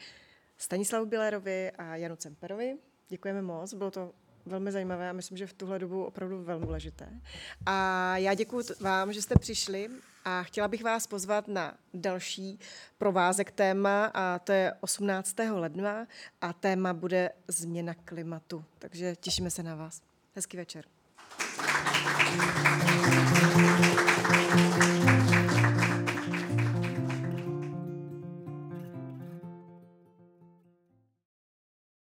Stanislavu 0.62 1.06
Bilerovi 1.06 1.70
a 1.70 1.96
Janu 1.96 2.16
Cemperovi. 2.16 2.76
Děkujeme 3.08 3.42
moc, 3.42 3.74
bylo 3.74 3.90
to 3.90 4.12
velmi 4.46 4.72
zajímavé 4.72 5.10
a 5.10 5.12
myslím, 5.12 5.38
že 5.38 5.46
v 5.46 5.52
tuhle 5.52 5.78
dobu 5.78 6.04
opravdu 6.04 6.44
velmi 6.44 6.66
důležité. 6.66 7.08
A 7.66 8.16
já 8.16 8.34
děkuji 8.34 8.64
vám, 8.80 9.12
že 9.12 9.22
jste 9.22 9.34
přišli 9.34 9.88
a 10.24 10.42
chtěla 10.42 10.68
bych 10.68 10.84
vás 10.84 11.06
pozvat 11.06 11.48
na 11.48 11.74
další 11.94 12.58
provázek 12.98 13.50
téma 13.50 14.04
a 14.14 14.38
to 14.38 14.52
je 14.52 14.72
18. 14.80 15.36
ledna 15.50 16.06
a 16.40 16.52
téma 16.52 16.92
bude 16.92 17.30
změna 17.48 17.94
klimatu. 18.04 18.64
Takže 18.78 19.16
těšíme 19.16 19.50
se 19.50 19.62
na 19.62 19.74
vás. 19.74 20.02
Hezký 20.34 20.56
večer. 20.56 20.84
Thank 22.22 22.86
you. 22.86 22.91